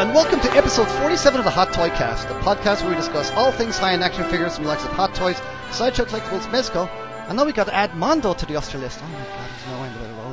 and 0.00 0.14
welcome 0.14 0.40
to 0.40 0.50
episode 0.52 0.88
47 0.92 1.40
of 1.40 1.44
the 1.44 1.50
Hot 1.50 1.74
Toy 1.74 1.90
Cast, 1.90 2.26
the 2.26 2.32
podcast 2.36 2.80
where 2.80 2.88
we 2.88 2.96
discuss 2.96 3.30
all 3.32 3.52
things 3.52 3.76
high 3.76 3.92
end 3.92 4.02
action 4.02 4.24
figures 4.30 4.54
from 4.54 4.64
the 4.64 4.70
likes 4.70 4.82
of 4.82 4.92
Hot 4.92 5.14
Toys, 5.14 5.36
Sideshow 5.72 6.06
Collectibles, 6.06 6.48
Mezco. 6.48 6.88
And 7.28 7.36
now 7.36 7.44
we 7.44 7.52
got 7.52 7.64
to 7.64 7.74
add 7.74 7.94
Mondo 7.94 8.32
to 8.32 8.46
the 8.46 8.56
Austria 8.56 8.82
list. 8.82 8.98
Oh 9.02 9.06
my 9.08 9.18
god, 9.18 9.50
there's 9.50 9.66
no 9.66 9.84
end 9.84 9.94
of 9.96 10.00
it 10.00 10.14
at 10.14 10.18
all, 10.24 10.29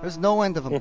There's 0.00 0.16
no 0.18 0.42
end 0.42 0.56
of 0.56 0.64
them. 0.64 0.80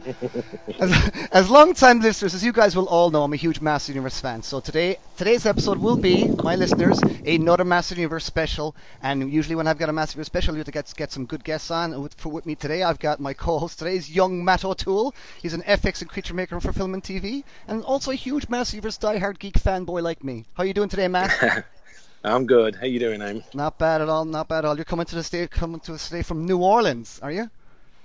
as, 0.80 1.28
as 1.32 1.50
long-time 1.50 2.00
listeners, 2.00 2.34
as 2.34 2.44
you 2.44 2.54
guys 2.54 2.76
will 2.76 2.88
all 2.88 3.12
know, 3.12 3.24
I'm 3.24 3.34
a 3.34 3.36
huge 3.36 3.60
Master 3.60 3.92
Universe 3.92 4.20
fan. 4.20 4.42
So 4.42 4.60
today, 4.60 4.98
today's 5.18 5.46
episode 5.46 5.78
will 5.78 5.98
be, 5.98 6.28
my 6.44 6.56
listeners, 6.56 7.00
another 7.26 7.66
Master 7.66 7.96
Universe 7.96 8.26
special. 8.26 8.76
And 9.02 9.32
usually, 9.32 9.56
when 9.56 9.68
I've 9.68 9.78
got 9.78 9.90
a 9.90 9.94
Master 9.94 10.16
Universe 10.16 10.28
special, 10.28 10.54
you 10.54 10.60
have 10.60 10.66
to 10.66 10.72
get 10.72 10.94
get 10.96 11.12
some 11.12 11.26
good 11.26 11.44
guests 11.44 11.70
on. 11.72 11.94
And 11.94 12.04
with, 12.04 12.14
for 12.16 12.30
with 12.30 12.46
me 12.46 12.56
today, 12.56 12.84
I've 12.84 13.00
got 13.00 13.20
my 13.20 13.34
co-host 13.34 13.80
today 13.80 13.96
is 13.96 14.10
young 14.10 14.44
Matt 14.44 14.64
O'Toole. 14.64 15.14
He's 15.42 15.54
an 15.54 15.64
FX 15.64 16.02
and 16.02 16.10
creature 16.10 16.34
maker 16.34 16.60
for 16.60 16.72
film 16.72 16.94
and 16.94 17.04
TV, 17.04 17.44
and 17.68 17.84
also 17.84 18.12
a 18.12 18.16
huge 18.16 18.48
Master 18.50 18.78
Universe 18.78 18.98
diehard 18.98 19.40
geek 19.40 19.56
fanboy 19.56 20.02
like 20.02 20.24
me. 20.24 20.46
How 20.54 20.64
you 20.64 20.74
doing 20.74 20.90
today, 20.90 21.08
Matt? 21.08 21.66
I'm 22.24 22.46
good. 22.46 22.76
How 22.76 22.86
you 22.86 23.00
doing, 23.00 23.22
Aim? 23.22 23.44
not 23.54 23.78
bad 23.78 24.02
at 24.02 24.10
all. 24.10 24.26
Not 24.26 24.50
bad 24.50 24.60
at 24.60 24.66
all. 24.66 24.76
You're 24.76 24.86
coming 24.86 25.06
to 25.06 25.16
the 25.16 25.24
state, 25.24 25.52
coming 25.52 25.80
to 25.82 25.94
us 25.94 26.10
today 26.10 26.22
from 26.22 26.46
New 26.46 26.58
Orleans, 26.58 27.20
are 27.24 27.32
you? 27.32 27.50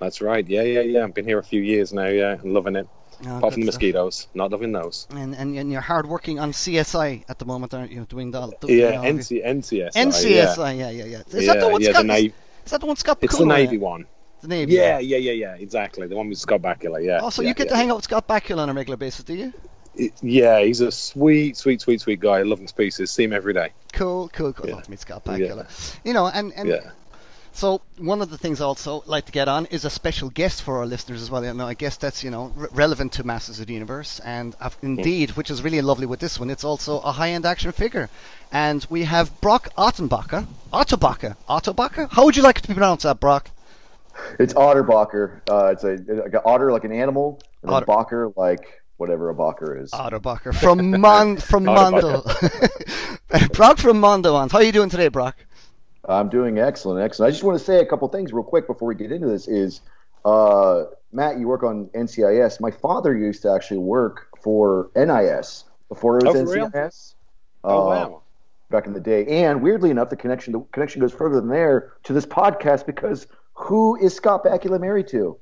That's 0.00 0.20
right. 0.20 0.47
Yeah, 0.47 0.62
yeah, 0.62 0.81
yeah. 0.81 1.05
I've 1.05 1.14
been 1.14 1.25
here 1.25 1.39
a 1.39 1.42
few 1.45 1.62
years 1.62 1.92
now. 1.92 2.06
Yeah, 2.06 2.37
I'm 2.42 2.53
loving 2.53 2.77
it. 2.77 2.89
Oh, 3.27 3.39
Apart 3.39 3.55
from 3.55 3.62
the 3.62 3.70
stuff. 3.73 3.81
mosquitoes, 3.81 4.27
not 4.34 4.51
loving 4.51 4.73
those. 4.73 5.06
And, 5.11 5.34
and 5.36 5.56
and 5.56 5.70
you're 5.70 5.81
hard 5.81 6.06
working 6.06 6.41
on 6.41 6.51
CSI 6.53 7.25
at 7.28 7.39
the 7.39 7.45
moment, 7.45 7.73
aren't 7.73 7.92
you? 7.92 8.05
Doing 8.06 8.33
the, 8.33 8.53
the 8.61 8.67
Yeah, 8.73 8.86
you 8.86 8.92
know, 8.92 9.03
NC, 9.20 9.45
NCS. 9.47 9.92
NCSI, 9.92 10.78
yeah, 10.78 10.91
yeah, 10.91 11.05
yeah. 11.05 11.23
Is 11.31 11.45
Yeah, 11.47 11.55
that 11.55 11.61
the 11.61 11.69
one 11.69 11.81
yeah, 11.81 11.89
the 11.89 11.95
Scott? 11.95 12.06
Navy. 12.06 12.34
Is 12.64 12.70
that 12.73 12.81
the 12.81 12.86
one 12.86 12.97
Scott? 12.97 13.19
It's 13.23 13.39
the 13.39 13.47
Navy 13.47 13.78
one. 13.78 14.06
The 14.42 14.48
Navy. 14.48 14.73
Yeah, 14.73 14.98
yeah, 14.98 15.17
yeah, 15.17 15.33
yeah. 15.33 15.55
Exactly. 15.55 16.06
The 16.08 16.17
one 16.17 16.29
with 16.29 16.39
Scott 16.39 16.61
Bakula. 16.61 17.03
Yeah. 17.03 17.20
Oh, 17.23 17.31
so 17.31 17.41
yeah, 17.41 17.48
you 17.48 17.55
get 17.55 17.67
yeah. 17.67 17.70
to 17.70 17.77
hang 17.77 17.91
out 17.91 17.97
with 17.97 18.05
Scott 18.05 18.27
Bakula 18.27 18.58
on 18.58 18.69
a 18.69 18.75
regular 18.75 18.97
basis, 18.97 19.25
do 19.25 19.34
you? 19.34 19.53
Yeah, 20.20 20.61
he's 20.61 20.81
a 20.81 20.91
sweet, 20.91 21.56
sweet, 21.56 21.81
sweet, 21.81 22.01
sweet 22.01 22.19
guy. 22.19 22.39
I 22.39 22.42
love 22.42 22.58
him 22.58 22.67
to 22.67 22.75
pieces. 22.75 23.12
See 23.12 23.23
him 23.25 23.33
every 23.33 23.55
day. 23.55 23.70
Cool, 23.92 24.29
cool, 24.33 24.53
cool. 24.53 24.67
Yeah. 24.69 24.75
Love 24.75 24.84
to 24.84 24.91
meet 24.91 25.01
Scott 25.01 25.23
Yeah. 25.25 25.33
Bakula. 25.34 25.97
You 26.05 26.12
know, 26.14 26.27
and 26.27 26.53
and 26.55 26.69
Yeah. 26.69 26.91
So 27.55 27.81
one 27.99 28.21
of 28.21 28.29
the 28.31 28.37
things 28.37 28.61
I 28.61 28.65
also 28.65 29.03
like 29.07 29.25
to 29.27 29.33
get 29.33 29.49
on 29.49 29.67
is 29.67 29.85
a 29.85 29.91
special 29.91 30.29
guest 30.29 30.61
for 30.63 30.79
our 30.79 30.87
listeners 30.87 31.23
as 31.23 31.31
well. 31.31 31.43
Know, 31.55 31.67
I 31.67 31.75
guess 31.75 31.97
that's 31.97 32.23
you 32.25 32.31
know 32.31 32.53
re- 32.57 32.69
relevant 32.73 33.13
to 33.13 33.25
Masters 33.25 33.61
of 33.61 33.67
the 33.69 33.73
Universe, 33.75 34.21
and 34.21 34.55
I've- 34.61 34.77
indeed, 34.83 35.31
which 35.33 35.51
is 35.51 35.63
really 35.63 35.81
lovely 35.81 36.07
with 36.07 36.21
this 36.21 36.39
one, 36.39 36.51
it's 36.51 36.65
also 36.65 36.99
a 37.01 37.13
high-end 37.13 37.47
action 37.47 37.73
figure, 37.73 38.11
and 38.53 38.87
we 38.91 39.05
have 39.05 39.41
Brock 39.41 39.71
Ottenbacher, 39.79 40.47
Ottobacher, 40.73 41.37
Ottobacher. 41.49 42.09
How 42.11 42.25
would 42.25 42.37
you 42.37 42.43
like 42.43 42.59
it 42.59 42.63
to 42.63 42.69
be 42.69 42.75
pronounced, 42.75 43.05
that 43.05 43.21
Brock? 43.21 43.51
It's 44.39 44.55
Otterbacher. 44.55 45.41
Uh, 45.49 45.67
it's 45.73 45.85
a 45.85 45.97
like 46.23 46.35
an 46.35 46.41
otter, 46.45 46.71
like 46.73 46.85
an 46.85 46.93
animal, 46.93 47.41
and 47.63 47.71
Otter. 47.73 47.87
Bacher, 47.87 48.37
like 48.37 48.83
whatever 48.97 49.31
a 49.31 49.35
Bacher 49.35 49.81
is. 49.83 49.91
Otterbacher 49.91 50.55
from 50.55 51.01
Mon 51.01 51.37
from 51.37 51.65
Mondo. 51.79 52.23
Brock 53.53 53.79
from 53.79 53.99
Mondo. 54.01 54.35
On. 54.35 54.49
How 54.49 54.59
are 54.59 54.63
you 54.64 54.73
doing 54.73 54.89
today, 54.91 55.09
Brock? 55.09 55.37
I'm 56.09 56.29
doing 56.29 56.59
excellent, 56.59 57.03
excellent. 57.03 57.29
I 57.29 57.33
just 57.33 57.45
want 57.45 57.59
to 57.59 57.65
say 57.65 57.79
a 57.79 57.87
couple 57.87 58.07
things 58.09 58.33
real 58.33 58.45
quick 58.45 58.67
before 58.67 58.89
we 58.89 58.95
get 58.95 59.13
into 59.13 59.27
this. 59.27 59.48
Is 59.48 59.81
uh, 60.25 60.85
Matt, 61.13 61.39
you 61.39 61.47
work 61.48 61.63
on 61.63 61.87
NCIS. 61.95 62.61
My 62.61 62.70
father 62.70 63.17
used 63.17 63.42
to 63.42 63.53
actually 63.53 63.79
work 63.79 64.29
for 64.43 64.91
NIS 64.97 65.64
before 65.89 66.19
it 66.19 66.27
was 66.27 66.37
Oh, 66.37 66.45
for 66.45 66.53
real? 66.53 66.70
NCIS. 66.70 67.14
Oh 67.63 67.79
uh, 67.79 67.87
wow. 67.89 68.23
Back 68.70 68.87
in 68.87 68.93
the 68.93 69.01
day, 69.01 69.45
and 69.45 69.63
weirdly 69.63 69.91
enough, 69.91 70.11
the 70.11 70.17
connection 70.17 70.53
the 70.53 70.61
connection 70.73 71.01
goes 71.01 71.13
further 71.13 71.37
than 71.37 71.48
there 71.48 71.93
to 72.05 72.13
this 72.13 72.27
podcast 72.27 72.87
because 72.87 73.27
who 73.53 73.97
is 73.97 74.14
Scott 74.14 74.43
Bakula 74.45 74.81
married 74.81 75.09
to? 75.09 75.39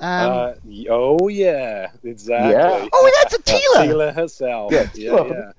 Um, 0.00 0.30
uh, 0.32 0.52
oh 0.90 1.28
yeah, 1.28 1.88
exactly. 2.02 2.52
Yeah. 2.52 2.88
oh, 2.92 3.12
that's 3.22 3.34
a 3.34 3.38
Teela. 3.42 3.86
Teela 3.86 4.14
herself. 4.14 4.72
Yeah, 4.72 4.88
yeah, 4.94 5.24
yeah. 5.24 5.52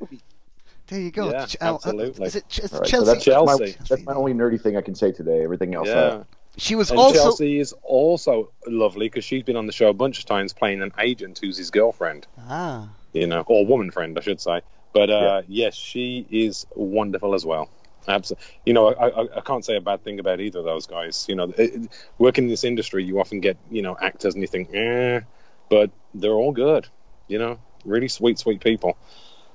There 0.93 1.01
you 1.01 1.09
go. 1.09 1.31
Yeah, 1.31 1.45
Ch- 1.47 1.55
uh, 1.59 1.73
absolutely. 1.73 2.23
Is 2.27 2.35
it 2.35 2.47
Ch- 2.47 2.61
All 2.71 2.79
right, 2.81 2.87
Chelsea? 2.87 3.05
so 3.05 3.13
that's, 3.13 3.25
that's 3.25 3.45
my, 3.45 3.57
Chelsea. 3.57 3.77
that's 3.89 4.03
my 4.05 4.13
only 4.13 4.33
nerdy 4.35 4.61
thing 4.61 4.77
I 4.77 4.81
can 4.81 4.93
say 4.93 5.11
today. 5.11 5.43
Everything 5.43 5.73
else, 5.73 5.87
Yeah. 5.87 5.95
uh, 5.95 6.23
She 6.57 6.75
was 6.75 6.91
And 6.91 6.99
also 6.99 7.15
Chelsea 7.19 7.57
is 7.59 7.73
also 7.81 8.51
lovely 8.67 9.07
because 9.07 9.25
she's 9.25 9.41
been 9.41 9.55
on 9.55 9.65
the 9.65 9.71
show 9.73 9.89
a 9.89 9.93
bunch 9.93 10.19
of 10.19 10.25
times 10.25 10.53
playing 10.53 10.83
an 10.83 10.91
agent 10.99 11.39
who's 11.41 11.57
his 11.57 11.71
girlfriend, 11.71 12.27
ah. 12.47 12.89
you 13.11 13.25
know, 13.25 13.43
or 13.47 13.65
woman 13.65 13.89
friend, 13.89 14.15
I 14.19 14.21
should 14.21 14.39
say. 14.39 14.61
But 14.93 15.09
uh, 15.09 15.41
yes, 15.47 15.73
she 15.73 16.27
is 16.29 16.67
wonderful 16.75 17.33
as 17.33 17.43
well. 17.43 17.71
Absolutely. 18.07 18.45
You 18.67 18.73
know, 18.73 18.89
I, 18.93 19.07
I, 19.09 19.37
I 19.37 19.41
can't 19.41 19.65
say 19.65 19.75
a 19.75 19.81
bad 19.81 20.03
thing 20.03 20.19
about 20.19 20.41
either 20.41 20.59
of 20.59 20.65
those 20.65 20.85
guys. 20.85 21.25
You 21.27 21.35
know, 21.37 21.45
it, 21.57 21.73
it- 21.73 21.89
working 22.19 22.43
in 22.43 22.49
this 22.51 22.63
industry, 22.63 23.03
you 23.03 23.19
often 23.19 23.39
get, 23.39 23.57
you 23.71 23.81
know, 23.81 23.97
actors 23.99 24.35
and 24.35 24.43
you 24.43 24.47
think, 24.47 24.69
eh, 24.75 25.21
but 25.69 25.89
they're 26.13 26.33
all 26.33 26.51
good, 26.51 26.87
you 27.27 27.39
know, 27.39 27.57
really 27.83 28.09
sweet, 28.09 28.37
sweet 28.37 28.61
people. 28.61 28.95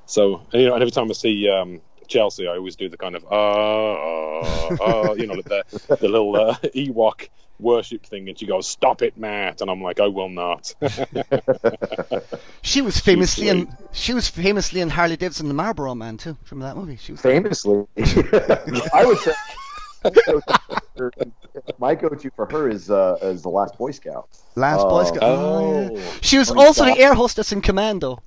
So, 0.08 0.42
and, 0.52 0.62
you 0.62 0.68
know, 0.68 0.74
and 0.74 0.82
every 0.82 0.90
time 0.90 1.08
I 1.10 1.12
see 1.12 1.48
um, 1.50 1.80
Chelsea, 2.06 2.48
I 2.48 2.56
always 2.56 2.76
do 2.76 2.88
the 2.88 2.96
kind 2.96 3.14
of, 3.14 3.24
uh, 3.24 3.28
uh, 3.28 4.76
uh, 5.10 5.14
you 5.14 5.26
know, 5.26 5.36
the, 5.36 5.62
the 6.00 6.08
little 6.08 6.34
uh, 6.34 6.54
Ewok 6.74 7.28
worship 7.60 8.06
thing, 8.06 8.26
and 8.28 8.38
she 8.38 8.46
goes, 8.46 8.66
"Stop 8.66 9.02
it, 9.02 9.18
Matt," 9.18 9.60
and 9.60 9.70
I'm 9.70 9.82
like, 9.82 10.00
"I 10.00 10.06
will 10.06 10.28
not." 10.30 10.74
She 12.62 12.80
was 12.80 12.98
famously 13.00 13.48
in 13.48 13.66
sweet. 13.66 13.76
she 13.92 14.14
was 14.14 14.28
famously 14.28 14.80
in 14.80 14.88
Harley 14.90 15.16
Davidson 15.16 15.44
and 15.46 15.50
the 15.50 15.54
Marlboro 15.54 15.94
Man 15.94 16.16
too. 16.16 16.36
From 16.44 16.60
that 16.60 16.76
movie, 16.76 16.96
she 16.96 17.12
was. 17.12 17.20
famously, 17.20 17.84
I 18.94 19.04
would 19.04 19.18
say 19.18 19.32
my 21.78 21.94
go-to 21.94 22.30
for 22.30 22.46
her 22.50 22.68
is 22.68 22.90
uh, 22.90 23.16
is 23.22 23.42
the 23.42 23.48
Last 23.50 23.76
Boy 23.76 23.90
Scout. 23.90 24.28
Last 24.54 24.84
Boy 24.84 25.02
Oh. 25.02 25.04
Scout. 25.04 25.22
oh, 25.22 25.90
yeah. 25.96 26.10
She 26.20 26.38
was 26.38 26.48
Funny 26.48 26.64
also 26.64 26.84
the 26.84 26.98
air 26.98 27.14
hostess 27.14 27.52
in 27.52 27.60
Commando. 27.60 28.22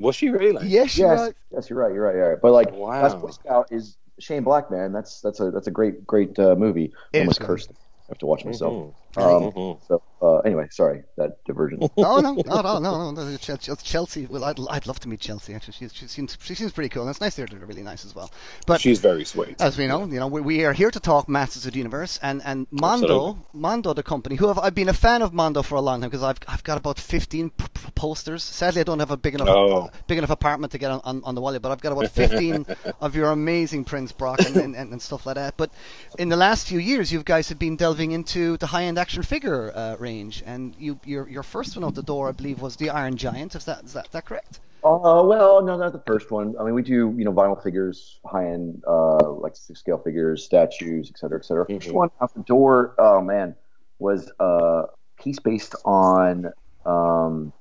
Was 0.00 0.16
she 0.16 0.30
really? 0.30 0.52
Like? 0.52 0.64
Yes, 0.68 0.90
she 0.90 1.02
Yes, 1.02 1.20
was. 1.20 1.34
yes, 1.52 1.70
you're 1.70 1.78
right, 1.78 1.92
you're 1.92 2.04
right, 2.04 2.14
you're 2.14 2.30
right. 2.30 2.38
But 2.40 2.52
like 2.52 2.72
Wow. 2.72 3.02
Last 3.02 3.20
Boy 3.20 3.30
Scout 3.30 3.66
is 3.70 3.96
Shane 4.18 4.42
Black, 4.44 4.70
man. 4.70 4.92
That's 4.92 5.20
that's 5.20 5.40
a 5.40 5.50
that's 5.50 5.66
a 5.66 5.70
great 5.70 6.06
great 6.06 6.38
uh, 6.38 6.54
movie. 6.56 6.92
It 7.12 7.18
I 7.18 7.20
almost 7.20 7.40
cursed. 7.40 7.70
I 7.70 7.74
have 8.10 8.18
to 8.18 8.26
watch 8.26 8.44
myself. 8.44 8.74
Mhm. 8.74 8.94
Um, 9.16 9.50
Mhm. 9.52 9.80
So 9.88 10.02
uh, 10.22 10.38
anyway, 10.40 10.66
sorry 10.70 11.02
that 11.16 11.42
diversion. 11.44 11.80
No, 11.96 12.20
no, 12.20 12.34
no, 12.34 12.60
no, 12.62 12.78
no, 12.78 13.10
no. 13.10 13.24
no 13.24 13.36
Chel- 13.38 13.56
Chel- 13.56 13.76
Chelsea. 13.76 14.26
Well, 14.26 14.44
I'd, 14.44 14.58
I'd 14.70 14.86
love 14.86 15.00
to 15.00 15.08
meet 15.08 15.20
Chelsea. 15.20 15.54
Actually, 15.54 15.74
she, 15.74 15.88
she 15.88 16.06
seems 16.06 16.36
she 16.42 16.54
seems 16.54 16.72
pretty 16.72 16.88
cool. 16.90 17.02
And 17.02 17.10
it's 17.10 17.20
nice 17.20 17.34
they're 17.34 17.46
they're 17.46 17.58
really 17.66 17.82
nice 17.82 18.04
as 18.04 18.14
well. 18.14 18.30
But 18.66 18.80
She's 18.80 19.00
very 19.00 19.24
sweet. 19.24 19.60
as 19.60 19.76
we 19.78 19.86
know, 19.86 20.04
you 20.06 20.18
know, 20.20 20.26
we, 20.28 20.40
we 20.40 20.64
are 20.64 20.72
here 20.72 20.90
to 20.90 21.00
talk 21.00 21.28
Masters 21.28 21.66
of 21.66 21.72
the 21.72 21.78
Universe, 21.78 22.18
and 22.22 22.40
and 22.44 22.66
Mondo, 22.70 23.06
Absolutely. 23.30 23.42
Mondo, 23.60 23.94
the 23.94 24.02
company, 24.02 24.36
who 24.36 24.48
have 24.48 24.58
I've 24.58 24.74
been 24.74 24.88
a 24.88 24.94
fan 24.94 25.22
of 25.22 25.32
Mondo 25.32 25.62
for 25.62 25.74
a 25.76 25.80
long 25.80 26.00
time 26.00 26.10
because 26.10 26.22
I've 26.22 26.38
I've 26.46 26.62
got 26.64 26.78
about 26.78 26.98
fifteen 26.98 27.50
p- 27.50 27.64
p- 27.74 27.90
posters. 27.94 28.42
Sadly, 28.44 28.80
I 28.80 28.84
don't 28.84 29.00
have 29.00 29.10
a 29.10 29.16
big 29.16 29.34
enough 29.34 29.48
Oh. 29.48 29.90
big 30.06 30.18
enough 30.18 30.30
apartment 30.30 30.70
to 30.72 30.78
get 30.78 30.90
on, 30.90 31.00
on, 31.04 31.24
on 31.24 31.34
the 31.34 31.40
wall, 31.40 31.52
yet, 31.52 31.62
but 31.62 31.72
I've 31.72 31.80
got 31.80 31.92
about 31.92 32.10
fifteen 32.10 32.66
of 33.00 33.16
your 33.16 33.30
amazing 33.30 33.84
prints, 33.84 34.12
Brock, 34.12 34.38
and, 34.40 34.56
and, 34.76 34.92
and 34.92 35.02
stuff 35.02 35.26
like 35.26 35.34
that. 35.36 35.56
But 35.56 35.70
in 36.18 36.28
the 36.28 36.36
last 36.36 36.68
few 36.68 36.78
years, 36.78 37.10
you 37.12 37.22
guys 37.22 37.48
have 37.48 37.58
been 37.58 37.76
delving 37.76 38.12
into 38.12 38.56
the 38.58 38.66
high 38.66 38.84
end 38.84 38.98
action 39.00 39.22
figure 39.22 39.72
uh, 39.74 39.96
range, 39.98 40.42
and 40.46 40.74
you 40.78 41.00
your 41.04 41.28
your 41.28 41.42
first 41.42 41.76
one 41.76 41.84
out 41.84 41.94
the 41.94 42.02
door, 42.02 42.28
I 42.28 42.32
believe, 42.32 42.60
was 42.60 42.76
the 42.76 42.90
Iron 42.90 43.16
Giant. 43.16 43.54
Is 43.54 43.64
that 43.64 43.84
is 43.84 43.94
that, 43.94 44.10
that 44.12 44.24
correct? 44.26 44.60
Uh, 44.82 45.22
well, 45.26 45.62
no, 45.62 45.76
not 45.76 45.92
the 45.92 46.02
first 46.06 46.30
one. 46.30 46.54
I 46.58 46.64
mean, 46.64 46.74
we 46.74 46.82
do 46.82 47.14
you 47.18 47.24
know 47.24 47.32
vinyl 47.32 47.60
figures, 47.62 48.20
high 48.24 48.46
end, 48.46 48.82
uh, 48.86 49.30
like 49.32 49.56
six 49.56 49.80
scale 49.80 49.98
figures, 49.98 50.44
statues, 50.44 51.10
et 51.12 51.18
cetera, 51.18 51.38
et 51.38 51.44
cetera. 51.44 51.66
First 51.66 51.88
Mhm. 51.88 51.94
one 51.94 52.10
out 52.20 52.32
the 52.34 52.42
door, 52.42 52.94
oh 52.98 53.20
man, 53.20 53.56
was 53.98 54.30
a 54.38 54.84
piece 55.18 55.38
based 55.40 55.74
on. 55.84 56.52
Um, 56.86 57.52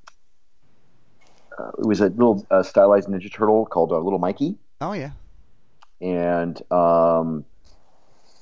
uh, 1.57 1.71
it 1.77 1.85
was 1.85 1.99
a 1.99 2.05
little 2.05 2.45
uh, 2.51 2.63
stylized 2.63 3.09
Ninja 3.09 3.31
Turtle 3.31 3.65
called 3.65 3.91
uh, 3.91 3.99
Little 3.99 4.19
Mikey, 4.19 4.57
Oh 4.79 4.93
yeah. 4.93 5.11
and 5.99 6.55
um, 6.71 7.43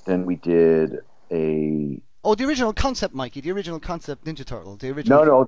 then 0.06 0.24
we 0.24 0.36
did 0.36 0.98
a 1.32 2.00
Oh, 2.24 2.34
the 2.34 2.44
original 2.44 2.72
concept, 2.72 3.14
Mikey. 3.14 3.40
The 3.40 3.52
original 3.52 3.78
concept 3.80 4.24
Ninja 4.24 4.44
Turtle. 4.44 4.76
The 4.76 4.90
original. 4.90 5.24
No, 5.24 5.46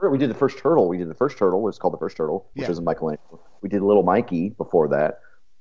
no. 0.00 0.08
We 0.10 0.18
did 0.18 0.28
the 0.30 0.34
first 0.34 0.58
turtle. 0.58 0.88
We 0.88 0.98
did 0.98 1.08
the 1.08 1.14
first 1.14 1.38
turtle. 1.38 1.58
It 1.60 1.62
was 1.62 1.78
called 1.78 1.94
the 1.94 1.98
first 1.98 2.16
turtle, 2.16 2.46
which 2.52 2.62
Yeah. 2.62 2.68
was 2.68 2.78
a 2.78 2.82
Michelangelo. 2.82 3.40
We 3.62 3.68
did 3.70 3.80
Little 3.82 4.02
Mikey 4.02 4.50
before 4.50 4.88
that, 4.88 5.20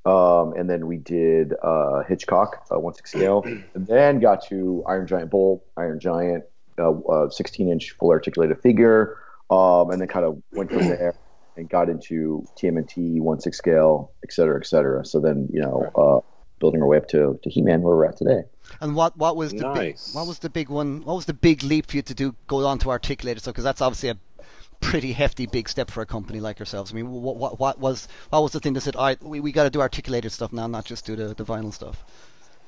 um, 0.09 0.53
and 0.53 0.69
then 0.69 0.87
we 0.87 0.97
did 0.97 1.53
uh, 1.63 2.03
Hitchcock, 2.03 2.65
uh, 2.73 2.79
one 2.79 2.93
six 2.93 3.11
scale, 3.11 3.43
and 3.45 3.87
then 3.87 4.19
got 4.19 4.43
to 4.47 4.83
Iron 4.87 5.07
Giant 5.07 5.31
Bull, 5.31 5.63
Iron 5.77 5.99
Giant, 6.01 6.43
uh, 6.77 6.91
uh, 6.91 7.29
16 7.29 7.69
inch 7.69 7.91
full 7.91 8.09
articulated 8.11 8.59
figure, 8.61 9.17
um, 9.49 9.89
and 9.91 10.01
then 10.01 10.07
kind 10.09 10.25
of 10.25 10.41
went 10.51 10.69
from 10.69 10.79
there 10.89 11.15
and 11.57 11.69
got 11.69 11.87
into 11.89 12.43
TMNT, 12.57 13.21
one 13.21 13.39
six 13.39 13.57
scale, 13.57 14.11
et 14.23 14.33
cetera, 14.33 14.59
et 14.59 14.65
cetera. 14.67 15.05
So 15.05 15.21
then 15.21 15.47
you 15.51 15.61
know, 15.61 15.89
uh, 15.95 16.19
building 16.59 16.81
our 16.81 16.87
way 16.87 16.97
up 16.97 17.07
to, 17.09 17.39
to 17.41 17.49
He 17.49 17.61
Man, 17.61 17.81
where 17.81 17.95
we're 17.95 18.05
at 18.05 18.17
today. 18.17 18.41
And 18.81 18.95
what 18.95 19.17
what 19.17 19.35
was 19.35 19.51
the 19.51 19.69
big 19.73 19.97
what 20.13 20.27
was 20.27 20.39
the 20.39 20.49
big 20.49 20.69
one? 20.69 21.01
What 21.03 21.15
was 21.15 21.25
the 21.25 21.33
big 21.33 21.63
leap 21.63 21.89
for 21.89 21.97
you 21.97 22.01
to 22.03 22.13
do 22.13 22.35
go 22.47 22.65
on 22.65 22.79
to 22.79 22.89
articulated 22.89 23.41
stuff? 23.41 23.53
Because 23.53 23.63
that's 23.63 23.81
obviously 23.81 24.09
a 24.09 24.17
pretty 24.81 25.11
hefty 25.11 25.45
big 25.45 25.67
step 25.67 25.91
for 25.91 26.01
a 26.01 26.05
company 26.05 26.39
like 26.39 26.59
yourselves. 26.59 26.91
I 26.91 26.95
mean, 26.95 27.09
what 27.11 27.35
what, 27.37 27.59
what 27.59 27.79
was 27.79 28.07
what 28.29 28.43
was 28.43 28.51
the 28.51 28.59
thing 28.59 28.73
that 28.73 28.81
said, 28.81 28.95
all 28.95 29.05
right, 29.05 29.21
we, 29.21 29.39
we 29.39 29.51
got 29.51 29.63
to 29.63 29.69
do 29.69 29.81
articulated 29.81 30.31
stuff 30.31 30.53
now, 30.53 30.67
not 30.67 30.85
just 30.85 31.05
do 31.05 31.15
the, 31.15 31.33
the 31.33 31.45
vinyl 31.45 31.73
stuff? 31.73 32.03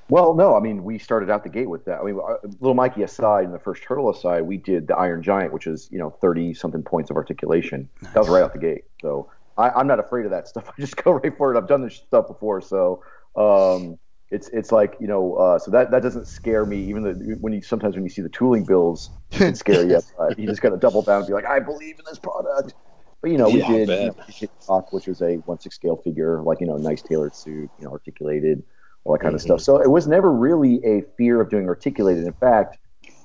Well, 0.10 0.34
no, 0.34 0.56
I 0.56 0.60
mean 0.60 0.84
we 0.84 0.98
started 0.98 1.30
out 1.30 1.44
the 1.44 1.50
gate 1.50 1.70
with 1.70 1.86
that. 1.86 2.00
I 2.00 2.04
mean, 2.04 2.20
uh, 2.20 2.36
little 2.60 2.74
Mikey 2.74 3.04
aside, 3.04 3.46
and 3.46 3.54
the 3.54 3.60
first 3.60 3.84
turtle 3.84 4.10
aside, 4.10 4.42
we 4.42 4.58
did 4.58 4.88
the 4.88 4.96
Iron 4.98 5.24
Giant, 5.24 5.54
which 5.54 5.68
is 5.68 5.88
you 5.92 6.00
know 6.00 6.10
thirty 6.10 6.54
something 6.54 6.84
points 6.84 7.10
of 7.10 7.16
articulation. 7.16 7.88
Nice. 8.02 8.14
That 8.14 8.20
was 8.20 8.30
right 8.30 8.44
out 8.44 8.54
the 8.54 8.60
gate. 8.60 8.84
So 9.02 9.30
I, 9.58 9.80
am 9.80 9.88
not 9.88 10.00
afraid 10.00 10.26
of 10.26 10.32
that 10.32 10.48
stuff. 10.50 10.70
I 10.70 10.74
just 10.80 11.02
go 11.02 11.12
right 11.12 11.36
for 11.38 11.54
it. 11.54 11.58
I've 11.58 11.68
done 11.68 11.82
this 11.82 11.96
stuff 11.96 12.28
before, 12.28 12.62
so 12.62 13.04
um, 13.36 13.98
it's 14.32 14.48
it's 14.50 14.72
like 14.72 14.96
you 15.00 15.08
know, 15.08 15.36
uh, 15.36 15.60
so 15.60 15.72
that 15.72 15.92
that 15.92 16.02
doesn't 16.02 16.26
scare 16.26 16.66
me. 16.66 16.78
Even 16.86 17.04
the, 17.04 17.38
when 17.42 17.54
you 17.54 17.62
sometimes 17.62 17.96
when 17.96 18.04
you 18.04 18.10
see 18.10 18.22
the 18.22 18.30
tooling 18.30 18.64
bills, 18.64 19.10
it 19.32 19.38
can 19.38 19.56
scare 19.64 19.86
you. 19.86 20.00
Uh, 20.18 20.34
you 20.38 20.48
just 20.48 20.62
got 20.62 20.70
to 20.70 20.78
double 20.78 21.02
down 21.02 21.20
and 21.20 21.28
be 21.28 21.34
like, 21.34 21.46
I 21.46 21.60
believe 21.60 22.00
in 22.00 22.06
this 22.08 22.18
product. 22.18 22.74
But 23.22 23.32
you 23.32 23.38
know, 23.38 23.50
we 23.50 23.60
yeah, 23.60 23.68
did, 23.68 23.90
you 23.90 23.96
know, 24.08 24.16
we 24.28 24.34
did 24.40 24.50
talk, 24.66 24.92
which 24.94 25.06
was 25.06 25.22
a 25.22 25.36
one 25.46 25.60
six 25.60 25.76
scale 25.76 25.98
figure, 25.98 26.42
like 26.42 26.62
you 26.62 26.68
know, 26.68 26.76
a 26.76 26.80
nice 26.80 27.02
tailored 27.02 27.36
suit, 27.36 27.70
you 27.78 27.86
know, 27.86 27.92
articulated, 27.92 28.64
all 29.04 29.14
that 29.14 29.20
kind 29.20 29.30
mm-hmm. 29.30 29.36
of 29.36 29.42
stuff. 29.42 29.62
So 29.62 29.82
it 29.82 29.90
was 29.90 30.08
never 30.08 30.32
really 30.32 30.84
a 30.86 31.04
fear 31.18 31.42
of 31.42 31.50
doing 31.50 31.68
articulated. 31.68 32.26
In 32.26 32.34
fact, 32.34 32.78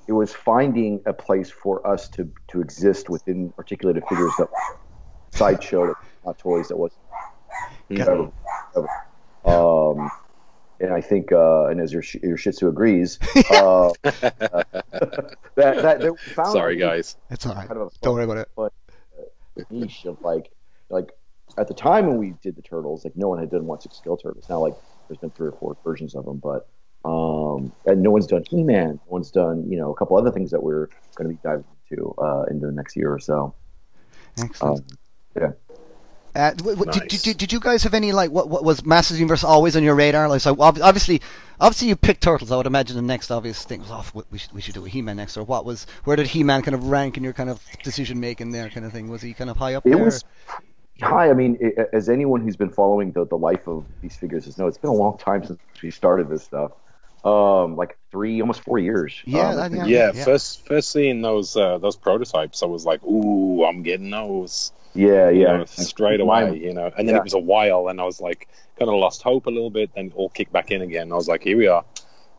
it 0.07 0.11
was 0.11 0.33
finding 0.33 1.01
a 1.05 1.13
place 1.13 1.49
for 1.49 1.85
us 1.87 2.09
to 2.09 2.29
to 2.49 2.61
exist 2.61 3.09
within 3.09 3.53
articulated 3.57 4.03
figures 4.09 4.31
that 4.37 4.49
sideshow 5.31 5.93
not 6.25 6.37
toys 6.37 6.67
that 6.67 6.77
was 6.77 6.91
mm-hmm. 7.89 9.49
um, 9.49 10.11
and 10.79 10.93
I 10.93 11.01
think, 11.01 11.31
uh, 11.31 11.65
and 11.65 11.81
as 11.81 11.91
your 11.91 12.03
your 12.21 12.37
Shih 12.37 12.51
Tzu 12.51 12.67
agrees, 12.67 13.19
uh, 13.51 13.91
that, 14.03 15.37
that, 15.55 15.99
that 16.01 16.15
sorry 16.35 16.77
guys, 16.77 17.15
it's 17.29 17.45
all 17.45 17.55
right. 17.55 17.67
Kind 17.67 17.79
of 17.79 17.93
Don't 18.01 18.15
worry 18.15 18.23
about 18.23 18.37
it. 18.37 18.49
But 18.55 18.73
niche 19.71 20.05
of 20.05 20.21
like, 20.21 20.51
like 20.89 21.11
at 21.57 21.67
the 21.67 21.73
time 21.73 22.07
when 22.07 22.17
we 22.17 22.33
did 22.41 22.55
the 22.55 22.61
turtles, 22.61 23.03
like 23.03 23.15
no 23.15 23.27
one 23.27 23.39
had 23.39 23.49
done 23.49 23.65
one 23.65 23.81
six 23.81 23.97
scale 23.97 24.17
turtles. 24.17 24.47
Now 24.49 24.59
like 24.59 24.75
there's 25.07 25.19
been 25.19 25.31
three 25.31 25.47
or 25.47 25.53
four 25.53 25.77
versions 25.83 26.15
of 26.15 26.25
them, 26.25 26.37
but 26.37 26.67
um, 27.05 27.71
and 27.85 28.01
no 28.01 28.11
one's 28.11 28.27
done 28.27 28.43
He-Man. 28.49 28.99
No 29.05 29.11
one's 29.11 29.31
done 29.31 29.69
you 29.69 29.77
know 29.77 29.91
a 29.91 29.95
couple 29.95 30.17
other 30.17 30.31
things 30.31 30.51
that 30.51 30.61
we're 30.61 30.87
going 31.15 31.29
to 31.29 31.35
be 31.35 31.39
diving 31.43 31.65
into 31.89 32.13
uh, 32.17 32.43
into 32.49 32.65
the 32.67 32.71
next 32.71 32.95
year 32.95 33.11
or 33.11 33.19
so. 33.19 33.53
Excellent. 34.39 34.79
Um, 34.79 34.97
yeah. 35.41 35.51
Uh, 36.37 36.53
nice. 36.63 36.99
did, 36.99 37.21
did, 37.23 37.37
did, 37.37 37.51
you 37.51 37.59
guys 37.59 37.81
have 37.81 37.95
any 37.95 38.11
like 38.11 38.29
what, 38.29 38.47
what 38.47 38.63
was 38.63 38.85
Masters 38.85 39.19
Universe 39.19 39.43
always 39.43 39.75
on 39.75 39.81
your 39.81 39.95
radar? 39.95 40.29
Like, 40.29 40.41
so 40.41 40.55
obviously, 40.59 41.19
obviously 41.59 41.87
you 41.87 41.95
picked 41.95 42.21
Turtles. 42.21 42.51
I 42.51 42.57
would 42.57 42.67
imagine 42.67 42.95
the 42.95 43.01
next 43.01 43.31
obvious 43.31 43.63
thing 43.63 43.81
was, 43.81 43.89
oh, 43.91 44.23
we 44.29 44.37
should 44.37 44.51
we 44.53 44.61
should 44.61 44.75
do 44.75 44.85
a 44.85 44.89
He-Man 44.89 45.17
next, 45.17 45.35
or 45.35 45.43
what 45.43 45.65
was 45.65 45.87
where 46.03 46.15
did 46.15 46.27
He-Man 46.27 46.61
kind 46.61 46.75
of 46.75 46.89
rank 46.89 47.17
in 47.17 47.23
your 47.23 47.33
kind 47.33 47.49
of 47.49 47.59
decision 47.83 48.19
making 48.19 48.51
there, 48.51 48.69
kind 48.69 48.85
of 48.85 48.91
thing? 48.91 49.09
Was 49.09 49.23
he 49.23 49.33
kind 49.33 49.49
of 49.49 49.57
high 49.57 49.73
up 49.73 49.85
it 49.87 49.89
there? 49.89 50.05
Was, 50.05 50.23
high. 51.01 51.31
I 51.31 51.33
mean, 51.33 51.57
it, 51.59 51.89
as 51.91 52.07
anyone 52.07 52.41
who's 52.41 52.55
been 52.55 52.69
following 52.69 53.13
the 53.13 53.25
the 53.25 53.37
life 53.37 53.67
of 53.67 53.85
these 54.01 54.15
figures 54.15 54.45
has 54.45 54.59
know, 54.59 54.67
it's 54.67 54.77
been 54.77 54.91
a 54.91 54.93
long 54.93 55.17
time 55.17 55.43
since 55.43 55.59
we 55.81 55.89
started 55.89 56.29
this 56.29 56.43
stuff. 56.43 56.71
Um, 57.25 57.75
like 57.75 57.97
three, 58.11 58.41
almost 58.41 58.61
four 58.61 58.77
years. 58.77 59.19
Yeah, 59.25 59.55
um, 59.55 59.75
yeah, 59.75 59.85
yeah, 59.85 60.11
yeah, 60.13 60.23
First, 60.23 60.67
first 60.67 60.91
seeing 60.91 61.23
those 61.23 61.57
uh, 61.57 61.79
those 61.79 61.95
prototypes, 61.95 62.61
I 62.61 62.67
was 62.67 62.85
like, 62.85 63.03
"Ooh, 63.03 63.65
I'm 63.65 63.81
getting 63.81 64.11
those." 64.11 64.71
Yeah, 64.97 65.29
yeah. 65.29 65.57
know, 65.57 65.65
straight 65.65 66.19
away, 66.19 66.57
you 66.57 66.73
know. 66.73 66.91
And 66.97 67.07
then 67.07 67.15
yeah. 67.15 67.21
it 67.21 67.23
was 67.23 67.33
a 67.33 67.39
while, 67.39 67.87
and 67.87 68.01
I 68.01 68.03
was 68.03 68.19
like, 68.19 68.47
kind 68.77 68.89
of 68.89 68.95
lost 68.95 69.21
hope 69.21 69.45
a 69.45 69.49
little 69.49 69.69
bit. 69.69 69.91
Then 69.95 70.11
all 70.15 70.29
kicked 70.29 70.51
back 70.51 70.71
in 70.71 70.81
again. 70.81 71.11
I 71.11 71.15
was 71.15 71.27
like, 71.27 71.43
here 71.43 71.57
we 71.57 71.67
are, 71.67 71.85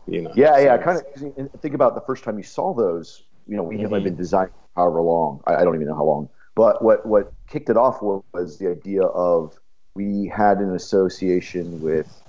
you 0.06 0.22
know. 0.22 0.32
Yeah, 0.34 0.54
so, 0.54 0.60
yeah. 0.60 0.78
Kind 0.78 1.02
of 1.38 1.60
think 1.60 1.74
about 1.74 1.94
the 1.94 2.00
first 2.02 2.24
time 2.24 2.36
you 2.36 2.44
saw 2.44 2.74
those. 2.74 3.22
You 3.46 3.56
know, 3.56 3.62
we 3.62 3.76
mm-hmm. 3.76 3.94
have 3.94 4.04
been 4.04 4.16
designing 4.16 4.52
however 4.76 5.00
long. 5.00 5.40
I, 5.46 5.56
I, 5.56 5.64
don't 5.64 5.74
even 5.74 5.88
know 5.88 5.96
how 5.96 6.04
long. 6.04 6.28
But 6.54 6.82
what 6.82 7.06
what 7.06 7.32
kicked 7.48 7.70
it 7.70 7.76
off 7.76 8.02
was, 8.02 8.22
was 8.32 8.58
the 8.58 8.70
idea 8.70 9.02
of 9.02 9.58
we 9.94 10.26
had 10.26 10.58
an 10.58 10.74
association 10.74 11.80
with. 11.80 12.22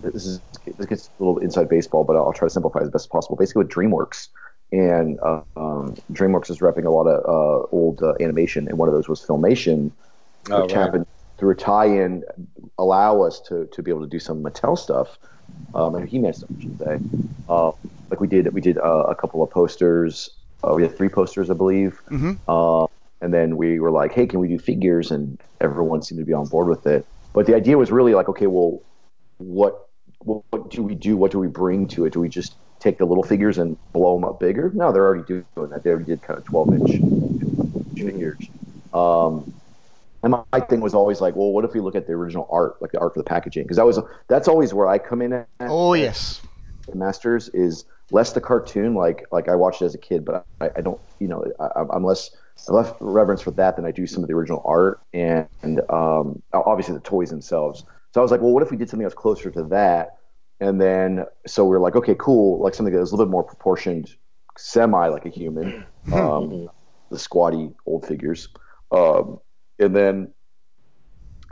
This 0.00 0.26
is 0.26 0.40
this 0.76 0.86
gets 0.86 1.08
a 1.18 1.22
little 1.22 1.38
inside 1.38 1.68
baseball, 1.68 2.04
but 2.04 2.16
I'll 2.16 2.32
try 2.32 2.46
to 2.46 2.50
simplify 2.52 2.80
as 2.80 2.90
best 2.90 3.04
as 3.04 3.08
possible. 3.08 3.36
Basically, 3.36 3.64
with 3.64 3.72
DreamWorks 3.72 4.28
and 4.74 5.20
uh, 5.20 5.42
um, 5.56 5.94
DreamWorks 6.12 6.50
is 6.50 6.58
repping 6.58 6.84
a 6.84 6.90
lot 6.90 7.06
of 7.06 7.24
uh, 7.24 7.68
old 7.70 8.02
uh, 8.02 8.14
animation, 8.20 8.68
and 8.68 8.76
one 8.76 8.88
of 8.88 8.94
those 8.94 9.08
was 9.08 9.24
Filmation, 9.24 9.92
oh, 10.50 10.62
which 10.62 10.72
right. 10.72 10.84
happened 10.84 11.06
through 11.38 11.50
a 11.50 11.54
tie-in 11.54 12.24
allow 12.78 13.22
us 13.22 13.40
to, 13.40 13.66
to 13.66 13.82
be 13.82 13.90
able 13.90 14.00
to 14.00 14.08
do 14.08 14.18
some 14.18 14.42
Mattel 14.42 14.76
stuff, 14.76 15.18
um, 15.74 15.94
and 15.94 16.08
He-Man 16.08 16.32
stuff, 16.32 16.50
I 16.58 16.62
should 16.62 16.78
say. 16.78 16.98
Uh, 17.48 17.70
like 18.10 18.20
we 18.20 18.26
did, 18.26 18.52
we 18.52 18.60
did 18.60 18.78
uh, 18.78 19.04
a 19.08 19.14
couple 19.14 19.42
of 19.42 19.50
posters. 19.50 20.30
Uh, 20.62 20.74
we 20.74 20.82
had 20.82 20.96
three 20.96 21.08
posters, 21.08 21.50
I 21.50 21.54
believe. 21.54 22.00
Mm-hmm. 22.10 22.92
and 23.20 23.32
then 23.32 23.56
we 23.56 23.78
were 23.78 23.90
like, 23.90 24.12
"Hey, 24.12 24.26
can 24.26 24.40
we 24.40 24.48
do 24.48 24.58
figures?" 24.58 25.10
And 25.10 25.38
everyone 25.60 26.02
seemed 26.02 26.18
to 26.18 26.24
be 26.24 26.32
on 26.32 26.46
board 26.46 26.68
with 26.68 26.86
it. 26.86 27.06
But 27.32 27.46
the 27.46 27.54
idea 27.54 27.78
was 27.78 27.90
really 27.90 28.14
like, 28.14 28.28
okay, 28.28 28.46
well, 28.46 28.80
what 29.38 29.88
what 30.18 30.70
do 30.70 30.82
we 30.82 30.94
do? 30.94 31.16
What 31.16 31.30
do 31.32 31.38
we 31.38 31.48
bring 31.48 31.86
to 31.88 32.06
it? 32.06 32.12
Do 32.12 32.20
we 32.20 32.28
just 32.28 32.54
take 32.80 32.98
the 32.98 33.04
little 33.04 33.22
figures 33.22 33.58
and 33.58 33.76
blow 33.92 34.14
them 34.16 34.24
up 34.24 34.40
bigger. 34.40 34.70
No, 34.74 34.92
they're 34.92 35.06
already 35.06 35.24
doing 35.24 35.46
that. 35.70 35.82
They 35.84 35.90
already 35.90 36.06
did 36.06 36.22
kind 36.22 36.38
of 36.38 36.44
12 36.44 36.74
inch 36.74 37.04
figures. 37.96 38.50
Um, 38.92 39.54
and 40.22 40.30
my, 40.32 40.42
my 40.52 40.60
thing 40.60 40.80
was 40.80 40.94
always 40.94 41.20
like, 41.20 41.36
well, 41.36 41.52
what 41.52 41.64
if 41.64 41.74
we 41.74 41.80
look 41.80 41.94
at 41.94 42.06
the 42.06 42.12
original 42.12 42.48
art, 42.50 42.80
like 42.80 42.92
the 42.92 43.00
art 43.00 43.14
for 43.14 43.20
the 43.20 43.24
packaging? 43.24 43.64
Because 43.64 43.76
that 43.76 43.86
was 43.86 44.00
that's 44.28 44.48
always 44.48 44.72
where 44.72 44.88
I 44.88 44.98
come 44.98 45.22
in. 45.22 45.32
At, 45.32 45.48
oh 45.60 45.94
yes, 45.94 46.40
Masters 46.94 47.48
is 47.54 47.84
less 48.10 48.32
the 48.32 48.40
cartoon, 48.40 48.94
like 48.94 49.26
like 49.32 49.48
I 49.48 49.54
watched 49.56 49.82
it 49.82 49.86
as 49.86 49.94
a 49.94 49.98
kid, 49.98 50.24
but 50.24 50.46
I, 50.60 50.70
I 50.76 50.80
don't, 50.80 51.00
you 51.20 51.28
know, 51.28 51.44
I, 51.60 51.82
I'm 51.92 52.04
less 52.04 52.30
I 52.68 52.72
left 52.72 52.96
reverence 53.00 53.42
for 53.42 53.50
that 53.52 53.76
than 53.76 53.84
I 53.84 53.90
do 53.90 54.06
some 54.06 54.22
of 54.22 54.28
the 54.28 54.34
original 54.34 54.62
art 54.64 55.00
and, 55.12 55.48
and 55.62 55.80
um, 55.90 56.42
obviously 56.52 56.94
the 56.94 57.00
toys 57.00 57.30
themselves. 57.30 57.84
So 58.12 58.20
I 58.20 58.22
was 58.22 58.30
like, 58.30 58.40
well, 58.40 58.52
what 58.52 58.62
if 58.62 58.70
we 58.70 58.76
did 58.76 58.88
something 58.88 59.04
that's 59.04 59.14
closer 59.14 59.50
to 59.50 59.64
that? 59.64 60.10
And 60.64 60.80
then, 60.80 61.26
so 61.46 61.66
we 61.66 61.76
are 61.76 61.80
like, 61.80 61.94
okay, 61.94 62.16
cool, 62.18 62.58
like 62.58 62.74
something 62.74 62.94
that 62.94 62.98
was 62.98 63.12
a 63.12 63.14
little 63.14 63.26
bit 63.26 63.32
more 63.32 63.44
proportioned, 63.44 64.16
semi 64.56 65.08
like 65.08 65.26
a 65.26 65.28
human, 65.28 65.84
hmm. 66.06 66.14
um, 66.14 66.70
the 67.10 67.18
squatty 67.18 67.70
old 67.84 68.06
figures. 68.06 68.48
Um, 68.90 69.40
and 69.78 69.94
then, 69.94 70.32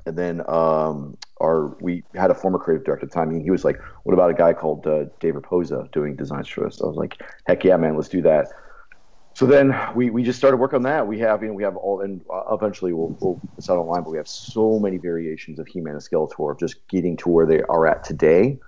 and 0.06 0.16
then, 0.16 0.40
um, 0.48 1.18
our, 1.42 1.76
we 1.82 2.04
had 2.14 2.30
a 2.30 2.34
former 2.34 2.58
creative 2.58 2.86
director 2.86 3.04
at 3.04 3.10
the 3.10 3.14
time. 3.14 3.28
And 3.28 3.42
he 3.42 3.50
was 3.50 3.66
like, 3.66 3.78
what 4.04 4.14
about 4.14 4.30
a 4.30 4.34
guy 4.34 4.54
called 4.54 4.86
uh, 4.86 5.04
Dave 5.20 5.34
Rapoza 5.34 5.92
doing 5.92 6.16
designs 6.16 6.48
for 6.48 6.66
us? 6.66 6.80
I 6.80 6.86
was 6.86 6.96
like, 6.96 7.20
heck 7.46 7.64
yeah, 7.64 7.76
man, 7.76 7.96
let's 7.96 8.08
do 8.08 8.22
that. 8.22 8.48
So 9.34 9.44
then 9.44 9.78
we, 9.94 10.08
we 10.08 10.22
just 10.22 10.38
started 10.38 10.56
work 10.56 10.72
on 10.72 10.84
that. 10.84 11.06
We 11.06 11.18
have 11.18 11.42
you 11.42 11.48
know 11.48 11.54
we 11.54 11.62
have 11.62 11.76
all 11.76 12.02
and 12.02 12.22
eventually 12.50 12.92
we'll 12.92 13.16
we'll 13.20 13.40
it's 13.56 13.70
out 13.70 13.78
online, 13.78 14.02
but 14.02 14.10
we 14.10 14.18
have 14.18 14.28
so 14.28 14.78
many 14.78 14.98
variations 14.98 15.58
of 15.58 15.66
He-Man 15.66 15.94
and 15.94 16.02
Skeletor 16.02 16.52
of 16.52 16.58
just 16.58 16.86
getting 16.88 17.16
to 17.18 17.30
where 17.30 17.46
they 17.46 17.62
are 17.62 17.86
at 17.86 18.04
today 18.04 18.58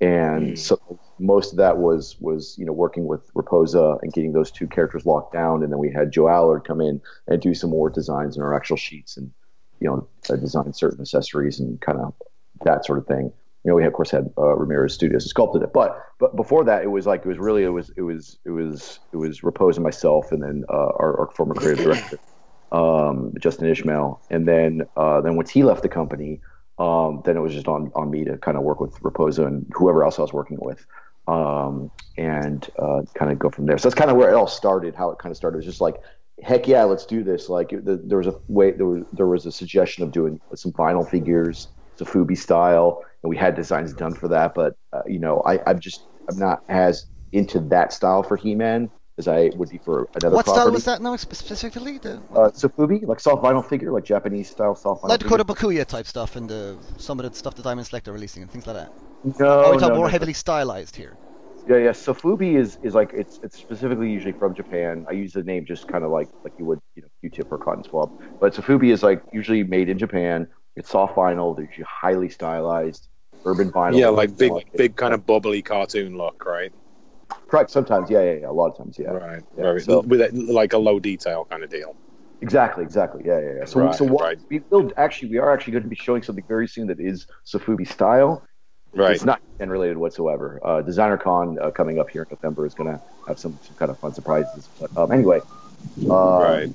and 0.00 0.52
mm. 0.52 0.58
so 0.58 0.98
most 1.18 1.52
of 1.52 1.58
that 1.58 1.78
was 1.78 2.16
was 2.20 2.56
you 2.58 2.66
know 2.66 2.72
working 2.72 3.06
with 3.06 3.32
Rapoza 3.34 3.98
and 4.02 4.12
getting 4.12 4.32
those 4.32 4.50
two 4.50 4.66
characters 4.66 5.06
locked 5.06 5.32
down, 5.32 5.62
and 5.62 5.72
then 5.72 5.78
we 5.78 5.92
had 5.92 6.12
Joe 6.12 6.28
Allard 6.28 6.64
come 6.64 6.80
in 6.80 7.00
and 7.28 7.40
do 7.40 7.54
some 7.54 7.70
more 7.70 7.90
designs 7.90 8.36
in 8.36 8.42
our 8.42 8.54
actual 8.54 8.76
sheets 8.76 9.16
and 9.16 9.30
you 9.80 9.88
know 9.88 10.08
uh, 10.30 10.36
design 10.36 10.72
certain 10.72 11.00
accessories 11.00 11.60
and 11.60 11.80
kind 11.80 11.98
of 11.98 12.14
that 12.64 12.84
sort 12.84 12.98
of 12.98 13.06
thing. 13.06 13.32
You 13.64 13.70
know, 13.70 13.76
we 13.76 13.84
of 13.84 13.92
course 13.94 14.10
had 14.10 14.30
uh, 14.36 14.54
Ramirez 14.54 14.92
Studios 14.92 15.28
sculpted 15.28 15.62
it, 15.62 15.72
but 15.72 15.98
but 16.18 16.36
before 16.36 16.64
that, 16.64 16.82
it 16.82 16.90
was 16.90 17.06
like 17.06 17.20
it 17.24 17.28
was 17.28 17.38
really 17.38 17.62
it 17.62 17.68
was 17.68 17.90
it 17.96 18.02
was 18.02 18.38
it 18.44 18.50
was 18.50 18.98
it 19.12 19.16
was 19.16 19.40
Rapoza 19.40 19.80
myself, 19.80 20.32
and 20.32 20.42
then 20.42 20.64
uh, 20.68 20.92
our, 20.98 21.20
our, 21.20 21.30
former 21.34 21.54
creative 21.54 21.84
director 21.84 22.18
um, 22.74 23.32
Justin 23.38 23.68
Ishmael, 23.68 24.20
and 24.30 24.48
then 24.48 24.82
uh, 24.96 25.20
then 25.20 25.36
once 25.36 25.50
he 25.50 25.62
left 25.62 25.82
the 25.82 25.88
company 25.88 26.40
um, 26.78 27.22
then 27.24 27.36
it 27.36 27.40
was 27.40 27.52
just 27.52 27.68
on, 27.68 27.90
on 27.94 28.10
me 28.10 28.24
to 28.24 28.36
kind 28.38 28.56
of 28.56 28.62
work 28.62 28.80
with 28.80 28.94
Rapoza 29.00 29.46
and 29.46 29.66
whoever 29.72 30.04
else 30.04 30.18
I 30.18 30.22
was 30.22 30.32
working 30.32 30.58
with 30.60 30.84
um, 31.28 31.90
and 32.16 32.68
uh, 32.78 33.02
kind 33.14 33.30
of 33.30 33.38
go 33.38 33.50
from 33.50 33.66
there. 33.66 33.78
So 33.78 33.88
that's 33.88 33.98
kind 33.98 34.10
of 34.10 34.16
where 34.16 34.30
it 34.30 34.34
all 34.34 34.46
started, 34.46 34.94
how 34.94 35.10
it 35.10 35.18
kind 35.18 35.30
of 35.30 35.36
started. 35.36 35.56
It 35.56 35.60
was 35.60 35.66
just 35.66 35.80
like, 35.80 35.96
heck 36.42 36.66
yeah, 36.66 36.84
let's 36.84 37.06
do 37.06 37.22
this. 37.22 37.48
Like 37.48 37.70
the, 37.70 38.00
there 38.04 38.18
was 38.18 38.26
a 38.26 38.34
way, 38.48 38.72
there 38.72 38.86
was, 38.86 39.04
there 39.12 39.26
was 39.26 39.46
a 39.46 39.52
suggestion 39.52 40.02
of 40.02 40.10
doing 40.10 40.40
some 40.54 40.72
vinyl 40.72 41.08
figures, 41.08 41.68
Sofubi 41.98 42.36
style, 42.36 43.02
and 43.22 43.30
we 43.30 43.36
had 43.36 43.54
designs 43.54 43.92
done 43.92 44.14
for 44.14 44.28
that. 44.28 44.54
But, 44.54 44.74
uh, 44.92 45.02
you 45.06 45.20
know, 45.20 45.42
I, 45.46 45.60
I'm 45.66 45.78
just, 45.78 46.08
I'm 46.28 46.38
not 46.38 46.60
as 46.68 47.06
into 47.32 47.60
that 47.60 47.92
style 47.92 48.22
for 48.22 48.36
He-Man 48.36 48.90
as 49.18 49.28
I 49.28 49.50
would 49.56 49.70
be 49.70 49.78
for 49.78 50.08
another. 50.14 50.34
What 50.34 50.46
property. 50.46 50.62
style 50.62 50.72
was 50.72 50.84
that 50.84 51.02
now 51.02 51.16
specifically? 51.16 51.98
The, 51.98 52.16
uh, 52.32 52.50
Sofubi, 52.50 53.06
like 53.06 53.20
soft 53.20 53.42
vinyl 53.42 53.64
figure, 53.64 53.92
like 53.92 54.04
Japanese 54.04 54.50
style 54.50 54.74
soft 54.74 55.02
vinyl. 55.02 55.08
Like 55.10 55.20
the 55.20 55.28
Kota 55.28 55.44
Bakuya 55.44 55.86
type 55.86 56.06
stuff 56.06 56.36
and 56.36 56.48
the 56.48 56.76
some 56.98 57.20
of 57.20 57.30
the 57.30 57.36
stuff 57.36 57.54
that 57.54 57.62
Diamond 57.62 57.86
Select 57.86 58.08
are 58.08 58.12
releasing 58.12 58.42
and 58.42 58.50
things 58.50 58.66
like 58.66 58.76
that. 58.76 58.92
No, 59.38 59.64
or 59.64 59.72
we 59.72 59.78
talk 59.78 59.90
no, 59.90 59.96
more 59.96 60.06
no, 60.06 60.10
heavily 60.10 60.32
no. 60.32 60.34
stylized 60.34 60.96
here. 60.96 61.16
Yeah, 61.68 61.76
yeah. 61.76 61.90
Sofubi 61.90 62.56
is 62.56 62.78
is 62.82 62.94
like 62.94 63.12
it's 63.14 63.40
it's 63.42 63.56
specifically 63.56 64.10
usually 64.10 64.32
from 64.32 64.54
Japan. 64.54 65.06
I 65.08 65.12
use 65.12 65.32
the 65.32 65.42
name 65.42 65.64
just 65.64 65.86
kind 65.88 66.04
of 66.04 66.10
like 66.10 66.28
like 66.42 66.52
you 66.58 66.64
would 66.66 66.80
you 66.94 67.02
know 67.02 67.08
Q-tip 67.20 67.50
or 67.52 67.58
cotton 67.58 67.84
swab. 67.84 68.10
But 68.40 68.54
Sofubi 68.54 68.92
is 68.92 69.02
like 69.02 69.22
usually 69.32 69.62
made 69.62 69.88
in 69.88 69.98
Japan. 69.98 70.48
It's 70.76 70.90
soft 70.90 71.14
vinyl. 71.14 71.56
They're 71.56 71.66
usually 71.66 71.86
highly 71.88 72.28
stylized, 72.28 73.08
urban 73.44 73.70
vinyl. 73.70 73.98
Yeah, 73.98 74.08
like 74.08 74.36
big 74.36 74.52
big 74.76 74.96
kind 74.96 75.14
of 75.14 75.24
bubbly 75.24 75.62
cartoon 75.62 76.18
look, 76.18 76.44
right? 76.44 76.72
Correct. 77.48 77.70
Sometimes, 77.70 78.10
yeah, 78.10 78.22
yeah, 78.22 78.34
yeah. 78.40 78.50
A 78.50 78.52
lot 78.52 78.70
of 78.70 78.78
times, 78.78 78.98
yeah. 78.98 79.10
Right. 79.10 79.42
Yeah. 79.56 79.64
right. 79.64 79.82
So, 79.82 80.00
with 80.00 80.20
a, 80.20 80.30
like 80.32 80.72
a 80.72 80.78
low 80.78 80.98
detail 80.98 81.46
kind 81.50 81.62
of 81.62 81.70
deal. 81.70 81.96
Exactly. 82.40 82.84
Exactly. 82.84 83.22
Yeah, 83.24 83.40
yeah. 83.40 83.52
yeah. 83.58 83.64
So, 83.64 83.80
right, 83.80 83.94
so 83.94 84.04
what, 84.04 84.24
right. 84.24 84.38
we 84.50 84.58
build 84.58 84.92
actually, 84.96 85.30
we 85.30 85.38
are 85.38 85.52
actually 85.52 85.72
going 85.72 85.84
to 85.84 85.88
be 85.88 85.96
showing 85.96 86.22
something 86.22 86.44
very 86.46 86.68
soon 86.68 86.86
that 86.88 87.00
is 87.00 87.26
Sofubi 87.46 87.86
style. 87.86 88.42
Right. 88.94 89.12
It's 89.12 89.24
not 89.24 89.40
unrelated 89.60 89.96
whatsoever. 89.96 90.60
Uh, 90.64 90.82
Designer 90.82 91.16
Con 91.16 91.58
uh, 91.60 91.70
coming 91.70 91.98
up 91.98 92.10
here 92.10 92.22
in 92.22 92.28
November 92.30 92.66
is 92.66 92.74
going 92.74 92.92
to 92.92 93.00
have 93.26 93.38
some, 93.38 93.58
some 93.62 93.76
kind 93.76 93.90
of 93.90 93.98
fun 93.98 94.14
surprises. 94.14 94.70
But 94.78 94.96
um, 94.96 95.10
anyway, 95.10 95.40
uh, 96.08 96.38
Right. 96.40 96.70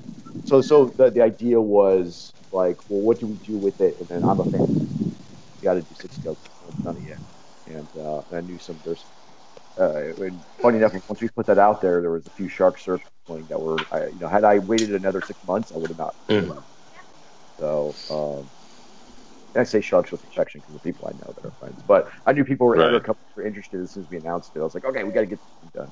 So 0.46 0.62
so 0.62 0.94
the, 0.98 1.10
the 1.10 1.22
idea 1.22 1.60
was 1.60 2.34
like, 2.52 2.78
well, 2.88 3.02
what 3.02 3.20
do 3.20 3.28
we 3.28 3.38
do 3.38 3.58
with 3.58 3.80
it? 3.82 3.98
And 4.00 4.08
then 4.10 4.24
I'm 4.24 4.40
a 4.40 4.44
fan. 4.46 5.16
You 5.62 5.64
got 5.64 5.74
to 5.76 5.82
do 5.82 5.96
six 5.96 6.16
skeletons. 6.16 6.48
I've 6.68 6.84
done 6.84 6.98
it 6.98 7.04
yet, 7.04 7.20
and 7.68 7.88
uh, 7.98 8.22
I 8.32 8.42
knew 8.42 8.58
some. 8.58 8.80
There's 8.84 9.06
uh, 9.80 10.24
and 10.24 10.44
funny 10.62 10.78
enough, 10.78 10.94
once 11.08 11.22
we 11.22 11.30
put 11.30 11.48
that 11.48 11.58
out 11.58 11.82
there, 11.82 12.02
there 12.02 12.12
was 12.12 12.28
a 12.28 12.32
few 12.32 12.48
shark 12.48 12.78
surf 12.78 13.02
that 13.28 13.60
were. 13.60 13.78
I, 13.92 14.08
you 14.08 14.20
know, 14.20 14.28
had 14.28 14.44
I 14.44 14.60
waited 14.60 14.94
another 14.94 15.22
six 15.22 15.40
months, 15.46 15.72
I 15.72 15.78
would 15.78 15.90
have 15.90 15.98
not. 15.98 16.16
Mhm. 16.30 16.64
So. 17.60 17.96
Um, 18.10 18.50
I 19.56 19.64
say 19.64 19.82
sharks 19.82 20.12
with 20.12 20.24
affection 20.24 20.62
because 20.62 20.74
the 20.74 20.80
people 20.80 21.08
I 21.08 21.14
know 21.14 21.34
that 21.34 21.46
are 21.46 21.52
friends. 21.60 21.82
But 21.86 22.10
I 22.26 22.34
knew 22.34 22.46
people 22.46 22.68
were, 22.68 22.76
Right. 22.78 22.88
other 22.88 23.00
companies 23.00 23.36
were 23.36 23.44
interested 23.44 23.82
as 23.82 23.92
soon 23.92 24.04
as 24.04 24.10
we 24.10 24.18
announced 24.18 24.52
it. 24.56 24.60
I 24.60 24.64
was 24.64 24.76
like, 24.76 24.86
okay, 24.86 25.04
we 25.04 25.12
got 25.12 25.22
to 25.22 25.26
get 25.26 25.40
this 25.62 25.72
done. 25.72 25.92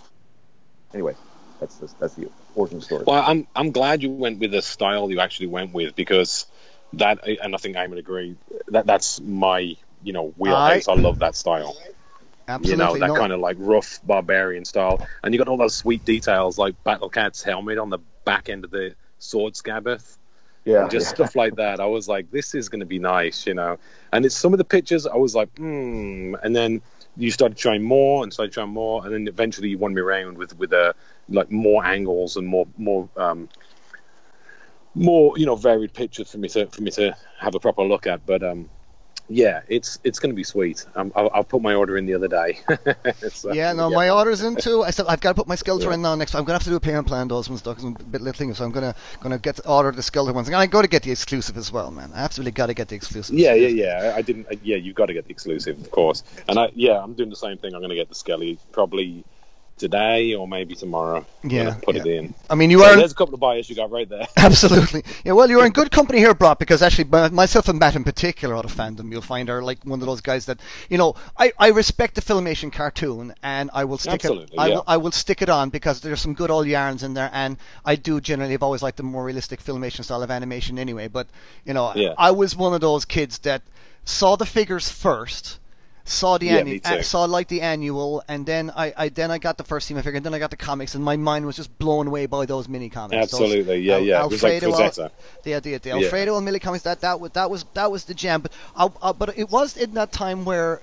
Anyway, 0.94 1.16
that's 1.60 1.78
the, 1.78 1.94
that's 2.00 2.16
the 2.16 2.28
origin 2.56 2.82
story. 2.82 3.04
Well, 3.06 3.24
I'm 3.26 3.48
I'm 3.56 3.72
glad 3.72 4.04
you 4.04 4.12
went 4.12 4.40
with 4.40 4.52
the 4.52 4.62
style 4.62 5.12
you 5.12 5.20
actually 5.20 5.48
went 5.48 5.74
with 5.74 5.96
because 5.96 6.46
that, 6.94 7.28
and 7.28 7.54
I 7.54 7.58
think 7.58 7.78
I 7.78 7.88
would 7.88 7.98
agree 7.98 8.38
that 8.68 8.86
that's 8.86 9.20
my 9.20 9.76
you 10.04 10.14
know 10.14 10.34
wheelhouse. 10.38 10.88
I, 10.88 10.94
love 10.94 11.20
that 11.20 11.36
style. 11.36 11.76
Absolutely. 12.48 12.72
You 12.72 12.78
know 12.78 13.00
that 13.00 13.14
no. 13.14 13.20
kind 13.20 13.34
of 13.34 13.40
like 13.40 13.58
rough 13.60 14.00
barbarian 14.04 14.64
style, 14.64 15.06
and 15.24 15.34
you 15.34 15.38
got 15.38 15.50
all 15.50 15.58
those 15.58 15.76
sweet 15.76 16.06
details 16.06 16.58
like 16.58 16.82
Battle 16.84 17.10
Cat's 17.10 17.44
helmet 17.44 17.78
on 17.78 17.90
the 17.90 18.00
back 18.24 18.50
end 18.50 18.64
of 18.64 18.72
the 18.72 18.96
sword 19.20 19.56
scabbard. 19.56 20.02
yeah, 20.64 20.84
and 20.84 20.92
just 20.92 21.08
yeah. 21.08 21.16
stuff 21.16 21.36
like 21.36 21.56
that. 21.56 21.80
I 21.80 21.86
was 21.86 22.08
like, 22.08 22.32
this 22.32 22.56
is 22.56 22.70
going 22.70 22.80
to 22.80 22.86
be 22.86 23.00
nice, 23.00 23.46
you 23.46 23.54
know. 23.54 23.78
And 24.14 24.26
it's 24.26 24.36
some 24.36 24.54
of 24.54 24.60
the 24.60 24.66
pictures 24.66 25.06
I 25.06 25.16
was 25.16 25.36
like, 25.36 25.50
hmm. 25.58 26.36
And 26.42 26.56
then 26.56 26.82
you 27.18 27.32
started 27.32 27.60
showing 27.60 27.84
more 27.84 28.24
and 28.24 28.32
started 28.32 28.54
showing 28.54 28.70
more, 28.70 29.04
and 29.04 29.14
then 29.14 29.28
eventually 29.28 29.70
you 29.70 29.78
won 29.78 29.94
me 29.94 30.02
around 30.02 30.38
with 30.38 30.58
with 30.58 30.72
uh, 30.72 30.94
like 31.28 31.52
more 31.52 31.86
angles 31.86 32.38
and 32.38 32.48
more 32.48 32.68
more 32.78 33.10
um, 33.18 33.50
more 34.96 35.38
you 35.38 35.46
know 35.46 35.56
varied 35.56 35.94
pictures 35.94 36.32
for 36.32 36.38
me 36.38 36.48
to 36.50 36.68
for 36.68 36.82
me 36.82 36.92
to 36.92 37.16
have 37.40 37.56
a 37.56 37.60
proper 37.60 37.84
look 37.84 38.08
at. 38.08 38.26
But 38.26 38.44
um, 38.44 38.70
yeah, 39.30 39.62
it's 39.68 40.00
it's 40.04 40.20
going 40.20 40.32
to 40.32 40.36
be 40.36 40.44
sweet. 40.44 40.86
Um, 40.96 41.12
I'll, 41.16 41.30
I'll 41.34 41.44
put 41.44 41.62
my 41.62 41.74
order 41.76 41.98
in 41.98 42.06
the 42.06 42.14
other 42.14 42.28
day. 42.28 42.60
So, 43.32 43.52
Yeah, 43.54 43.74
no, 43.74 43.90
yeah. 43.90 43.96
my 43.96 44.10
order's 44.10 44.42
in 44.42 44.56
too. 44.56 44.84
I 44.84 44.92
said 44.92 45.06
I've 45.08 45.20
got 45.20 45.30
to 45.32 45.36
put 45.36 45.48
my 45.48 45.56
Skeletor 45.56 45.84
Yeah. 45.86 45.94
in 45.96 46.02
now 46.02 46.16
next. 46.16 46.34
I'm 46.36 46.44
gonna 46.44 46.54
have 46.56 46.64
to 46.64 46.70
do 46.70 46.76
a 46.76 46.80
payment 46.80 47.08
plan 47.08 47.28
those 47.28 47.50
ones 47.50 47.62
though, 47.62 47.74
'cause 47.74 47.84
I'm 47.84 47.96
a 48.00 48.04
bit 48.04 48.22
little 48.22 48.38
thing. 48.38 48.54
So 48.54 48.64
I'm 48.64 48.72
gonna 48.72 48.96
gonna 49.22 49.38
get 49.38 49.60
order 49.66 49.92
the 49.92 50.02
Skeletor 50.02 50.34
ones. 50.34 50.48
And 50.48 50.56
I 50.56 50.66
got 50.66 50.84
to 50.84 50.88
get 50.88 51.04
the 51.04 51.12
exclusive 51.12 51.58
as 51.58 51.72
well, 51.72 51.92
man. 51.92 52.12
I 52.16 52.20
absolutely 52.24 52.52
got 52.52 52.68
to 52.68 52.74
get 52.74 52.88
the 52.88 52.96
exclusive. 52.96 53.36
Yeah, 53.36 53.54
yeah, 53.54 53.68
yeah. 53.68 54.14
I 54.16 54.22
didn't. 54.22 54.48
uh, 54.52 54.56
Yeah, 54.64 54.78
you've 54.78 54.96
got 54.96 55.08
to 55.08 55.14
get 55.14 55.26
the 55.26 55.32
exclusive, 55.32 55.80
of 55.80 55.92
course. 55.92 56.24
And 56.48 56.58
I, 56.60 56.70
yeah, 56.76 57.02
I'm 57.04 57.14
doing 57.14 57.30
the 57.30 57.36
same 57.36 57.58
thing. 57.58 57.74
I'm 57.74 57.82
going 57.82 57.90
to 57.90 57.96
get 57.96 58.10
the 58.10 58.16
Skelly 58.16 58.58
probably 58.72 59.24
today 59.78 60.34
or 60.34 60.48
maybe 60.48 60.76
tomorrow. 60.76 61.26
Yeah, 61.44 61.76
put 61.84 61.96
it 61.96 62.06
in. 62.06 62.34
I 62.50 62.56
mean, 62.56 62.70
you 62.72 62.80
So 62.80 62.86
are 62.86 62.96
there's 62.96 63.12
a 63.12 63.16
couple 63.16 63.34
of 63.34 63.40
buyers 63.40 63.70
you 63.70 63.76
got 63.76 63.92
right 63.92 64.08
there. 64.10 64.28
Absolutely. 64.38 65.04
Yeah, 65.24 65.34
well, 65.34 65.50
you're 65.50 65.66
in 65.66 65.72
good 65.72 65.92
company 65.92 66.20
here, 66.20 66.34
Brock, 66.34 66.60
because 66.60 66.82
actually, 66.82 67.06
myself 67.30 67.68
and 67.70 67.80
Matt 67.80 67.96
in 67.96 68.04
particular 68.04 68.56
out 68.56 68.66
of 68.66 68.74
fandom, 68.74 69.12
you'll 69.12 69.22
find 69.22 69.50
are 69.50 69.62
like 69.62 69.84
one 69.84 70.00
of 70.02 70.06
those 70.08 70.22
guys 70.22 70.46
that, 70.48 70.60
you 70.90 70.98
know, 70.98 71.16
I, 71.38 71.52
I 71.60 71.70
respect 71.70 72.16
the 72.16 72.22
Filmation 72.22 72.72
cartoon 72.72 73.34
and 73.44 73.70
I 73.74 73.86
will 73.86 73.98
stick 73.98 74.26
Absolutely, 74.26 74.56
it 74.58 74.60
I, 74.60 74.68
yeah. 74.68 74.76
will, 74.76 74.84
I 74.88 74.98
will 74.98 75.12
stick 75.12 75.42
it 75.42 75.50
on 75.50 75.70
because 75.70 76.02
there's 76.02 76.22
some 76.22 76.34
good 76.34 76.50
old 76.52 76.68
yarns 76.68 77.04
in 77.04 77.14
there 77.14 77.30
and 77.34 77.58
I 77.86 77.96
do 77.96 78.20
generally 78.22 78.54
have 78.54 78.64
always 78.64 78.82
liked 78.84 78.98
the 78.98 79.04
more 79.04 79.26
realistic 79.26 79.64
Filmation 79.64 80.04
style 80.04 80.24
of 80.24 80.32
animation 80.32 80.78
anyway, 80.80 81.08
but, 81.08 81.28
you 81.66 81.74
know, 81.74 81.92
Yeah. 81.96 82.14
I 82.18 82.32
was 82.32 82.56
one 82.56 82.74
of 82.74 82.82
those 82.82 83.06
kids 83.06 83.40
that 83.40 83.62
saw 84.06 84.36
the 84.36 84.46
figures 84.46 84.90
first. 84.90 85.60
Saw 86.10 86.38
the 86.38 86.46
Yeah, 86.46 86.62
annu- 86.62 86.66
me 86.66 86.80
too. 86.80 86.94
uh, 86.94 87.02
saw 87.02 87.26
like 87.26 87.50
the 87.50 87.60
annual, 87.62 88.24
and 88.30 88.46
then 88.46 88.72
I, 88.74 88.94
I 88.96 89.10
then 89.10 89.30
I 89.30 89.40
got 89.40 89.58
the 89.58 89.66
first 89.66 89.90
team 89.90 89.98
figure, 89.98 90.14
and 90.16 90.26
then 90.26 90.34
I 90.34 90.40
got 90.40 90.52
the 90.52 90.56
comics, 90.56 90.96
and 90.96 91.04
my 91.04 91.18
mind 91.18 91.46
was 91.46 91.58
just 91.58 91.78
blown 91.80 92.08
away 92.08 92.28
by 92.28 92.46
those 92.46 92.70
mini 92.70 92.88
comics. 92.90 93.30
Those 93.32 93.42
Absolutely, 93.42 93.80
yeah, 93.80 93.96
Al- 93.96 94.02
yeah. 94.02 94.24
It 94.24 94.30
was 94.32 94.42
like 94.42 94.64
Alfredo, 94.64 94.82
Al- 94.82 95.12
the 95.44 95.60
the, 95.60 95.78
the 95.80 95.90
Yeah. 95.90 95.96
Alfredo 95.96 96.38
and 96.38 96.46
Millie 96.46 96.60
comics 96.62 96.86
that 96.86 97.02
that 97.02 97.20
was 97.20 97.32
that 97.32 97.50
was 97.52 97.66
that 97.74 97.92
was 97.92 98.06
the 98.06 98.14
jam. 98.14 98.40
But 98.40 98.54
I, 98.74 98.90
I, 99.02 99.12
but 99.12 99.38
it 99.38 99.50
was 99.52 99.76
in 99.76 99.96
that 99.96 100.14
time 100.14 100.46
where 100.46 100.82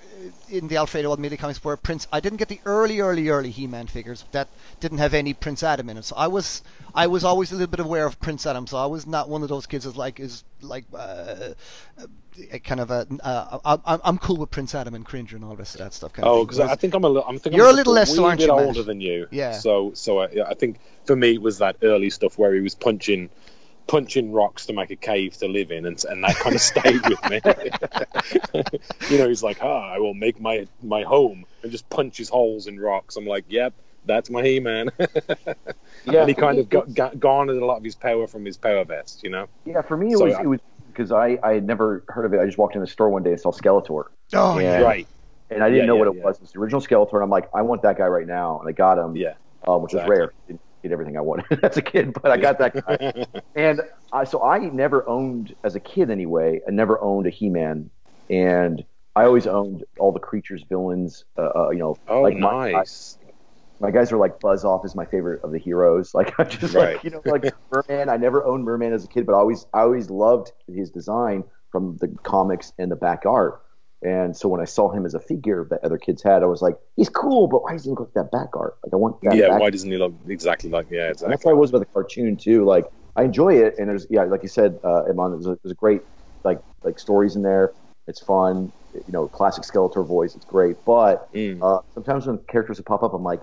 in 0.51 0.69
the 0.69 0.77
Alfredo 0.77 1.11
and 1.11 1.23
Millie 1.23 1.39
comics 1.39 1.65
where 1.65 1.79
Prince 1.79 2.07
I 2.13 2.21
didn't 2.21 2.37
get 2.37 2.49
the 2.49 2.61
early 2.67 3.01
early 3.01 3.31
early 3.31 3.51
He-Man 3.51 3.87
figures 3.87 4.25
that 4.33 4.49
didn't 4.81 4.99
have 4.99 5.15
any 5.15 5.33
Prince 5.33 5.63
Adam 5.63 5.89
in 5.89 5.97
it. 5.97 6.05
So 6.05 6.17
I 6.17 6.27
was 6.27 6.61
I 6.95 7.07
was 7.07 7.25
always 7.25 7.51
a 7.51 7.55
little 7.55 7.71
bit 7.71 7.81
aware 7.81 8.05
of 8.07 8.21
Prince 8.21 8.45
Adam. 8.45 8.67
So 8.67 8.77
I 8.77 8.87
was 8.87 9.07
not 9.07 9.31
one 9.31 9.43
of 9.43 9.49
those 9.49 9.65
kids 9.65 9.85
that's 9.87 9.97
like 9.97 10.21
is 10.21 10.45
like. 10.61 10.85
Uh, 10.95 11.55
kind 12.65 12.81
of 12.81 12.91
a, 12.91 13.07
uh, 13.23 13.77
I, 13.85 13.99
I'm 14.05 14.19
cool 14.19 14.37
with 14.37 14.51
Prince 14.51 14.75
Adam 14.75 14.95
and 14.95 15.05
Cringer 15.05 15.37
and 15.37 15.45
all 15.45 15.51
the 15.51 15.57
rest 15.57 15.75
of 15.75 15.81
that 15.81 15.93
stuff. 15.95 16.13
Kind 16.13 16.27
Oh, 16.29 16.45
because 16.45 16.61
I 16.61 16.75
think 16.75 16.95
I'm 16.95 17.05
a 17.05 17.09
little. 17.09 17.29
I'm 17.29 17.39
thinking 17.39 17.57
You're 17.59 17.69
I'm 17.69 17.75
a 17.75 17.77
little 17.77 17.95
just 17.95 18.11
less 18.11 18.17
so, 18.17 18.23
wee 18.23 18.29
aren't 18.29 18.41
bit 18.41 18.47
you, 18.47 18.53
older 18.53 18.83
than 18.83 19.01
you. 19.01 19.27
Yeah. 19.31 19.53
So, 19.53 19.93
so 19.95 20.21
I, 20.21 20.51
I 20.51 20.55
think 20.55 20.79
for 21.05 21.17
me 21.17 21.35
it 21.35 21.43
was 21.43 21.59
that 21.59 21.77
early 21.83 22.11
stuff 22.11 22.39
where 22.39 22.55
he 22.55 22.61
was 22.61 22.75
punching, 22.75 23.31
punching 23.87 24.33
rocks 24.33 24.67
to 24.67 24.73
make 24.73 24.91
a 24.91 24.97
cave 24.97 25.37
to 25.39 25.49
live 25.49 25.71
in, 25.71 25.87
and 25.87 26.03
and 26.05 26.25
that 26.25 26.37
kind 26.37 26.55
of 26.55 26.61
stayed 26.73 27.03
with 27.09 27.31
me. 27.31 27.41
you 29.11 29.19
know, 29.19 29.29
he's 29.29 29.43
like, 29.43 29.59
ah, 29.63 29.93
I 29.93 29.99
will 29.99 30.15
make 30.15 30.41
my 30.41 30.67
my 30.83 31.03
home 31.03 31.45
and 31.63 31.71
just 31.71 31.89
punches 31.89 32.29
holes 32.29 32.67
in 32.67 32.79
rocks. 32.79 33.17
I'm 33.17 33.27
like, 33.27 33.45
yep, 33.49 33.75
that's 34.05 34.31
my 34.31 34.43
He-Man. 34.43 34.91
Yeah, 36.07 36.21
and 36.21 36.29
he 36.29 36.35
kind 36.35 36.59
of 36.59 36.69
got, 36.69 36.93
got 36.93 37.19
garnered 37.19 37.57
a 37.57 37.65
lot 37.65 37.79
of 37.79 37.85
his 37.85 37.95
power 37.95 38.27
from 38.27 38.45
his 38.45 38.59
power 38.59 38.85
vest. 38.85 39.23
You 39.25 39.31
know. 39.31 39.47
Yeah, 39.65 39.81
for 39.81 39.97
me 39.97 40.13
it 40.13 40.19
So 40.19 40.27
was 40.27 40.35
I- 40.35 40.43
it 40.43 40.47
was 40.47 40.61
because 40.95 41.13
I, 41.13 41.39
I 41.43 41.55
had 41.55 41.65
never 41.67 42.05
heard 42.09 42.25
of 42.25 42.33
it. 42.35 42.41
I 42.41 42.47
just 42.47 42.59
walked 42.59 42.75
in 42.75 42.81
the 42.81 42.87
store 42.87 43.11
one 43.11 43.23
day 43.23 43.31
and 43.31 43.41
saw 43.41 43.53
Skeletor, 43.53 44.05
oh 44.35 44.59
yeah. 44.59 44.75
And- 44.77 44.85
Right. 44.85 45.07
and 45.51 45.63
I 45.63 45.69
didn't 45.69 45.83
Yeah, 45.83 45.87
know 45.87 45.97
what 45.97 46.09
it 46.09 46.17
yeah. 46.17 46.25
was. 46.25 46.41
It's 46.41 46.53
the 46.53 46.59
original 46.59 46.81
Skeletor, 46.81 47.15
and 47.15 47.23
I'm 47.23 47.31
like, 47.31 47.49
I 47.55 47.63
want 47.63 47.83
that 47.83 47.99
guy 47.99 48.07
right 48.07 48.27
now, 48.27 48.59
and 48.61 48.69
I 48.69 48.73
got 48.73 48.99
him, 48.99 49.15
Yeah. 49.15 49.35
um, 49.69 49.83
which 49.83 49.93
exactly. 49.93 50.11
was 50.13 50.19
rare. 50.19 50.35
Didn't 50.49 50.61
get 50.83 50.93
everything 50.93 51.17
I 51.17 51.21
wanted 51.21 51.63
as 51.65 51.77
a 51.77 51.83
kid, 51.83 52.15
but 52.15 52.31
I 52.31 52.37
got 52.39 52.59
that 52.59 52.75
guy. 52.75 53.15
and 53.55 53.83
I, 54.13 54.25
so 54.25 54.43
I 54.43 54.59
never 54.59 55.09
owned, 55.09 55.55
as 55.63 55.75
a 55.75 55.81
kid 55.81 56.11
anyway, 56.11 56.61
I 56.67 56.71
never 56.71 57.01
owned 57.01 57.27
a 57.27 57.31
He-Man, 57.31 57.91
and 58.31 58.85
I 59.17 59.25
always 59.25 59.47
owned 59.47 59.85
all 59.99 60.13
the 60.13 60.19
creatures, 60.21 60.65
villains, 60.69 61.25
uh, 61.39 61.51
uh, 61.55 61.71
you 61.71 61.79
know, 61.79 61.97
Oh, 62.09 62.23
like 62.23 62.37
my, 62.37 62.73
nice. 62.73 63.19
My 63.81 63.91
guys 63.91 64.13
are 64.13 64.17
like 64.17 64.41
Buzz 64.41 64.65
Off 64.65 64.85
is 64.85 64.95
my 64.95 65.05
favorite 65.05 65.43
of 65.45 65.53
the 65.53 65.59
heroes. 65.59 66.15
Like 66.15 66.39
I 66.39 66.45
just 66.45 66.75
Right. 66.75 66.95
like 66.95 67.05
you 67.05 67.11
know 67.11 67.23
like 67.25 67.45
Merman. 67.73 68.09
I 68.09 68.17
never 68.17 68.45
owned 68.45 68.65
Merman 68.65 68.93
as 68.93 69.05
a 69.05 69.09
kid, 69.09 69.27
but 69.27 69.35
I 69.35 69.39
always 69.39 69.67
I 69.75 69.81
always 69.81 70.11
loved 70.11 70.53
his 70.73 70.91
design 70.91 71.45
from 71.71 71.97
the 72.01 72.09
comics 72.23 72.73
and 72.79 72.91
the 72.91 72.97
back 72.97 73.25
art. 73.27 73.61
And 74.03 74.37
so 74.37 74.49
when 74.49 74.61
I 74.61 74.65
saw 74.65 74.91
him 74.91 75.07
as 75.07 75.15
a 75.15 75.21
figure 75.21 75.67
that 75.71 75.83
other 75.83 75.97
kids 75.97 76.23
had, 76.23 76.43
I 76.43 76.47
was 76.47 76.61
like, 76.61 76.77
he's 76.95 77.09
cool, 77.09 77.49
but 77.49 77.63
why 77.63 77.73
does 77.73 77.85
he 77.85 77.91
look 77.91 78.01
like 78.01 78.13
that 78.15 78.31
back 78.31 78.55
art? 78.55 78.77
Like 78.85 78.93
I 78.93 78.97
want 78.97 79.21
that. 79.23 79.35
yeah. 79.35 79.49
back 79.49 79.61
Why 79.61 79.71
doesn't 79.71 79.91
he 79.91 79.97
look 79.97 80.13
exactly 80.29 80.69
like? 80.71 80.87
Yeah. 80.91 81.09
and 81.23 81.33
that's 81.33 81.45
why 81.45 81.53
I 81.53 81.55
was 81.55 81.71
about 81.71 81.81
the 81.81 81.87
cartoon 81.87 82.37
too. 82.37 82.65
Like 82.65 82.85
I 83.17 83.23
enjoy 83.25 83.55
it, 83.55 83.75
and 83.79 83.89
there's 83.89 84.07
yeah, 84.11 84.25
like 84.25 84.43
you 84.43 84.49
said, 84.49 84.79
uh, 84.85 85.05
Iman, 85.09 85.33
there's 85.33 85.47
a, 85.47 85.59
there's 85.63 85.73
a 85.73 85.77
great 85.77 86.03
like 86.45 86.61
like 86.83 86.99
stories 86.99 87.35
in 87.37 87.43
there. 87.43 87.73
It's 88.07 88.21
fun, 88.21 88.71
you 88.93 89.03
know, 89.09 89.27
classic 89.29 89.65
Skeletor 89.65 90.07
voice. 90.07 90.35
It's 90.37 90.45
great, 90.45 90.77
but 90.85 91.33
Mm. 91.33 91.59
uh, 91.63 91.81
sometimes 91.95 92.27
when 92.27 92.39
characters 92.49 92.81
pop 92.83 93.03
up, 93.03 93.15
I'm 93.15 93.23
like, 93.25 93.41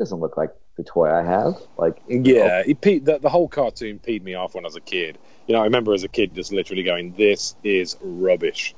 doesn't 0.00 0.18
look 0.18 0.36
like 0.36 0.50
the 0.76 0.82
toy 0.82 1.08
I 1.08 1.22
have. 1.22 1.54
Like 1.76 2.02
Yeah, 2.08 2.62
it 2.66 2.80
pe- 2.80 2.98
the, 2.98 3.18
the 3.18 3.28
whole 3.28 3.46
cartoon 3.48 4.00
peed 4.00 4.22
me 4.22 4.34
off 4.34 4.54
when 4.54 4.64
I 4.64 4.66
was 4.68 4.74
a 4.76 4.80
kid. 4.80 5.18
You 5.46 5.54
know, 5.54 5.60
I 5.60 5.64
remember 5.64 5.92
as 5.94 6.02
a 6.02 6.08
kid 6.08 6.34
just 6.34 6.52
literally 6.52 6.82
going, 6.82 7.12
"This 7.16 7.54
is 7.62 7.96
rubbish," 8.00 8.74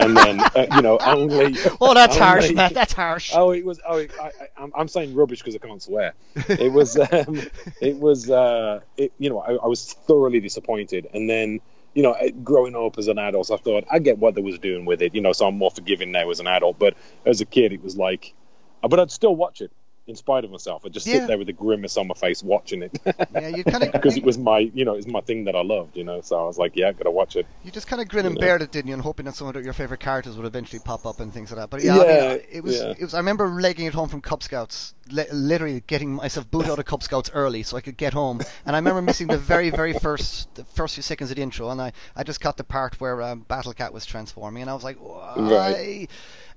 and 0.00 0.16
then 0.16 0.40
uh, 0.54 0.66
you 0.76 0.82
know 0.82 0.98
only. 0.98 1.56
Oh, 1.80 1.94
that's 1.94 2.16
harsh, 2.16 2.44
only- 2.44 2.54
Matt. 2.54 2.74
That's 2.74 2.92
harsh. 2.92 3.32
Oh, 3.34 3.50
it 3.52 3.64
was. 3.64 3.80
Oh, 3.88 3.98
I, 3.98 4.08
I, 4.20 4.30
I'm, 4.58 4.72
I'm 4.76 4.88
saying 4.88 5.14
rubbish 5.14 5.40
because 5.40 5.54
I 5.54 5.58
can't 5.58 5.82
swear. 5.82 6.12
It 6.48 6.72
was. 6.72 6.96
Um, 7.12 7.40
it 7.80 7.96
was. 7.96 8.30
Uh, 8.30 8.80
it, 8.98 9.12
you 9.18 9.30
know, 9.30 9.40
I, 9.40 9.54
I 9.54 9.66
was 9.66 9.94
thoroughly 10.06 10.40
disappointed, 10.40 11.08
and 11.12 11.28
then. 11.28 11.60
You 11.94 12.02
know, 12.02 12.14
growing 12.44 12.76
up 12.76 12.96
as 12.96 13.08
an 13.08 13.18
adult, 13.18 13.50
I 13.50 13.56
thought 13.56 13.84
I 13.90 13.98
get 13.98 14.18
what 14.18 14.36
they 14.36 14.42
was 14.42 14.58
doing 14.60 14.84
with 14.84 15.02
it. 15.02 15.16
You 15.16 15.20
know, 15.20 15.32
so 15.32 15.48
I'm 15.48 15.56
more 15.56 15.70
forgiving 15.72 16.12
now 16.12 16.30
as 16.30 16.38
an 16.38 16.46
adult. 16.46 16.78
But 16.78 16.94
as 17.26 17.40
a 17.40 17.44
kid, 17.44 17.72
it 17.72 17.82
was 17.82 17.96
like, 17.96 18.34
but 18.82 19.00
I'd 19.00 19.10
still 19.10 19.34
watch 19.34 19.60
it 19.62 19.72
in 20.08 20.16
spite 20.16 20.44
of 20.44 20.50
myself. 20.50 20.82
I'd 20.84 20.92
just 20.92 21.06
Yeah. 21.06 21.20
sit 21.20 21.28
there 21.28 21.38
with 21.38 21.48
a 21.48 21.52
grimace 21.52 21.96
on 21.96 22.08
my 22.08 22.14
face 22.14 22.42
watching 22.42 22.82
it. 22.82 22.98
Yeah, 23.34 23.48
you 23.48 23.62
kind 23.64 23.84
of 23.84 23.92
because 23.98 24.16
it 24.16 24.24
was 24.24 24.38
my 24.38 24.58
you 24.58 24.84
know 24.84 24.94
it 24.94 24.96
was 24.96 25.06
my 25.06 25.20
thing 25.20 25.44
that 25.44 25.54
I 25.54 25.62
loved 25.62 25.96
you 25.96 26.04
know 26.04 26.20
so 26.22 26.40
I 26.40 26.44
was 26.46 26.58
like 26.58 26.74
yeah 26.76 26.88
I 26.88 26.92
gotta 26.92 27.10
watch 27.10 27.36
it 27.36 27.46
You 27.62 27.70
just 27.70 27.86
kind 27.86 28.00
of 28.02 28.08
grin 28.08 28.26
and 28.26 28.34
Yeah. 28.36 28.40
bared 28.40 28.62
it, 28.62 28.72
didn't 28.72 28.88
you? 28.88 28.94
And 28.94 29.02
hoping 29.02 29.26
that 29.26 29.34
some 29.34 29.46
of 29.48 29.64
your 29.64 29.72
favorite 29.72 30.00
characters 30.00 30.36
would 30.36 30.46
eventually 30.46 30.80
pop 30.84 31.06
up 31.06 31.20
and 31.20 31.32
things 31.32 31.50
like 31.50 31.60
that. 31.60 31.70
But 31.70 31.84
yeah, 31.84 31.94
I 31.94 31.96
mean, 31.98 32.40
it 32.50 32.64
was. 32.64 32.76
yeah. 32.76 32.90
It 32.98 33.00
was. 33.02 33.14
I 33.14 33.18
remember 33.18 33.46
legging 33.48 33.86
it 33.86 33.94
home 33.94 34.08
from 34.08 34.20
Cub 34.20 34.42
Scouts, 34.42 34.94
li- 35.10 35.26
literally 35.32 35.82
getting 35.86 36.12
myself 36.14 36.50
booted 36.50 36.70
out 36.70 36.78
of 36.78 36.84
Cub 36.86 37.02
Scouts 37.02 37.30
early 37.34 37.62
so 37.62 37.76
I 37.76 37.80
could 37.80 37.96
get 37.96 38.12
home. 38.14 38.40
And 38.66 38.74
I 38.74 38.78
remember 38.78 39.02
missing 39.02 39.26
the 39.26 39.38
very, 39.38 39.70
very 39.70 39.92
first, 39.92 40.54
the 40.54 40.64
first 40.64 40.94
few 40.94 41.02
seconds 41.02 41.30
of 41.30 41.36
the 41.36 41.42
intro, 41.42 41.68
and 41.70 41.80
I, 41.80 41.92
I 42.16 42.22
just 42.24 42.40
caught 42.40 42.56
the 42.56 42.64
part 42.64 43.00
where 43.00 43.20
um, 43.22 43.40
Battle 43.48 43.72
Cat 43.74 43.92
was 43.92 44.04
transforming, 44.06 44.62
and 44.62 44.70
I 44.70 44.74
was 44.74 44.84
like, 44.84 44.96
why? 44.96 45.34
Right. 45.36 46.10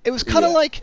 It 0.03 0.09
was 0.11 0.23
kind 0.23 0.43
of 0.45 0.51
Yeah. 0.51 0.57
like. 0.57 0.81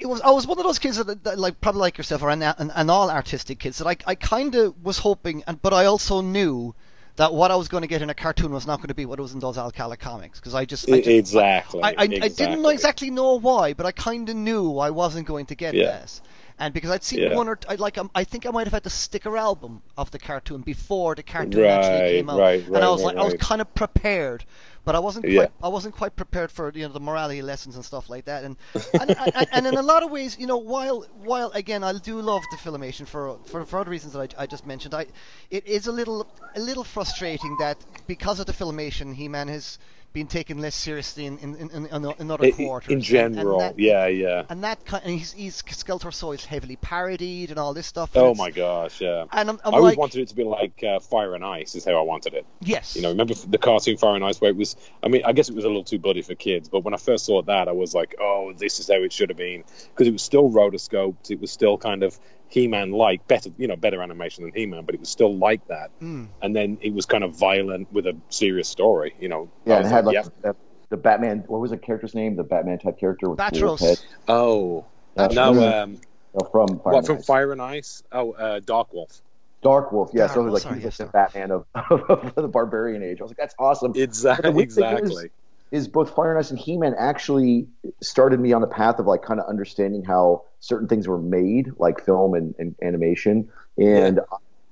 It 0.00 0.06
was. 0.06 0.20
I 0.20 0.30
was 0.30 0.46
one 0.46 0.58
of 0.58 0.64
those 0.64 0.78
kids 0.78 0.96
that, 1.02 1.24
that 1.24 1.38
like 1.38 1.60
probably 1.60 1.80
like 1.80 1.98
yourself, 1.98 2.22
or 2.22 2.30
an, 2.30 2.42
an, 2.42 2.70
an 2.74 2.90
all 2.90 3.10
artistic 3.10 3.58
kids 3.58 3.78
that 3.78 3.86
I, 3.86 3.96
I 4.06 4.14
kind 4.14 4.54
of 4.54 4.74
was 4.84 4.98
hoping, 4.98 5.42
and 5.46 5.60
but 5.62 5.72
I 5.72 5.86
also 5.86 6.20
knew 6.20 6.74
that 7.16 7.32
what 7.32 7.50
I 7.50 7.56
was 7.56 7.68
going 7.68 7.80
to 7.80 7.86
get 7.86 8.02
in 8.02 8.10
a 8.10 8.14
cartoon 8.14 8.52
was 8.52 8.66
not 8.66 8.76
going 8.78 8.88
to 8.88 8.94
be 8.94 9.06
what 9.06 9.18
it 9.18 9.22
was 9.22 9.32
in 9.32 9.40
those 9.40 9.56
Alcala 9.56 9.96
comics 9.96 10.38
because 10.38 10.54
I 10.54 10.66
just, 10.66 10.90
I, 10.90 10.98
just 10.98 11.08
exactly. 11.08 11.82
I, 11.82 11.88
I, 11.88 11.90
exactly. 12.04 12.20
I 12.20 12.28
didn't 12.28 12.62
know 12.62 12.68
exactly 12.68 13.10
know 13.10 13.38
why, 13.38 13.72
but 13.72 13.86
I 13.86 13.92
kind 13.92 14.28
of 14.28 14.36
knew 14.36 14.78
I 14.78 14.90
wasn't 14.90 15.26
going 15.26 15.46
to 15.46 15.54
get 15.54 15.74
Yeah. 15.74 15.84
this. 15.86 16.20
And 16.58 16.72
because 16.72 16.90
I'd 16.90 17.04
seen 17.04 17.20
Yeah. 17.20 17.34
one 17.36 17.48
or 17.48 17.56
t- 17.56 17.68
I 17.68 17.74
like 17.74 17.98
um, 17.98 18.10
I 18.14 18.24
think 18.24 18.46
I 18.46 18.50
might 18.50 18.66
have 18.66 18.72
had 18.72 18.82
the 18.82 18.90
sticker 18.90 19.36
album 19.36 19.82
of 19.98 20.10
the 20.10 20.18
cartoon 20.18 20.62
before 20.62 21.14
the 21.14 21.22
cartoon 21.22 21.64
actually 21.64 22.00
came 22.10 22.30
out, 22.30 22.38
right, 22.38 22.64
and 22.66 22.76
I 22.84 22.88
was 22.90 23.02
right, 23.04 23.14
like 23.14 23.16
I 23.16 23.24
was 23.24 23.34
kind 23.34 23.60
of 23.60 23.74
prepared, 23.74 24.44
but 24.84 24.94
I 24.94 24.98
wasn't 24.98 25.28
Yeah. 25.28 25.40
quite 25.40 25.50
I 25.62 25.68
wasn't 25.68 25.94
quite 25.94 26.16
prepared 26.16 26.50
for 26.50 26.72
you 26.74 26.86
know 26.86 26.92
the 26.94 27.00
morality 27.00 27.42
lessons 27.42 27.76
and 27.76 27.84
stuff 27.84 28.08
like 28.08 28.24
that. 28.24 28.42
And 28.44 28.56
and, 28.98 29.10
and, 29.18 29.46
and 29.52 29.66
in 29.66 29.76
a 29.76 29.82
lot 29.82 30.02
of 30.02 30.10
ways, 30.10 30.38
you 30.38 30.46
know, 30.46 30.56
while 30.56 31.02
while 31.22 31.50
again 31.50 31.84
I 31.84 31.92
do 31.92 32.20
love 32.22 32.42
the 32.50 32.56
filmation 32.56 33.06
for 33.06 33.38
for, 33.44 33.66
for 33.66 33.78
other 33.80 33.90
reasons 33.90 34.14
that 34.14 34.34
I, 34.38 34.44
I 34.44 34.46
just 34.46 34.66
mentioned, 34.66 34.94
I 34.94 35.06
it 35.50 35.66
is 35.66 35.86
a 35.86 35.92
little 35.92 36.26
a 36.54 36.60
little 36.60 36.84
frustrating 36.84 37.56
that 37.58 37.76
because 38.06 38.40
of 38.40 38.46
the 38.46 38.54
filmation, 38.54 39.14
He 39.14 39.28
Man 39.28 39.48
has 39.48 39.78
been 40.16 40.26
taken 40.26 40.56
less 40.58 40.74
seriously 40.74 41.26
in 41.26 41.36
in, 41.38 41.54
in, 41.56 41.86
in, 41.86 42.12
in 42.18 42.30
other 42.30 42.46
I- 42.46 42.50
quarters. 42.50 42.90
in 42.90 43.02
general. 43.02 43.60
and 43.60 43.76
that, 43.76 43.78
yeah, 43.78 44.06
yeah. 44.06 44.44
and 44.48 44.64
that 44.64 44.82
kind, 44.86 45.02
and 45.04 45.12
he's, 45.18 45.32
he's 45.32 45.60
Skeletor 45.62 46.12
Soul 46.12 46.32
is 46.32 46.44
heavily 46.46 46.76
parodied 46.76 47.50
and 47.50 47.58
all 47.58 47.74
this 47.74 47.86
stuff. 47.86 48.10
Oh 48.16 48.34
my 48.34 48.50
gosh, 48.50 49.00
yeah. 49.02 49.26
And 49.32 49.50
I'm, 49.50 49.60
I'm 49.62 49.74
I 49.74 49.76
always 49.76 49.92
like, 49.92 49.98
wanted 49.98 50.22
it 50.22 50.28
to 50.28 50.34
be 50.34 50.44
like 50.44 50.82
uh, 50.82 51.00
Fire 51.00 51.34
and 51.34 51.44
Ice, 51.44 51.74
is 51.74 51.84
how 51.84 51.92
I 51.92 52.00
wanted 52.00 52.32
it. 52.32 52.46
yes, 52.62 52.96
You 52.96 53.02
know, 53.02 53.10
remember 53.10 53.34
the 53.34 53.58
cartoon 53.58 53.98
Fire 53.98 54.14
and 54.16 54.24
Ice 54.24 54.40
where 54.40 54.50
it 54.50 54.56
was? 54.56 54.74
I 55.02 55.08
mean, 55.08 55.22
I 55.26 55.32
guess 55.34 55.50
it 55.50 55.54
was 55.54 55.64
a 55.64 55.68
little 55.68 55.84
too 55.84 55.98
bloody 55.98 56.22
for 56.22 56.34
kids, 56.34 56.70
but 56.70 56.80
when 56.80 56.94
I 56.94 56.96
first 56.96 57.26
saw 57.26 57.42
that, 57.42 57.68
I 57.68 57.72
was 57.72 57.94
like, 57.94 58.14
"Oh, 58.18 58.54
this 58.56 58.80
is 58.80 58.88
how 58.88 59.02
it 59.02 59.12
should 59.12 59.28
have 59.28 59.36
been," 59.36 59.64
because 59.90 60.06
it 60.08 60.12
was 60.12 60.22
still 60.22 60.50
rotoscoped. 60.50 61.30
It 61.30 61.40
was 61.42 61.50
still 61.50 61.76
kind 61.76 62.02
of 62.02 62.18
He-Man 62.48 62.92
like, 62.92 63.26
better, 63.26 63.50
you 63.58 63.66
know, 63.66 63.76
better 63.76 64.00
animation 64.02 64.44
than 64.44 64.52
He-Man, 64.54 64.84
but 64.84 64.94
it 64.94 65.00
was 65.00 65.08
still 65.10 65.36
like 65.36 65.66
that. 65.68 65.90
Mm. 66.00 66.28
And 66.42 66.54
then 66.54 66.78
it 66.80 66.94
was 66.94 67.04
kind 67.06 67.24
of 67.24 67.34
violent 67.36 67.92
with 67.92 68.06
a 68.06 68.16
serious 68.28 68.68
story. 68.68 69.14
You 69.20 69.28
know, 69.28 69.50
Yeah, 69.64 69.78
and 69.78 69.86
it 69.86 69.88
had 69.90 70.04
like 70.06 70.14
yeah. 70.14 70.22
the, 70.42 70.56
the 70.90 70.96
Batman. 70.96 71.44
What 71.48 71.60
was 71.60 71.70
the 71.72 71.76
character's 71.76 72.14
name? 72.14 72.36
The 72.36 72.44
Batman 72.44 72.78
type 72.78 72.98
character 72.98 73.28
with 73.28 73.38
the 73.38 73.42
Batros. 73.44 73.62
wolf 73.62 73.80
head. 73.80 73.98
Oh, 74.28 74.84
Uh, 75.16 75.28
no, 75.32 75.54
from- 75.54 75.62
um, 75.64 76.00
no, 76.34 76.48
from 76.52 76.68
Fire 76.80 76.92
what 76.92 76.98
and 76.98 77.06
from 77.06 77.16
Ice. 77.18 77.26
Fire 77.26 77.52
and 77.52 77.62
Ice? 77.62 78.02
Oh, 78.12 78.32
uh, 78.32 78.60
Dark 78.64 78.92
Wolf. 78.92 79.22
Dark 79.62 79.90
Wolf. 79.90 80.10
Yeah, 80.12 80.26
Dark 80.26 80.32
so 80.34 80.40
it 80.40 80.44
was 80.44 80.50
Wolf, 80.50 80.54
like 80.54 80.62
sorry, 80.62 80.80
he 80.80 80.84
was 80.86 80.98
yes, 80.98 81.00
like 81.00 81.08
the 81.08 81.12
Batman 81.12 81.50
of, 81.50 81.66
of 82.10 82.34
the 82.36 82.48
Barbarian 82.48 83.02
Age. 83.02 83.20
I 83.20 83.24
was 83.24 83.30
like, 83.30 83.38
that's 83.38 83.54
awesome. 83.58 83.92
But 83.92 84.02
Exactly. 84.02 84.50
is- 84.50 84.60
Exactly. 84.62 85.30
Is 85.70 85.88
both 85.88 86.14
Fire 86.14 86.30
and 86.30 86.38
Ice 86.38 86.50
and 86.50 86.58
He-Man 86.58 86.94
actually 86.98 87.66
started 88.00 88.40
me 88.40 88.52
on 88.52 88.60
the 88.60 88.66
path 88.66 88.98
of 88.98 89.06
like 89.06 89.22
kind 89.22 89.40
of 89.40 89.46
understanding 89.46 90.04
how 90.04 90.44
certain 90.60 90.88
things 90.88 91.08
were 91.08 91.18
made, 91.18 91.70
like 91.78 92.04
film 92.04 92.34
and, 92.34 92.54
and 92.58 92.74
animation. 92.82 93.48
And 93.76 94.20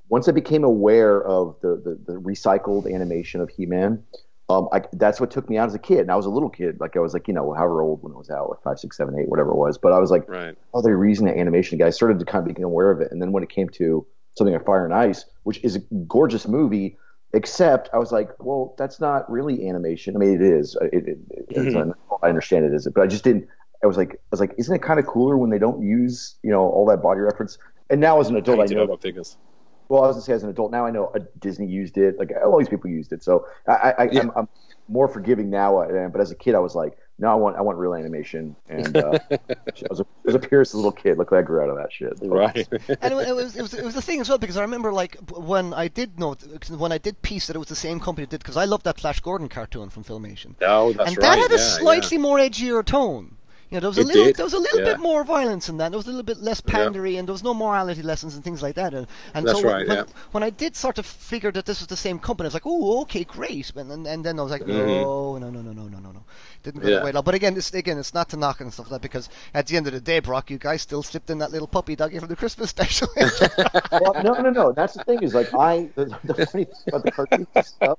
once 0.09 0.29
I 0.29 0.33
became 0.33 0.65
aware 0.65 1.23
of 1.25 1.57
the, 1.63 1.77
the, 1.85 2.13
the 2.13 2.21
recycled 2.21 2.93
animation 2.93 3.41
of 3.41 3.51
He-Man, 3.51 4.03
um, 4.49 4.69
I, 4.73 4.83
that's 4.93 5.21
what 5.21 5.31
took 5.31 5.49
me 5.49 5.57
out 5.57 5.69
as 5.69 5.75
a 5.75 5.79
kid. 5.79 6.01
And 6.01 6.11
I 6.11 6.17
was 6.17 6.27
a 6.27 6.31
little 6.31 6.51
kid, 6.51 6.79
like 6.79 6.97
I 6.97 7.01
was 7.01 7.15
like 7.15 7.27
you 7.29 7.35
know 7.35 7.53
however 7.55 7.83
old 7.83 8.03
when 8.03 8.13
it 8.13 8.19
was 8.19 8.31
out, 8.31 8.51
like 8.51 8.63
five, 8.63 8.79
six, 8.79 8.97
seven, 8.97 9.19
eight, 9.19 9.29
whatever 9.29 9.51
it 9.51 9.57
was. 9.57 9.79
But 9.79 9.93
I 9.93 9.99
was 9.99 10.11
like, 10.11 10.29
Right. 10.29 10.57
oh, 10.75 10.83
they're 10.83 11.03
using 11.05 11.27
the 11.27 11.37
animation. 11.37 11.79
Guys 11.79 11.97
started 11.97 12.19
to 12.19 12.25
kind 12.25 12.43
of 12.47 12.55
become 12.55 12.65
aware 12.65 12.91
of 12.91 13.01
it. 13.01 13.11
And 13.11 13.21
then 13.23 13.33
when 13.33 13.43
it 13.43 13.49
came 13.49 13.69
to 13.71 14.07
something 14.37 14.53
like 14.53 14.67
Fire 14.67 14.85
and 14.85 14.93
Ice, 14.95 15.25
which 15.45 15.63
is 15.65 15.77
a 15.77 15.81
gorgeous 16.07 16.47
movie, 16.47 16.99
except 17.35 17.91
I 17.93 17.99
was 17.99 18.13
like, 18.13 18.31
well, 18.41 18.75
that's 18.79 19.01
not 19.01 19.31
really 19.31 19.69
animation. 19.69 20.17
I 20.17 20.19
mean, 20.21 20.35
it 20.35 20.43
is. 20.43 20.77
It, 20.93 21.09
it, 21.09 21.19
it, 21.31 21.57
Mhm. 21.57 21.95
I 22.23 22.29
understand 22.29 22.65
it 22.67 22.73
is, 22.75 22.89
but 22.95 23.03
I 23.03 23.07
just 23.07 23.25
didn't. 23.25 23.47
I 23.83 23.87
was 23.87 23.97
like, 23.99 24.13
I 24.15 24.19
was 24.31 24.41
like, 24.41 24.55
isn't 24.59 24.75
it 24.75 24.83
kind 24.83 24.99
of 25.01 25.07
cooler 25.07 25.37
when 25.39 25.51
they 25.51 25.59
don't 25.59 25.83
use 25.83 26.37
you 26.43 26.51
know 26.51 26.63
all 26.63 26.87
that 26.87 27.03
body 27.03 27.21
reference? 27.21 27.59
And 27.91 28.01
now 28.01 28.21
as 28.21 28.31
an 28.31 28.37
adult, 28.37 28.61
I 28.61 28.67
Painted 28.67 28.75
know. 28.75 28.87
over 28.87 28.87
That, 28.87 29.01
well, 29.89 30.05
I 30.05 30.07
was 30.09 30.17
gonna 30.17 30.25
say 30.25 30.33
as 30.33 30.43
an 30.43 30.51
adult 30.51 30.73
now 30.73 30.87
I 30.87 30.91
know 30.91 31.13
uh, 31.15 31.21
Disney 31.39 31.67
used 31.67 31.99
it. 31.99 32.19
Like 32.19 32.31
all 32.45 32.59
these 32.59 32.69
people 32.69 32.91
used 32.91 33.13
it, 33.13 33.23
so 33.23 33.47
I, 33.69 33.95
I, 33.99 34.05
Yeah. 34.11 34.23
I'm 34.37 34.49
more 34.89 35.09
forgiving 35.09 35.51
now. 35.51 35.79
uh, 35.79 36.09
But 36.09 36.21
as 36.21 36.31
a 36.31 36.37
kid, 36.37 36.55
I 36.55 36.61
was 36.61 36.75
like, 36.75 36.95
no, 37.19 37.29
I 37.31 37.35
want 37.35 37.57
I 37.57 37.61
want 37.61 37.79
real 37.79 37.95
animation. 37.95 38.57
And 38.69 38.97
uh, 38.97 39.19
I 39.31 39.39
was 39.89 40.01
a, 40.01 40.05
I 40.05 40.25
was 40.25 40.35
a 40.35 40.39
Pierce 40.39 40.75
little 40.75 40.93
kid. 40.93 41.17
Look, 41.17 41.31
what 41.31 41.39
I 41.39 41.43
grew 41.43 41.63
out 41.63 41.71
of 41.71 41.77
that 41.77 41.93
shit. 41.93 42.13
Right. 42.23 42.67
and 43.01 43.15
it, 43.15 43.29
it 43.29 43.35
was 43.35 43.57
it 43.57 43.63
was 43.63 43.75
it 43.75 43.85
was 43.85 43.95
the 43.95 44.03
thing 44.03 44.21
as 44.21 44.29
well 44.29 44.39
because 44.39 44.57
I 44.57 44.63
remember 44.63 44.93
like 44.93 45.17
when 45.31 45.73
I 45.73 45.89
did 45.89 46.19
know 46.19 46.35
when 46.77 46.91
I 46.91 46.99
did 46.99 47.23
piece 47.23 47.47
that 47.47 47.57
it 47.57 47.61
was 47.61 47.69
the 47.69 47.77
same 47.77 48.01
company 48.01 48.25
that 48.25 48.31
did 48.31 48.41
because 48.41 48.57
I 48.57 48.65
loved 48.65 48.85
that 48.85 48.99
Flash 48.99 49.21
Gordon 49.21 49.49
cartoon 49.49 49.91
from 49.91 50.03
Filmation, 50.03 50.55
oh, 50.63 50.93
that's 50.93 51.11
and 51.11 51.19
right. 51.19 51.23
that 51.23 51.39
had 51.39 51.53
a 51.53 51.55
yeah, 51.55 51.79
slightly 51.79 52.19
more 52.19 52.39
edgier 52.39 52.85
tone. 52.85 53.37
You 53.71 53.77
know, 53.77 53.81
there 53.81 53.91
was 53.91 53.99
a 53.99 54.03
it 54.03 54.07
little, 54.07 54.25
did. 54.27 54.37
there 54.37 54.45
was 54.45 54.53
a 54.53 54.59
little 54.59 54.81
yeah. 54.81 54.93
bit 54.93 55.01
more 55.01 55.25
violence 55.25 55.69
in 55.69 55.79
that. 55.79 55.91
There 55.91 55.99
was 55.99 56.07
a 56.07 56.11
little 56.11 56.23
bit 56.23 56.39
less 56.39 56.61
pandery, 56.61 57.15
yeah. 57.15 57.19
and 57.21 57.29
there 57.29 57.33
was 57.33 57.43
no 57.43 57.55
morality 57.55 58.03
lessons 58.03 58.35
and 58.35 58.45
things 58.45 58.63
like 58.63 58.75
that. 58.77 58.95
And, 58.95 59.07
and 59.35 59.47
That's 59.47 59.61
so 59.61 59.69
right, 59.69 59.87
when, 59.87 59.97
yeah. 59.97 60.05
when, 60.33 60.43
I 60.43 60.51
did 60.51 60.77
sort 60.77 60.99
of 60.99 61.07
figure 61.07 61.51
that 61.53 61.65
this 61.67 61.81
was 61.81 61.89
the 61.89 61.97
same 61.97 62.19
company, 62.19 62.47
I 62.47 62.49
was 62.49 62.55
like, 62.55 62.67
oh, 62.67 63.01
okay, 63.03 63.25
great. 63.25 63.73
And, 63.75 63.91
and, 63.91 64.07
and 64.07 64.25
then 64.25 64.39
I 64.39 64.43
was 64.43 64.53
like, 64.53 64.67
no, 64.67 64.75
mm-hmm. 64.75 65.41
no, 65.41 65.51
no, 65.51 65.63
no, 65.63 65.73
no, 65.73 65.89
no, 65.89 65.99
no, 65.99 66.13
no. 66.13 66.25
Didn't 66.63 66.83
go 66.83 66.89
yeah. 66.89 66.97
that 66.97 67.05
way. 67.05 67.13
But 67.13 67.35
again, 67.35 67.55
this 67.55 67.73
again, 67.75 67.99
it's 67.99 68.15
not 68.15 68.29
to 68.31 68.37
knock 68.37 68.61
and 68.61 68.73
stuff 68.73 68.91
like 68.91 69.01
that 69.01 69.03
because 69.03 69.29
at 69.55 69.67
the 69.67 69.77
end 69.77 69.87
of 69.87 69.93
the 69.93 70.01
day, 70.01 70.21
Brock, 70.21 70.51
you 70.51 70.59
guys 70.59 70.83
still 70.83 71.03
slipped 71.03 71.31
in 71.31 71.39
that 71.39 71.51
little 71.51 71.69
puppy 71.69 71.97
doggy 71.97 72.19
from 72.19 72.29
the 72.29 72.37
Christmas 72.37 72.71
special. 72.71 73.09
well, 73.17 74.15
no, 74.23 74.35
no, 74.35 74.51
no. 74.51 74.73
That's 74.73 74.95
the 74.95 75.05
thing 75.05 75.23
is 75.23 75.35
like 75.35 75.53
I 75.55 75.91
the, 75.95 76.07
the 76.25 76.47
funny 76.47 76.65
thing 76.65 76.75
about 76.89 77.03
the 77.05 77.11
cartoon 77.11 77.47
stuff 77.63 77.99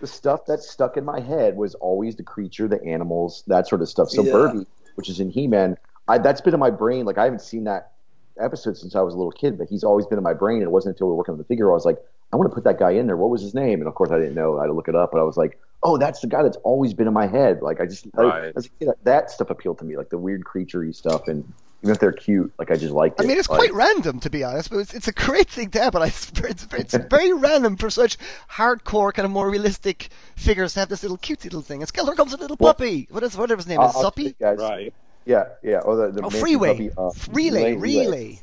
the 0.00 0.06
stuff 0.06 0.46
that 0.46 0.62
stuck 0.62 0.96
in 0.96 1.04
my 1.04 1.20
head 1.20 1.56
was 1.56 1.74
always 1.74 2.16
the 2.16 2.22
creature, 2.22 2.68
the 2.68 2.82
animals, 2.84 3.42
that 3.46 3.66
sort 3.68 3.82
of 3.82 3.88
stuff. 3.88 4.10
So 4.10 4.22
yeah. 4.22 4.32
Birdie 4.32 4.66
which 4.94 5.08
is 5.08 5.20
in 5.20 5.30
He-Man, 5.30 5.76
that's 6.22 6.40
been 6.40 6.54
in 6.54 6.60
my 6.60 6.70
brain. 6.70 7.04
Like 7.04 7.18
I 7.18 7.24
haven't 7.24 7.42
seen 7.42 7.64
that 7.64 7.92
episode 8.40 8.76
since 8.76 8.94
I 8.96 9.00
was 9.00 9.14
a 9.14 9.16
little 9.16 9.32
kid, 9.32 9.58
but 9.58 9.68
he's 9.68 9.84
always 9.84 10.06
been 10.06 10.18
in 10.18 10.24
my 10.24 10.34
brain. 10.34 10.56
And 10.58 10.64
it 10.64 10.70
wasn't 10.70 10.94
until 10.96 11.06
we 11.08 11.12
were 11.12 11.16
working 11.18 11.32
on 11.32 11.38
the 11.38 11.44
figure 11.44 11.70
I 11.70 11.74
was 11.74 11.84
like, 11.84 11.98
I 12.32 12.36
want 12.36 12.50
to 12.50 12.54
put 12.54 12.64
that 12.64 12.78
guy 12.78 12.90
in 12.92 13.06
there. 13.06 13.16
What 13.16 13.30
was 13.30 13.42
his 13.42 13.54
name? 13.54 13.80
And 13.80 13.86
of 13.88 13.94
course, 13.94 14.10
I 14.10 14.18
didn't 14.18 14.34
know. 14.34 14.58
I 14.58 14.62
had 14.62 14.66
to 14.68 14.72
look 14.72 14.88
it 14.88 14.96
up, 14.96 15.10
but 15.12 15.20
I 15.20 15.24
was 15.24 15.36
like, 15.36 15.58
oh, 15.82 15.98
that's 15.98 16.20
the 16.20 16.26
guy 16.26 16.42
that's 16.42 16.56
always 16.58 16.94
been 16.94 17.06
in 17.06 17.12
my 17.12 17.26
head. 17.26 17.60
Like 17.62 17.80
I 17.80 17.86
just 17.86 18.06
I- 18.18 18.22
Right. 18.22 18.52
as 18.56 18.66
a 18.66 18.68
kid, 18.70 18.88
that 19.04 19.30
stuff 19.30 19.50
appealed 19.50 19.78
to 19.78 19.84
me, 19.84 19.96
like 19.96 20.10
the 20.10 20.18
weird 20.18 20.42
creaturey 20.44 20.94
stuff, 20.94 21.28
and 21.28 21.44
even 21.84 21.92
if 21.94 22.00
they're 22.00 22.12
cute, 22.12 22.50
like 22.58 22.70
I 22.70 22.76
just 22.76 22.94
liked 22.94 23.20
I 23.20 23.24
mean, 23.24 23.36
it's 23.36 23.48
Like- 23.48 23.58
quite 23.58 23.74
random 23.74 24.18
to 24.20 24.30
be 24.30 24.42
honest, 24.42 24.70
but 24.70 24.78
it's, 24.78 24.94
it's 24.94 25.06
a 25.06 25.12
great 25.12 25.50
thing 25.50 25.68
to 25.72 25.80
have. 25.82 25.92
But 25.92 26.00
I, 26.02 26.06
it's, 26.08 26.32
it's, 26.38 26.66
it's 26.72 26.94
very 27.10 27.34
random 27.34 27.76
for 27.76 27.90
such 27.90 28.16
hardcore, 28.50 29.12
kind 29.12 29.26
of 29.26 29.30
more 29.32 29.50
realistic 29.50 30.08
figures 30.34 30.72
to 30.74 30.80
have 30.80 30.88
this 30.88 31.02
little 31.02 31.18
cute 31.18 31.44
little 31.44 31.60
thing. 31.60 31.82
And 31.82 31.92
Skeletor 31.92 32.16
comes 32.16 32.32
a 32.32 32.38
little 32.38 32.56
Well- 32.58 32.72
puppy. 32.72 33.06
What 33.10 33.22
is 33.22 33.36
whatever 33.36 33.58
his 33.58 33.66
name 33.66 33.80
I'll- 33.80 33.90
is? 33.90 33.96
I'll 33.96 34.02
tell 34.10 34.12
Suppy. 34.12 34.34
Right. 34.40 34.94
Yeah, 35.26 35.44
yeah. 35.62 35.80
Or 35.80 35.96
the, 35.96 36.12
the 36.12 36.22
Oh, 36.26 36.30
freeway. 36.30 36.72
puppy, 36.72 36.90
uh, 36.96 37.10
relay, 37.32 37.74
relay. 37.76 38.40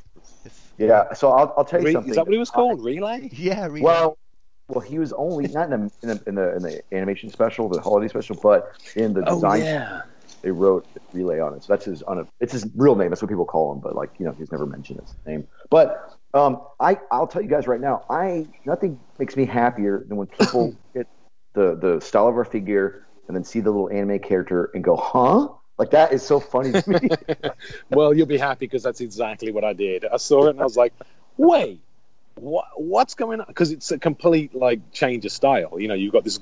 Yeah. 0.77 1.11
So 1.13 1.31
I'll, 1.31 1.51
I'll 1.57 1.65
tell 1.65 1.79
you 1.79 1.87
Re- 1.87 1.93
something. 1.93 2.09
is 2.11 2.15
that 2.17 2.25
what 2.25 2.33
he 2.33 2.37
was 2.39 2.49
called? 2.51 2.83
Relay? 2.83 3.29
Yeah, 3.33 3.65
relay. 3.65 3.81
Well, 3.81 4.17
well, 4.67 4.79
he 4.79 4.99
was 4.99 5.13
only 5.13 5.47
not 5.47 5.71
in 5.71 5.87
the, 5.87 5.91
in 6.01 6.07
the 6.09 6.23
in 6.27 6.35
the 6.35 6.55
in 6.55 6.61
the 6.63 6.81
animation 6.93 7.29
special, 7.29 7.67
the 7.67 7.81
holiday 7.81 8.07
special, 8.07 8.37
but 8.41 8.71
in 8.95 9.13
the 9.13 9.21
Oh 9.27 9.35
design 9.35 9.61
yeah. 9.63 10.01
They 10.41 10.51
wrote 10.51 10.87
relay 11.13 11.39
on 11.39 11.53
it. 11.53 11.63
So 11.63 11.73
that's 11.73 11.85
his 11.85 12.01
on 12.03 12.19
a, 12.19 12.27
it's 12.39 12.53
his 12.53 12.65
real 12.75 12.95
name. 12.95 13.09
That's 13.09 13.21
what 13.21 13.29
people 13.29 13.45
call 13.45 13.73
him. 13.73 13.79
But 13.79 13.95
like 13.95 14.11
you 14.19 14.25
know, 14.25 14.33
he's 14.37 14.51
never 14.51 14.65
mentioned 14.65 14.99
his 14.99 15.15
name. 15.25 15.47
But 15.69 16.17
um, 16.33 16.61
I 16.79 16.97
I'll 17.11 17.27
tell 17.27 17.41
you 17.41 17.49
guys 17.49 17.67
right 17.67 17.81
now, 17.81 18.05
I 18.09 18.47
nothing 18.65 18.99
makes 19.19 19.35
me 19.35 19.45
happier 19.45 20.05
than 20.07 20.17
when 20.17 20.27
people 20.27 20.75
get 20.93 21.07
the 21.53 21.75
the 21.75 21.99
style 22.01 22.27
of 22.27 22.35
our 22.35 22.45
figure 22.45 23.05
and 23.27 23.35
then 23.35 23.43
see 23.43 23.59
the 23.59 23.71
little 23.71 23.89
anime 23.89 24.19
character 24.19 24.71
and 24.73 24.83
go, 24.83 24.95
huh? 24.95 25.49
Like 25.77 25.91
that 25.91 26.13
is 26.13 26.21
so 26.21 26.39
funny 26.39 26.73
to 26.73 26.89
me. 26.89 27.09
Well, 27.89 28.13
you'll 28.13 28.27
be 28.27 28.37
happy 28.37 28.65
because 28.67 28.83
that's 28.83 29.01
exactly 29.01 29.51
what 29.51 29.63
I 29.63 29.73
did. 29.73 30.05
I 30.05 30.17
saw 30.17 30.47
it 30.47 30.51
and 30.51 30.61
I 30.61 30.63
was 30.63 30.77
like, 30.77 30.93
wait, 31.37 31.81
what, 32.35 32.65
what's 32.75 33.15
going 33.15 33.39
on? 33.41 33.47
Because 33.47 33.71
it's 33.71 33.91
a 33.91 33.99
complete 33.99 34.55
like 34.55 34.91
change 34.91 35.25
of 35.25 35.31
style. 35.31 35.79
You 35.79 35.87
know, 35.87 35.93
you've 35.93 36.13
got 36.13 36.23
this 36.23 36.39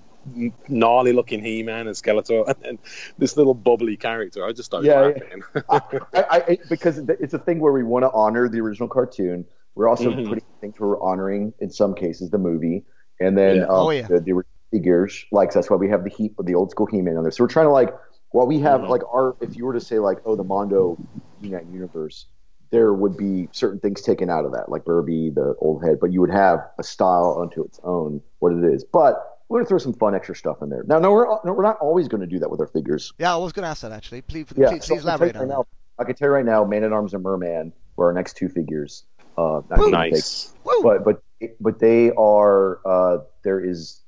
gnarly 0.67 1.13
looking 1.13 1.43
He-Man 1.43 1.87
and 1.87 1.95
Skeletor, 1.95 2.47
and 2.47 2.55
then 2.61 2.79
this 3.17 3.37
little 3.37 3.53
bubbly 3.53 3.97
character. 3.97 4.45
I 4.45 4.51
just 4.51 4.65
started 4.65 4.87
Yeah, 4.87 4.93
laughing. 4.93 5.43
I, 5.69 5.79
I, 6.13 6.41
I, 6.49 6.57
because 6.69 6.97
it's 6.97 7.33
a 7.33 7.39
thing 7.39 7.59
where 7.59 7.73
we 7.73 7.83
want 7.83 8.03
to 8.03 8.11
honor 8.11 8.49
the 8.49 8.59
original 8.59 8.89
cartoon. 8.89 9.45
We're 9.75 9.87
also 9.87 10.11
Mhm. 10.11 10.25
putting 10.25 10.43
things 10.61 10.75
where 10.77 10.89
we're 10.89 11.01
honoring, 11.01 11.53
in 11.59 11.69
some 11.69 11.93
cases, 11.95 12.29
the 12.29 12.37
movie, 12.37 12.85
and 13.19 13.37
then 13.37 13.57
Yeah. 13.57 13.65
um, 13.65 13.69
Oh, 13.69 13.89
yeah. 13.91 14.07
the, 14.07 14.19
the 14.19 14.43
figures. 14.71 15.25
Like 15.31 15.51
that's 15.53 15.69
why 15.69 15.77
we 15.77 15.89
have 15.89 16.03
the 16.03 16.09
heat, 16.09 16.33
of 16.37 16.45
the 16.45 16.55
old 16.55 16.71
school 16.71 16.85
He-Man 16.85 17.17
on 17.17 17.23
there. 17.23 17.31
So 17.31 17.43
we're 17.43 17.47
trying 17.49 17.67
to 17.67 17.71
like, 17.71 17.89
while 18.31 18.45
we 18.47 18.59
have 18.59 18.81
Mhm. 18.81 18.89
like 18.89 19.01
our, 19.11 19.35
if 19.41 19.55
you 19.55 19.65
were 19.65 19.73
to 19.73 19.79
say 19.79 19.99
like, 19.99 20.19
oh, 20.25 20.35
the 20.35 20.43
Mondo 20.43 20.97
He-Man 21.39 21.69
universe, 21.71 22.27
there 22.71 22.93
would 22.93 23.17
be 23.17 23.49
certain 23.53 23.79
things 23.79 24.01
taken 24.01 24.29
out 24.29 24.45
of 24.45 24.51
that, 24.53 24.69
like 24.69 24.83
Burby, 24.85 25.33
the 25.33 25.55
old 25.59 25.83
head, 25.83 25.97
but 25.99 26.11
you 26.11 26.21
would 26.21 26.29
have 26.29 26.59
a 26.77 26.83
style 26.83 27.39
unto 27.41 27.63
its 27.63 27.79
own, 27.83 28.21
what 28.39 28.53
it 28.53 28.63
is. 28.63 28.83
But 28.83 29.15
we're 29.49 29.59
gonna 29.59 29.67
throw 29.67 29.77
some 29.79 29.93
fun 29.93 30.15
extra 30.15 30.35
stuff 30.35 30.61
in 30.61 30.69
there. 30.69 30.83
Now, 30.87 30.99
no, 30.99 31.11
we're 31.11 31.25
no, 31.43 31.53
we're 31.53 31.63
not 31.63 31.77
always 31.79 32.07
going 32.07 32.21
to 32.21 32.27
do 32.27 32.39
that 32.39 32.49
with 32.49 32.59
our 32.61 32.67
figures. 32.67 33.11
yeah, 33.17 33.33
I 33.33 33.37
was 33.37 33.51
going 33.51 33.63
to 33.63 33.69
ask 33.69 33.81
that 33.81 33.91
actually. 33.91 34.21
Please, 34.21 34.45
Yeah, 34.55 34.69
please, 34.69 34.85
so 34.85 34.93
please 34.95 35.05
I 35.05 35.17
can 35.17 35.17
tell 35.17 35.27
you 35.27 35.31
elaborate 35.31 35.35
right 35.35 35.41
on 35.41 35.47
now. 35.49 35.65
I 35.97 36.03
can 36.05 36.15
tell 36.15 36.27
you 36.27 36.33
right 36.33 36.45
now, 36.45 36.63
Man 36.63 36.83
at 36.83 36.93
Arms 36.93 37.13
and 37.13 37.23
Merman 37.23 37.73
were 37.97 38.05
our 38.07 38.13
next 38.13 38.37
two 38.37 38.47
figures. 38.47 39.03
Uh, 39.37 39.61
not 39.69 39.79
Woo. 39.79 39.85
take- 39.85 39.91
nice. 39.93 40.53
But 40.83 41.03
but 41.03 41.21
but 41.59 41.79
they 41.79 42.11
are. 42.11 42.79
Uh, 42.85 43.17
there 43.43 43.59
is 43.59 44.01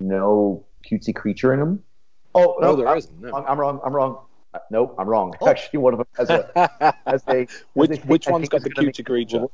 no 0.00 0.64
cutesy 0.90 1.14
creature 1.14 1.52
in 1.52 1.60
them. 1.60 1.82
Oh 2.34 2.56
No, 2.60 2.70
no, 2.70 2.76
there 2.76 2.88
I, 2.88 2.96
isn't. 2.96 3.20
No. 3.20 3.34
I'm, 3.34 3.44
I'm 3.46 3.60
wrong. 3.60 3.80
I'm 3.84 3.92
wrong. 3.94 4.18
Uh, 4.54 4.58
Nope, 4.70 4.94
I'm 4.98 5.08
wrong. 5.08 5.34
Oh. 5.40 5.48
Actually, 5.50 5.80
one 5.80 5.94
of 5.94 5.98
them 5.98 6.06
has 6.16 6.30
a 6.30 6.94
has 7.06 7.22
a. 7.28 7.46
which 7.74 7.90
has 7.90 7.98
a- 7.98 8.02
which 8.06 8.28
I 8.28 8.30
one's 8.32 8.48
think 8.48 8.52
got 8.52 8.62
the 8.62 8.70
cutesy 8.70 9.04
creature? 9.04 9.44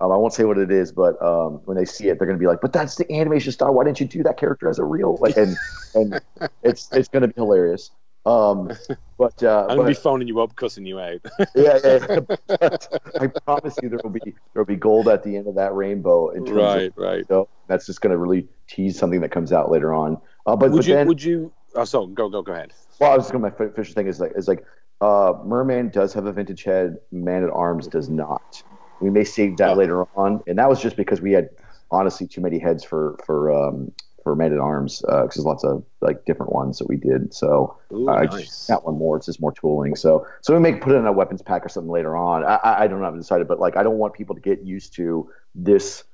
Um, 0.00 0.12
I 0.12 0.16
won't 0.16 0.32
say 0.32 0.44
what 0.44 0.58
it 0.58 0.70
is, 0.70 0.92
but 0.92 1.20
um, 1.20 1.60
when 1.64 1.76
they 1.76 1.84
see 1.84 2.08
it, 2.08 2.18
they're 2.18 2.26
going 2.26 2.38
to 2.38 2.42
be 2.42 2.46
like, 2.46 2.60
"But 2.60 2.72
that's 2.72 2.96
the 2.96 3.12
animation 3.12 3.50
style. 3.50 3.74
Why 3.74 3.84
didn't 3.84 4.00
you 4.00 4.06
do 4.06 4.22
that 4.22 4.36
character 4.38 4.68
as 4.68 4.78
a 4.78 4.84
real?" 4.84 5.18
Like, 5.20 5.36
and 5.36 5.56
and 5.94 6.20
it's 6.62 6.88
it's 6.92 7.08
going 7.08 7.22
to 7.22 7.28
be 7.28 7.34
hilarious. 7.36 7.90
Um, 8.26 8.70
but 9.18 9.42
uh, 9.42 9.66
I'm 9.68 9.76
gonna 9.76 9.88
be 9.88 9.94
phoning 9.94 10.28
you 10.28 10.40
up, 10.40 10.54
cussing 10.54 10.84
you 10.86 11.00
out. 11.00 11.20
yeah, 11.54 11.78
yeah. 11.82 12.20
But 12.46 13.00
I 13.20 13.26
promise 13.44 13.76
you, 13.82 13.88
there 13.88 14.00
will 14.02 14.10
be 14.10 14.20
there 14.24 14.62
will 14.62 14.64
be 14.64 14.76
gold 14.76 15.08
at 15.08 15.22
the 15.24 15.36
end 15.36 15.48
of 15.48 15.54
that 15.54 15.74
rainbow. 15.74 16.28
In 16.30 16.44
terms 16.44 16.58
right, 16.58 16.82
Of, 16.88 16.96
right. 16.96 17.26
so 17.26 17.48
that's 17.68 17.86
just 17.86 18.00
going 18.00 18.12
to 18.12 18.18
really 18.18 18.46
tease 18.68 18.98
something 18.98 19.20
that 19.22 19.30
comes 19.30 19.52
out 19.52 19.70
later 19.70 19.94
on. 19.94 20.18
Uh, 20.46 20.56
but 20.56 20.70
Would 20.70 20.78
but 20.78 20.86
you? 20.86 20.94
then, 20.94 21.06
Would 21.06 21.22
you? 21.22 21.52
Oh, 21.74 21.84
so 21.84 22.06
go, 22.06 22.28
go, 22.28 22.42
go 22.42 22.52
ahead. 22.52 22.72
well, 23.00 23.12
I 23.12 23.16
was 23.16 23.30
going 23.30 23.42
to 23.42 23.50
my 23.50 23.70
Fisher 23.70 23.94
thing 23.94 24.06
is 24.06 24.20
like 24.20 24.32
is 24.36 24.46
like 24.46 24.64
uh, 25.00 25.32
Merman 25.44 25.88
does 25.90 26.12
have 26.12 26.26
a 26.26 26.32
vintage 26.32 26.64
head, 26.64 26.96
Man 27.10 27.44
at 27.44 27.50
Arms 27.50 27.86
does 27.86 28.08
not. 28.08 28.62
We 29.00 29.10
may 29.10 29.24
save 29.24 29.56
that 29.58 29.72
Oh. 29.72 29.74
later 29.74 30.04
on, 30.14 30.42
and 30.46 30.58
that 30.58 30.68
was 30.68 30.80
just 30.80 30.96
because 30.96 31.20
we 31.20 31.32
had 31.32 31.50
honestly 31.90 32.26
too 32.26 32.40
many 32.40 32.58
heads 32.58 32.84
for 32.84 33.18
for 33.24 33.52
um, 33.52 33.92
for 34.22 34.34
Man 34.34 34.52
at 34.52 34.58
Arms 34.58 35.00
because 35.00 35.34
there's 35.36 35.46
lots 35.46 35.64
of 35.64 35.84
like 36.00 36.24
different 36.24 36.52
ones 36.52 36.78
that 36.78 36.88
we 36.88 36.96
did. 36.96 37.32
So 37.32 37.78
Ooh, 37.92 38.08
I 38.08 38.26
nice. 38.26 38.46
just 38.46 38.68
that 38.68 38.84
one 38.84 38.98
more. 38.98 39.16
It's 39.16 39.26
just 39.26 39.40
more 39.40 39.52
tooling. 39.52 39.96
So 39.96 40.26
so 40.42 40.52
we 40.54 40.60
may 40.60 40.74
put 40.74 40.92
it 40.92 40.96
in 40.96 41.06
a 41.06 41.12
weapons 41.12 41.42
pack 41.42 41.64
or 41.64 41.68
something 41.68 41.90
later 41.90 42.16
on. 42.16 42.44
I, 42.44 42.56
I, 42.56 42.84
I 42.84 42.86
don't 42.88 43.02
have 43.02 43.16
decided, 43.16 43.48
but 43.48 43.58
like 43.60 43.76
I 43.76 43.82
don't 43.82 43.98
want 43.98 44.14
people 44.14 44.34
to 44.34 44.40
get 44.40 44.62
used 44.62 44.94
to 44.96 45.30
this 45.54 46.04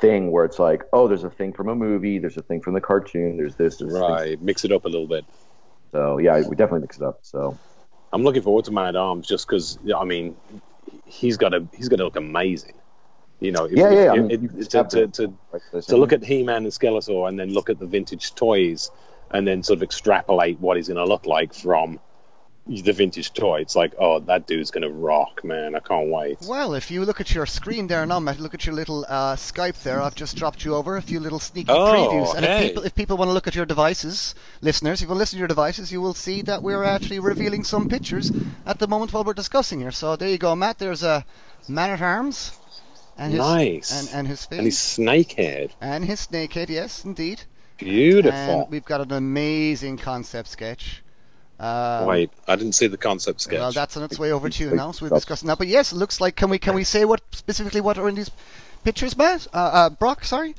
thing 0.00 0.32
where 0.32 0.44
it's 0.44 0.58
like, 0.58 0.82
oh, 0.92 1.06
there's 1.08 1.24
a 1.24 1.30
thing 1.30 1.52
from 1.52 1.68
a 1.68 1.74
movie, 1.74 2.18
there's 2.18 2.36
a 2.36 2.42
thing 2.42 2.60
from 2.60 2.74
the 2.74 2.80
cartoon, 2.80 3.36
there's 3.36 3.54
this, 3.56 3.76
there's. 3.76 3.92
Right, 3.92 4.40
mix 4.42 4.64
it 4.64 4.72
up 4.72 4.84
a 4.84 4.88
little 4.88 5.06
bit. 5.06 5.24
So 5.92 6.18
yeah, 6.18 6.42
we 6.48 6.56
definitely 6.56 6.80
mix 6.80 6.96
it 6.96 7.02
up. 7.04 7.20
So 7.22 7.58
I'm 8.12 8.22
looking 8.22 8.42
forward 8.42 8.64
to 8.66 8.70
Man 8.70 8.86
at 8.86 8.96
Arms 8.96 9.26
just 9.26 9.46
because 9.46 9.78
I 9.96 10.04
mean, 10.04 10.36
he's 11.04 11.36
got 11.36 11.50
to 11.50 11.66
he's 11.74 11.88
got 11.88 11.96
to 11.96 12.04
look 12.04 12.16
amazing. 12.16 12.74
You 13.40 13.52
know, 13.52 13.64
if- 13.64 13.72
yeah, 13.72 13.90
yeah. 13.90 14.04
if- 14.04 14.10
I 14.12 14.18
mean, 14.18 14.66
just 14.68 14.90
to, 14.90 15.06
to, 15.08 15.08
to, 15.08 15.34
like 15.52 15.84
to 15.86 15.96
look 15.96 16.12
at 16.12 16.22
He-Man 16.24 16.64
and 16.64 16.72
Skeletor 16.72 17.28
and 17.28 17.38
then 17.38 17.52
look 17.52 17.70
at 17.70 17.78
the 17.78 17.86
vintage 17.86 18.34
toys 18.34 18.90
and 19.30 19.46
then 19.46 19.62
sort 19.62 19.78
of 19.78 19.82
extrapolate 19.82 20.60
what 20.60 20.76
he's 20.76 20.88
going 20.88 20.98
to 20.98 21.04
look 21.04 21.26
like 21.26 21.54
from 21.54 21.98
the 22.66 22.92
vintage 22.92 23.32
toy. 23.32 23.60
It's 23.60 23.74
like, 23.74 23.92
oh, 23.98 24.20
that 24.20 24.46
dude's 24.46 24.70
going 24.70 24.82
to 24.82 24.90
rock, 24.90 25.42
man. 25.44 25.74
I 25.74 25.80
can't 25.80 26.08
wait. 26.08 26.38
Well, 26.46 26.74
if 26.74 26.90
you 26.90 27.04
look 27.04 27.20
at 27.20 27.34
your 27.34 27.44
screen 27.44 27.88
there 27.88 28.06
now, 28.06 28.20
Matt, 28.20 28.38
look 28.38 28.54
at 28.54 28.64
your 28.64 28.74
little 28.74 29.04
uh, 29.08 29.34
Skype 29.34 29.82
there. 29.82 30.00
I've 30.00 30.14
just 30.14 30.36
dropped 30.36 30.64
you 30.64 30.74
over 30.76 30.96
a 30.96 31.02
few 31.02 31.18
little 31.18 31.40
sneaky 31.40 31.70
Oh, 31.72 31.74
previews. 31.92 32.36
And 32.36 32.46
hey. 32.46 32.58
if 32.58 32.68
people, 32.68 32.82
if 32.84 32.94
people 32.94 33.16
want 33.16 33.28
to 33.30 33.32
look 33.32 33.48
at 33.48 33.54
your 33.56 33.66
devices, 33.66 34.34
listeners, 34.60 35.00
if 35.00 35.06
you 35.06 35.08
want 35.08 35.16
to 35.16 35.20
listen 35.22 35.36
to 35.36 35.40
your 35.40 35.48
devices, 35.48 35.90
you 35.90 36.00
will 36.00 36.14
see 36.14 36.40
that 36.42 36.62
we're 36.62 36.84
actually 36.84 37.18
revealing 37.18 37.64
some 37.64 37.88
pictures 37.88 38.30
at 38.64 38.78
the 38.78 38.86
moment 38.86 39.12
while 39.12 39.24
we're 39.24 39.34
discussing 39.34 39.80
here. 39.80 39.90
So 39.90 40.14
there 40.14 40.28
you 40.28 40.38
go, 40.38 40.54
Matt. 40.54 40.78
There's 40.78 41.02
a 41.02 41.24
man 41.68 41.90
at 41.90 42.00
arms. 42.00 42.58
And 43.18 43.32
his, 43.32 43.40
Nice. 43.40 43.90
And, 44.08 44.18
and 44.20 44.28
his 44.28 44.46
face. 44.46 44.58
And 44.58 44.66
he's 44.66 44.78
snakehead. 44.78 45.72
And 45.80 46.04
his 46.04 46.26
snakehead, 46.26 46.68
yes, 46.68 47.04
indeed. 47.04 47.42
Beautiful. 47.76 48.38
And 48.62 48.70
we've 48.70 48.84
got 48.84 49.00
an 49.00 49.12
amazing 49.12 49.98
concept 49.98 50.48
sketch. 50.48 51.02
Um, 51.60 52.06
Wait, 52.06 52.30
I 52.48 52.56
didn't 52.56 52.72
see 52.72 52.88
the 52.88 52.96
concept 52.96 53.40
sketch. 53.40 53.60
Well, 53.60 53.72
that's 53.72 53.96
on 53.96 54.02
its 54.02 54.18
way 54.18 54.32
over 54.32 54.48
to 54.48 54.64
you 54.64 54.74
now, 54.74 54.90
so 54.90 55.06
we're 55.06 55.10
discussing 55.16 55.46
that. 55.48 55.58
But 55.58 55.68
yes, 55.68 55.92
it 55.92 55.96
looks 55.96 56.20
like. 56.20 56.36
Can 56.36 56.50
we 56.50 56.58
can 56.58 56.74
we 56.74 56.84
say 56.84 57.04
what 57.04 57.20
specifically 57.32 57.80
what 57.80 57.98
are 57.98 58.08
in 58.08 58.14
these 58.16 58.30
pictures, 58.84 59.16
Matt? 59.16 59.46
Uh, 59.52 59.56
uh, 59.58 59.90
Brock, 59.90 60.24
sorry. 60.24 60.54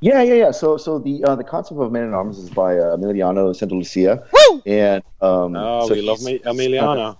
yeah, 0.00 0.22
yeah, 0.22 0.34
yeah. 0.34 0.50
So 0.50 0.76
so 0.76 0.98
the 0.98 1.22
uh, 1.24 1.36
the 1.36 1.44
concept 1.44 1.80
of 1.80 1.92
Man 1.92 2.08
at 2.08 2.14
Arms 2.14 2.38
is 2.38 2.50
by 2.50 2.78
uh, 2.78 2.96
Emiliano 2.96 3.54
Santalucia, 3.54 4.26
Woo! 4.32 4.62
and 4.66 5.04
um, 5.20 5.54
oh, 5.54 5.86
so 5.86 5.94
we 5.94 6.02
love 6.02 6.20
me, 6.22 6.40
Emiliano. 6.40 7.16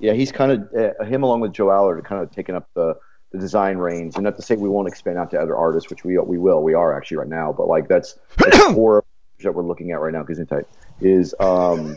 Yeah, 0.00 0.12
he's 0.12 0.30
kind 0.30 0.52
of 0.52 0.68
uh, 0.74 1.04
him 1.04 1.22
along 1.22 1.40
with 1.40 1.52
Joe 1.52 1.70
Allard 1.70 1.98
are 1.98 2.02
kind 2.02 2.22
of 2.22 2.30
taking 2.30 2.54
up 2.54 2.68
the, 2.74 2.96
the 3.32 3.38
design 3.38 3.78
reins, 3.78 4.14
and 4.14 4.24
not 4.24 4.36
to 4.36 4.42
say 4.42 4.54
we 4.56 4.68
won't 4.68 4.88
expand 4.88 5.18
out 5.18 5.30
to 5.30 5.40
other 5.40 5.56
artists, 5.56 5.90
which 5.90 6.04
we 6.04 6.18
we 6.18 6.38
will, 6.38 6.62
we 6.62 6.74
are 6.74 6.96
actually 6.96 7.16
right 7.16 7.28
now. 7.28 7.52
But 7.52 7.66
like 7.66 7.88
that's 7.88 8.18
that's 8.36 8.62
core 8.74 9.04
that 9.42 9.54
we're 9.54 9.64
looking 9.64 9.92
at 9.92 10.00
right 10.00 10.12
now. 10.12 10.22
Gesundheit 10.22 10.64
is 11.00 11.34
um 11.40 11.96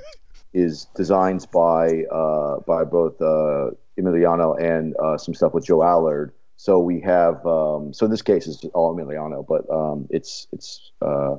is 0.53 0.85
designs 0.95 1.45
by 1.45 2.03
uh 2.11 2.59
by 2.67 2.83
both 2.83 3.19
uh 3.21 3.71
Emiliano 3.99 4.59
and 4.61 4.95
uh, 4.97 5.17
some 5.17 5.33
stuff 5.33 5.53
with 5.53 5.65
Joe 5.65 5.83
Allard. 5.83 6.33
So 6.57 6.79
we 6.79 6.99
have 7.01 7.45
um 7.45 7.93
so 7.93 8.05
in 8.05 8.11
this 8.11 8.21
case 8.21 8.47
it's 8.47 8.63
all 8.73 8.95
Emiliano, 8.95 9.45
but 9.47 9.69
um 9.73 10.07
it's 10.09 10.47
it's 10.51 10.91
uh 11.01 11.37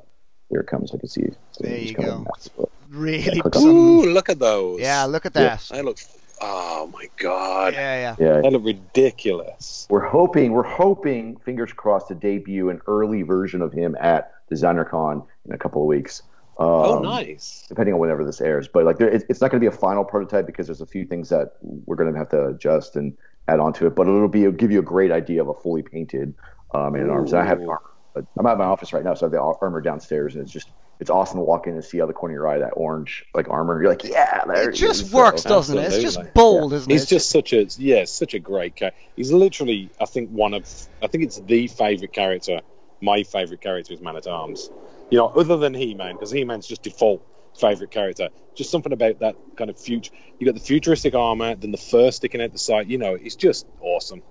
here 0.50 0.60
it 0.60 0.66
comes. 0.66 0.92
I 0.94 0.98
can 0.98 1.08
see. 1.08 1.26
There 1.60 1.78
you 1.78 1.94
go. 1.94 2.02
of 2.12 2.24
massive. 2.24 2.66
Really, 2.90 3.40
click 3.40 3.56
on 3.56 3.62
some, 3.62 3.70
Ooh, 3.76 4.04
look 4.12 4.28
at 4.28 4.38
those. 4.38 4.80
yeah. 4.80 5.04
Look 5.06 5.24
at 5.24 5.34
Yeah. 5.34 5.56
that. 5.56 5.68
They 5.70 5.80
look. 5.82 5.98
Oh 6.42 6.90
my 6.92 7.06
god. 7.16 7.72
Yeah, 7.72 8.14
yeah. 8.18 8.26
Yeah, 8.34 8.40
They 8.42 8.50
look 8.50 8.64
ridiculous. 8.64 9.86
we're 9.88 10.06
hoping 10.06 10.52
we're 10.52 10.62
hoping 10.62 11.36
fingers 11.38 11.72
crossed 11.72 12.08
to 12.08 12.14
debut 12.14 12.68
an 12.68 12.80
early 12.86 13.22
version 13.22 13.62
of 13.62 13.72
him 13.72 13.96
at 14.00 14.32
DesignerCon 14.50 15.24
in 15.46 15.52
a 15.54 15.58
couple 15.58 15.80
of 15.82 15.86
weeks. 15.88 16.22
Um, 16.58 16.66
oh, 16.68 16.98
nice. 17.00 17.64
Depending 17.68 17.94
on 17.94 18.00
whenever 18.00 18.24
this 18.24 18.40
airs, 18.40 18.68
but 18.68 18.84
like 18.84 18.98
there, 18.98 19.08
it, 19.08 19.24
it's 19.28 19.40
not 19.40 19.50
going 19.50 19.60
to 19.60 19.70
be 19.70 19.74
a 19.74 19.76
final 19.78 20.04
prototype 20.04 20.46
because 20.46 20.66
there's 20.66 20.82
a 20.82 20.86
few 20.86 21.04
things 21.06 21.28
that 21.30 21.54
we're 21.62 21.96
going 21.96 22.12
to 22.12 22.18
have 22.18 22.28
to 22.30 22.48
adjust 22.48 22.94
and 22.96 23.16
add 23.48 23.58
on 23.58 23.72
to 23.74 23.86
it. 23.86 23.94
But 23.96 24.06
it'll 24.06 24.28
be 24.28 24.42
it'll 24.42 24.52
give 24.52 24.70
you 24.70 24.78
a 24.78 24.82
great 24.84 25.10
idea 25.10 25.40
of 25.42 25.48
a 25.48 25.54
fully 25.54 25.82
painted 25.82 26.34
um, 26.74 26.92
Man 26.92 27.04
at 27.04 27.08
Arms. 27.10 27.32
And 27.32 27.40
I 27.40 27.46
have 27.46 27.60
armor, 27.60 27.80
but 28.14 28.26
I'm 28.38 28.46
at 28.46 28.58
my 28.58 28.64
office 28.64 28.92
right 28.92 29.02
now, 29.02 29.14
so 29.14 29.24
I 29.24 29.26
have 29.26 29.32
the 29.32 29.40
armor 29.40 29.80
downstairs, 29.80 30.34
and 30.34 30.42
it's 30.42 30.52
just 30.52 30.68
it's 31.00 31.08
awesome 31.10 31.38
to 31.38 31.42
walk 31.42 31.66
in 31.66 31.72
and 31.74 31.82
see 31.82 32.00
out 32.00 32.06
the 32.06 32.12
corner 32.12 32.34
of 32.34 32.36
your 32.36 32.48
eye 32.48 32.58
that 32.58 32.74
orange 32.76 33.24
like 33.34 33.48
armor. 33.48 33.80
You're 33.82 33.90
like, 33.90 34.04
yeah, 34.04 34.44
there 34.44 34.68
It 34.68 34.74
it 34.74 34.78
just 34.78 35.04
is. 35.06 35.12
works, 35.12 35.42
So- 35.42 35.48
doesn't 35.48 35.76
it? 35.78 35.86
It's 35.92 36.02
just 36.02 36.20
bold, 36.34 36.74
isn't 36.74 36.90
He's 36.92 37.04
it? 37.04 37.08
just 37.08 37.30
such 37.30 37.52
a 37.54 37.66
yeah, 37.78 38.04
such 38.04 38.34
a 38.34 38.38
great 38.38 38.76
character. 38.76 39.00
He's 39.16 39.32
literally, 39.32 39.90
I 40.00 40.04
think, 40.04 40.28
one 40.28 40.52
of 40.54 40.68
I 41.02 41.06
think 41.08 41.24
it's 41.24 41.40
the 41.40 41.66
favorite 41.66 42.12
character. 42.12 42.60
My 43.00 43.24
favorite 43.24 43.62
character 43.62 43.94
is 43.94 44.00
Man 44.02 44.16
at 44.16 44.26
Arms. 44.28 44.70
You 45.12 45.18
know, 45.18 45.26
other 45.26 45.58
than 45.58 45.74
He 45.74 45.92
Man, 45.92 46.14
because 46.14 46.30
He 46.30 46.42
Man's 46.42 46.66
just 46.66 46.82
default 46.82 47.22
favorite 47.60 47.90
character. 47.90 48.30
Just 48.54 48.70
something 48.70 48.94
about 48.94 49.18
that 49.18 49.36
kind 49.58 49.68
of 49.68 49.78
future. 49.78 50.10
You 50.38 50.46
got 50.46 50.54
the 50.54 50.64
futuristic 50.64 51.14
armor, 51.14 51.54
then 51.54 51.70
the 51.70 51.76
fur 51.76 52.10
sticking 52.10 52.40
out 52.40 52.50
the 52.50 52.58
side. 52.58 52.88
You 52.88 52.96
know, 52.96 53.12
it's 53.14 53.36
just 53.36 53.66
awesome. 53.82 54.22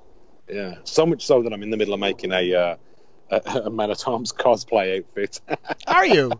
Yeah, 0.50 0.78
so 0.84 1.06
much 1.06 1.24
so 1.24 1.44
that 1.44 1.54
I'm 1.54 1.62
in 1.62 1.70
the 1.70 1.78
middle 1.78 1.94
of 1.94 2.00
making 2.00 2.32
a. 2.32 2.54
Uh, 2.54 2.76
a, 3.32 3.62
a 3.66 3.70
Man 3.70 3.92
at 3.92 4.06
Arms 4.08 4.34
cosplay 4.34 4.98
outfit. 4.98 5.40
Are 5.88 6.06
you? 6.06 6.32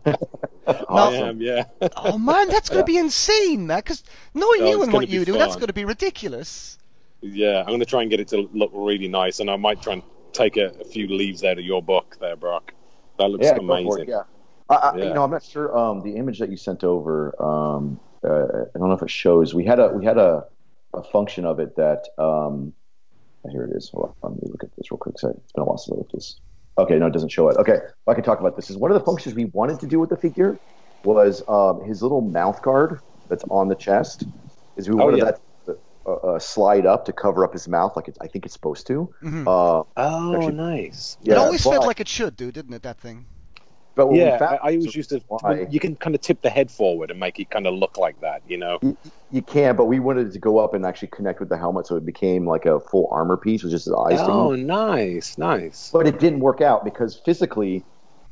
I 0.66 1.14
am, 1.14 1.40
yeah. 1.40 1.64
oh 1.96 2.18
man, 2.18 2.48
that's 2.48 2.68
going 2.68 2.82
to 2.82 2.84
be 2.84 2.98
insane, 2.98 3.66
man. 3.66 3.78
Because 3.78 4.04
knowing 4.34 4.60
Oh, 4.60 4.68
you 4.68 4.82
and 4.82 4.92
what 4.92 5.08
you 5.08 5.24
do, 5.24 5.32
that's 5.34 5.54
going 5.54 5.68
to 5.68 5.72
be 5.72 5.86
ridiculous. 5.86 6.78
Yeah, 7.22 7.60
I'm 7.60 7.68
going 7.68 7.80
to 7.80 7.86
try 7.86 8.02
and 8.02 8.10
get 8.10 8.20
it 8.20 8.28
to 8.28 8.50
look 8.52 8.72
really 8.74 9.08
nice, 9.08 9.40
and 9.40 9.48
I 9.48 9.56
might 9.56 9.80
try 9.80 9.94
and 9.94 10.02
take 10.32 10.58
a, 10.58 10.66
a 10.80 10.84
few 10.84 11.06
leaves 11.06 11.44
out 11.44 11.58
of 11.58 11.64
your 11.64 11.82
book 11.82 12.18
there, 12.20 12.36
Brock. 12.36 12.74
That 13.18 13.30
looks 13.30 13.46
yeah, 13.46 13.58
amazing. 13.58 14.02
it, 14.02 14.08
yeah. 14.08 14.22
I, 14.68 14.74
I, 14.74 14.96
Yeah. 14.98 15.04
You 15.04 15.14
know, 15.14 15.24
I'm 15.24 15.30
not 15.30 15.44
sure. 15.44 15.76
Um, 15.76 16.00
the 16.02 16.16
image 16.16 16.38
that 16.38 16.50
you 16.50 16.56
sent 16.56 16.84
over, 16.84 17.34
um, 17.42 18.00
uh, 18.24 18.44
I 18.74 18.78
don't 18.78 18.88
know 18.88 18.94
if 18.94 19.02
it 19.02 19.10
shows. 19.10 19.54
We 19.54 19.64
had 19.64 19.78
a 19.78 19.88
we 19.88 20.04
had 20.04 20.18
a, 20.18 20.44
a 20.94 21.02
function 21.02 21.44
of 21.44 21.60
it 21.60 21.76
that. 21.76 22.02
Um, 22.18 22.72
here 23.50 23.64
it 23.64 23.76
is. 23.76 23.90
Hold 23.92 24.14
on, 24.22 24.32
let 24.32 24.42
me 24.42 24.48
look 24.50 24.62
at 24.62 24.70
this 24.76 24.90
real 24.90 24.98
quick. 24.98 25.16
'cause 25.16 25.34
It's 25.36 25.52
been 25.52 25.62
a 25.62 25.64
while 25.64 25.78
since 25.78 25.94
I 25.94 25.98
looked 25.98 26.14
at 26.14 26.18
this. 26.18 26.40
Okay, 26.78 26.98
no, 26.98 27.06
it 27.06 27.12
doesn't 27.12 27.30
show 27.30 27.48
it. 27.48 27.56
Okay, 27.58 27.78
I 28.06 28.14
can 28.14 28.22
talk 28.24 28.40
about 28.40 28.56
this. 28.56 28.70
Is 28.70 28.76
one 28.76 28.90
of 28.90 28.98
the 28.98 29.04
functions 29.04 29.34
we 29.34 29.46
wanted 29.46 29.80
to 29.80 29.86
do 29.86 29.98
with 30.00 30.10
the 30.10 30.16
figure 30.16 30.60
was 31.04 31.42
um, 31.48 31.82
his 31.84 32.02
little 32.02 32.20
mouth 32.20 32.62
guard 32.62 33.00
that's 33.28 33.44
on 33.50 33.68
the 33.68 33.74
chest. 33.74 34.24
Is 34.76 34.88
we 34.88 34.94
Oh, 34.94 35.04
wanted 35.04 35.18
yeah. 35.18 35.24
that 35.24 35.40
uh, 36.06 36.12
uh, 36.14 36.38
slide 36.38 36.86
up 36.86 37.04
to 37.06 37.12
cover 37.12 37.44
up 37.44 37.52
his 37.52 37.68
mouth, 37.68 37.94
like 37.96 38.08
it's, 38.08 38.18
I 38.20 38.26
think 38.26 38.44
it's 38.44 38.54
supposed 38.54 38.86
to. 38.88 39.12
Mhm. 39.22 39.46
Uh, 39.46 39.84
Oh, 39.96 40.34
Actually- 40.36 40.52
nice. 40.54 41.16
it 41.24 41.34
always 41.34 41.62
but- 41.64 41.70
felt 41.72 41.86
like 41.86 42.00
it 42.00 42.08
should 42.08 42.36
do, 42.36 42.50
didn't 42.52 42.74
it? 42.74 42.82
That 42.82 42.98
thing. 42.98 43.26
But 43.94 44.06
what 44.06 44.12
we 44.14 44.20
Yeah, 44.20 44.38
found- 44.38 44.58
I, 44.62 44.68
I 44.70 44.76
always 44.76 44.96
used 44.96 45.10
to. 45.10 45.20
why- 45.28 45.66
You 45.70 45.78
can 45.78 45.96
kind 45.96 46.14
of 46.14 46.22
tip 46.22 46.40
the 46.40 46.48
head 46.48 46.70
forward 46.70 47.10
and 47.10 47.20
make 47.20 47.38
it 47.38 47.50
kind 47.50 47.66
of 47.66 47.74
look 47.74 47.98
like 47.98 48.18
that, 48.22 48.40
you 48.48 48.56
know. 48.56 48.78
You, 48.80 48.96
you 49.30 49.42
can, 49.42 49.76
but 49.76 49.84
we 49.84 50.00
wanted 50.00 50.28
it 50.28 50.32
to 50.32 50.38
go 50.38 50.58
up 50.58 50.72
and 50.72 50.86
actually 50.86 51.08
connect 51.08 51.40
with 51.40 51.50
the 51.50 51.58
helmet, 51.58 51.86
so 51.86 51.96
it 51.96 52.06
became 52.06 52.46
like 52.46 52.64
a 52.64 52.80
full 52.80 53.06
armor 53.10 53.36
piece 53.36 53.62
with 53.62 53.70
just 53.70 53.84
his 53.84 53.94
eyes. 53.94 54.18
Oh, 54.20 54.52
out. 54.52 54.58
nice, 54.60 55.36
nice. 55.36 55.90
But 55.92 56.06
it 56.06 56.18
didn't 56.18 56.40
work 56.40 56.60
out 56.62 56.84
because 56.84 57.16
physically, 57.16 57.84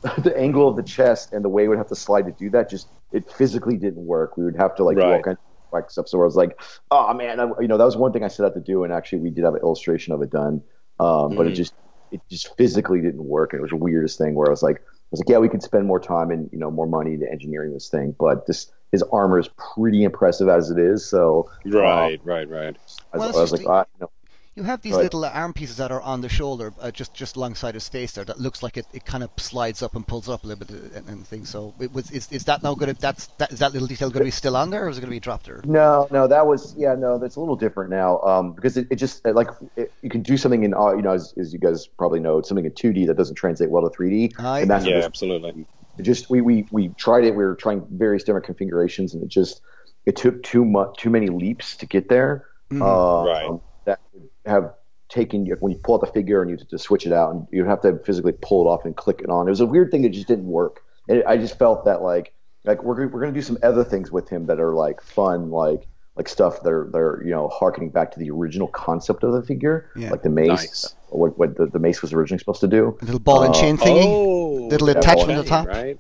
the 0.23 0.35
angle 0.35 0.67
of 0.67 0.77
the 0.77 0.83
chest 0.83 1.35
and 1.35 1.45
the 1.45 1.49
way 1.51 1.65
we 1.65 1.69
would 1.69 1.79
have 1.79 1.89
to 1.89 1.95
slide 1.95 2.25
to 2.25 2.33
do 2.33 2.49
that 2.49 2.71
just 2.71 2.89
it 3.13 3.31
physically 3.31 3.77
didn't 3.77 4.07
work. 4.07 4.39
We 4.39 4.45
would 4.45 4.57
have 4.57 4.75
to 4.77 4.85
like 4.85 4.97
do 4.97 5.03
all 5.03 5.11
Right. 5.11 5.23
kinds 5.23 5.37
of 5.37 5.50
like 5.73 5.91
stuff. 5.91 6.09
So 6.09 6.21
I 6.21 6.25
was 6.25 6.37
like, 6.37 6.61
oh 6.91 7.13
man, 7.15 7.41
I, 7.41 7.47
you 7.61 7.69
know, 7.69 7.79
that 7.79 7.85
was 7.85 7.97
one 7.97 8.13
thing 8.13 8.25
I 8.25 8.29
set 8.29 8.47
out 8.47 8.55
to 8.55 8.61
do, 8.61 8.85
and 8.85 8.93
actually 8.93 9.21
we 9.21 9.31
did 9.31 9.45
have 9.45 9.55
an 9.55 9.61
illustration 9.63 10.13
of 10.13 10.23
it 10.23 10.31
done, 10.31 10.63
um, 10.99 11.35
but 11.35 11.47
it 11.47 11.51
Mhm. 11.51 11.55
just 11.55 11.75
it 12.11 12.23
just 12.31 12.57
physically 12.57 13.01
didn't 13.01 13.25
work, 13.25 13.53
and 13.53 13.61
it 13.61 13.63
was 13.63 13.71
the 13.71 13.77
weirdest 13.77 14.19
thing 14.19 14.35
where 14.35 14.49
I 14.49 14.51
was 14.51 14.63
like, 14.63 14.79
I 14.79 14.83
was 15.13 15.21
like, 15.21 15.29
yeah, 15.29 15.39
we 15.39 15.49
could 15.49 15.63
spend 15.63 15.87
more 15.87 16.01
time 16.01 16.31
and 16.31 16.49
you 16.53 16.59
know 16.59 16.71
more 16.71 16.87
money 16.87 17.15
into 17.15 17.31
engineering 17.31 17.73
this 17.73 17.89
thing, 17.89 18.15
but 18.19 18.47
this 18.47 18.71
his 18.93 19.03
armor 19.13 19.39
is 19.39 19.49
pretty 19.77 20.03
impressive 20.05 20.49
as 20.49 20.71
it 20.71 20.79
is. 20.79 21.09
So 21.09 21.49
Right, 21.65 22.21
right, 22.25 22.49
right. 22.49 22.77
I 23.13 23.17
was, 23.17 23.25
Well, 23.25 23.29
it's 23.29 23.39
I 23.39 23.41
was 23.41 23.53
like, 23.53 23.63
ah, 23.67 23.85
you 23.95 24.01
know, 24.01 24.11
You 24.57 24.65
have 24.65 24.83
these 24.83 24.95
Right. 24.95 25.03
little 25.05 25.25
uh, 25.25 25.31
arm 25.31 25.53
pieces 25.53 25.77
that 25.77 25.93
are 25.93 26.03
on 26.03 26.21
the 26.23 26.29
shoulder, 26.29 26.75
uh, 26.81 26.91
just 26.91 27.15
just 27.15 27.37
alongside 27.37 27.75
his 27.75 27.89
face 27.89 28.13
there. 28.13 28.25
That 28.25 28.41
looks 28.41 28.63
like 28.65 28.77
it, 28.77 28.87
it 28.93 29.05
kind 29.05 29.23
of 29.23 29.31
slides 29.37 29.81
up 29.81 29.95
and 29.95 30.05
pulls 30.07 30.29
up 30.29 30.43
a 30.43 30.47
little 30.49 30.67
bit 30.67 30.75
uh, 30.77 30.99
and, 30.99 31.09
and 31.09 31.27
things. 31.27 31.49
So 31.51 31.73
it 31.79 31.93
was 31.93 32.11
is, 32.11 32.31
is 32.33 32.45
that 32.45 32.63
now 32.63 32.75
going 32.75 32.93
to 32.93 33.01
that's 33.01 33.29
that 33.39 33.53
is 33.53 33.61
that 33.61 33.73
little 33.73 33.87
detail 33.87 34.11
going 34.11 34.21
to 34.21 34.25
be 34.25 34.31
still 34.33 34.57
on 34.57 34.71
there 34.71 34.87
or 34.87 34.89
is 34.89 34.99
it 34.99 35.03
going 35.03 35.11
to 35.11 35.15
be 35.17 35.21
dropped 35.21 35.47
there? 35.47 35.63
No, 35.65 36.09
no, 36.11 36.27
that 36.27 36.47
was 36.49 36.75
yeah, 36.77 36.97
no, 36.97 37.17
that's 37.19 37.37
a 37.37 37.41
little 37.41 37.55
different 37.55 37.91
now 37.91 38.21
um, 38.23 38.53
because 38.53 38.77
it, 38.77 38.89
it 38.91 38.97
just 38.97 39.25
like 39.25 39.49
it, 39.77 39.95
you 40.03 40.11
can 40.11 40.23
do 40.23 40.37
something 40.37 40.65
in 40.65 40.75
uh, 40.75 40.95
you 40.95 41.03
know 41.03 41.13
as, 41.13 41.33
as 41.39 41.53
you 41.53 41.61
guys 41.61 41.87
probably 41.87 42.19
know 42.19 42.39
it's 42.39 42.49
something 42.49 42.65
in 42.67 42.73
2D 42.73 43.07
that 43.07 43.17
doesn't 43.17 43.37
translate 43.37 43.71
well 43.71 43.89
to 43.89 43.97
3D, 43.97 44.33
Aye. 44.39 44.61
and 44.63 44.71
that's 44.71 44.85
Yeah, 44.85 44.97
what 44.97 45.05
absolutely. 45.05 45.67
it 45.97 46.03
just 46.03 46.29
we, 46.29 46.41
we 46.41 46.67
we 46.73 46.89
tried 46.95 47.23
it. 47.25 47.31
We 47.37 47.45
were 47.45 47.55
trying 47.55 47.87
various 47.91 48.25
different 48.25 48.47
configurations, 48.47 49.15
and 49.15 49.23
it 49.23 49.29
just 49.29 49.61
it 50.07 50.17
took 50.17 50.43
too 50.43 50.65
much 50.65 50.97
too 50.99 51.11
many 51.11 51.29
leaps 51.29 51.77
to 51.77 51.87
get 51.87 52.09
there. 52.09 52.47
Mhm. 52.73 52.83
Um, 52.83 53.27
Right. 53.27 53.61
That 53.87 54.01
would 54.13 54.30
have 54.51 54.75
taken 55.09 55.47
when 55.61 55.73
you 55.73 55.79
pull 55.79 55.95
out 55.97 56.01
the 56.03 56.07
figure 56.13 56.41
and 56.43 56.51
you 56.51 56.57
to 56.57 56.79
switch 56.79 57.07
it 57.07 57.13
out, 57.13 57.33
and 57.33 57.47
you'd 57.51 57.67
have 57.67 57.81
to 57.83 57.99
physically 58.05 58.33
pull 58.43 58.67
it 58.67 58.69
off 58.71 58.85
and 58.85 58.97
click 58.97 59.21
it 59.21 59.31
on. 59.31 59.47
It 59.47 59.51
was 59.51 59.61
a 59.61 59.67
weird 59.67 59.91
thing 59.91 60.03
that 60.03 60.11
just 60.11 60.29
didn't 60.29 60.47
work. 60.47 60.83
And 61.09 61.25
I 61.25 61.37
just 61.37 61.59
felt 61.59 61.85
that 61.87 62.03
like 62.03 62.33
like 62.65 62.83
we're 62.85 63.07
we're 63.09 63.21
gonna 63.21 63.33
do 63.33 63.43
some 63.43 63.59
other 63.63 63.83
things 63.85 64.13
with 64.13 64.29
him 64.29 64.47
that 64.47 64.61
are 64.61 64.75
like 64.75 65.01
fun, 65.03 65.51
like 65.51 65.87
like 66.17 66.29
stuff 66.29 66.63
that 66.63 66.71
are 66.73 66.89
that 66.93 66.99
are 66.99 67.23
you 67.25 67.31
know 67.31 67.49
harkening 67.49 67.91
back 67.91 68.13
to 68.13 68.19
the 68.21 68.31
original 68.31 68.69
concept 68.69 69.25
of 69.25 69.33
the 69.33 69.43
figure, 69.43 69.91
Yeah. 69.97 70.11
like 70.11 70.23
the 70.23 70.29
mace, 70.31 70.49
Nice. 70.49 70.95
what 71.09 71.39
what 71.39 71.57
the, 71.57 71.67
the 71.67 71.79
mace 71.79 72.03
was 72.03 72.13
originally 72.13 72.39
supposed 72.39 72.61
to 72.61 72.69
do. 72.69 72.97
A 73.01 73.05
little 73.05 73.21
ball 73.21 73.43
and 73.43 73.55
Uh, 73.55 73.61
chain 73.61 73.77
thingy. 73.79 74.05
Oh, 74.05 74.69
Little 74.71 74.91
attachment 74.91 75.39
at 75.39 75.45
the 75.45 75.49
top. 75.49 75.67
Right? 75.67 75.99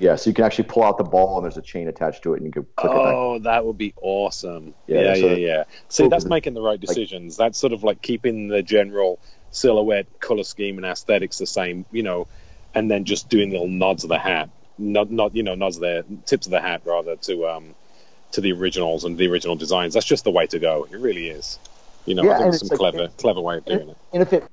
Yeah, 0.00 0.16
so 0.16 0.30
you 0.30 0.34
can 0.34 0.44
actually 0.44 0.64
pull 0.64 0.84
out 0.84 0.96
the 0.98 1.04
ball 1.04 1.36
and 1.36 1.44
there's 1.44 1.56
a 1.56 1.62
chain 1.62 1.88
attached 1.88 2.22
to 2.22 2.34
it, 2.34 2.38
and 2.38 2.46
you 2.46 2.52
can 2.52 2.66
click 2.76 2.92
it 2.92 2.94
back. 2.94 3.04
Oh, 3.14 3.38
that 3.40 3.66
would 3.66 3.78
be 3.78 3.94
awesome. 4.00 4.74
Yeah, 4.86 5.00
Yeah, 5.00 5.14
so- 5.14 5.26
yeah, 5.28 5.34
yeah. 5.36 5.64
See, 5.88 6.02
Cool, 6.04 6.10
that's 6.10 6.24
making 6.24 6.54
the 6.54 6.62
right 6.62 6.80
decisions. 6.80 7.36
that's 7.36 7.58
sort 7.58 7.72
of 7.72 7.82
like 7.84 8.00
keeping 8.00 8.48
the 8.48 8.62
general 8.62 9.18
silhouette, 9.50 10.06
color 10.20 10.44
scheme, 10.44 10.76
and 10.78 10.86
aesthetics 10.86 11.38
the 11.38 11.46
same, 11.46 11.84
you 11.90 12.02
know, 12.02 12.28
and 12.74 12.90
then 12.90 13.04
just 13.04 13.28
doing 13.28 13.50
little 13.50 13.66
nods 13.68 14.04
of 14.04 14.08
the 14.08 14.18
hat, 14.18 14.50
not, 14.78 15.10
not 15.10 15.34
you 15.34 15.42
know, 15.42 15.54
nods 15.54 15.76
of 15.76 15.82
the 15.82 16.04
tips 16.26 16.46
of 16.46 16.50
the 16.52 16.60
hat 16.60 16.82
rather 16.84 17.16
to 17.16 17.46
um 17.48 17.74
to 18.32 18.40
the 18.42 18.52
originals 18.52 19.04
and 19.04 19.16
the 19.16 19.26
original 19.28 19.56
designs. 19.56 19.94
That's 19.94 20.04
just 20.06 20.22
the 20.24 20.30
way 20.30 20.46
to 20.48 20.58
go. 20.58 20.86
It 20.92 20.98
really 20.98 21.28
is. 21.28 21.58
You 22.04 22.14
know, 22.14 22.24
Yeah, 22.24 22.34
I 22.34 22.38
think 22.42 22.48
it's 22.54 22.58
some 22.60 22.68
like- 22.68 22.78
clever, 22.78 23.08
clever 23.16 23.40
way 23.40 23.56
of 23.56 23.64
doing 23.64 23.88
it. 23.88 23.96
And 24.12 24.22
if 24.22 24.32
it, 24.34 24.44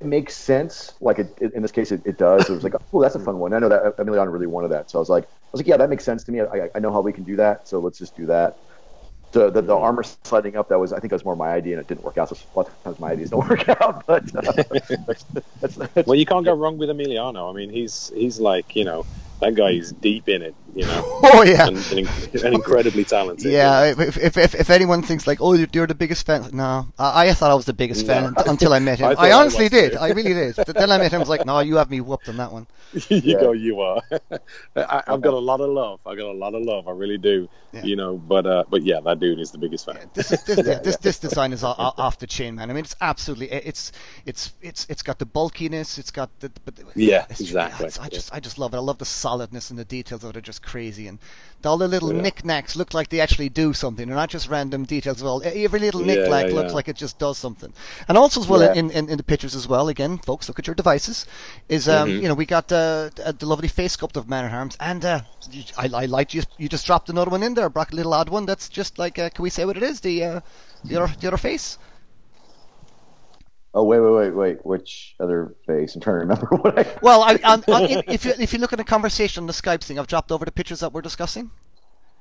it 0.00 0.06
makes 0.06 0.34
sense, 0.36 0.94
like 1.00 1.18
it, 1.18 1.34
it- 1.40 1.54
in 1.54 1.62
this 1.62 1.72
case, 1.72 1.92
it, 1.92 2.02
it 2.06 2.18
does. 2.18 2.48
It 2.50 2.54
was 2.54 2.64
like, 2.64 2.74
oh, 2.92 3.02
that's 3.02 3.14
a 3.14 3.20
fun 3.20 3.38
one. 3.38 3.52
I 3.54 3.58
know 3.58 3.68
that 3.68 3.96
Emiliano 3.98 4.32
really 4.32 4.46
wanted 4.46 4.70
that, 4.72 4.90
so 4.90 4.98
I 4.98 5.00
was 5.00 5.08
like, 5.10 5.24
I 5.24 5.28
was 5.52 5.60
like, 5.60 5.66
yeah, 5.68 5.76
that 5.78 5.90
makes 5.90 6.04
sense 6.04 6.24
to 6.24 6.32
me. 6.32 6.40
I, 6.42 6.70
I 6.74 6.80
know 6.80 6.92
how 6.92 7.00
we 7.02 7.12
can 7.12 7.24
do 7.24 7.36
that, 7.36 7.68
so 7.68 7.80
let's 7.80 7.98
just 7.98 8.16
do 8.16 8.26
that. 8.26 8.54
The, 9.32 9.50
the, 9.50 9.62
the 9.62 9.76
armor 9.76 10.02
sliding 10.24 10.56
up, 10.56 10.70
that 10.70 10.78
was 10.80 10.92
I 10.92 11.00
think 11.00 11.10
that 11.10 11.16
was 11.16 11.24
more 11.24 11.36
my 11.36 11.50
idea, 11.52 11.74
and 11.74 11.80
it 11.82 11.88
didn't 11.88 12.02
work 12.04 12.18
out. 12.18 12.28
So 12.30 12.36
a 12.36 12.58
lot 12.58 12.68
of 12.68 12.82
times 12.84 12.98
my 13.00 13.12
ideas 13.12 13.30
don't 13.30 13.48
work 13.50 13.68
out, 13.68 14.04
but 14.06 14.24
uh, 14.36 14.52
that's, 14.72 14.96
that's, 15.06 15.26
that's, 15.60 15.78
Well, 16.04 16.16
you 16.16 16.26
can't 16.26 16.44
go 16.44 16.54
wrong 16.54 16.78
with 16.78 16.88
Emiliano. 16.90 17.50
I 17.50 17.54
mean, 17.56 17.70
he's 17.70 18.10
he's 18.14 18.40
like 18.40 18.74
you 18.76 18.84
know 18.84 19.06
that 19.40 19.54
guy 19.54 19.70
is 19.72 19.92
deep 19.92 20.28
in 20.28 20.42
it, 20.42 20.56
you 20.74 20.84
know, 20.86 21.02
Oh 21.22 21.42
yeah. 21.42 21.66
and, 21.68 21.76
and, 21.92 22.54
incredibly 22.54 23.04
talented. 23.04 23.50
Yeah, 23.50 23.84
if, 23.98 24.16
if, 24.18 24.36
if, 24.36 24.54
if 24.54 24.70
anyone 24.70 25.02
thinks 25.02 25.26
like, 25.26 25.40
oh, 25.40 25.54
you're, 25.54 25.68
you're 25.72 25.86
the 25.86 25.94
biggest 25.94 26.26
fan, 26.26 26.48
no, 26.52 26.86
I, 26.98 27.28
I 27.28 27.32
thought 27.34 27.50
I 27.50 27.54
was 27.54 27.64
the 27.66 27.72
biggest 27.72 28.06
fan 28.06 28.34
No. 28.36 28.42
until 28.46 28.72
I 28.72 28.78
met 28.78 28.98
him. 29.00 29.06
I 29.06 29.10
I, 29.10 29.14
thought 29.14 29.24
I 29.24 29.32
honestly 29.32 29.68
did. 29.68 29.92
too. 29.92 29.98
I 29.98 30.10
really 30.12 30.34
did. 30.34 30.56
But 30.56 30.74
then 30.74 30.90
I 30.90 30.98
met 30.98 31.12
him. 31.12 31.16
I 31.16 31.20
was 31.20 31.28
like, 31.28 31.44
no, 31.46 31.60
you 31.60 31.76
have 31.76 31.90
me 31.90 32.00
whooped 32.00 32.28
on 32.28 32.36
that 32.38 32.52
one. 32.52 32.66
you 33.08 33.20
Yeah. 33.24 33.40
go, 33.40 33.52
you 33.52 33.80
are. 33.80 34.00
I, 34.76 35.02
I've 35.06 35.20
got 35.20 35.34
a 35.34 35.38
lot 35.38 35.60
of 35.60 35.70
love. 35.70 36.00
I 36.06 36.14
got 36.14 36.26
a 36.26 36.32
lot 36.32 36.54
of 36.54 36.62
love. 36.62 36.88
I 36.88 36.92
really 36.92 37.18
do. 37.18 37.48
Yeah. 37.72 37.84
You 37.84 37.94
know, 37.96 38.16
but 38.16 38.46
uh, 38.46 38.64
but 38.68 38.82
yeah, 38.82 38.98
that 39.04 39.20
dude 39.20 39.38
is 39.38 39.52
the 39.52 39.58
biggest 39.58 39.86
fan. 39.86 39.96
This 40.14 40.32
is, 40.32 40.42
this, 40.42 40.56
this, 40.80 40.96
this 40.96 41.18
design 41.20 41.52
is 41.52 41.62
off 41.62 42.18
the 42.18 42.26
chain, 42.26 42.56
man. 42.56 42.68
I 42.68 42.72
mean, 42.72 42.82
it's 42.84 42.96
absolutely 43.00 43.48
it's 43.52 43.92
it's 44.26 44.54
it's 44.60 44.86
it's 44.88 45.02
got 45.02 45.20
the 45.20 45.26
bulkiness. 45.26 45.96
It's 45.96 46.10
got 46.10 46.30
the 46.40 46.50
but 46.64 46.74
Yeah, 46.96 47.26
exactly. 47.30 47.86
I 48.00 48.08
just 48.08 48.34
I 48.34 48.40
just 48.40 48.58
love 48.58 48.74
it. 48.74 48.78
I 48.78 48.80
love 48.80 48.98
the 48.98 49.04
solidness 49.04 49.70
and 49.70 49.78
the 49.78 49.84
details 49.84 50.24
of 50.24 50.30
it 50.30 50.36
are 50.36 50.40
just 50.40 50.59
crazy, 50.62 51.06
and 51.08 51.18
all 51.64 51.76
the 51.78 51.88
little 51.88 52.10
Yeah. 52.10 52.22
knickknacks 52.22 52.74
look 52.76 52.94
like 52.94 53.08
they 53.10 53.20
actually 53.20 53.48
do 53.48 53.72
something. 53.74 54.06
They're 54.06 54.16
not 54.16 54.30
just 54.30 54.48
random 54.48 54.84
details. 54.84 55.22
Well, 55.22 55.42
every 55.44 55.78
little 55.80 56.00
Yeah, 56.00 56.06
knickknack 56.06 56.46
yeah, 56.48 56.54
looks 56.54 56.72
like 56.72 56.88
it 56.88 56.96
just 56.96 57.18
does 57.18 57.36
something. 57.38 57.72
And 58.08 58.16
also 58.16 58.40
as 58.40 58.48
well 58.48 58.62
in, 58.62 58.90
in, 58.90 59.08
in 59.10 59.16
the 59.16 59.22
pictures 59.22 59.54
as 59.54 59.68
well. 59.68 59.88
Again, 59.88 60.18
folks, 60.18 60.48
look 60.48 60.58
at 60.58 60.66
your 60.66 60.74
devices. 60.74 61.26
Is 61.68 61.88
um 61.88 62.16
Mhm. 62.16 62.22
you 62.22 62.28
know 62.28 62.34
we 62.34 62.46
got 62.46 62.72
uh, 62.72 63.10
uh, 63.24 63.32
the 63.32 63.46
lovely 63.46 63.68
face 63.68 63.96
sculpt 63.96 64.16
of 64.16 64.28
Man 64.28 64.44
at 64.44 64.52
Arms, 64.52 64.76
and 64.80 65.04
uh, 65.04 65.20
I 65.76 65.88
I 66.02 66.06
like 66.06 66.32
you 66.34 66.42
you 66.58 66.68
just 66.68 66.86
dropped 66.86 67.08
another 67.10 67.30
one 67.30 67.42
in 67.42 67.54
there, 67.54 67.68
Brock, 67.68 67.92
a 67.92 67.96
little 67.96 68.14
odd 68.14 68.28
one. 68.30 68.46
That's 68.46 68.68
just 68.68 68.98
like 68.98 69.18
uh, 69.18 69.28
can 69.30 69.42
we 69.42 69.50
say 69.50 69.64
what 69.64 69.76
it 69.76 69.82
is? 69.82 70.00
The 70.00 70.24
uh, 70.24 70.40
the 70.84 70.96
other 70.96 71.14
the 71.20 71.28
other 71.28 71.36
face. 71.36 71.78
Oh 73.74 73.84
wait, 73.84 74.00
wait, 74.00 74.10
wait, 74.10 74.34
wait. 74.34 74.66
Which 74.66 75.14
other 75.20 75.54
face? 75.66 75.94
I'm 75.94 76.00
trying 76.00 76.14
to 76.14 76.20
remember 76.20 76.46
what 76.56 76.78
I. 76.78 76.98
Well, 77.02 77.22
I, 77.22 77.38
I'm, 77.44 77.64
i 77.68 78.02
if 78.06 78.24
you 78.24 78.32
if 78.38 78.52
you 78.52 78.58
look 78.58 78.72
at 78.72 78.78
the 78.78 78.84
conversation 78.84 79.42
on 79.42 79.46
the 79.46 79.52
Skype 79.52 79.82
thing, 79.82 79.98
I've 79.98 80.06
dropped 80.06 80.32
over 80.32 80.44
the 80.44 80.52
pictures 80.52 80.80
that 80.80 80.92
we're 80.92 81.02
discussing. 81.02 81.50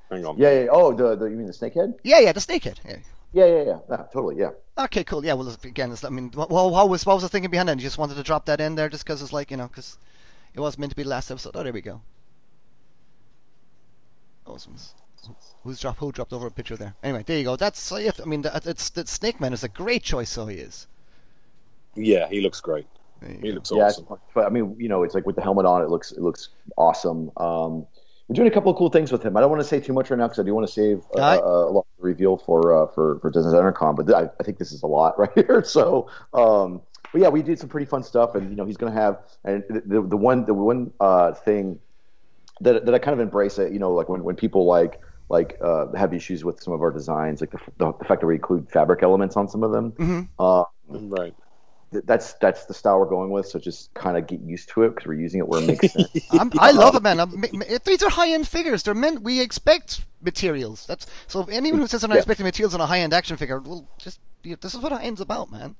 Hang 0.09 0.25
on. 0.25 0.37
Yeah, 0.37 0.61
yeah. 0.61 0.67
Oh, 0.71 0.93
the, 0.93 1.15
the 1.15 1.25
you 1.25 1.35
mean 1.35 1.47
the 1.47 1.53
snakehead? 1.53 1.99
Yeah, 2.03 2.19
yeah, 2.19 2.31
the 2.31 2.39
snakehead. 2.39 2.77
Yeah. 2.85 2.97
Yeah, 3.31 3.45
yeah, 3.45 3.63
yeah. 3.63 3.79
No, 3.89 4.07
totally, 4.11 4.37
yeah. 4.37 4.51
Okay, 4.77 5.03
cool. 5.03 5.23
Yeah, 5.23 5.33
well, 5.33 5.55
again, 5.63 5.91
it's, 5.91 6.03
I 6.03 6.09
mean, 6.09 6.31
what, 6.33 6.49
what 6.49 6.89
was 6.89 7.05
what 7.05 7.13
was 7.13 7.23
the 7.23 7.29
thinking 7.29 7.51
behind 7.51 7.69
it? 7.69 7.77
You 7.77 7.83
just 7.83 7.99
wanted 7.99 8.15
to 8.15 8.23
drop 8.23 8.45
that 8.47 8.59
in 8.59 8.73
there 8.75 8.89
just 8.89 9.03
because 9.03 9.21
it's 9.21 9.33
like 9.33 9.51
you 9.51 9.57
know, 9.57 9.67
because 9.67 9.97
it 10.53 10.59
was 10.59 10.79
meant 10.79 10.91
to 10.91 10.95
be 10.95 11.03
the 11.03 11.09
last 11.09 11.29
episode. 11.29 11.55
Oh, 11.55 11.63
there 11.63 11.73
we 11.73 11.81
go. 11.81 12.01
Awesome. 14.47 14.75
Who's 15.63 15.79
dropped? 15.79 15.99
Who 15.99 16.11
dropped 16.11 16.33
over 16.33 16.47
a 16.47 16.51
picture 16.51 16.75
there? 16.75 16.95
Anyway, 17.03 17.23
there 17.23 17.37
you 17.37 17.43
go. 17.43 17.55
That's. 17.55 17.91
I 17.91 18.09
mean, 18.25 18.41
that, 18.41 18.65
it's 18.65 18.89
that 18.91 19.07
Snake 19.07 19.39
Man 19.39 19.53
is 19.53 19.63
a 19.63 19.69
great 19.69 20.01
choice. 20.01 20.31
So 20.31 20.47
he 20.47 20.57
is. 20.57 20.87
Yeah, 21.95 22.27
he 22.29 22.41
looks 22.41 22.61
great. 22.61 22.87
He 23.27 23.49
go. 23.49 23.55
looks 23.55 23.71
Yeah, 23.71 23.83
awesome. 23.85 24.05
fun. 24.05 24.17
but 24.33 24.45
I 24.45 24.49
mean, 24.49 24.75
you 24.79 24.87
know, 24.87 25.03
it's 25.03 25.13
like 25.13 25.25
with 25.25 25.35
the 25.35 25.41
helmet 25.41 25.65
on, 25.65 25.81
it 25.81 25.89
looks 25.89 26.11
it 26.11 26.21
looks 26.21 26.49
awesome. 26.77 27.31
Um, 27.37 27.85
we're 28.27 28.35
doing 28.35 28.47
a 28.47 28.51
couple 28.51 28.71
of 28.71 28.77
cool 28.77 28.89
things 28.89 29.11
with 29.11 29.23
him. 29.23 29.35
I 29.35 29.41
don't 29.41 29.49
want 29.49 29.61
to 29.61 29.67
say 29.67 29.79
too 29.79 29.91
much 29.91 30.09
right 30.11 30.17
now 30.17 30.27
because 30.27 30.39
I 30.39 30.43
do 30.43 30.53
want 30.53 30.67
to 30.67 30.71
save 30.71 31.01
uh, 31.17 31.21
Aye. 31.21 31.37
uh, 31.37 31.41
a 31.41 31.71
lot 31.71 31.79
of 31.79 31.85
the 31.97 32.03
reveal 32.03 32.37
for 32.37 32.83
uh, 32.83 32.87
for 32.93 33.19
for 33.19 33.29
Disney's 33.31 33.53
Entercom. 33.55 33.95
But 33.95 34.13
I, 34.13 34.29
I 34.39 34.43
think 34.43 34.57
this 34.59 34.71
is 34.71 34.83
a 34.83 34.87
lot 34.87 35.17
right 35.19 35.31
here. 35.35 35.63
So, 35.63 36.09
um, 36.33 36.81
but 37.11 37.21
yeah, 37.21 37.29
we 37.29 37.41
did 37.41 37.59
some 37.59 37.69
pretty 37.69 37.87
fun 37.87 38.03
stuff, 38.03 38.35
and 38.35 38.49
you 38.49 38.55
know, 38.55 38.65
he's 38.65 38.77
going 38.77 38.93
to 38.93 38.99
have 38.99 39.19
and 39.43 39.63
the 39.67 40.01
the 40.01 40.17
one 40.17 40.45
the 40.45 40.53
one 40.53 40.93
uh, 40.99 41.33
thing 41.33 41.79
that 42.61 42.85
that 42.85 42.93
I 42.93 42.99
kind 42.99 43.13
of 43.13 43.19
embrace 43.19 43.57
it. 43.57 43.73
You 43.73 43.79
know, 43.79 43.91
like 43.91 44.07
when 44.09 44.23
when 44.23 44.35
people 44.35 44.65
like 44.65 45.01
like 45.27 45.57
uh, 45.61 45.87
have 45.93 46.13
issues 46.13 46.43
with 46.45 46.61
some 46.61 46.73
of 46.73 46.81
our 46.81 46.91
designs, 46.91 47.41
like 47.41 47.51
the, 47.51 47.59
the, 47.77 47.93
the 47.93 48.05
fact 48.05 48.21
that 48.21 48.27
we 48.27 48.35
include 48.35 48.69
fabric 48.69 49.03
elements 49.03 49.35
on 49.37 49.47
some 49.49 49.63
of 49.63 49.71
them. 49.71 49.91
Mhm. 49.93 50.29
Uh, 50.39 50.63
Right. 50.91 51.35
Th- 51.91 52.03
that's 52.05 52.33
that's 52.33 52.65
the 52.65 52.73
style 52.73 52.99
we're 52.99 53.05
going 53.05 53.31
with. 53.31 53.45
So 53.47 53.59
just 53.59 53.93
kind 53.93 54.17
of 54.17 54.27
get 54.27 54.39
used 54.41 54.69
to 54.69 54.83
it 54.83 54.89
because 54.89 55.07
we're 55.07 55.13
using 55.19 55.39
it 55.39 55.47
where 55.47 55.61
it 55.61 55.67
makes 55.67 55.91
sense. 55.93 56.09
I'm, 56.31 56.51
I 56.59 56.71
love 56.71 56.95
it, 56.95 57.03
man. 57.03 57.19
I'm, 57.19 57.43
m- 57.43 57.61
m- 57.61 57.77
these 57.85 58.03
are 58.03 58.09
high-end 58.09 58.47
figures. 58.47 58.83
They're 58.83 58.93
meant. 58.95 59.21
We 59.21 59.41
expect 59.41 60.05
materials. 60.21 60.85
That's 60.87 61.07
so. 61.27 61.43
Anyone 61.45 61.79
who 61.81 61.87
says 61.87 62.01
they're 62.01 62.07
not 62.09 62.15
Yeah. 62.15 62.19
expecting 62.21 62.45
materials 62.45 62.73
on 62.73 62.81
a 62.81 62.85
high-end 62.85 63.13
action 63.13 63.37
figure, 63.37 63.59
well, 63.59 63.87
just 63.97 64.19
you 64.43 64.55
this 64.55 64.73
is 64.73 64.79
what 64.81 64.91
high 64.91 65.03
end's 65.03 65.21
about, 65.21 65.51
man. 65.51 65.75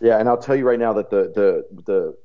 Yeah, 0.00 0.18
and 0.18 0.28
I'll 0.28 0.36
tell 0.38 0.56
you 0.56 0.66
right 0.66 0.78
now 0.78 0.92
that 0.94 1.10
the 1.10 1.32
the 1.34 1.82
the 1.84 2.16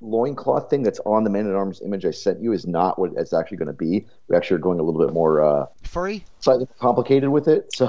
loincloth 0.00 0.68
thing 0.68 0.82
that's 0.82 1.00
on 1.06 1.24
the 1.24 1.30
Man 1.30 1.48
at 1.48 1.54
Arms 1.54 1.80
image 1.82 2.04
I 2.04 2.10
sent 2.10 2.40
you 2.40 2.52
is 2.52 2.66
not 2.66 2.98
what 2.98 3.12
it's 3.16 3.32
actually 3.32 3.56
going 3.56 3.68
to 3.68 3.72
be. 3.72 4.06
We 4.28 4.36
actually 4.36 4.56
are 4.56 4.60
going 4.60 4.78
a 4.78 4.82
little 4.82 5.00
bit 5.04 5.14
more 5.14 5.42
uh, 5.42 5.66
Furry. 5.84 6.24
slightly 6.40 6.68
complicated 6.78 7.30
with 7.30 7.48
it. 7.48 7.72
So 7.74 7.86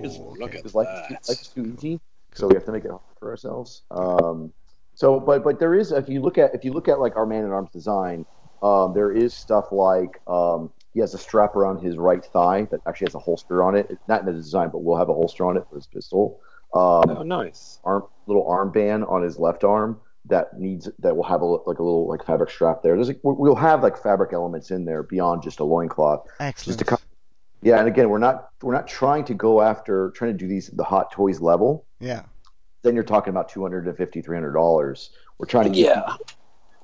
because 0.00 0.18
look 0.38 0.54
at 0.54 0.62
because 0.62 0.74
life, 0.74 0.88
that. 1.10 1.20
is 1.28 1.48
too- 1.48 1.62
too 1.64 1.74
easy, 1.76 2.00
so 2.34 2.48
we 2.48 2.54
have 2.54 2.64
to 2.64 2.72
make 2.72 2.84
it 2.84 2.90
hard 2.90 3.00
for 3.18 3.30
ourselves. 3.30 3.82
Um, 3.90 4.52
so, 4.94 5.18
but 5.18 5.42
but 5.42 5.58
there 5.58 5.74
is 5.74 5.92
if 5.92 6.08
you 6.08 6.20
look 6.20 6.38
at 6.38 6.54
if 6.54 6.64
you 6.64 6.72
look 6.72 6.88
at 6.88 7.00
like 7.00 7.16
our 7.16 7.26
Man 7.26 7.44
at 7.44 7.50
Arms 7.50 7.70
design, 7.72 8.26
um, 8.62 8.92
there 8.94 9.12
is 9.12 9.34
stuff 9.34 9.72
like 9.72 10.20
um, 10.26 10.72
he 10.92 11.00
has 11.00 11.14
a 11.14 11.18
strap 11.18 11.56
around 11.56 11.82
his 11.82 11.96
right 11.96 12.24
thigh 12.24 12.68
that 12.70 12.80
actually 12.86 13.06
has 13.06 13.14
a 13.14 13.20
holster 13.20 13.62
on 13.62 13.76
it. 13.76 13.90
Not 14.08 14.20
in 14.20 14.26
the 14.26 14.32
design, 14.32 14.70
but 14.70 14.78
we'll 14.78 14.98
have 14.98 15.08
a 15.08 15.14
holster 15.14 15.46
on 15.46 15.56
it 15.56 15.64
for 15.68 15.76
his 15.76 15.86
pistol. 15.86 16.40
Um, 16.74 17.04
Oh, 17.08 17.22
nice. 17.22 17.78
arm 17.84 18.04
little 18.26 18.46
armband 18.46 19.10
on 19.10 19.22
his 19.22 19.38
left 19.38 19.64
arm 19.64 20.00
that 20.26 20.58
needs 20.58 20.88
that 21.00 21.16
will 21.16 21.24
have 21.24 21.42
a 21.42 21.44
like 21.44 21.78
a 21.78 21.82
little 21.82 22.08
like 22.08 22.24
fabric 22.24 22.50
strap 22.50 22.82
there. 22.82 22.94
There's 22.94 23.08
like, 23.08 23.20
we'll 23.22 23.54
have 23.54 23.82
like 23.82 24.00
fabric 24.02 24.32
elements 24.32 24.70
in 24.70 24.84
there 24.84 25.02
beyond 25.02 25.42
just 25.42 25.60
a 25.60 25.64
loincloth. 25.64 26.24
Just 26.26 26.40
Excellent. 26.40 26.78
to 26.78 26.84
come, 26.84 26.98
yeah, 27.64 27.78
and 27.78 27.88
again, 27.88 28.08
we're 28.10 28.18
not 28.18 28.50
we're 28.62 28.74
not 28.74 28.86
trying 28.86 29.24
to 29.24 29.34
go 29.34 29.60
after 29.62 30.10
trying 30.10 30.32
to 30.32 30.38
do 30.38 30.46
these 30.46 30.68
the 30.68 30.84
hot 30.84 31.10
toys 31.12 31.40
level. 31.40 31.86
yeah. 32.00 32.22
Then 32.82 32.94
you're 32.94 33.04
talking 33.04 33.30
about 33.30 33.48
250 33.48 34.20
300 34.20 34.52
dollars. 34.52 35.10
We're 35.38 35.46
trying 35.46 35.64
to 35.64 35.70
get 35.70 35.96
Yeah. 35.96 36.16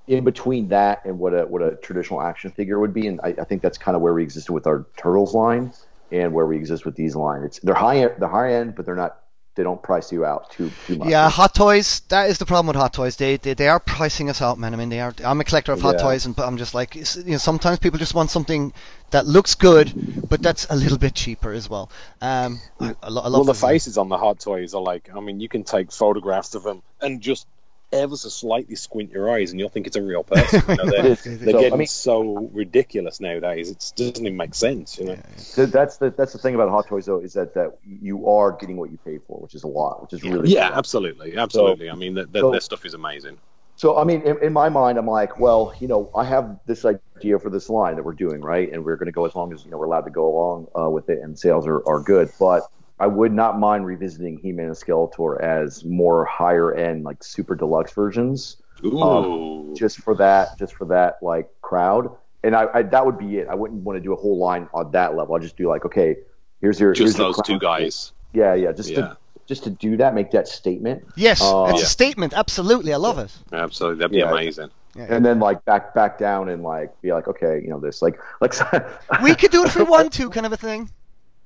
in 0.07 0.25
between 0.25 0.69
that 0.69 1.05
and 1.05 1.19
what 1.19 1.35
a 1.35 1.43
what 1.47 1.63
a 1.63 1.77
traditional 1.77 2.23
action 2.23 2.51
figure 2.51 2.81
would 2.81 2.95
be, 2.95 3.07
and 3.07 3.21
I, 3.23 3.35
I 3.39 3.45
think 3.45 3.61
that's 3.63 3.79
kind 3.79 3.95
of 3.95 4.01
where 4.03 4.15
we 4.15 4.23
existed 4.23 4.53
with 4.53 4.67
our 4.67 4.87
turtles 4.97 5.35
line 5.35 5.73
and 6.11 6.33
where 6.33 6.47
we 6.47 6.57
exist 6.57 6.85
with 6.87 6.97
these 6.97 7.15
lines. 7.15 7.45
It's 7.45 7.59
they're 7.61 7.75
high 7.75 8.07
they're 8.19 8.29
high 8.29 8.55
end, 8.55 8.75
but 8.75 8.87
they're 8.87 8.97
not 8.97 9.19
they 9.55 9.63
don't 9.63 9.83
price 9.83 10.13
you 10.13 10.25
out 10.25 10.51
too 10.51 10.71
too 10.87 10.97
much. 10.97 11.09
Yeah, 11.09 11.29
Hot 11.29 11.55
Toys. 11.55 12.01
That 12.09 12.31
is 12.31 12.39
the 12.39 12.47
problem 12.47 12.69
with 12.69 12.77
Hot 12.77 12.93
Toys. 12.93 13.17
They 13.17 13.37
they, 13.37 13.55
they 13.55 13.69
are 13.69 13.81
pricing 13.81 14.31
us 14.31 14.41
out, 14.41 14.59
man. 14.59 14.73
I 14.73 14.77
mean, 14.77 14.89
they 14.89 15.01
are. 15.01 15.15
I'm 15.25 15.41
a 15.41 15.45
collector 15.45 15.73
of 15.73 15.81
Hot 15.81 15.97
Yeah. 15.97 16.03
Toys, 16.03 16.27
and 16.27 16.35
but 16.37 16.47
I'm 16.47 16.57
just 16.57 16.75
like, 16.75 16.95
you 16.95 17.03
know, 17.27 17.39
sometimes 17.39 17.79
people 17.79 17.99
just 17.99 18.15
want 18.15 18.31
something 18.31 18.73
that 19.11 19.27
looks 19.27 19.55
good, 19.55 19.93
but 20.29 20.41
that's 20.43 20.67
a 20.71 20.77
little 20.77 20.99
bit 20.99 21.15
cheaper 21.15 21.53
as 21.53 21.69
well. 21.69 21.91
Um, 22.21 22.61
I, 22.79 22.91
I, 22.91 22.95
I 23.03 23.09
love 23.09 23.33
well, 23.33 23.45
the 23.45 23.55
faces 23.55 23.99
on 23.99 24.09
the 24.09 24.19
hot 24.19 24.39
toys 24.39 24.73
are 24.75 24.83
like, 24.83 25.11
I 25.15 25.21
mean, 25.21 25.41
you 25.41 25.49
can 25.49 25.65
take 25.65 25.91
photographs 25.91 26.55
of 26.55 26.63
them 26.63 26.83
and 27.01 27.21
just 27.21 27.47
ever 27.93 28.17
so 28.17 28.29
slightly 28.29 28.77
squint 28.77 29.11
your 29.11 29.31
eyes, 29.31 29.51
and 29.51 29.59
you'll 29.61 29.69
think 29.69 29.87
it's 29.87 29.97
a 29.97 30.03
real 30.03 30.23
person. 30.25 30.63
You 30.69 30.77
know, 30.77 30.85
they're, 30.91 31.03
they're 31.15 31.17
So, 31.17 31.59
I 31.59 31.63
getting 31.63 31.79
mean- 31.79 31.87
so 31.87 32.51
ridiculous 32.53 33.21
nowadays. 33.21 33.71
It 33.71 33.93
doesn't 33.97 34.19
even 34.25 34.37
make 34.37 34.55
sense. 34.55 34.99
You 34.99 35.07
know. 35.07 35.19
Th- 35.55 35.69
That's 35.69 35.97
the 35.99 36.11
that's 36.11 36.33
the 36.33 36.39
thing 36.39 36.55
about 36.55 36.71
Hot 36.71 36.87
Toys 36.87 37.07
though 37.07 37.21
is 37.21 37.33
that 37.35 37.55
that 37.55 37.79
you 37.85 38.29
are 38.29 38.53
getting 38.53 38.77
what 38.77 38.91
you 38.91 38.99
pay 39.05 39.19
for, 39.27 39.39
which 39.41 39.55
is 39.55 39.63
a 39.65 39.69
lot, 39.69 40.03
which 40.03 40.13
is 40.13 40.23
really 40.23 40.51
Yeah, 40.51 40.69
cool. 40.69 40.79
absolutely, 40.79 41.37
absolutely. 41.37 41.91
I 41.91 41.95
mean, 41.95 42.15
that 42.15 42.33
so- 42.33 42.51
their 42.51 42.61
stuff 42.61 42.85
is 42.85 42.95
amazing. 42.95 43.39
So 43.77 43.97
I 43.99 44.05
mean, 44.05 44.21
in, 44.23 44.37
in 44.43 44.53
my 44.53 44.69
mind, 44.69 44.99
I'm 44.99 45.07
like, 45.07 45.41
well, 45.41 45.73
you 45.81 45.89
know, 45.89 46.11
I 46.15 46.25
have 46.25 46.61
this 46.67 46.85
idea 46.85 47.39
for 47.39 47.49
this 47.49 47.71
line 47.71 47.97
that 47.97 48.03
we're 48.05 48.13
doing, 48.13 48.43
right? 48.43 48.71
And 48.71 48.85
we're 48.85 48.97
going 48.97 49.07
to 49.07 49.13
go 49.13 49.25
as 49.25 49.35
long 49.35 49.55
as 49.55 49.65
you 49.65 49.71
know 49.71 49.79
we're 49.79 49.87
allowed 49.87 50.03
to 50.03 50.11
go 50.11 50.27
along 50.29 50.67
uh, 50.79 50.91
with 50.91 51.09
it, 51.09 51.21
and 51.23 51.39
sales 51.39 51.67
are, 51.67 51.83
are 51.89 52.01
good. 52.01 52.31
But 52.39 52.65
I 53.01 53.07
would 53.07 53.33
not 53.33 53.59
mind 53.59 53.87
revisiting 53.87 54.39
He-Man 54.39 54.67
and 54.67 54.75
Skeletor 54.77 55.41
as 55.41 55.85
more 55.85 56.25
higher 56.27 56.75
end, 56.75 57.05
like 57.05 57.25
super 57.25 57.55
deluxe 57.55 57.93
versions, 57.93 58.59
Ooh, 58.85 59.01
Um, 59.03 59.75
just 59.75 59.99
for 59.99 60.15
that, 60.17 60.59
just 60.59 60.75
for 60.75 60.85
that 60.87 61.17
like 61.23 61.49
crowd. 61.63 62.15
And 62.45 62.55
I, 62.55 62.67
I 62.73 62.83
that 62.83 63.05
would 63.05 63.19
be 63.19 63.39
it. 63.39 63.49
I 63.49 63.55
wouldn't 63.55 63.83
want 63.83 63.97
to 63.97 64.01
do 64.01 64.13
a 64.13 64.17
whole 64.17 64.39
line 64.39 64.69
on 64.73 64.91
that 64.93 65.17
level. 65.17 65.35
I'd 65.35 65.43
just 65.43 65.57
do 65.57 65.69
like, 65.69 65.85
okay, 65.85 66.17
here's 66.61 66.79
your 66.81 66.93
just 66.95 67.01
here's 67.03 67.17
those 67.17 67.35
crown 67.37 67.45
two 67.45 67.59
guys. 67.59 68.13
Yeah, 68.33 68.55
yeah, 68.55 68.73
just 68.73 68.91
Yeah. 68.91 68.97
to 69.01 69.17
just 69.47 69.65
to 69.65 69.71
do 69.71 69.97
that, 69.97 70.15
make 70.15 70.31
that 70.31 70.47
statement. 70.47 71.03
Yes, 71.17 71.43
Uh, 71.43 71.65
it's 71.71 71.81
Yeah. 71.81 71.85
a 71.87 71.89
statement. 71.89 72.33
Absolutely, 72.35 72.93
I 72.95 72.97
love 72.99 73.19
it. 73.19 73.37
Absolutely, 73.53 73.99
that'd 73.99 74.13
be 74.13 74.19
Yeah. 74.19 74.31
amazing. 74.31 74.71
Yeah. 74.97 75.07
and 75.09 75.25
then 75.25 75.39
like 75.39 75.65
back 75.67 75.95
back 75.95 76.19
down 76.19 76.49
and 76.49 76.65
like 76.65 77.01
be 77.01 77.13
like 77.13 77.29
okay 77.29 77.61
you 77.63 77.71
know 77.71 77.79
this 77.79 78.03
like 78.03 78.19
like 78.41 78.53
we 79.23 79.37
could 79.37 79.53
do 79.53 79.63
it 79.63 79.69
if 79.69 79.77
we 79.77 79.85
want 79.85 80.13
to, 80.15 80.29
kind 80.31 80.45
of 80.47 80.53
a 80.53 80.57
thing. 80.57 80.91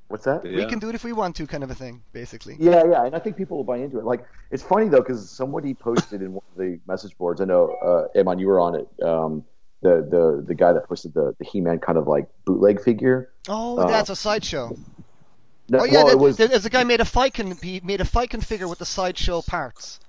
What's 0.08 0.24
that 0.26 0.44
We 0.44 0.66
can 0.66 0.78
do 0.78 0.88
it 0.90 0.94
if 0.94 1.02
we 1.02 1.12
want 1.12 1.34
to, 1.36 1.46
kind 1.46 1.64
of 1.64 1.70
a 1.70 1.74
thing, 1.74 2.02
basically. 2.12 2.56
yeah 2.58 2.84
yeah 2.84 3.04
and 3.04 3.16
i 3.16 3.18
think 3.18 3.36
people 3.36 3.56
will 3.56 3.64
buy 3.64 3.78
into 3.78 3.98
it 3.98 4.04
like 4.04 4.24
it's 4.50 4.62
funny 4.62 4.88
though 4.88 5.00
because 5.00 5.28
somebody 5.30 5.74
posted 5.74 6.22
in 6.22 6.32
one 6.32 6.44
of 6.52 6.58
the 6.58 6.78
message 6.86 7.16
boards 7.18 7.40
i 7.40 7.44
know 7.44 7.70
uh 7.82 8.18
Eamon, 8.18 8.38
you 8.38 8.46
were 8.46 8.60
on 8.60 8.74
it 8.74 8.88
um 9.02 9.44
the 9.82 10.06
the 10.10 10.44
the 10.46 10.54
guy 10.54 10.72
that 10.72 10.88
posted 10.88 11.14
the 11.14 11.34
the 11.38 11.44
he-man 11.44 11.78
kind 11.78 11.98
of 11.98 12.06
like 12.06 12.26
bootleg 12.44 12.80
figure 12.82 13.30
Oh, 13.48 13.78
Uh, 13.78 13.86
that's 13.86 14.10
a 14.10 14.16
sideshow. 14.16 14.74
No, 15.68 15.80
Oh 15.80 15.84
yeah, 15.84 15.92
well, 15.92 16.06
there, 16.06 16.16
was 16.18 16.36
there's 16.36 16.64
a 16.66 16.70
guy 16.70 16.84
made 16.84 17.00
a 17.00 17.04
Phicen. 17.04 17.62
He 17.62 17.80
made 17.84 18.00
a 18.00 18.04
Phicen 18.04 18.42
figure 18.44 18.68
with 18.68 18.78
the 18.78 18.86
sideshow 18.86 19.42
parts. 19.42 20.00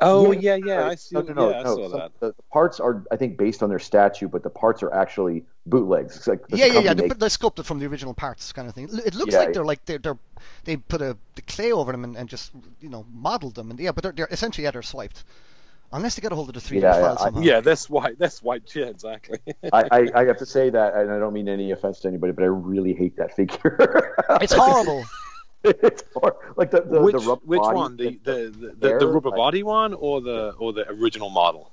Oh 0.00 0.32
Yeah, 0.32 0.56
yeah, 0.56 0.66
yeah, 0.66 0.86
I 0.88 0.94
see. 0.96 1.14
no, 1.14 1.22
no, 1.22 1.32
no, 1.34 1.50
yeah, 1.50 1.60
I 1.60 1.62
no, 1.62 1.76
saw 1.76 1.88
some- 1.88 1.98
that. 2.00 2.20
The, 2.20 2.26
the 2.32 2.42
parts 2.52 2.80
are, 2.80 3.04
I 3.12 3.16
think, 3.16 3.38
based 3.38 3.62
on 3.62 3.68
their 3.68 3.78
statue, 3.78 4.28
but 4.28 4.42
the 4.42 4.50
parts 4.50 4.82
are 4.82 4.92
actually 4.92 5.44
bootlegs. 5.66 6.16
It's 6.16 6.26
like 6.26 6.40
yeah, 6.50 6.66
yeah, 6.66 6.80
yeah. 6.80 6.94
They're, 6.94 7.08
they're 7.08 7.28
sculpted 7.28 7.64
from 7.66 7.78
the 7.78 7.86
original 7.86 8.12
parts, 8.14 8.52
kind 8.52 8.68
of 8.68 8.74
thing. 8.74 8.88
It 9.04 9.14
looks 9.14 9.32
Yeah, 9.32 9.38
like 9.40 9.52
they're 9.54 9.64
like 9.64 9.84
they're, 9.84 9.98
they're 9.98 10.18
they 10.64 10.76
put 10.76 11.00
a 11.00 11.16
the 11.36 11.42
clay 11.42 11.72
over 11.72 11.92
them 11.92 12.04
and, 12.04 12.16
and 12.16 12.28
just 12.28 12.52
you 12.80 12.88
know 12.88 13.06
modeled 13.12 13.54
them, 13.54 13.70
and 13.70 13.78
yeah, 13.80 13.92
but 13.92 14.02
they're, 14.02 14.12
they're 14.12 14.28
essentially 14.30 14.64
yeah, 14.64 14.72
they're 14.72 14.82
swiped, 14.82 15.24
unless 15.92 16.16
they 16.16 16.22
get 16.22 16.32
a 16.32 16.34
hold 16.34 16.48
of 16.48 16.54
the 16.54 16.60
3D 16.60 16.82
Yeah, 16.82 16.94
yeah, 16.96 17.00
file 17.00 17.16
I- 17.18 17.24
somehow. 17.24 17.40
Yeah, 17.40 17.60
that's 17.60 17.88
white. 17.88 18.18
That's 18.18 18.42
white. 18.42 18.62
Yeah, 18.74 18.86
exactly. 18.86 19.38
I, 19.72 19.84
I, 19.90 20.08
I 20.16 20.24
have 20.24 20.38
to 20.38 20.46
say 20.46 20.70
that, 20.70 20.94
and 20.94 21.10
I 21.12 21.18
don't 21.20 21.32
mean 21.32 21.48
any 21.48 21.70
offense 21.70 22.00
to 22.00 22.08
anybody, 22.08 22.32
but 22.32 22.42
I 22.42 22.48
really 22.48 22.94
hate 22.94 23.16
that 23.16 23.34
figure. 23.36 24.16
It's 24.40 24.52
horrible. 24.52 25.04
it's 25.82 26.04
hor- 26.14 26.36
like 26.56 26.70
the 26.70 26.82
the, 26.82 27.00
which 27.00 27.14
the 27.14 27.20
rubber 27.20 27.40
which 27.44 27.60
body 27.60 27.76
one? 27.76 27.96
The 27.96 28.20
the, 28.22 28.32
the, 28.50 28.68
the, 28.78 28.98
the 28.98 29.08
rubber 29.08 29.30
like- 29.30 29.36
body 29.36 29.62
one 29.62 29.94
or 29.94 30.20
the 30.20 30.50
or 30.58 30.72
the 30.72 30.88
original 30.90 31.30
model? 31.30 31.70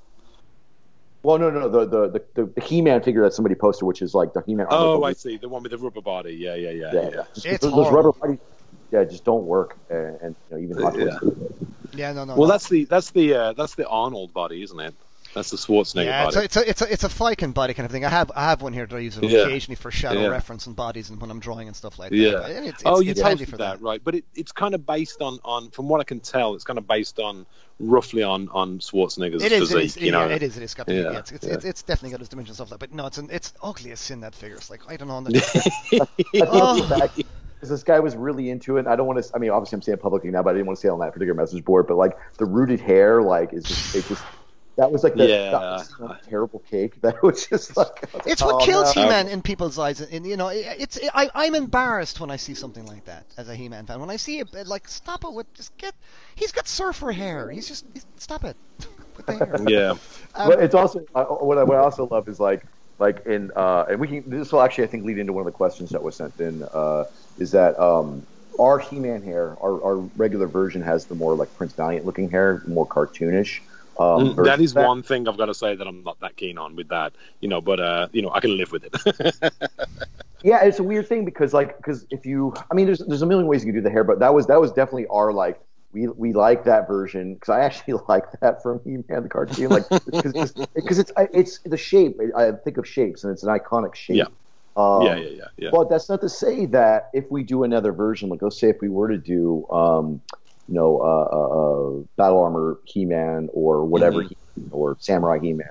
Well, 1.23 1.37
no, 1.37 1.51
no, 1.51 1.59
no, 1.59 1.69
the 1.69 1.85
the 1.85 2.23
the, 2.33 2.45
the 2.55 2.61
He-Man 2.61 3.03
figure 3.03 3.21
that 3.23 3.33
somebody 3.33 3.53
posted, 3.53 3.85
which 3.85 4.01
is 4.01 4.15
like 4.15 4.33
the 4.33 4.41
He-Man. 4.41 4.65
Oh, 4.71 4.99
but 4.99 5.05
I 5.05 5.13
see. 5.13 5.37
The 5.37 5.49
one 5.49 5.61
with 5.61 5.71
the 5.71 5.77
rubber 5.77 6.01
body. 6.01 6.33
Yeah, 6.33 6.55
yeah, 6.55 6.71
yeah, 6.71 6.91
Yeah, 6.93 7.01
yeah. 7.01 7.09
yeah. 7.13 7.23
Just, 7.35 7.45
It's 7.45 7.61
those, 7.63 7.73
those 7.73 7.85
rubber 7.91 8.11
horrible. 8.11 8.19
bodies, 8.19 8.39
yeah, 8.91 9.03
just 9.03 9.23
don't 9.23 9.45
work, 9.45 9.77
and, 9.89 10.17
and 10.21 10.35
you 10.49 10.55
know, 10.55 10.63
even 10.63 10.81
Hot 10.81 10.93
Toys. 10.95 11.09
Yeah. 11.21 11.29
Yeah, 11.93 12.13
no, 12.13 12.23
no. 12.25 12.35
Well, 12.35 12.47
no. 12.47 12.53
that's 12.53 12.69
the 12.69 12.85
that's 12.85 13.11
the 13.11 13.33
uh, 13.35 13.53
that's 13.53 13.75
the 13.75 13.87
Arnold 13.87 14.33
body, 14.33 14.63
isn't 14.63 14.79
it? 14.79 14.95
That's 15.33 15.49
the 15.49 15.57
Schwarzenegger 15.57 16.05
yeah, 16.05 16.27
it's 16.27 16.35
a, 16.35 16.39
body. 16.39 16.45
it's 16.45 16.57
a 16.57 16.69
it's 16.69 16.81
a 16.81 16.93
it's 16.93 17.03
a 17.05 17.07
Phicen 17.09 17.53
body 17.53 17.73
kind 17.73 17.85
of 17.85 17.91
thing. 17.91 18.03
I 18.03 18.09
have 18.09 18.31
I 18.35 18.43
have 18.49 18.61
one 18.61 18.73
here 18.73 18.85
that 18.85 18.95
I 18.95 18.99
use 18.99 19.17
Yeah. 19.21 19.39
occasionally 19.45 19.75
for 19.75 19.89
shadow 19.91 20.21
Yeah. 20.21 20.27
reference 20.27 20.67
and 20.67 20.75
bodies 20.75 21.09
and 21.09 21.21
when 21.21 21.31
I'm 21.31 21.39
drawing 21.39 21.67
and 21.67 21.75
stuff 21.75 21.97
like 21.99 22.09
that. 22.11 22.15
Yeah. 22.17 22.45
It's, 22.47 22.69
it's, 22.69 22.83
oh, 22.85 22.99
you 22.99 23.11
it's 23.11 23.21
handy 23.21 23.45
for 23.45 23.57
that, 23.57 23.79
that. 23.79 23.83
right? 23.83 24.01
But 24.03 24.15
it, 24.15 24.25
it's 24.35 24.51
kind 24.51 24.75
of 24.75 24.85
based 24.85 25.21
on, 25.21 25.39
on, 25.45 25.69
from 25.71 25.87
what 25.87 26.01
I 26.01 26.03
can 26.03 26.19
tell, 26.19 26.53
it's 26.55 26.63
kind 26.65 26.77
of 26.77 26.87
based 26.87 27.19
on 27.19 27.45
roughly 27.79 28.23
on 28.23 28.49
on 28.49 28.79
Schwarzenegger's 28.79 29.41
It 29.43 29.51
is, 29.51 29.69
physique. 29.71 29.77
it 29.77 29.83
is, 29.85 29.97
you 29.97 30.11
know, 30.11 30.27
yeah, 30.27 30.35
it 30.35 30.43
is, 30.43 30.57
it 30.57 30.63
is. 30.63 30.73
Got 30.73 30.87
the, 30.87 30.93
Yeah, 30.95 31.01
yeah, 31.11 31.19
it's, 31.19 31.31
it's, 31.31 31.45
yeah. 31.47 31.53
it's, 31.53 31.65
it's 31.65 31.81
definitely 31.83 32.11
got 32.11 32.19
its 32.19 32.29
dimensions 32.29 32.59
of 32.59 32.69
that, 32.69 32.79
but 32.79 32.93
no, 32.93 33.05
it's 33.05 33.17
an, 33.17 33.29
it's 33.31 33.53
ugly 33.63 33.91
as 33.91 33.99
sin 33.99 34.19
that 34.21 34.35
figure. 34.35 34.57
It's 34.57 34.69
like 34.69 34.81
I 34.89 34.97
don't 34.97 35.07
know. 35.07 35.23
I 35.93 36.07
Oh. 36.41 36.81
the 37.61 37.69
this 37.69 37.83
guy 37.83 37.99
was 37.99 38.15
really 38.15 38.49
into 38.49 38.77
it. 38.77 38.87
I 38.87 38.95
don't 38.95 39.05
want 39.07 39.23
to. 39.23 39.35
I 39.35 39.37
mean, 39.37 39.51
obviously, 39.51 39.75
I'm 39.77 39.81
saying 39.83 39.97
it 39.97 40.01
publicly 40.01 40.31
now, 40.31 40.41
but 40.41 40.49
I 40.49 40.53
didn't 40.53 40.65
want 40.67 40.77
to 40.77 40.81
say 40.81 40.87
it 40.87 40.91
on 40.91 40.99
that 40.99 41.13
particular 41.13 41.35
message 41.35 41.63
board. 41.63 41.85
But 41.87 41.95
like 41.97 42.17
the 42.37 42.45
rooted 42.45 42.79
hair, 42.79 43.21
like 43.21 43.53
is 43.53 43.63
just 43.63 43.95
it 43.95 44.05
just 44.07 44.23
that 44.81 44.91
was 44.91 45.03
like 45.03 45.13
the, 45.13 45.27
Yeah. 45.27 45.51
that 45.51 45.61
was 45.61 45.93
a 46.01 46.19
terrible 46.27 46.59
cake. 46.67 46.99
That 47.01 47.21
was 47.27 47.45
just 47.45 47.77
like 47.77 48.11
was 48.13 48.23
it's 48.25 48.41
like, 48.41 48.51
what 48.51 48.63
oh, 48.63 48.65
kills 48.65 48.95
no. 48.95 49.03
He-Man 49.03 49.27
in 49.27 49.43
people's 49.43 49.77
eyes, 49.77 50.01
and 50.01 50.25
you 50.25 50.35
know, 50.35 50.47
it- 50.47 50.75
it's 50.79 50.99
I, 51.13 51.29
I'm 51.35 51.53
embarrassed 51.53 52.19
when 52.19 52.31
I 52.31 52.37
see 52.37 52.55
something 52.55 52.87
like 52.87 53.05
that 53.05 53.25
as 53.37 53.47
a 53.47 53.55
He-Man 53.55 53.85
fan. 53.85 53.99
When 53.99 54.09
I 54.09 54.15
see 54.15 54.39
it, 54.39 54.51
like 54.67 54.87
stop 54.87 55.23
it 55.23 55.33
with 55.33 55.53
just 55.53 55.77
get. 55.77 55.93
He's 56.33 56.51
got 56.51 56.67
surfer 56.67 57.11
hair. 57.11 57.51
He's 57.51 57.67
just 57.67 57.85
he's, 57.93 58.07
stop 58.17 58.43
it. 58.43 58.57
With 59.17 59.25
the 59.25 59.33
hair. 59.33 59.55
yeah. 59.67 59.91
Um, 60.35 60.49
but 60.49 60.63
it's 60.63 60.73
also 60.73 61.05
uh, 61.13 61.25
what 61.25 61.57
I, 61.59 61.63
what 61.63 61.77
I 61.77 61.81
also 61.81 62.07
love 62.07 62.27
is 62.27 62.39
like 62.39 62.63
like 62.97 63.25
in 63.27 63.51
uh, 63.55 63.85
and 63.89 63.99
we 63.99 64.07
can 64.07 64.23
this 64.27 64.51
will 64.51 64.61
actually 64.61 64.85
I 64.85 64.87
think 64.87 65.05
lead 65.05 65.19
into 65.19 65.33
one 65.33 65.41
of 65.41 65.45
the 65.45 65.57
questions 65.57 65.91
that 65.91 66.01
was 66.01 66.15
sent 66.15 66.39
in 66.39 66.63
uh, 66.73 67.03
is 67.37 67.51
that 67.51 67.77
um, 67.79 68.25
our 68.57 68.79
He-Man 68.79 69.21
hair 69.21 69.57
our, 69.61 69.83
our 69.83 69.97
regular 70.15 70.47
version 70.47 70.81
has 70.81 71.05
the 71.05 71.15
more 71.15 71.35
like 71.35 71.53
Prince 71.57 71.73
Valiant 71.73 72.05
looking 72.05 72.29
hair 72.31 72.63
more 72.65 72.87
cartoonish. 72.87 73.59
Um, 73.99 74.35
Mm, 74.35 74.45
that 74.45 74.59
is 74.59 74.75
of 74.75 74.83
one 74.85 75.03
thing 75.03 75.27
I've 75.27 75.37
got 75.37 75.47
to 75.47 75.53
say 75.53 75.75
that 75.75 75.85
I'm 75.87 76.03
not 76.03 76.19
that 76.21 76.35
keen 76.37 76.57
on 76.57 76.75
with 76.75 76.89
that, 76.89 77.13
you 77.39 77.49
know. 77.49 77.61
But 77.61 77.79
uh, 77.79 78.07
you 78.11 78.21
know, 78.21 78.31
I 78.31 78.39
can 78.39 78.57
live 78.57 78.71
with 78.71 78.83
it. 78.85 79.51
Yeah, 80.43 80.63
it's 80.63 80.79
a 80.79 80.83
weird 80.83 81.07
thing 81.07 81.23
because 81.23 81.53
like 81.53 81.77
because 81.77 82.05
if 82.09 82.25
you, 82.25 82.53
I 82.71 82.73
mean, 82.73 82.87
there's 82.87 82.99
there's 82.99 83.21
a 83.21 83.25
million 83.27 83.47
ways 83.47 83.63
you 83.63 83.71
can 83.71 83.75
do 83.75 83.83
the 83.83 83.91
hair, 83.91 84.03
but 84.03 84.19
that 84.19 84.33
was 84.33 84.47
that 84.47 84.59
was 84.59 84.71
definitely 84.71 85.05
our 85.07 85.31
like 85.31 85.59
we 85.93 86.07
we 86.07 86.33
like 86.33 86.63
that 86.63 86.87
version 86.87 87.35
because 87.35 87.49
I 87.49 87.59
actually 87.59 87.99
like 88.09 88.25
that 88.41 88.63
from 88.63 88.81
He-Man 88.85 89.23
the 89.23 89.29
cartoon, 89.29 89.69
like 89.69 89.87
because 90.05 90.53
because 90.73 90.99
it's 90.99 91.11
it's 91.33 91.59
the 91.59 91.77
shape. 91.77 92.17
I 92.35 92.51
think 92.63 92.77
of 92.77 92.87
shapes 92.87 93.23
and 93.23 93.31
it's 93.31 93.43
an 93.43 93.49
iconic 93.49 93.93
shape. 93.95 94.17
Yeah. 94.17 94.25
Um, 94.77 95.05
yeah, 95.05 95.15
yeah, 95.15 95.29
yeah, 95.29 95.47
yeah. 95.57 95.69
But 95.71 95.89
that's 95.89 96.09
not 96.09 96.21
to 96.21 96.29
say 96.29 96.65
that 96.67 97.09
if 97.13 97.29
we 97.29 97.43
do 97.43 97.63
another 97.63 97.91
version, 97.91 98.29
like 98.29 98.41
let's 98.41 98.59
say 98.59 98.69
if 98.69 98.77
we 98.81 98.89
were 98.89 99.09
to 99.09 99.17
do, 99.17 99.67
um, 99.69 100.21
you 100.71 100.75
know, 100.77 100.99
uh, 100.99 101.27
uh, 101.35 101.47
uh, 101.99 102.03
Battle 102.15 102.41
Armor 102.43 102.79
He-Man 102.85 103.49
or 103.51 103.83
whatever, 103.83 104.23
Mhm. 104.23 104.29
he, 104.29 104.37
or 104.71 104.95
Samurai 105.01 105.37
He-Man, 105.39 105.67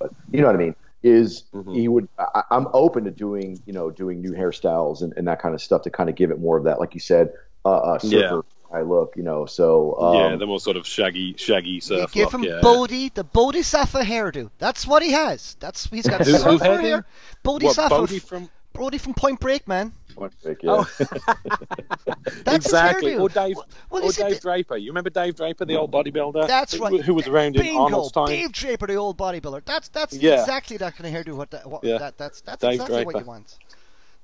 but 0.00 0.10
you 0.32 0.40
know 0.40 0.46
what 0.48 0.56
I 0.56 0.58
mean. 0.58 0.74
Is 1.04 1.44
Mhm. 1.54 1.74
he 1.76 1.86
would? 1.86 2.08
I, 2.18 2.42
I'm 2.50 2.66
open 2.72 3.04
to 3.04 3.10
doing, 3.12 3.60
you 3.66 3.72
know, 3.72 3.90
doing 3.90 4.20
new 4.20 4.32
hairstyles 4.32 5.02
and, 5.02 5.12
and 5.16 5.28
that 5.28 5.40
kind 5.40 5.54
of 5.54 5.62
stuff 5.62 5.82
to 5.82 5.90
kind 5.90 6.08
of 6.10 6.16
give 6.16 6.30
it 6.32 6.40
more 6.40 6.56
of 6.56 6.64
that, 6.64 6.80
like 6.80 6.94
you 6.94 7.00
said, 7.00 7.32
uh, 7.64 7.68
uh 7.68 7.98
surfer 8.00 8.44
high 8.72 8.82
look, 8.82 9.12
you 9.16 9.22
know. 9.22 9.46
So 9.46 9.96
um, 10.00 10.14
yeah, 10.16 10.36
the 10.36 10.46
more 10.46 10.58
sort 10.58 10.76
of 10.76 10.84
shaggy, 10.86 11.34
shaggy 11.36 11.70
You 11.70 11.80
surf 11.80 12.10
give 12.12 12.32
look. 12.32 12.34
him 12.42 12.44
yeah. 12.44 12.60
Bodhi, 12.60 13.10
the 13.10 13.22
Bodhisattva 13.22 14.00
hairdo. 14.02 14.50
That's 14.58 14.84
what 14.86 15.02
he 15.02 15.12
has. 15.12 15.56
That's 15.60 15.86
he's 15.86 16.08
got 16.08 16.20
Who- 16.26 16.32
who 16.32 16.38
surfer 16.58 16.64
had 16.64 16.80
hair. 16.80 16.96
him? 16.98 17.04
Bodhisattva. 17.44 17.94
What, 17.94 18.00
Bodhi 18.00 18.18
from? 18.18 18.48
Bodhi 18.72 18.98
from 18.98 19.14
Point 19.14 19.38
Break, 19.38 19.68
man. 19.68 19.92
Yeah. 20.18 20.54
Oh, 20.64 20.88
That's 22.44 22.66
exactly. 22.66 23.16
Or 23.16 23.28
Dave, 23.28 23.56
Well, 23.90 24.04
or 24.04 24.12
Dave 24.12 24.28
th- 24.28 24.40
Draper. 24.40 24.76
You 24.76 24.90
remember 24.90 25.10
Dave 25.10 25.36
Draper, 25.36 25.64
the 25.64 25.76
old 25.76 25.92
bodybuilder? 25.92 26.46
That's 26.46 26.74
who, 26.74 26.82
right. 26.82 27.00
Who 27.00 27.14
was 27.14 27.26
around 27.28 27.56
in 27.56 27.62
Bingo, 27.62 27.82
Arnold's 27.84 28.12
time? 28.12 28.26
Dave 28.26 28.52
Draper, 28.52 28.86
the 28.86 28.94
old 28.94 29.18
bodybuilder. 29.18 29.64
That's 29.64 29.88
that's 29.88 30.14
Yeah. 30.14 30.40
exactly 30.40 30.76
that 30.78 30.96
kind 30.96 31.14
of 31.14 31.24
hairdo. 31.26 31.36
What, 31.36 31.50
that, 31.50 31.68
what 31.68 31.84
Yeah. 31.84 31.98
that 31.98 32.18
that's 32.18 32.40
that's 32.40 32.60
Dave 32.60 32.74
exactly 32.74 33.04
what 33.04 33.18
you 33.18 33.24
want. 33.24 33.58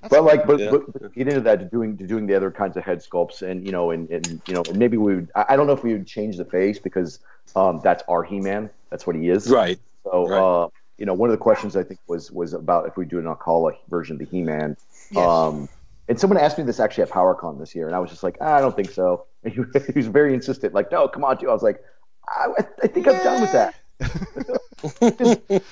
That's 0.01 0.11
But 0.13 0.23
like, 0.23 0.47
but, 0.47 0.59
Yeah. 0.59 0.71
but, 0.71 0.93
but 0.93 1.13
get 1.13 1.27
into 1.27 1.41
that 1.41 1.59
to 1.59 1.65
doing 1.65 1.95
to 1.97 2.07
doing 2.07 2.25
the 2.25 2.35
other 2.35 2.49
kinds 2.51 2.75
of 2.75 2.83
head 2.83 2.99
sculpts, 2.99 3.41
and 3.43 3.65
you 3.65 3.71
know, 3.71 3.91
and, 3.91 4.09
and 4.09 4.41
you 4.47 4.53
know, 4.53 4.63
and 4.67 4.77
maybe 4.77 4.97
we 4.97 5.15
would. 5.15 5.31
I 5.35 5.45
I 5.49 5.55
don't 5.55 5.67
know 5.67 5.73
if 5.73 5.83
we 5.83 5.93
would 5.93 6.07
change 6.07 6.37
the 6.37 6.45
face 6.45 6.79
because 6.79 7.19
um, 7.55 7.81
that's 7.83 8.03
our 8.07 8.23
He-Man. 8.23 8.69
That's 8.89 9.05
what 9.05 9.15
he 9.15 9.29
is. 9.29 9.49
Right. 9.49 9.79
So, 10.03 10.27
Right. 10.27 10.39
uh, 10.39 10.67
you 10.97 11.05
know, 11.05 11.13
one 11.13 11.29
of 11.29 11.31
the 11.31 11.37
questions 11.43 11.75
I 11.75 11.83
think 11.83 11.99
was 12.07 12.31
was 12.31 12.53
about 12.53 12.87
if 12.87 12.97
we 12.97 13.05
do 13.05 13.19
an 13.19 13.27
Alcala 13.27 13.73
version 13.89 14.15
of 14.15 14.19
the 14.19 14.25
He-Man. 14.25 14.75
Yes. 15.11 15.27
Um, 15.27 15.69
and 16.11 16.19
someone 16.19 16.37
asked 16.37 16.57
me 16.57 16.65
this 16.65 16.81
actually 16.81 17.03
at 17.03 17.09
PowerCon 17.09 17.57
this 17.57 17.73
year, 17.73 17.87
and 17.87 17.95
I 17.95 17.99
was 17.99 18.09
just 18.09 18.21
like, 18.21 18.35
"Ah, 18.41 18.55
I 18.55 18.59
don't 18.59 18.75
think 18.75 18.91
so. 18.91 19.27
And 19.45 19.53
he, 19.55 19.61
he 19.93 19.93
was 19.95 20.07
very 20.07 20.33
insistent, 20.33 20.73
like, 20.73 20.91
no, 20.91 21.07
come 21.07 21.23
on, 21.23 21.37
dude. 21.37 21.47
I 21.47 21.53
was 21.53 21.63
like, 21.63 21.81
I, 22.27 22.47
I 22.83 22.87
think 22.87 23.07
I'm 23.07 23.23
done 23.23 23.39
with 23.39 23.53
that. 23.53 23.75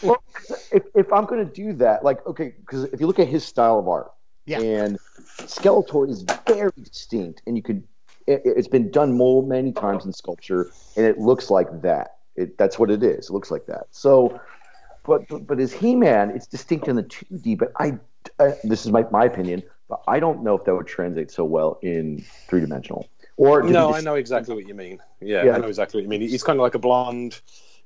well, 0.02 0.24
if, 0.72 0.84
if 0.96 1.12
I'm 1.12 1.26
going 1.26 1.46
to 1.46 1.54
do 1.54 1.74
that, 1.74 2.06
like, 2.06 2.26
okay, 2.26 2.54
because 2.58 2.86
if 2.86 3.02
you 3.02 3.08
look 3.08 3.20
at 3.20 3.28
his 3.28 3.44
style 3.44 3.80
of 3.80 3.90
art, 3.90 4.12
Yeah. 4.46 4.62
and 4.62 4.98
Skeletor 5.40 6.10
is 6.10 6.24
very 6.48 6.72
distinct, 6.82 7.42
and 7.46 7.58
you 7.58 7.62
could, 7.62 7.84
it, 8.26 8.42
it's 8.46 8.70
been 8.70 8.90
done 8.92 9.12
more 9.12 9.44
many 9.44 9.74
times 9.74 10.06
in 10.06 10.14
sculpture, 10.14 10.72
and 10.96 11.06
it 11.06 11.18
looks 11.20 11.50
like 11.50 11.82
that. 11.82 12.16
It, 12.38 12.58
that's 12.58 12.80
what 12.80 12.90
it 12.90 13.04
is. 13.04 13.30
It 13.30 13.34
looks 13.34 13.52
like 13.52 13.66
that. 13.66 13.88
So, 13.92 14.40
but 15.06 15.28
but, 15.28 15.46
but 15.48 15.60
as 15.60 15.74
He-Man, 15.74 16.30
it's 16.30 16.48
distinct 16.48 16.88
in 16.88 16.96
the 16.96 17.04
2D. 17.04 17.58
But 17.58 17.74
I, 17.78 18.00
I 18.40 18.54
this 18.64 18.86
is 18.86 18.92
my 18.94 19.04
my 19.12 19.26
opinion, 19.26 19.64
but 19.90 20.02
I 20.08 20.20
don't 20.20 20.44
know 20.44 20.56
if 20.56 20.64
that 20.66 20.76
would 20.76 20.88
translate 20.88 21.32
so 21.32 21.44
well 21.44 21.80
in 21.82 22.24
three 22.48 22.62
dimensional. 22.62 23.10
Or 23.36 23.64
No, 23.64 23.90
he 23.90 23.96
I 23.96 24.02
know 24.02 24.16
exactly 24.16 24.54
what 24.56 24.68
you 24.68 24.76
mean. 24.76 25.00
Yeah, 25.20 25.46
Yeah. 25.46 25.56
I 25.56 25.58
know 25.58 25.68
exactly 25.68 25.98
what 25.98 26.04
you 26.04 26.10
mean. 26.10 26.22
He's 26.22 26.44
kind 26.44 26.60
of 26.60 26.62
like 26.62 26.76
a 26.76 26.80
blonde. 26.80 27.40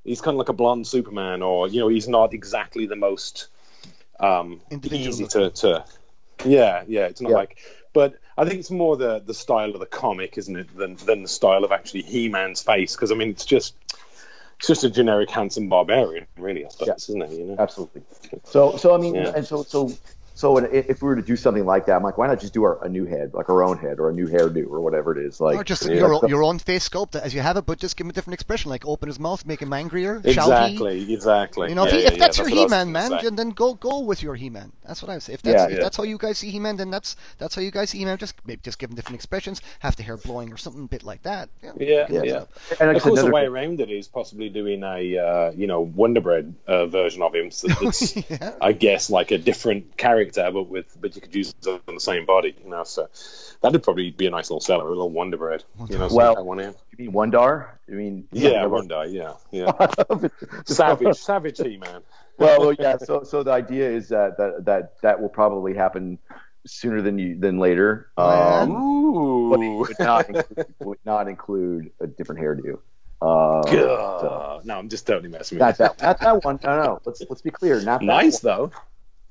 He's 0.04 0.20
kind 0.20 0.34
of 0.34 0.38
like 0.38 0.50
a 0.50 0.52
blonde 0.52 0.86
Superman, 0.86 1.42
or 1.42 1.66
you 1.68 1.80
know, 1.80 1.88
he's 1.88 2.08
not 2.08 2.34
exactly 2.34 2.86
the 2.86 2.96
most 2.96 3.48
um, 4.20 4.60
easy 4.70 5.26
to, 5.28 5.50
to. 5.50 5.84
Yeah, 6.44 6.84
yeah, 6.86 7.06
it's 7.06 7.20
not 7.20 7.30
Yeah. 7.30 7.36
like. 7.36 7.58
But 7.94 8.16
I 8.36 8.44
think 8.44 8.58
it's 8.60 8.70
more 8.70 8.96
the 8.96 9.20
the 9.20 9.32
style 9.34 9.70
of 9.70 9.80
the 9.80 9.86
comic, 9.86 10.36
isn't 10.36 10.56
it, 10.56 10.76
than 10.76 10.96
than 10.96 11.22
the 11.22 11.28
style 11.28 11.64
of 11.64 11.72
actually 11.72 12.02
He-Man's 12.02 12.62
face? 12.62 12.94
Because 12.96 13.12
I 13.12 13.14
mean, 13.14 13.30
it's 13.30 13.44
just 13.44 13.74
it's 14.58 14.66
just 14.66 14.84
a 14.84 14.90
generic 14.90 15.30
handsome 15.30 15.68
barbarian, 15.68 16.26
really. 16.36 16.66
I 16.66 16.68
suppose, 16.68 16.88
Yeah. 16.88 16.94
isn't 16.96 17.22
it? 17.22 17.30
You 17.30 17.44
know. 17.46 17.56
Absolutely. 17.58 18.02
So, 18.44 18.76
so 18.76 18.94
I 18.94 18.98
mean, 18.98 19.14
Yeah. 19.14 19.32
and 19.36 19.46
so, 19.46 19.62
so, 19.62 19.90
so, 20.34 20.58
if 20.58 21.00
we 21.00 21.08
were 21.08 21.16
to 21.16 21.22
do 21.22 21.36
something 21.36 21.64
like 21.64 21.86
that, 21.86 21.96
I'm 21.96 22.02
like, 22.02 22.18
why 22.18 22.26
not 22.26 22.40
just 22.40 22.52
do 22.52 22.64
our, 22.64 22.84
a 22.84 22.88
new 22.88 23.04
head, 23.06 23.34
like 23.34 23.48
our 23.48 23.62
own 23.62 23.78
head, 23.78 24.00
or 24.00 24.10
a 24.10 24.12
new 24.12 24.26
hairdo, 24.26 24.66
or 24.68 24.80
whatever 24.80 25.16
it 25.16 25.24
is, 25.24 25.40
like, 25.40 25.56
or 25.56 25.64
just 25.64 25.86
Yeah. 25.86 25.94
your, 25.94 26.20
So- 26.20 26.28
your 26.28 26.42
own 26.42 26.58
face 26.58 26.88
sculpt 26.88 27.14
as 27.14 27.32
you 27.32 27.40
have 27.40 27.56
it, 27.56 27.66
but 27.66 27.78
just 27.78 27.96
give 27.96 28.04
him 28.06 28.10
a 28.10 28.12
different 28.12 28.34
expression, 28.34 28.68
like 28.70 28.84
open 28.86 29.08
his 29.08 29.18
mouth, 29.20 29.46
make 29.46 29.62
him 29.62 29.72
angrier, 29.72 30.20
shouty. 30.20 30.26
Exactly, 30.28 31.12
exactly. 31.12 31.68
You 31.68 31.74
know, 31.76 31.84
if, 31.86 31.92
he, 31.92 32.02
yeah, 32.02 32.06
if 32.08 32.12
yeah, 32.14 32.18
that's 32.18 32.38
your 32.38 32.46
what 32.48 32.52
I 32.58 32.62
was 32.62 32.72
He-Man, 32.72 32.92
man, 32.92 33.10
say. 33.20 33.30
then 33.30 33.50
go 33.50 33.74
go 33.74 34.00
with 34.00 34.22
your 34.22 34.34
He-Man. 34.34 34.72
That's 34.86 35.02
what 35.02 35.10
I 35.10 35.14
would 35.14 35.22
say. 35.22 35.34
If 35.34 35.42
that's 35.42 35.54
Yeah, 35.54 35.66
if 35.66 35.72
yeah. 35.78 35.82
that's 35.84 35.96
how 35.96 36.02
you 36.02 36.18
guys 36.18 36.38
see 36.38 36.50
He-Man, 36.50 36.76
then 36.76 36.90
that's 36.90 37.16
that's 37.38 37.54
how 37.54 37.62
you 37.62 37.70
guys 37.70 37.90
see 37.90 37.98
He-Man. 37.98 38.18
Just 38.18 38.34
maybe 38.44 38.60
just 38.62 38.78
give 38.78 38.90
him 38.90 38.96
different 38.96 39.16
expressions, 39.16 39.62
have 39.80 39.94
the 39.96 40.02
hair 40.02 40.16
blowing 40.16 40.52
or 40.52 40.56
something, 40.56 40.84
a 40.84 40.88
bit 40.88 41.04
like 41.04 41.22
that. 41.22 41.48
Yeah, 41.62 41.72
you 41.78 41.86
yeah. 41.86 42.22
yeah. 42.24 42.44
and 42.80 42.96
of 42.96 43.02
said, 43.02 43.08
course, 43.08 43.22
the 43.22 43.30
way 43.30 43.44
around 43.46 43.80
it 43.80 43.90
is 43.90 44.08
possibly 44.08 44.48
doing 44.48 44.82
a 44.82 45.18
uh, 45.18 45.50
you 45.52 45.66
know 45.66 45.80
Wonder 45.82 46.20
Bread 46.20 46.54
uh, 46.66 46.86
version 46.86 47.22
of 47.22 47.34
him. 47.34 47.50
So 47.50 47.68
that's, 47.80 48.16
Yeah. 48.30 48.54
I 48.60 48.72
guess, 48.72 49.10
like 49.10 49.30
a 49.30 49.38
different 49.38 49.96
character, 49.96 50.23
but 50.32 50.68
with 50.68 50.96
but 51.00 51.14
you 51.14 51.20
could 51.20 51.34
use 51.34 51.54
it 51.66 51.82
on 51.88 51.94
the 51.94 52.00
same 52.00 52.26
body. 52.26 52.56
You 52.62 52.70
know, 52.70 52.84
so 52.84 53.08
that'd 53.60 53.82
probably 53.82 54.10
be 54.10 54.26
a 54.26 54.30
nice 54.30 54.50
little 54.50 54.60
seller, 54.60 54.86
a 54.86 54.88
little 54.88 55.10
Wonder 55.10 55.36
Bread. 55.36 55.64
You 55.88 55.98
know, 55.98 56.08
Well- 56.10 56.34
that 56.36 56.44
one 56.44 56.60
in. 56.60 56.74
you 56.96 57.06
mean 57.06 57.12
Wondar? 57.12 57.68
I 57.88 57.92
mean, 57.92 58.28
Yeah, 58.32 58.62
the- 58.62 58.68
one 58.68 58.88
yeah, 59.10 59.34
yeah. 59.50 59.72
Savage, 60.66 61.16
savage 61.16 61.58
He 61.58 61.76
Man. 61.76 62.02
well, 62.38 62.60
well, 62.60 62.72
yeah. 62.78 62.96
So, 62.98 63.22
so 63.24 63.42
the 63.42 63.52
idea 63.52 63.90
is 63.90 64.08
that 64.08 64.36
that 64.38 64.64
that 64.64 65.00
that 65.02 65.20
will 65.20 65.28
probably 65.28 65.74
happen 65.74 66.18
sooner 66.66 67.02
than 67.02 67.18
you 67.18 67.38
than 67.38 67.58
later. 67.58 68.08
Um, 68.16 69.50
but 69.50 69.58
would 69.60 69.98
not 69.98 70.28
include, 70.28 70.66
would 70.80 70.98
not 71.04 71.28
include 71.28 71.90
a 72.00 72.06
different 72.06 72.40
hairdo. 72.40 72.78
Uh, 73.22 73.62
so, 73.70 74.60
No, 74.64 74.78
I'm 74.78 74.88
just 74.88 75.06
totally 75.06 75.28
messing 75.28 75.56
with 75.58 75.60
not 75.60 75.78
you. 75.78 75.84
that, 75.96 76.02
not 76.02 76.20
that 76.20 76.44
one. 76.44 76.58
No, 76.62 76.82
no. 76.82 77.00
Let's 77.04 77.22
let's 77.28 77.42
be 77.42 77.50
clear. 77.50 77.80
Not 77.80 78.00
that 78.00 78.06
Nice 78.06 78.42
one, 78.42 78.56
though. 78.56 78.70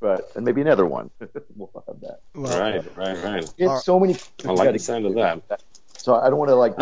But 0.03 0.31
and 0.35 0.43
maybe 0.43 0.59
another 0.61 0.85
one. 0.85 1.09
we'll 1.55 1.69
have 1.87 1.99
that. 2.01 2.19
Well, 2.35 2.59
Right, 2.59 2.83
right, 2.97 3.23
right. 3.23 3.53
It's 3.57 3.69
Are- 3.69 3.79
so 3.81 3.99
many. 3.99 4.17
I 4.45 4.51
like 4.51 4.73
the 4.73 4.79
sound 4.79 5.05
of 5.05 5.15
that. 5.15 5.63
So 5.97 6.13
I 6.15 6.29
don't 6.29 6.37
want 6.37 6.49
to 6.49 6.55
like 6.55 6.75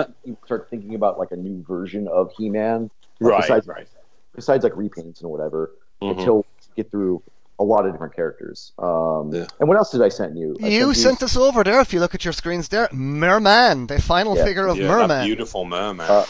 start 0.45 0.67
thinking 0.71 0.95
about 0.95 1.19
like 1.19 1.31
a 1.31 1.35
new 1.35 1.63
version 1.63 2.07
of 2.07 2.31
He-Man. 2.35 2.89
Right, 3.19 3.41
Besides, 3.41 3.67
right. 3.67 3.87
besides 4.35 4.63
like 4.63 4.73
repaints 4.73 5.21
and 5.21 5.29
whatever, 5.29 5.71
Mhm. 6.01 6.17
until 6.17 6.37
we 6.37 6.43
get 6.75 6.89
through 6.89 7.21
a 7.59 7.63
lot 7.63 7.85
of 7.85 7.91
different 7.91 8.15
characters. 8.15 8.71
Um, 8.79 9.29
Yeah. 9.31 9.45
And 9.59 9.69
what 9.69 9.77
else 9.77 9.91
did 9.91 10.01
I 10.01 10.09
send 10.09 10.39
you? 10.39 10.57
I 10.63 10.69
You 10.69 10.95
sent 10.95 11.19
sent 11.19 11.23
us 11.23 11.37
over 11.37 11.63
there. 11.63 11.79
If 11.81 11.93
you 11.93 11.99
look 11.99 12.15
at 12.15 12.25
your 12.25 12.33
screens 12.33 12.69
there, 12.69 12.89
Merman, 12.91 13.85
the 13.85 14.01
final 14.01 14.35
Yeah. 14.35 14.45
figure 14.45 14.65
of 14.65 14.77
Yeah, 14.77 14.87
that 14.87 14.93
Merman, 15.07 15.25
beautiful 15.27 15.65
merman. 15.65 16.07
Uh, 16.09 16.25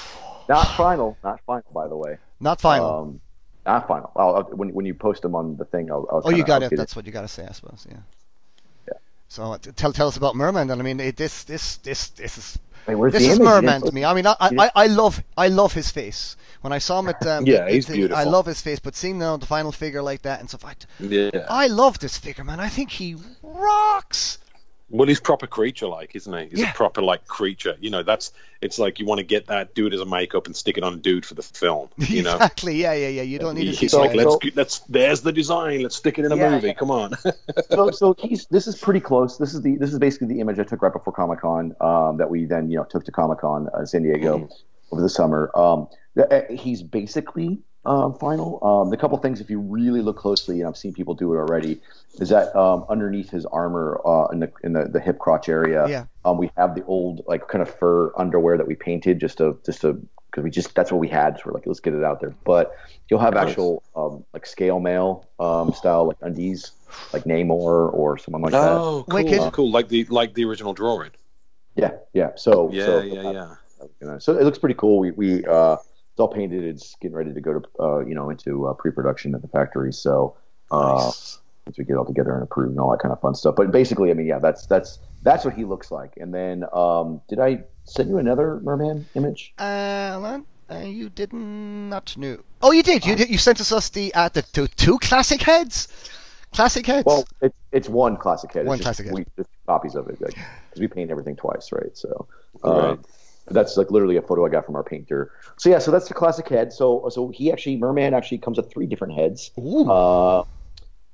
not 0.49 0.67
final, 0.75 1.15
not 1.23 1.39
final, 1.47 1.63
by 1.73 1.87
the 1.87 1.95
way. 1.95 2.17
not 2.41 2.59
final. 2.59 2.89
Um, 2.93 3.21
not 3.65 3.87
final. 3.87 4.11
I'll, 4.15 4.35
I'll, 4.35 4.43
when 4.43 4.73
when 4.73 4.85
you 4.85 4.93
post 4.93 5.21
them 5.21 5.35
on 5.35 5.57
the 5.57 5.65
thing, 5.65 5.91
I'll. 5.91 6.07
I'll 6.11 6.21
oh, 6.25 6.29
you 6.29 6.43
got 6.43 6.63
it. 6.63 6.75
That's 6.75 6.95
what 6.95 7.05
you 7.05 7.11
got 7.11 7.21
to 7.21 7.27
say, 7.27 7.45
I 7.47 7.51
suppose. 7.51 7.85
Yeah. 7.89 7.97
Yeah. 8.87 8.93
So 9.27 9.43
uh, 9.53 9.57
tell 9.57 9.93
tell 9.93 10.07
us 10.07 10.17
about 10.17 10.35
Merman. 10.35 10.67
Then 10.67 10.79
I 10.79 10.83
mean, 10.83 10.99
it, 10.99 11.17
this 11.17 11.43
this 11.43 11.77
this 11.77 12.09
this 12.09 12.37
is 12.37 12.59
this 12.87 13.27
is 13.27 13.39
Merman 13.39 13.81
to 13.83 13.91
me. 13.91 14.03
I 14.03 14.13
mean, 14.13 14.25
I, 14.25 14.35
I, 14.39 14.71
I 14.75 14.87
love 14.87 15.23
I 15.37 15.47
love 15.47 15.73
his 15.73 15.91
face. 15.91 16.35
When 16.61 16.73
I 16.73 16.77
saw 16.77 16.99
him 16.99 17.09
at 17.09 17.25
um, 17.27 17.45
Yeah, 17.45 17.65
the- 17.65 17.71
he's 17.71 17.87
the- 17.87 17.93
beautiful. 17.93 18.17
I 18.17 18.23
love 18.23 18.45
his 18.45 18.61
face, 18.61 18.79
but 18.79 18.95
seeing 18.95 19.19
now 19.19 19.37
the 19.37 19.45
final 19.45 19.71
figure 19.71 20.01
like 20.01 20.21
that 20.23 20.39
and 20.39 20.49
stuff, 20.49 20.65
I, 20.65 20.75
yeah. 20.99 21.45
I 21.49 21.67
love 21.67 21.99
this 21.99 22.17
figure, 22.17 22.43
man. 22.43 22.59
I 22.59 22.69
think 22.69 22.91
he 22.91 23.15
rocks. 23.43 24.37
Well, 24.91 25.07
he's 25.07 25.19
proper 25.19 25.47
creature 25.47 25.87
like, 25.87 26.15
isn't 26.15 26.33
he? 26.33 26.47
He's 26.49 26.59
Yeah. 26.59 26.71
a 26.71 26.73
proper 26.73 27.01
like 27.01 27.25
creature. 27.27 27.75
You 27.79 27.89
know, 27.89 28.03
that's 28.03 28.31
it's 28.61 28.77
like 28.77 28.99
you 28.99 29.05
want 29.05 29.19
to 29.19 29.23
get 29.23 29.47
that, 29.47 29.73
do 29.73 29.87
it 29.87 29.93
as 29.93 30.01
a 30.01 30.05
makeup, 30.05 30.45
and 30.45 30.55
stick 30.55 30.77
it 30.77 30.83
on 30.83 30.93
a 30.93 30.97
dude 30.97 31.25
for 31.25 31.33
the 31.33 31.41
film. 31.41 31.89
You 31.97 32.23
know, 32.23 32.35
exactly. 32.35 32.75
Yeah, 32.75 32.93
yeah, 32.93 33.07
yeah. 33.07 33.21
You 33.21 33.39
don't 33.39 33.55
need 33.55 33.65
to 33.65 33.73
see 33.75 33.85
it's 33.85 33.93
like 33.95 34.13
let's 34.13 34.33
so- 34.33 34.39
let's 34.55 34.79
there's 34.89 35.21
the 35.21 35.31
design. 35.31 35.81
Let's 35.81 35.95
stick 35.95 36.19
it 36.19 36.25
in 36.25 36.31
a 36.31 36.35
Yeah, 36.35 36.49
movie. 36.51 36.67
yeah. 36.67 36.73
Come 36.73 36.91
on. 36.91 37.13
so, 37.71 37.91
so 37.91 38.15
he's 38.19 38.45
this 38.47 38.67
is 38.67 38.75
pretty 38.77 38.99
close. 38.99 39.37
This 39.37 39.53
is 39.53 39.61
the 39.61 39.77
this 39.77 39.91
is 39.93 39.99
basically 39.99 40.27
the 40.27 40.39
image 40.41 40.59
I 40.59 40.63
took 40.63 40.81
right 40.81 40.93
before 40.93 41.13
Comic 41.13 41.39
Con 41.41 41.75
um, 41.81 42.17
that 42.17 42.29
we 42.29 42.45
then 42.45 42.69
you 42.69 42.77
know 42.77 42.83
took 42.83 43.05
to 43.05 43.11
Comic 43.11 43.39
Con 43.39 43.69
uh, 43.73 43.85
San 43.85 44.03
Diego 44.03 44.39
Mhm. 44.39 44.51
over 44.91 45.01
the 45.01 45.09
summer. 45.09 45.49
Um, 45.55 45.87
uh, 46.19 46.41
he's 46.49 46.83
basically 46.83 47.59
um, 47.85 48.13
final. 48.15 48.59
Um, 48.63 48.89
the 48.89 48.97
couple 48.97 49.17
things, 49.17 49.41
if 49.41 49.49
you 49.49 49.59
really 49.59 50.01
look 50.01 50.17
closely, 50.17 50.59
and 50.59 50.67
I've 50.67 50.77
seen 50.77 50.93
people 50.93 51.13
do 51.15 51.33
it 51.33 51.37
already, 51.37 51.81
is 52.19 52.29
that 52.29 52.55
um, 52.55 52.85
underneath 52.89 53.29
his 53.29 53.45
armor 53.47 53.99
uh, 54.05 54.27
in 54.27 54.39
the 54.39 54.51
in 54.63 54.73
the, 54.73 54.85
the 54.85 54.99
hip 54.99 55.17
crotch 55.19 55.49
area, 55.49 55.87
Yeah. 55.87 56.05
um, 56.25 56.37
we 56.37 56.51
have 56.57 56.75
the 56.75 56.83
old 56.85 57.23
like 57.27 57.47
kind 57.47 57.61
of 57.61 57.73
fur 57.79 58.11
underwear 58.17 58.57
that 58.57 58.67
we 58.67 58.75
painted 58.75 59.19
just 59.19 59.37
to 59.39 59.59
just 59.65 59.81
to 59.81 59.93
because 60.29 60.43
we 60.43 60.49
just 60.51 60.73
that's 60.75 60.91
what 60.91 60.99
we 60.99 61.07
had. 61.09 61.37
So 61.37 61.43
we're 61.47 61.53
like, 61.53 61.65
let's 61.65 61.79
get 61.79 61.93
it 61.93 62.03
out 62.03 62.21
there. 62.21 62.35
But 62.45 62.73
you'll 63.09 63.19
have 63.19 63.33
Nice. 63.33 63.49
actual 63.49 63.83
um, 63.95 64.23
like 64.33 64.45
scale 64.45 64.79
mail 64.79 65.27
um, 65.39 65.73
style 65.73 66.05
like 66.07 66.17
undies, 66.21 66.71
like 67.13 67.23
Namor 67.23 67.91
or 67.93 68.17
someone 68.17 68.41
like 68.43 68.51
that. 68.53 68.71
oh, 68.71 69.05
cool, 69.09 69.23
Wicked. 69.23 69.53
cool. 69.53 69.71
Like 69.71 69.89
the 69.89 70.05
like 70.05 70.33
the 70.35 70.45
original 70.45 70.73
drawing. 70.73 71.11
Yeah, 71.75 71.91
yeah. 72.13 72.31
So 72.35 72.69
Yeah, 72.71 72.85
so, 72.85 73.01
yeah, 73.01 73.31
yeah. 73.31 73.55
you 74.01 74.07
know, 74.07 74.19
so 74.19 74.37
it 74.37 74.43
looks 74.43 74.57
pretty 74.59 74.75
cool. 74.75 74.99
We 74.99 75.11
we 75.11 75.45
uh, 75.45 75.73
it's 75.73 75.90
all 76.21 76.29
painted. 76.29 76.63
It's 76.63 76.95
getting 77.01 77.15
ready 77.17 77.33
to 77.33 77.41
go 77.41 77.59
to 77.59 77.69
uh, 77.79 77.99
you 78.05 78.15
know 78.15 78.29
into 78.29 78.67
uh, 78.67 78.73
pre-production 78.73 79.35
at 79.35 79.41
the 79.41 79.47
factory. 79.49 79.91
So 79.91 80.37
uh, 80.71 81.03
Nice. 81.05 81.39
once 81.65 81.77
we 81.77 81.83
get 81.83 81.97
all 81.97 82.05
together 82.05 82.33
and 82.33 82.43
approved 82.43 82.71
and 82.71 82.79
all 82.79 82.91
that 82.91 82.99
kind 83.01 83.11
of 83.11 83.19
fun 83.19 83.35
stuff. 83.35 83.55
But 83.57 83.71
basically, 83.71 84.09
I 84.11 84.13
mean, 84.13 84.27
yeah, 84.27 84.39
that's 84.39 84.65
that's 84.67 84.99
that's 85.23 85.43
what 85.43 85.53
he 85.55 85.65
looks 85.65 85.91
like. 85.91 86.13
And 86.17 86.33
then 86.33 86.63
um, 86.73 87.21
did 87.27 87.39
I 87.39 87.63
send 87.83 88.09
you 88.09 88.17
another 88.19 88.59
merman 88.63 89.05
image? 89.15 89.53
Alan, 89.59 90.45
uh, 90.71 90.77
you 90.77 91.09
did 91.09 91.33
not 91.33 92.15
know. 92.15 92.37
Oh, 92.61 92.71
you 92.71 92.83
did. 92.83 93.05
You 93.05 93.15
did. 93.15 93.29
You 93.29 93.37
sent 93.37 93.59
us 93.59 93.71
us 93.71 93.89
the 93.89 94.13
uh, 94.15 94.29
the 94.29 94.43
two, 94.43 94.67
two 94.67 94.97
classic 94.99 95.41
heads. 95.41 95.87
Classic 96.53 96.85
heads. 96.85 97.05
Well, 97.05 97.25
it's 97.41 97.55
it's 97.71 97.89
one 97.89 98.17
classic 98.17 98.53
head. 98.53 98.61
It's 98.61 98.67
One 98.67 98.77
just- 98.77 98.85
classic 98.85 99.05
head. 99.07 99.15
We 99.15 99.25
just 99.37 99.49
copies 99.67 99.95
of 99.95 100.07
it 100.09 100.19
because 100.19 100.33
we 100.77 100.87
paint 100.87 101.09
everything 101.11 101.35
twice, 101.35 101.71
right? 101.71 101.95
So. 101.97 102.27
Right. 102.63 102.99
That's 103.47 103.77
like 103.77 103.91
literally 103.91 104.17
a 104.17 104.21
photo 104.21 104.45
I 104.45 104.49
got 104.49 104.65
from 104.65 104.75
our 104.75 104.83
painter. 104.83 105.31
So 105.57 105.69
yeah, 105.69 105.79
so 105.79 105.91
that's 105.91 106.07
the 106.07 106.13
classic 106.13 106.47
head. 106.47 106.71
So 106.73 107.09
so 107.09 107.29
he 107.29 107.51
actually 107.51 107.77
Merman 107.77 108.13
actually 108.13 108.37
comes 108.37 108.57
with 108.57 108.71
three 108.71 108.85
different 108.85 109.13
heads. 109.13 109.51
Uh, 109.57 110.43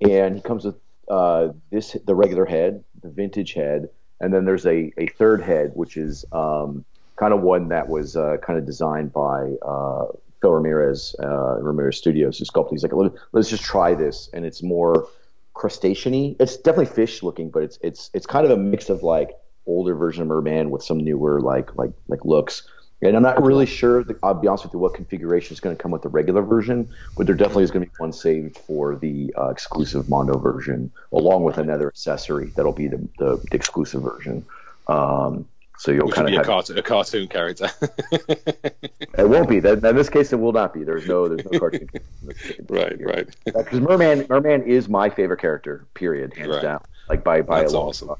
and 0.02 0.36
he 0.36 0.42
comes 0.42 0.66
with 0.66 0.76
uh, 1.10 1.50
this 1.72 1.96
the 2.06 2.16
regular 2.16 2.46
head, 2.46 2.84
the 3.02 3.10
vintage 3.10 3.54
head, 3.54 3.90
and 4.20 4.34
then 4.34 4.46
there's 4.46 4.66
a, 4.66 4.92
a 4.98 5.08
third 5.08 5.42
head, 5.42 5.72
which 5.74 5.98
is 5.98 6.26
um, 6.32 6.86
kind 7.16 7.34
of 7.34 7.42
one 7.42 7.70
that 7.70 7.88
was 7.88 8.16
uh, 8.16 8.38
kind 8.46 8.60
of 8.60 8.66
designed 8.66 9.14
by 9.14 9.54
uh, 9.66 10.08
Phil 10.42 10.52
Ramirez, 10.52 11.16
uh, 11.20 11.58
Ramirez 11.60 11.98
Studios, 11.98 12.38
who 12.38 12.46
sculpted. 12.46 12.76
He's 12.76 12.84
like, 12.84 12.94
Let, 12.94 13.14
let's 13.32 13.50
just 13.50 13.64
try 13.64 13.96
this, 13.96 14.30
and 14.34 14.46
it's 14.46 14.62
more 14.62 15.08
crustacean-y. 15.54 16.36
It's 16.40 16.58
definitely 16.58 16.94
fish 16.94 17.24
looking, 17.24 17.50
but 17.50 17.64
it's 17.64 17.80
it's 17.82 18.10
it's 18.14 18.26
kind 18.26 18.46
of 18.46 18.52
a 18.52 18.58
mix 18.58 18.90
of 18.90 19.04
like 19.04 19.32
older 19.68 19.96
version 19.96 20.22
of 20.24 20.28
Merman 20.30 20.70
with 20.72 20.84
some 20.84 21.00
newer 21.00 21.40
like 21.42 21.76
like 21.76 21.92
like 22.08 22.26
looks. 22.26 22.64
And 23.00 23.16
I'm 23.16 23.22
not 23.22 23.44
really 23.44 23.68
sure. 23.68 24.04
I'll 24.24 24.34
be 24.34 24.48
honest 24.48 24.64
with 24.64 24.74
you, 24.74 24.80
what 24.80 24.96
configuration 24.96 25.54
is 25.54 25.60
going 25.60 25.76
to 25.76 25.82
come 25.82 25.92
with 25.92 26.02
the 26.02 26.10
regular 26.10 26.42
version, 26.42 26.90
but 27.16 27.28
there 27.28 27.36
definitely 27.36 27.64
is 27.66 27.70
going 27.70 27.86
to 27.86 27.92
be 27.92 27.96
one 27.98 28.12
saved 28.12 28.58
for 28.58 28.96
the 28.96 29.32
uh, 29.38 29.50
exclusive 29.50 30.10
Mondo 30.10 30.40
version, 30.40 30.92
along 31.12 31.44
with 31.44 31.60
another 31.60 31.88
accessory 31.90 32.52
that'll 32.56 32.74
be 32.74 32.88
the, 32.88 32.98
the, 33.20 33.38
the 33.52 33.56
exclusive 33.56 34.02
version. 34.02 34.48
Um, 34.88 35.48
so 35.78 35.92
you'll 35.92 36.10
kind 36.10 36.26
be 36.26 36.34
of 36.34 36.38
a, 36.38 36.38
have. 36.38 36.46
cartoon, 36.48 36.78
a 36.80 36.82
cartoon 36.82 37.28
character. 37.28 37.70
It 39.18 39.28
won't 39.28 39.50
be. 39.50 39.60
That, 39.60 39.84
in 39.84 39.96
this 39.96 40.10
case, 40.10 40.32
it 40.32 40.36
will 40.36 40.52
not 40.54 40.74
be. 40.74 40.84
There's 40.84 41.08
no 41.08 41.28
there's 41.28 41.44
no 41.44 41.60
cartoon. 41.60 41.90
in 42.22 42.28
this 42.28 42.52
right, 42.70 42.96
right. 43.04 43.28
Because 43.46 43.80
Merman 43.80 44.28
Merman 44.30 44.64
is 44.64 44.88
my 44.88 45.10
favorite 45.10 45.40
character. 45.40 45.88
Period, 45.96 46.34
hands 46.36 46.50
Right. 46.50 46.62
down. 46.62 46.84
Like 47.10 47.24
by 47.24 47.42
by 47.42 47.62
That's 47.62 47.74
a 47.74 47.78
long 47.78 47.88
awesome. 47.90 48.12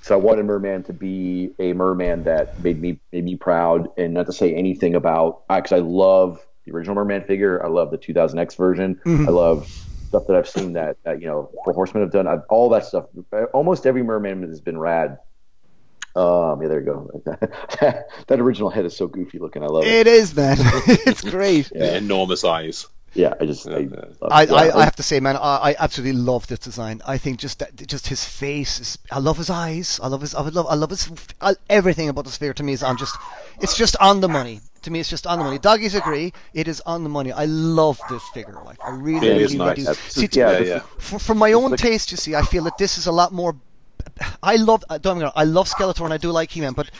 Shot. 0.00 0.06
So 0.06 0.14
I 0.14 0.18
wanted 0.18 0.44
Merman 0.44 0.82
to 0.84 0.92
be 0.92 1.50
a 1.58 1.72
merman 1.72 2.24
that 2.24 2.62
made 2.62 2.80
me 2.80 3.00
made 3.12 3.24
me 3.24 3.36
proud, 3.36 3.88
and 3.96 4.14
not 4.14 4.26
to 4.26 4.32
say 4.32 4.54
anything 4.54 4.94
about 4.94 5.46
because 5.48 5.72
I 5.72 5.78
love 5.78 6.44
the 6.64 6.72
original 6.72 6.94
Merman 6.94 7.24
figure. 7.24 7.64
I 7.64 7.68
love 7.68 7.90
the 7.90 7.98
2000X 7.98 8.56
version. 8.56 9.00
Mhm. 9.04 9.26
I 9.26 9.30
love 9.30 9.68
stuff 10.08 10.26
that 10.26 10.36
I've 10.36 10.48
seen 10.48 10.72
that, 10.72 10.96
that 11.04 11.20
you 11.20 11.26
know 11.26 11.50
Four 11.64 11.72
Horsemen 11.72 12.02
have 12.02 12.12
done. 12.12 12.26
I've, 12.26 12.42
all 12.48 12.68
that 12.70 12.84
stuff. 12.84 13.06
Almost 13.52 13.86
every 13.86 14.02
merman 14.02 14.42
has 14.42 14.60
been 14.60 14.78
rad. 14.78 15.18
Um, 16.16 16.60
yeah, 16.60 16.68
there 16.68 16.80
you 16.80 16.86
go. 16.86 17.22
that 17.24 18.40
original 18.40 18.68
head 18.68 18.84
is 18.84 18.96
so 18.96 19.06
goofy 19.06 19.38
looking. 19.38 19.62
I 19.62 19.66
love 19.66 19.84
it. 19.84 19.92
It 19.92 20.06
is, 20.08 20.34
man. 20.34 20.56
it's 20.60 21.22
great. 21.22 21.70
The 21.72 21.96
enormous 21.96 22.42
eyes. 22.42 22.88
Yeah, 23.14 23.34
I 23.40 23.46
just. 23.46 23.68
I, 23.68 23.78
Yeah. 23.80 24.04
I. 24.30 24.44
I, 24.46 24.78
I 24.80 24.84
have 24.84 24.96
to 24.96 25.02
say, 25.02 25.18
man, 25.20 25.36
I, 25.36 25.70
I 25.70 25.76
absolutely 25.78 26.20
love 26.20 26.46
this 26.46 26.60
design. 26.60 27.02
I 27.06 27.18
think 27.18 27.38
just 27.40 27.58
that, 27.58 27.74
just 27.86 28.06
his 28.06 28.24
face. 28.24 28.78
Is, 28.80 28.98
I 29.10 29.18
love 29.18 29.36
his 29.36 29.50
eyes. 29.50 29.98
I 30.02 30.06
love 30.08 30.20
his. 30.20 30.34
I 30.34 30.42
would 30.42 30.54
love. 30.54 30.66
I 30.68 30.74
love 30.74 30.90
his. 30.90 31.10
I, 31.40 31.54
everything 31.68 32.08
about 32.08 32.24
this 32.24 32.36
figure 32.36 32.54
to 32.54 32.62
me 32.62 32.72
is 32.72 32.82
on 32.82 32.96
just. 32.96 33.16
It's 33.60 33.76
just 33.76 33.96
on 34.00 34.20
the 34.20 34.28
money. 34.28 34.60
To 34.82 34.90
me, 34.90 35.00
it's 35.00 35.10
just 35.10 35.26
on 35.26 35.38
the 35.38 35.44
money. 35.44 35.58
Doggies 35.58 35.94
agree. 35.94 36.32
It 36.54 36.66
is 36.68 36.80
on 36.86 37.02
the 37.02 37.10
money. 37.10 37.32
I 37.32 37.44
love 37.46 38.00
this 38.08 38.22
figure. 38.28 38.58
Like 38.64 38.78
I 38.82 38.90
really, 38.90 39.26
It 39.26 39.30
really, 39.32 39.42
is 39.44 39.52
really 39.54 39.66
nice. 39.84 39.86
do. 39.86 39.94
See, 40.26 40.28
yeah, 40.32 40.50
Yeah, 40.52 40.58
this 40.58 40.68
yeah. 40.68 40.78
for, 40.98 41.18
for 41.18 41.34
my 41.34 41.52
own 41.52 41.72
like- 41.72 41.80
taste, 41.80 42.10
you 42.12 42.16
see, 42.16 42.34
I 42.34 42.42
feel 42.42 42.64
that 42.64 42.78
this 42.78 42.96
is 42.96 43.06
a 43.06 43.12
lot 43.12 43.32
more. 43.32 43.56
I 44.42 44.56
love. 44.56 44.84
uh, 44.88 44.98
Don't 44.98 45.18
wrong, 45.20 45.32
I 45.34 45.44
love 45.44 45.68
Skeletor 45.68 46.04
and 46.04 46.12
I 46.12 46.18
do 46.18 46.30
like 46.30 46.50
He-Man, 46.50 46.72
but 46.72 46.90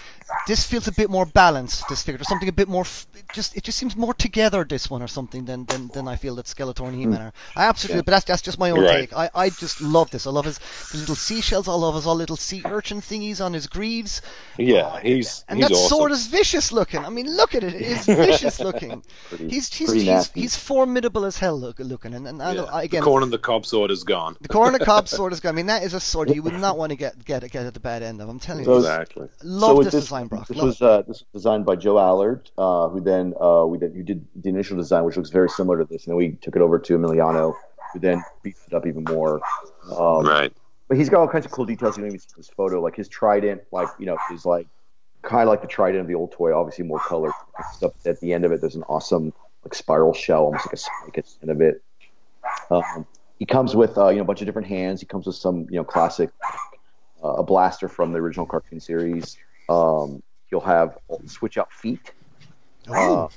this 0.47 0.65
feels 0.67 0.87
a 0.89 0.93
bit 0.93 1.11
more 1.11 1.27
balanced. 1.27 1.89
This 1.89 2.03
figure, 2.03 2.19
there's 2.19 2.29
something 2.29 2.49
a 2.49 2.53
bit 2.53 2.69
more. 2.69 2.85
It 3.15 3.25
just 3.35 3.57
it 3.57 3.65
just 3.65 3.79
seems 3.79 3.97
more 3.97 4.15
together. 4.15 4.65
This 4.65 4.89
one 4.91 5.03
or 5.03 5.09
something 5.09 5.45
than 5.45 5.65
than, 5.67 5.89
than 5.89 6.09
I 6.09 6.17
feel 6.17 6.35
that 6.37 6.47
Skeletor 6.47 6.87
and 6.87 6.95
He-Man 6.97 7.21
are. 7.21 7.33
I 7.57 7.65
absolutely, 7.67 8.03
but 8.03 8.13
that's 8.13 8.25
that's 8.25 8.43
just 8.43 8.59
my 8.59 8.71
own 8.71 8.81
Right. 8.81 9.01
take. 9.11 9.13
I, 9.17 9.31
I 9.35 9.51
just 9.51 9.81
love 9.81 10.11
this. 10.11 10.27
I 10.27 10.31
love 10.31 10.45
his 10.45 10.61
little 10.95 11.15
seashells. 11.15 11.69
I 11.69 11.75
love 11.75 11.95
his 11.95 12.07
all 12.07 12.15
little 12.17 12.37
sea 12.37 12.63
urchin 12.65 13.01
thingies 13.01 13.45
on 13.45 13.53
his 13.53 13.67
greaves. 13.67 14.23
Yeah, 14.59 15.01
he's 15.01 15.45
And 15.49 15.59
he's 15.59 15.69
that 15.69 15.75
awesome. 15.75 15.89
sword 15.89 16.13
is 16.13 16.27
vicious 16.29 16.73
looking. 16.73 17.05
I 17.05 17.09
mean, 17.11 17.35
look 17.35 17.55
at 17.55 17.65
it. 17.65 17.75
It's 17.75 18.07
vicious 18.07 18.61
looking. 18.69 19.03
Pretty- 19.29 19.49
he's 19.49 19.73
he's 19.73 19.89
pretty 19.91 20.05
he's, 20.07 20.31
he's 20.33 20.57
formidable 20.57 21.25
as 21.25 21.39
hell 21.39 21.59
look, 21.59 21.79
looking. 21.79 22.15
And, 22.15 22.27
and 22.29 22.39
Yeah. 22.39 22.63
I, 22.65 22.85
again, 22.85 23.01
the 23.01 23.07
corn 23.07 23.23
and 23.23 23.33
the 23.33 23.39
cob 23.39 23.67
sword 23.67 23.91
is 23.91 24.05
gone. 24.05 24.37
the 24.41 24.49
corn 24.49 24.69
and 24.75 24.81
the 24.81 24.85
cob 24.85 25.09
sword 25.17 25.33
is 25.33 25.41
gone. 25.41 25.51
I 25.55 25.57
mean, 25.57 25.67
that 25.67 25.83
is 25.83 25.95
a 25.95 26.01
sword 26.01 26.31
you 26.31 26.43
would 26.43 26.55
not 26.55 26.77
want 26.79 26.90
to 26.91 26.97
get 26.97 27.25
get 27.25 27.49
get 27.51 27.67
at 27.67 27.75
the 27.75 27.81
bad 27.81 28.03
end 28.03 28.21
of. 28.21 28.29
I'm 28.29 28.39
telling 28.39 28.65
you. 28.65 28.77
Exactly. 28.77 29.29
Love 29.43 29.79
with 29.79 29.91
this, 29.91 30.05
design, 30.05 30.27
Brock. 30.27 30.47
This 30.47 30.57
Love 30.57 30.67
was 30.67 30.83
uh, 30.83 31.03
this 31.03 31.21
was 31.21 31.25
designed 31.33 31.67
by 31.67 31.77
Joe 31.77 31.99
Allard, 31.99 32.51
uh, 32.59 32.89
who 32.89 33.01
then 33.01 33.35
uh, 33.41 33.65
we 33.67 33.79
did, 33.79 33.95
who 33.95 34.03
did 34.03 34.27
the 34.37 34.49
initial 34.49 34.77
design, 34.77 35.05
which 35.05 35.17
looks 35.17 35.31
very 35.31 35.49
similar 35.49 35.79
to 35.79 35.85
this, 35.85 36.05
and 36.05 36.13
then 36.13 36.17
we 36.17 36.33
took 36.43 36.57
it 36.57 36.63
over 36.63 36.79
to 36.79 36.99
Emiliano, 36.99 37.55
who 37.93 37.99
then 37.99 38.23
beefed 38.43 38.67
it 38.69 38.75
up 38.75 38.87
even 38.87 39.05
more. 39.05 39.41
Um, 39.97 40.25
Right. 40.27 40.53
But 40.89 40.97
he's 40.97 41.09
got 41.09 41.21
all 41.21 41.29
kinds 41.29 41.47
of 41.47 41.53
cool 41.53 41.67
details. 41.67 41.97
You 41.97 42.03
don't 42.03 42.09
even 42.11 42.19
see 42.19 42.27
this 42.37 42.49
photo, 42.49 42.81
like 42.81 42.97
his 42.97 43.09
trident, 43.09 43.63
like 43.71 43.89
you 43.99 44.07
know, 44.07 44.17
is 44.33 44.45
like 44.45 44.67
kind 45.23 45.43
of 45.43 45.49
like 45.49 45.63
the 45.63 45.69
trident 45.69 46.01
of 46.01 46.09
the 46.09 46.15
old 46.15 46.33
toy, 46.33 46.53
obviously 46.53 46.85
more 46.85 46.99
colored 46.99 47.33
stuff. 47.73 47.93
At 48.05 48.19
the 48.21 48.33
end 48.33 48.45
of 48.45 48.51
it, 48.51 48.61
there's 48.61 48.75
an 48.75 48.83
awesome 48.85 49.33
like 49.65 49.75
spiral 49.75 50.13
shell, 50.13 50.45
almost 50.45 50.67
like 50.67 50.73
a 50.73 50.77
spike 50.77 51.19
at 51.19 51.27
the 51.27 51.37
end 51.43 51.51
of 51.51 51.61
it. 51.61 51.83
Um, 52.71 53.07
he 53.39 53.47
comes 53.47 53.75
with 53.75 53.97
uh, 53.97 54.09
you 54.09 54.17
know 54.17 54.23
a 54.23 54.27
bunch 54.27 54.41
of 54.41 54.47
different 54.47 54.69
hands. 54.69 55.01
He 55.01 55.07
comes 55.07 55.27
with 55.27 55.37
some 55.37 55.67
you 55.71 55.77
know 55.77 55.85
classic 55.85 56.31
uh, 57.23 57.35
a 57.35 57.43
blaster 57.43 57.89
from 57.89 58.13
the 58.13 58.19
original 58.19 58.47
cartoon 58.47 58.81
series. 58.81 59.37
Um, 59.69 60.23
you'll 60.51 60.61
have 60.61 60.99
switch 61.27 61.59
out 61.59 61.73
feet. 61.73 62.13
Oh. 62.89 63.25
Uh, 63.25 63.29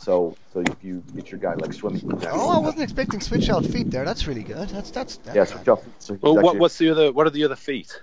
so 0.00 0.34
so 0.54 0.60
if 0.60 0.82
you 0.82 1.02
get 1.14 1.30
your 1.30 1.38
guy 1.40 1.54
like 1.54 1.74
swimming. 1.74 2.02
Oh, 2.30 2.56
I 2.56 2.58
wasn't 2.58 2.82
expecting 2.82 3.20
switch 3.20 3.50
out 3.50 3.66
feet 3.66 3.90
there. 3.90 4.04
That's 4.04 4.26
really 4.26 4.42
good. 4.42 4.68
That's 4.70 4.90
that's. 4.90 5.16
that's 5.18 5.36
Yeah, 5.36 5.44
switch 5.44 5.68
out 5.68 5.84
feet. 5.84 5.92
So 5.98 6.14
he's 6.14 6.22
Well, 6.22 6.34
what, 6.36 6.44
actually- 6.46 6.58
what's 6.60 6.78
the 6.78 6.90
other? 6.90 7.12
What 7.12 7.26
are 7.26 7.30
the 7.30 7.44
other 7.44 7.56
feet? 7.56 8.00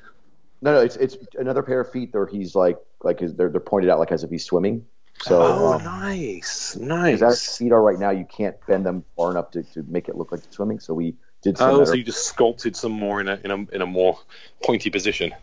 No, 0.62 0.74
no, 0.74 0.82
it's 0.82 0.96
it's 0.96 1.18
another 1.36 1.62
pair 1.64 1.80
of 1.82 1.92
feet 1.92 2.14
where 2.14 2.26
he's 2.26 2.56
like 2.56 2.78
like 3.04 3.20
his, 3.20 3.36
they're 3.36 3.50
they're 3.50 3.60
pointed 3.60 3.90
out 3.90 4.00
like 4.00 4.12
as 4.12 4.24
if 4.24 4.30
he's 4.30 4.46
swimming. 4.46 4.86
So 5.20 5.42
oh, 5.42 5.74
um, 5.74 5.84
nice, 5.84 6.76
because 6.76 7.14
as 7.14 7.22
nice. 7.22 7.58
feet 7.58 7.72
are 7.72 7.82
right 7.82 7.98
now, 7.98 8.12
you 8.12 8.26
can't 8.26 8.56
bend 8.68 8.86
them 8.86 9.04
far 9.16 9.32
enough 9.32 9.50
to, 9.52 9.64
to 9.64 9.84
make 9.88 10.10
it 10.10 10.16
look 10.16 10.32
like 10.32 10.42
swimming. 10.52 10.80
So 10.80 10.94
we 10.94 11.16
did 11.44 11.58
some. 11.58 11.70
Oh, 11.72 11.84
so 11.86 11.94
you 11.94 12.04
just 12.04 12.26
sculpted 12.28 12.76
some 12.76 12.92
more 12.92 13.22
in 13.22 13.28
a 13.28 13.40
in 13.44 13.52
a 13.52 13.76
in 13.76 13.82
a 13.82 13.86
more 13.86 14.20
pointy 14.64 14.90
position. 14.90 15.34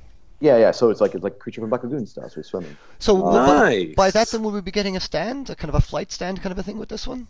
yeah, 0.40 0.56
yeah. 0.58 0.70
So 0.72 0.90
it's 0.90 1.00
like 1.00 1.14
it's 1.14 1.24
like 1.24 1.38
creature 1.38 1.60
from 1.60 1.70
Black 1.70 1.82
Lagoon 1.84 2.06
style. 2.06 2.28
So 2.28 2.36
he's 2.36 2.46
swimming. 2.46 2.76
So 2.98 3.16
w- 3.16 3.32
by- 3.32 3.46
Nice. 3.46 3.94
by 3.94 4.10
that, 4.10 4.28
then 4.28 4.42
will 4.42 4.50
we 4.52 4.60
be 4.60 4.70
getting 4.70 4.96
a 4.96 5.00
stand, 5.00 5.50
a 5.50 5.54
kind 5.54 5.68
of 5.68 5.74
a 5.74 5.80
flight 5.80 6.10
stand 6.12 6.42
kind 6.42 6.52
of 6.52 6.58
a 6.58 6.62
thing 6.62 6.78
with 6.78 6.88
this 6.88 7.06
one? 7.06 7.26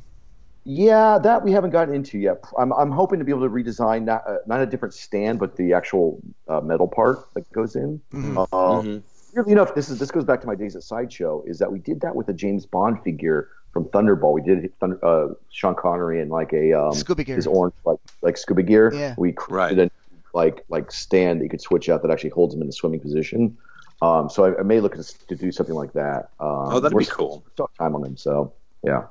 Yeah, 0.66 1.18
that 1.18 1.44
we 1.44 1.52
haven't 1.52 1.70
gotten 1.70 1.94
into 1.94 2.18
yet. 2.18 2.42
I'm 2.58 2.72
I'm 2.72 2.90
hoping 2.90 3.18
to 3.18 3.24
be 3.24 3.32
able 3.32 3.42
to 3.42 3.50
redesign 3.50 4.04
not 4.04 4.26
uh, 4.26 4.38
not 4.46 4.60
a 4.62 4.66
different 4.66 4.94
stand, 4.94 5.38
but 5.38 5.56
the 5.56 5.74
actual 5.74 6.20
uh, 6.48 6.60
metal 6.62 6.88
part 6.88 7.18
that 7.34 7.50
goes 7.52 7.76
in. 7.76 8.00
Mhm. 8.12 8.36
Uh, 8.50 8.82
Mhm. 8.82 9.02
Weirdly 9.34 9.52
enough, 9.52 9.74
this 9.74 9.90
is 9.90 9.98
this 9.98 10.10
goes 10.10 10.24
back 10.24 10.40
to 10.40 10.46
my 10.46 10.54
days 10.54 10.74
at 10.76 10.82
Sideshow. 10.84 11.42
Is 11.46 11.58
that 11.58 11.70
we 11.70 11.80
did 11.80 12.00
that 12.00 12.14
with 12.16 12.28
a 12.28 12.32
James 12.32 12.64
Bond 12.66 13.02
figure 13.02 13.48
from 13.74 13.84
Thunderball. 13.86 14.32
We 14.32 14.40
did 14.40 14.72
Thunder, 14.78 15.04
uh, 15.04 15.34
Sean 15.50 15.74
Connery 15.74 16.22
in 16.22 16.30
like 16.30 16.54
a 16.54 16.72
um, 16.72 16.94
Scuba 16.94 17.24
gear. 17.24 17.36
his 17.36 17.46
orange 17.46 17.74
like 17.84 17.98
like 18.22 18.38
scuba 18.38 18.62
gear. 18.62 18.90
Yeah. 18.94 19.14
We 19.18 19.32
created 19.32 19.78
a 19.80 19.90
like 20.32 20.64
like 20.70 20.90
stand 20.90 21.40
that 21.40 21.44
you 21.44 21.50
could 21.50 21.60
switch 21.60 21.90
out 21.90 22.00
that 22.02 22.10
actually 22.10 22.30
holds 22.30 22.54
him 22.54 22.62
in 22.62 22.68
the 22.68 22.72
swimming 22.72 23.00
position. 23.00 23.58
Um, 24.00 24.30
so 24.30 24.44
I, 24.44 24.60
I 24.60 24.62
may 24.62 24.80
look 24.80 24.94
to, 24.94 25.26
to 25.26 25.36
do 25.36 25.52
something 25.52 25.74
like 25.74 25.92
that. 25.92 26.30
Um, 26.40 26.72
Oh, 26.72 26.80
that'd 26.80 26.94
we're 26.94 27.00
be 27.00 27.06
cool. 27.06 27.44
Still 27.52 27.68
have 27.68 27.76
time 27.86 27.94
on 27.94 28.02
them, 28.02 28.16
so 28.16 28.54
yeah. 28.82 29.04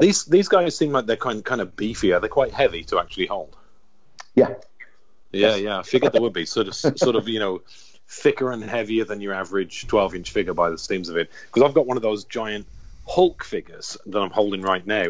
These 0.00 0.24
these 0.24 0.48
guys 0.48 0.76
seem 0.76 0.92
like 0.92 1.06
they're 1.06 1.16
kind 1.16 1.44
kind 1.44 1.60
of 1.60 1.76
beefier. 1.76 2.20
They're 2.20 2.28
quite 2.28 2.52
heavy 2.52 2.84
to 2.84 2.98
actually 2.98 3.26
hold. 3.26 3.56
Yeah, 4.34 4.54
Yeah, 5.32 5.56
yeah. 5.56 5.78
I 5.78 5.82
figured 5.82 6.12
they 6.12 6.18
would 6.20 6.32
be 6.32 6.46
sort 6.46 6.68
of 6.68 6.74
sort 6.74 7.16
of 7.16 7.28
you 7.28 7.38
know 7.38 7.62
thicker 8.08 8.50
and 8.50 8.62
heavier 8.64 9.04
than 9.04 9.20
your 9.20 9.32
average 9.32 9.86
12 9.86 10.16
inch 10.16 10.30
figure 10.32 10.54
by 10.54 10.70
the 10.70 10.78
steams 10.78 11.08
of 11.08 11.16
it. 11.16 11.30
Because 11.46 11.68
I've 11.68 11.74
got 11.74 11.86
one 11.86 11.96
of 11.96 12.02
those 12.02 12.24
giant 12.24 12.66
Hulk 13.10 13.44
figures 13.44 13.96
that 14.06 14.18
I'm 14.20 14.30
holding 14.30 14.62
right 14.62 14.86
now, 14.86 15.06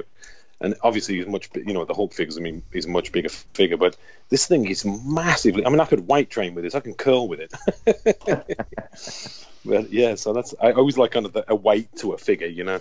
and 0.60 0.74
obviously 0.82 1.16
he's 1.16 1.26
much 1.26 1.52
bi- 1.52 1.62
you 1.66 1.72
know 1.74 1.84
the 1.84 1.94
Hulk 1.94 2.12
figures. 2.14 2.36
I 2.38 2.40
mean 2.40 2.62
he's 2.72 2.86
a 2.86 2.90
much 2.90 3.12
bigger 3.12 3.28
figure, 3.28 3.76
but 3.76 3.96
this 4.30 4.46
thing 4.46 4.66
is 4.66 4.84
massively. 4.84 5.64
I 5.66 5.68
mean 5.70 5.80
I 5.80 5.84
could 5.86 6.06
weight 6.08 6.30
train 6.30 6.54
with 6.54 6.64
this. 6.64 6.74
I 6.74 6.80
can 6.80 6.94
curl 6.94 7.28
with 7.28 7.40
it. 7.40 7.52
but 9.64 9.92
yeah, 9.92 10.14
so 10.14 10.32
that's 10.32 10.54
I 10.60 10.72
always 10.72 10.96
like 10.98 11.10
kind 11.12 11.26
of 11.26 11.32
the, 11.32 11.44
a 11.50 11.54
weight 11.54 11.88
to 11.96 12.12
a 12.12 12.18
figure, 12.18 12.46
you 12.46 12.64
know. 12.64 12.80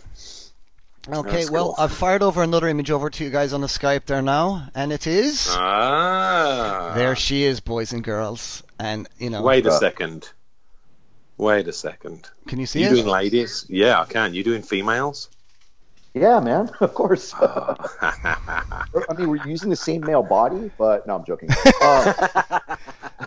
Okay, 1.07 1.31
That's 1.31 1.49
well, 1.49 1.73
cool. 1.73 1.83
I've 1.83 1.93
fired 1.93 2.21
over 2.21 2.43
another 2.43 2.67
image 2.67 2.91
over 2.91 3.09
to 3.09 3.23
you 3.23 3.29
guys 3.31 3.53
on 3.53 3.61
the 3.61 3.67
Skype 3.67 4.05
there 4.05 4.21
now, 4.21 4.67
and 4.75 4.91
it 4.91 5.07
is. 5.07 5.47
Ah, 5.49 6.91
there 6.95 7.15
she 7.15 7.43
is, 7.43 7.61
boys 7.61 7.93
and 7.93 8.03
girls. 8.03 8.63
And, 8.77 9.07
you 9.17 9.29
know, 9.29 9.41
Wait 9.41 9.65
a 9.65 9.71
Uh, 9.71 9.79
second. 9.79 10.29
Wait 11.39 11.67
a 11.69 11.73
second. 11.73 12.29
can 12.47 12.59
you 12.59 12.65
see 12.67 12.81
You 12.81 12.87
it? 12.87 12.95
doing 12.95 13.07
ladies? 13.07 13.65
Yeah, 13.69 14.01
I 14.01 14.05
can. 14.05 14.33
You 14.33 14.43
doing 14.43 14.61
females? 14.61 15.29
yeah, 16.13 16.39
man. 16.41 16.69
Of 16.81 16.93
course. 16.93 17.33
Oh. 17.39 17.75
I 18.01 19.13
mean, 19.17 19.29
we're 19.29 19.47
using 19.47 19.69
the 19.69 19.75
same 19.77 20.01
male 20.01 20.21
body, 20.23 20.69
but 20.77 21.07
no, 21.07 21.15
I'm 21.15 21.23
joking. 21.25 21.49
Uh, 21.81 22.59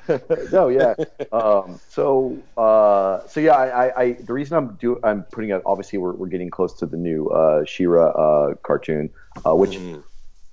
no, 0.52 0.68
yeah. 0.68 0.94
Um, 1.32 1.80
so, 1.88 2.36
uh, 2.58 3.26
so 3.28 3.40
yeah, 3.40 3.52
I, 3.52 3.86
I, 3.86 4.00
I, 4.02 4.12
the 4.12 4.32
reason 4.34 4.56
I'm 4.58 4.74
do, 4.74 5.00
I'm 5.02 5.22
putting 5.24 5.52
out. 5.52 5.62
Obviously, 5.64 5.98
we're, 5.98 6.12
we're 6.12 6.26
getting 6.28 6.50
close 6.50 6.74
to 6.80 6.86
the 6.86 6.96
new 6.98 7.28
uh, 7.28 7.64
She-Ra 7.64 8.08
uh, 8.10 8.54
cartoon, 8.62 9.08
uh, 9.46 9.54
which 9.54 9.70
Mm. 9.78 10.02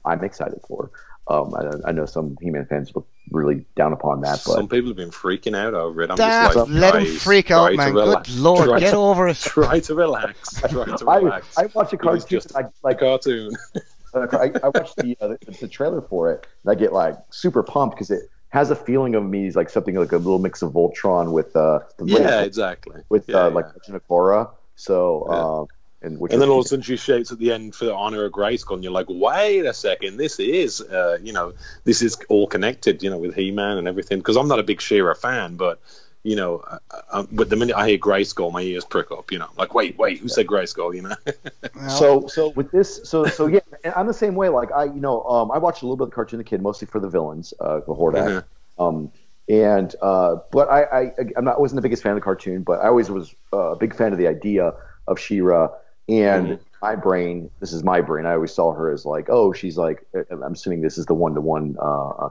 I'm 0.06 0.24
excited 0.24 0.62
for. 0.66 0.92
Um, 1.30 1.54
I, 1.54 1.90
I 1.90 1.92
know 1.92 2.06
some 2.08 2.38
He-Man 2.42 2.66
fans 2.66 2.92
look 2.96 3.08
really 3.32 3.64
down 3.76 3.94
upon 3.94 4.22
that, 4.22 4.42
but 4.46 4.54
Some 4.56 4.68
people 4.68 4.88
have 4.90 4.98
been 4.98 5.12
freaking 5.12 5.56
out 5.56 5.76
over 5.76 6.02
it. 6.02 6.10
I'm 6.10 6.18
Daft, 6.18 6.56
just 6.56 6.70
like, 6.70 6.80
let 6.82 6.96
him 6.96 7.06
freak 7.18 7.48
try 7.48 7.58
out, 7.58 7.70
to 7.70 7.78
man. 7.78 7.94
relax. 7.94 8.30
Good 8.30 8.40
lord, 8.40 8.68
Try 8.70 8.80
get 8.80 8.92
to- 8.92 8.98
over 8.98 9.28
it. 9.28 9.38
Try 9.40 9.80
to 9.80 9.94
relax. 9.96 10.60
Try 10.62 10.86
to 10.86 11.06
I, 11.08 11.18
relax. 11.18 11.58
I 11.58 11.66
watch 11.68 11.94
a 11.94 11.98
cartoon. 11.98 12.26
just 12.28 12.56
I, 12.56 12.62
a 12.62 12.70
like 12.84 13.00
cartoon. 13.00 13.52
Uh, 14.12 14.26
I, 14.32 14.46
I 14.64 14.70
watched 14.70 14.96
the, 14.96 15.16
uh, 15.22 15.28
the 15.28 15.38
the 15.62 15.68
trailer 15.68 16.02
for 16.02 16.32
it, 16.32 16.48
and 16.64 16.72
I 16.72 16.74
get 16.74 16.92
like 16.92 17.14
super 17.30 17.62
pumped 17.62 17.96
because 17.96 18.10
it 18.10 18.24
has 18.50 18.72
a 18.72 18.76
feeling 18.76 19.14
of 19.14 19.24
me 19.24 19.46
as 19.46 19.56
like 19.56 19.70
something 19.70 19.94
like 19.94 20.12
a 20.12 20.18
little 20.18 20.40
mix 20.40 20.64
of 20.64 20.72
Voltron 20.74 21.32
with 21.32 21.56
uh 21.56 21.82
the 22.00 22.06
Yeah, 22.08 22.42
exactly. 22.42 23.02
with 23.10 23.30
Yeah, 23.30 23.36
uh, 23.36 23.48
yeah. 23.50 23.54
like 23.54 23.66
Legend 23.68 23.98
of 23.98 24.08
Korra. 24.08 24.50
So 24.78 25.28
Yeah. 25.30 25.38
um, 25.38 25.68
and 26.02 26.20
which 26.20 26.32
And 26.32 26.42
then 26.42 26.50
all 26.50 26.60
of 26.60 26.66
a 26.66 26.68
sudden 26.70 26.84
she 26.84 26.98
shouts 26.98 27.32
at 27.32 27.40
the 27.40 27.52
end 27.52 27.76
for 27.76 27.86
the 27.86 27.94
honor 27.94 28.24
of 28.26 28.32
Grayskull, 28.32 28.76
and 28.76 28.84
you're 28.84 28.94
like, 28.94 29.08
wait 29.10 29.66
a 29.66 29.74
second, 29.74 30.18
this 30.18 30.40
is, 30.40 30.82
uh, 30.82 31.18
you 31.22 31.34
know, 31.34 31.54
this 31.84 32.02
is 32.02 32.18
all 32.30 32.48
connected, 32.48 33.04
you 33.04 33.10
know, 33.10 33.18
with 33.18 33.36
He-Man 33.36 33.78
and 33.78 33.88
everything. 33.88 34.20
Because 34.20 34.38
I'm 34.38 34.48
not 34.48 34.60
a 34.60 34.64
big 34.64 34.82
She-Ra 34.82 35.14
fan, 35.14 35.56
but 35.58 35.80
you 36.22 36.36
know, 36.36 36.58
uh, 36.58 36.78
uh, 37.12 37.26
but 37.32 37.50
the 37.50 37.56
minute 37.56 37.76
I 37.78 37.88
hear 37.90 37.98
Grayskull, 37.98 38.52
my 38.52 38.62
ears 38.62 38.84
prick 38.84 39.10
up. 39.12 39.32
You 39.32 39.40
know, 39.40 39.48
like, 39.58 39.74
wait, 39.74 39.98
wait, 39.98 40.20
who 40.20 40.28
said 40.28 40.48
Grayskull? 40.48 40.94
You 40.96 41.04
know. 41.04 41.16
So 41.90 42.28
so 42.28 42.50
with 42.50 42.72
this 42.72 43.02
so 43.06 43.26
so 43.26 43.48
yeah 43.48 43.62
I'm 43.96 44.06
the 44.06 44.14
same 44.14 44.36
way 44.36 44.50
like 44.50 44.70
I 44.72 44.84
you 44.86 45.00
know 45.00 45.24
um, 45.24 45.50
I 45.52 45.60
watched 45.60 45.82
a 45.82 45.86
little 45.86 45.96
bit 45.96 46.04
of 46.04 46.10
the 46.10 46.16
cartoon 46.16 46.38
the 46.40 46.44
kid 46.44 46.62
mostly 46.62 46.88
for 46.88 47.00
the 47.00 47.08
villains 47.08 47.54
uh, 47.60 47.80
the 47.80 47.96
Hordak 47.96 48.44
Mhm. 48.78 48.86
um, 48.86 49.12
and 49.48 49.96
uh, 50.02 50.38
but 50.52 50.70
I, 50.70 50.84
I 50.84 51.12
I'm 51.38 51.46
not 51.46 51.60
wasn't 51.62 51.78
the 51.78 51.82
biggest 51.82 52.04
fan 52.04 52.12
of 52.12 52.18
the 52.18 52.22
cartoon 52.22 52.64
but 52.64 52.82
I 52.82 52.88
always 52.88 53.10
was 53.10 53.34
uh, 53.54 53.58
a 53.58 53.76
big 53.78 53.96
fan 53.96 54.12
of 54.12 54.18
the 54.18 54.28
idea 54.28 54.74
of 55.08 55.20
She-Ra 55.20 55.70
and 56.10 56.48
Mhm. 56.48 56.60
my 56.82 56.96
brain 56.96 57.50
this 57.60 57.72
is 57.72 57.84
my 57.84 58.02
brain 58.02 58.26
I 58.26 58.34
always 58.34 58.52
saw 58.54 58.74
her 58.74 58.92
as 58.92 59.06
like 59.06 59.28
oh 59.30 59.54
she's 59.54 59.78
like 59.78 60.06
uh, 60.16 60.24
I'm 60.32 60.54
assuming 60.54 60.82
this 60.82 60.98
is 60.98 61.06
the 61.06 61.14
one 61.14 61.36
to 61.36 61.42
one 61.42 61.76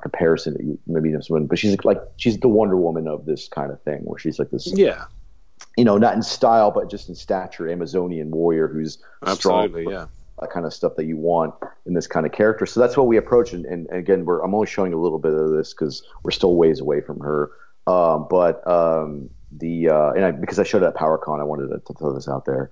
comparison 0.03 0.55
that 0.55 0.65
you 0.65 0.79
maybe 0.87 1.11
know 1.11 1.21
someone 1.21 1.47
but 1.47 1.59
she's 1.59 1.77
like 1.85 2.01
she's 2.17 2.39
the 2.39 2.49
Wonder 2.49 2.77
Woman 2.77 3.07
of 3.07 3.25
this 3.25 3.49
kind 3.49 3.71
of 3.71 3.81
thing 3.83 4.01
where 4.05 4.19
she's 4.19 4.39
like 4.39 4.51
this 4.51 4.67
yeah, 4.77 5.05
you 5.77 5.85
know 5.85 5.97
not 5.99 6.15
in 6.15 6.23
style 6.23 6.71
but 6.71 6.91
just 6.91 7.09
in 7.09 7.15
stature 7.15 7.69
Amazonian 7.69 8.31
warrior 8.31 8.69
who's 8.69 8.99
strong 9.35 9.65
absolutely. 9.65 9.93
Yeah. 9.93 10.07
that 10.41 10.51
kind 10.51 10.67
of 10.67 10.73
stuff 10.73 10.97
that 10.97 11.05
you 11.07 11.17
want 11.17 11.55
in 11.87 11.95
this 11.95 12.07
kind 12.07 12.25
of 12.25 12.33
character. 12.33 12.65
So 12.67 12.79
that's 12.81 12.97
what 12.97 13.09
we 13.09 13.17
approach. 13.17 13.53
And, 13.53 13.67
and 13.67 13.89
again, 13.91 14.25
we're 14.25 14.41
I'm 14.45 14.55
only 14.55 14.69
showing 14.69 14.93
a 14.93 14.97
little 14.97 15.19
bit 15.19 15.35
of 15.35 15.51
this 15.51 15.75
because 15.75 16.03
we're 16.23 16.31
still 16.31 16.55
ways 16.55 16.81
away 16.81 17.01
from 17.01 17.19
her. 17.21 17.51
Um, 17.89 18.27
but 18.31 18.65
um, 18.67 19.31
the 19.51 19.89
uh, 19.89 20.11
and 20.13 20.25
I, 20.25 20.31
because 20.31 20.59
I 20.61 20.63
showed 20.63 20.83
it 20.85 20.87
at 20.87 20.95
PowerCon, 20.95 21.41
I 21.41 21.45
wanted 21.45 21.69
to, 21.71 21.79
to 21.81 21.93
throw 21.95 22.13
this 22.13 22.29
out 22.29 22.45
there. 22.45 22.71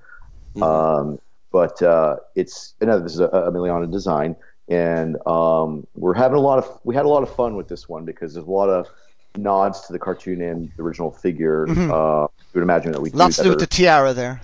Mhm. 0.56 0.62
Um, 0.62 1.18
but 1.52 1.80
uh, 1.82 2.16
it's 2.34 2.74
you 2.80 2.86
know, 2.86 2.98
this 3.00 3.12
is 3.12 3.20
a, 3.20 3.26
a 3.26 3.50
Emiliano 3.52 3.90
design, 3.90 4.36
and 4.68 5.16
um, 5.26 5.86
we're 5.94 6.14
having 6.14 6.36
a 6.36 6.40
lot 6.40 6.58
of 6.58 6.80
we 6.84 6.94
had 6.94 7.04
a 7.04 7.08
lot 7.08 7.22
of 7.22 7.34
fun 7.34 7.56
with 7.56 7.68
this 7.68 7.88
one 7.88 8.04
because 8.04 8.34
there's 8.34 8.46
a 8.46 8.50
lot 8.50 8.68
of 8.68 8.88
nods 9.36 9.82
to 9.86 9.92
the 9.92 9.98
cartoon 9.98 10.40
and 10.40 10.70
the 10.76 10.82
original 10.82 11.10
figure. 11.10 11.66
Mhm. 11.66 11.90
Uh, 11.90 12.28
you 12.38 12.60
would 12.60 12.62
imagine 12.62 12.92
that 12.92 13.00
we 13.00 13.10
do 13.10 13.18
Lots 13.18 13.36
to 13.36 13.42
do 13.44 13.50
with 13.50 13.58
the 13.60 13.66
tiara 13.66 14.12
there. 14.14 14.40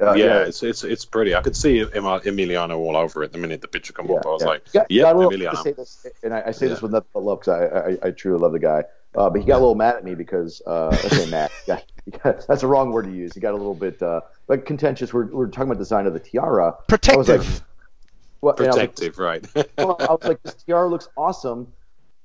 uh, 0.00 0.14
yeah, 0.14 0.38
it's 0.40 0.62
it's 0.62 0.84
it's 0.84 1.04
pretty. 1.04 1.34
I 1.34 1.42
could 1.42 1.56
see 1.56 1.80
Emma- 1.94 2.20
Emiliano 2.20 2.76
all 2.78 2.96
over 2.96 3.22
it 3.24 3.32
the 3.32 3.38
minute 3.38 3.60
the 3.60 3.68
picture 3.68 3.92
come 3.92 4.10
up. 4.10 4.24
I 4.24 4.28
was 4.30 4.42
like, 4.42 4.62
yeah, 4.72 4.84
yeah, 4.88 5.02
got 5.02 5.16
a 5.16 5.18
little, 5.18 5.32
Emiliano. 5.32 5.62
say 5.62 5.72
this, 5.72 6.06
and 6.22 6.34
I, 6.34 6.44
I 6.46 6.50
say 6.52 6.68
this 6.68 6.80
with 6.82 6.92
nothing 6.92 7.08
but 7.12 7.22
love 7.22 7.40
because 7.40 7.52
I, 7.52 8.06
I, 8.06 8.08
I 8.08 8.10
truly 8.10 8.38
love 8.40 8.52
the 8.52 8.58
guy. 8.58 8.84
Uh, 9.14 9.28
but 9.30 9.40
he 9.40 9.46
got 9.46 9.56
a 9.56 9.58
little 9.60 9.74
mad 9.74 9.96
at 9.96 10.04
me 10.04 10.14
because 10.14 10.62
uh, 10.66 10.88
I 10.90 10.96
say 11.08 11.26
mad. 11.30 11.50
He 11.66 11.72
got- 11.72 11.84
got- 12.22 12.46
that's 12.48 12.62
the 12.62 12.66
wrong 12.66 12.90
word 12.92 13.04
to 13.04 13.12
use. 13.12 13.32
He 13.34 13.40
got 13.40 13.52
a 13.52 13.56
little 13.56 13.74
bit 13.74 14.02
uh, 14.02 14.20
like 14.48 14.64
contentious. 14.66 15.12
We're, 15.12 15.26
we're 15.26 15.46
talking 15.48 15.70
about 15.70 15.78
design 15.78 16.06
of 16.06 16.14
the 16.14 16.20
tiara. 16.20 16.74
I 16.90 17.16
was 17.16 17.28
like, 17.28 17.38
Protective. 17.40 17.62
well, 18.40 18.54
and 18.56 18.66
I 18.66 18.68
was 18.68 18.76
like, 18.76 18.94
Protective, 18.96 19.18
right? 19.18 19.46
well, 19.78 19.96
I 20.00 20.12
was 20.12 20.24
like, 20.24 20.42
this 20.42 20.54
tiara 20.54 20.88
looks 20.88 21.08
awesome. 21.16 21.72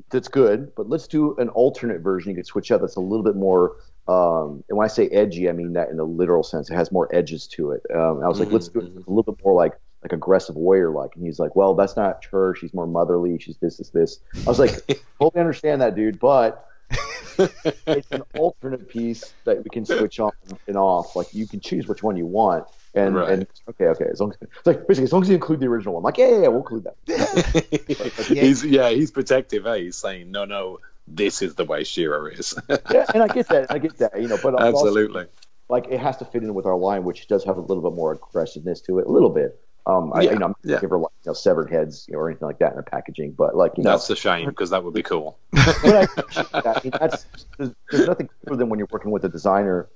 That's 0.09 0.29
good, 0.29 0.73
but 0.75 0.89
let's 0.89 1.05
do 1.07 1.35
an 1.37 1.49
alternate 1.49 1.99
version. 1.99 2.29
You 2.31 2.35
could 2.37 2.45
switch 2.45 2.71
out. 2.71 2.79
That's 2.79 2.95
a 2.95 3.01
little 3.01 3.23
bit 3.25 3.35
more. 3.35 3.75
Um, 4.07 4.63
and 4.69 4.77
when 4.77 4.85
I 4.85 4.87
say 4.87 5.09
edgy, 5.09 5.49
I 5.49 5.51
mean 5.51 5.73
that 5.73 5.89
in 5.89 5.99
a 5.99 6.03
literal 6.05 6.43
sense. 6.43 6.69
It 6.71 6.75
has 6.75 6.93
more 6.93 7.13
edges 7.13 7.45
to 7.47 7.71
it. 7.71 7.81
Um, 7.93 8.23
I 8.23 8.27
was 8.29 8.39
like, 8.39 8.47
Mhm, 8.47 8.53
let's 8.53 8.69
do 8.69 8.79
it 8.79 8.85
a 8.85 9.09
little 9.11 9.23
bit 9.33 9.43
more 9.43 9.53
like 9.53 9.73
like 10.03 10.13
aggressive 10.13 10.55
warrior 10.55 10.91
like. 10.91 11.13
And 11.17 11.25
he's 11.25 11.39
like, 11.39 11.57
well, 11.57 11.73
that's 11.73 11.97
not 11.97 12.23
her. 12.31 12.55
She's 12.55 12.73
more 12.73 12.87
motherly. 12.87 13.37
She's 13.39 13.57
this, 13.57 13.77
this, 13.77 13.89
this. 13.89 14.19
I 14.33 14.49
was 14.49 14.59
like, 14.59 14.71
totally 15.19 15.41
understand 15.41 15.81
that, 15.81 15.93
dude, 15.95 16.19
but 16.19 16.65
it's 17.39 18.11
an 18.11 18.23
alternate 18.37 18.89
piece 18.89 19.33
that 19.45 19.63
we 19.63 19.69
can 19.69 19.85
switch 19.85 20.19
on 20.19 20.31
and 20.67 20.77
off. 20.77 21.15
Like 21.15 21.33
you 21.33 21.47
can 21.47 21.59
choose 21.59 21.87
which 21.87 22.03
one 22.03 22.17
you 22.17 22.25
want. 22.25 22.65
And, 22.93 23.15
Right. 23.15 23.29
and 23.31 23.47
okay, 23.69 23.85
okay. 23.87 24.05
As 24.11 24.19
long 24.19 24.31
as 24.31 24.37
it's 24.41 24.65
like 24.65 24.87
basically 24.87 25.03
as 25.05 25.13
long 25.13 25.21
as 25.21 25.29
you 25.29 25.35
include 25.35 25.59
the 25.59 25.67
original 25.67 25.93
one, 25.95 26.01
I'm 26.01 26.05
like 26.05 26.17
yeah, 26.17 26.29
yeah, 26.29 26.41
yeah, 26.43 26.47
we'll 26.47 26.59
include 26.59 26.85
that. 26.85 28.25
he's 28.27 28.65
yeah, 28.65 28.89
he's 28.89 29.11
protective. 29.11 29.67
Eh? 29.67 29.77
He's 29.77 29.97
saying 29.97 30.31
no, 30.31 30.45
no, 30.45 30.79
this 31.07 31.41
is 31.41 31.55
the 31.55 31.65
way 31.65 31.83
She-Ra 31.83 32.25
is. 32.27 32.55
yeah, 32.69 33.05
and 33.13 33.21
I 33.23 33.27
get 33.27 33.47
that. 33.49 33.71
I 33.71 33.77
get 33.77 33.97
that. 33.99 34.19
You 34.21 34.27
know, 34.27 34.37
but 34.41 34.59
I'm 34.59 34.73
also- 34.73 34.87
Absolutely. 34.87 35.25
like 35.69 35.87
it 35.89 35.99
has 35.99 36.17
to 36.17 36.25
fit 36.25 36.43
in 36.43 36.53
with 36.53 36.65
our 36.65 36.77
line, 36.77 37.03
which 37.03 37.27
does 37.27 37.43
have 37.43 37.57
a 37.57 37.61
little 37.61 37.83
bit 37.83 37.95
more 37.95 38.13
aggressiveness 38.13 38.81
to 38.81 38.99
it, 38.99 39.05
a 39.05 39.11
little 39.11 39.29
bit. 39.29 39.59
Um, 39.87 40.11
I, 40.13 40.21
Yeah, 40.21 40.33
you 40.33 40.39
know, 40.39 40.45
I'm 40.47 40.51
not 40.51 40.57
yeah. 40.63 40.79
give 40.81 40.89
her 40.89 40.97
like 40.97 41.11
you 41.23 41.29
know 41.29 41.33
severed 41.33 41.71
heads 41.71 42.05
you 42.07 42.13
know, 42.13 42.19
or 42.19 42.29
anything 42.29 42.45
like 42.45 42.59
that 42.59 42.71
in 42.71 42.77
the 42.77 42.83
packaging, 42.83 43.31
but 43.31 43.55
like 43.55 43.77
you 43.77 43.83
know, 43.83 43.91
That's 43.91 44.09
a 44.09 44.15
shame 44.15 44.49
because 44.49 44.69
that 44.71 44.83
would 44.83 44.93
be 44.93 45.01
cool. 45.03 45.39
but 45.53 45.65
I 45.85 46.07
that. 46.61 46.77
I 46.77 46.81
mean, 46.83 46.93
that's 46.99 47.25
there's, 47.57 47.71
there's 47.89 48.05
nothing 48.05 48.29
cooler 48.45 48.57
than 48.57 48.69
when 48.69 48.79
you're 48.79 48.89
working 48.91 49.11
with 49.11 49.23
a 49.23 49.29
designer 49.29 49.87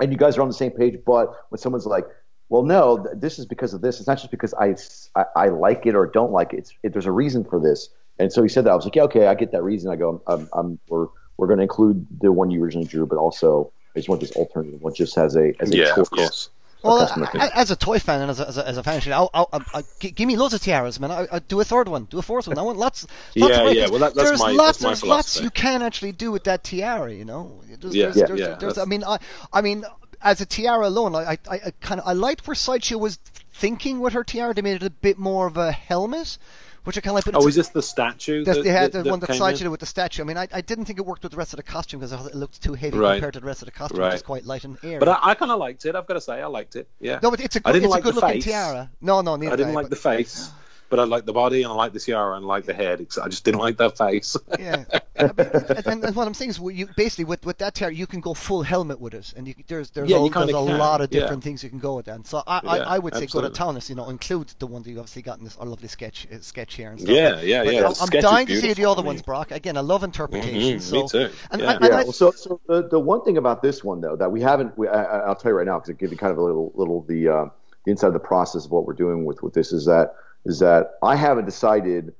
and 0.00 0.12
you 0.12 0.18
guys 0.18 0.36
are 0.36 0.42
on 0.42 0.48
the 0.48 0.54
same 0.54 0.72
page. 0.72 0.98
But 1.06 1.32
when 1.48 1.58
someone's 1.58 1.86
like, 1.86 2.04
"Well, 2.50 2.62
no, 2.62 2.98
th- 3.02 3.16
this 3.18 3.38
is 3.38 3.46
because 3.46 3.72
of 3.72 3.80
this," 3.80 3.98
it's 3.98 4.06
not 4.06 4.18
just 4.18 4.30
because 4.30 4.52
I 4.54 4.76
I, 5.18 5.24
I 5.36 5.48
like 5.48 5.86
it 5.86 5.94
or 5.94 6.06
don't 6.06 6.32
like 6.32 6.52
it. 6.52 6.58
It's, 6.58 6.74
it. 6.82 6.92
There's 6.92 7.06
a 7.06 7.12
reason 7.12 7.44
for 7.44 7.58
this. 7.58 7.88
And 8.18 8.32
so 8.32 8.42
he 8.42 8.48
said 8.48 8.64
that. 8.64 8.70
I 8.72 8.74
was 8.74 8.84
like, 8.84 8.96
"Yeah, 8.96 9.04
okay, 9.04 9.26
I 9.28 9.34
get 9.34 9.52
that 9.52 9.62
reason." 9.62 9.90
I 9.90 9.96
go, 9.96 10.22
"I'm, 10.26 10.48
I'm 10.52 10.78
we're 10.88 11.06
we're 11.38 11.46
going 11.46 11.58
to 11.58 11.62
include 11.62 12.06
the 12.20 12.32
one 12.32 12.50
you 12.50 12.62
originally 12.62 12.86
drew, 12.86 13.06
but 13.06 13.16
also 13.16 13.72
I 13.94 13.98
just 13.98 14.08
want 14.08 14.20
this 14.20 14.32
alternative 14.32 14.80
one 14.82 14.94
just 14.94 15.16
as 15.16 15.36
a 15.36 15.54
as 15.60 15.70
a 15.70 15.76
Yeah, 15.78 15.94
choice." 15.94 15.98
of 15.98 16.10
course. 16.10 16.50
Well, 16.82 17.08
I- 17.34 17.50
as 17.54 17.70
a 17.70 17.76
toy 17.76 17.98
fan 17.98 18.20
and 18.20 18.30
as 18.30 18.38
a, 18.40 18.48
as 18.48 18.58
a, 18.58 18.68
as 18.68 18.76
a 18.76 18.82
fan, 18.82 19.00
I'll, 19.12 19.30
I'll, 19.34 19.48
I'll, 19.52 19.82
give 19.98 20.26
me 20.26 20.36
loads 20.36 20.54
of 20.54 20.60
tiaras, 20.60 21.00
man. 21.00 21.10
I, 21.10 21.38
do 21.40 21.60
a 21.60 21.64
third 21.64 21.88
one, 21.88 22.04
do 22.04 22.18
a 22.18 22.22
fourth 22.22 22.46
one. 22.48 22.58
I 22.58 22.62
want 22.62 22.78
lots. 22.78 23.06
lots 23.34 23.56
Yeah, 23.56 23.68
of 23.68 23.74
yeah, 23.74 23.88
well, 23.88 23.98
that- 24.00 24.14
that's 24.14 24.28
there's 24.28 24.40
my- 24.40 24.50
lots, 24.52 24.78
that's 24.78 24.82
my 24.82 24.88
there's 24.90 25.02
lots 25.04 25.40
you 25.40 25.50
can 25.50 25.82
actually 25.82 26.12
do 26.12 26.30
with 26.30 26.44
that 26.44 26.62
tiara. 26.64 27.12
You 27.12 27.24
know, 27.24 27.60
there's, 27.80 27.94
Yeah, 27.94 28.04
there's, 28.06 28.16
yeah, 28.16 28.26
there's, 28.26 28.40
yeah, 28.40 28.54
there's- 28.56 28.78
I 28.78 28.84
mean, 28.84 29.02
I, 29.04 29.18
I 29.52 29.60
mean, 29.62 29.84
as 30.22 30.40
a 30.40 30.46
tiara 30.46 30.86
alone, 30.88 31.14
I, 31.14 31.38
I, 31.50 31.54
I 31.66 31.72
kind 31.80 32.00
of, 32.00 32.06
I 32.06 32.12
liked 32.12 32.46
where 32.46 32.54
Sideshow 32.54 32.98
was 32.98 33.18
thinking 33.52 34.00
with 34.00 34.12
her 34.12 34.24
tiara. 34.24 34.54
They 34.54 34.62
made 34.62 34.76
it 34.76 34.82
a 34.82 34.90
bit 34.90 35.18
more 35.18 35.46
of 35.46 35.56
a 35.56 35.72
helmet, 35.72 36.38
which 36.86 36.96
I 36.96 37.00
kind 37.00 37.10
of 37.10 37.14
like. 37.16 37.24
But 37.24 37.34
Oh, 37.42 37.46
is 37.48 37.54
this 37.56 37.68
the 37.70 37.82
statue? 37.82 38.44
That- 38.44 38.62
they 38.62 38.70
had 38.70 38.92
that- 38.92 39.04
the 39.04 39.10
one 39.10 39.20
that 39.20 39.30
in? 39.30 39.66
it 39.66 39.70
with 39.70 39.80
the 39.80 39.86
statue. 39.86 40.22
I 40.22 40.24
mean, 40.24 40.36
I, 40.38 40.46
I 40.52 40.60
didn't 40.60 40.84
think 40.84 40.98
it 40.98 41.04
worked 41.04 41.22
with 41.24 41.32
the 41.32 41.38
rest 41.38 41.52
of 41.52 41.56
the 41.56 41.62
costume 41.64 42.00
because 42.00 42.26
it 42.26 42.34
looked 42.34 42.62
too 42.62 42.74
heavy 42.74 42.96
Right. 42.96 43.14
compared 43.16 43.34
to 43.34 43.40
the 43.40 43.46
rest 43.46 43.62
of 43.62 43.66
the 43.66 43.72
costume, 43.72 44.00
Right. 44.00 44.06
which 44.08 44.16
is 44.16 44.22
quite 44.22 44.44
light 44.44 44.64
and 44.64 44.78
airy. 44.82 44.98
But 44.98 45.08
I, 45.08 45.18
I 45.22 45.34
kind 45.34 45.50
of 45.50 45.58
liked 45.58 45.84
it. 45.84 45.94
I've 45.96 46.06
got 46.06 46.14
to 46.14 46.20
say, 46.20 46.40
I 46.40 46.46
liked 46.46 46.76
it. 46.76 46.88
Yeah. 47.00 47.18
no, 47.22 47.30
but 47.30 47.40
it's 47.40 47.56
a 47.56 47.60
I 47.64 47.72
good, 47.72 47.82
it's 47.82 47.90
like 47.90 48.00
a 48.00 48.04
good 48.04 48.14
looking 48.14 48.30
face. 48.30 48.44
tiara. 48.44 48.90
No, 49.00 49.20
no, 49.20 49.36
neither 49.36 49.52
I 49.52 49.56
didn't 49.56 49.70
did 49.72 49.74
like 49.76 49.84
but- 49.86 49.90
the 49.90 49.96
face, 49.96 50.50
but 50.88 50.98
I 51.00 51.04
like 51.04 51.24
the 51.26 51.32
body 51.32 51.62
and 51.62 51.72
I 51.72 51.74
like 51.74 51.92
the 51.92 52.00
tiara 52.00 52.36
and 52.36 52.44
I 52.44 52.48
like 52.48 52.64
the 52.64 52.74
head. 52.74 53.06
I 53.22 53.28
just 53.28 53.44
didn't 53.44 53.60
like 53.60 53.76
that 53.78 53.96
face. 53.98 54.36
Yeah, 54.58 54.84
and, 55.16 55.38
and, 55.38 56.04
and 56.04 56.16
what 56.16 56.26
I'm 56.26 56.34
saying 56.34 56.50
is, 56.50 56.58
you 56.58 56.88
basically 56.96 57.24
with, 57.24 57.44
with 57.44 57.58
that 57.58 57.74
tiara, 57.74 57.92
you 57.92 58.06
can 58.06 58.20
go 58.20 58.32
full 58.34 58.62
helmet 58.62 59.00
with 59.00 59.14
it, 59.14 59.32
and 59.36 59.46
you, 59.48 59.54
there's 59.66 59.90
there's, 59.90 60.08
Yeah, 60.08 60.16
a, 60.18 60.24
you 60.24 60.30
there's 60.30 60.50
a 60.50 60.58
lot 60.58 61.00
of 61.00 61.12
yeah. 61.12 61.20
different 61.20 61.42
things 61.44 61.62
you 61.64 61.70
can 61.70 61.78
go 61.78 61.96
with 61.96 62.06
that. 62.06 62.14
And 62.16 62.26
so 62.26 62.42
I, 62.46 62.60
I, 62.64 62.76
Yeah, 62.76 62.82
I 62.84 62.98
would 62.98 63.14
say 63.14 63.26
go 63.26 63.40
to 63.40 63.46
absolutely. 63.48 63.58
Taunus, 63.58 63.88
you 63.90 63.94
know, 63.96 64.08
include 64.08 64.48
the 64.58 64.66
one 64.66 64.82
that 64.82 64.90
you 64.90 64.98
obviously 64.98 65.22
got 65.22 65.38
in 65.38 65.44
this 65.44 65.56
our 65.58 65.66
lovely 65.66 65.88
sketch 65.88 66.26
uh, 66.32 66.36
sketch 66.40 66.74
here 66.74 66.90
and 66.90 67.00
stuff. 67.00 67.10
Yeah, 67.14 67.40
yeah, 67.40 67.64
But 67.64 67.74
yeah, 67.74 67.78
I'm, 67.80 67.82
the 67.82 67.88
I'm 67.88 67.94
sketch 67.94 68.14
is 68.16 68.24
dying 68.24 68.46
to 68.48 68.60
see 68.60 68.72
the 68.72 68.84
other 68.86 69.02
ones, 69.02 69.22
Brock. 69.22 69.50
Again, 69.50 69.76
I 69.76 69.80
love 69.80 70.04
interpretation. 70.04 70.78
Mhm, 70.78 70.80
so, 70.80 71.02
me 71.02 71.08
too. 71.08 71.30
And, 71.50 71.60
Yeah. 71.62 71.70
and, 71.72 71.84
and 71.84 71.92
yeah. 71.92 71.98
I, 72.00 72.02
well, 72.04 72.12
so 72.12 72.30
so 72.30 72.60
the, 72.66 72.88
the 72.88 72.98
one 73.00 73.22
thing 73.24 73.36
about 73.36 73.62
this 73.62 73.82
one 73.84 74.00
though 74.00 74.16
that 74.16 74.30
we 74.30 74.40
haven't, 74.40 74.76
we, 74.78 74.88
I, 74.88 75.02
I- 75.04 75.18
I'll 75.26 75.36
tell 75.36 75.50
you 75.52 75.56
right 75.58 75.66
now 75.66 75.78
because 75.78 75.90
it 75.90 75.98
gives 75.98 76.12
you 76.12 76.18
kind 76.18 76.32
of 76.32 76.38
a 76.38 76.42
little 76.42 76.72
little 76.74 77.02
the 77.02 77.28
uh, 77.28 77.44
the 77.84 77.90
inside 77.92 78.08
of 78.08 78.12
the 78.14 78.18
process 78.20 78.64
of 78.64 78.70
what 78.70 78.86
we're 78.86 78.94
doing 78.94 79.24
with 79.24 79.42
with 79.42 79.54
this 79.54 79.72
is 79.72 79.84
that 79.86 80.14
is 80.46 80.58
that 80.60 80.92
I 81.02 81.16
haven't 81.16 81.44
decided 81.44 82.14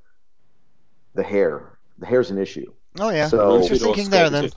the 1.15 1.23
hair. 1.23 1.79
The 1.99 2.07
hair's 2.07 2.31
an 2.31 2.39
issue. 2.39 2.73
oh 3.01 3.11
yeah, 3.11 3.29
So- 3.29 3.57
what's 3.59 3.69
your 3.71 3.79
thinking 3.79 4.11
there 4.11 4.29
then? 4.31 4.51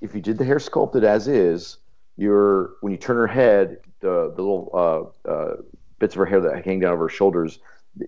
If 0.00 0.14
you 0.14 0.22
did 0.22 0.38
the 0.38 0.44
hair 0.46 0.58
sculpted 0.58 1.04
as 1.04 1.28
is, 1.28 1.76
you're 2.16 2.70
when 2.80 2.90
you 2.92 2.96
turn 2.98 3.16
her 3.16 3.26
head, 3.26 3.78
the 4.00 4.32
the 4.34 4.42
little 4.42 5.14
uh, 5.26 5.28
uh, 5.28 5.56
bits 5.98 6.14
of 6.14 6.18
her 6.20 6.24
hair 6.26 6.40
that 6.40 6.64
hang 6.64 6.80
down 6.80 6.92
over 6.94 7.04
her 7.04 7.08
shoulders, 7.10 7.58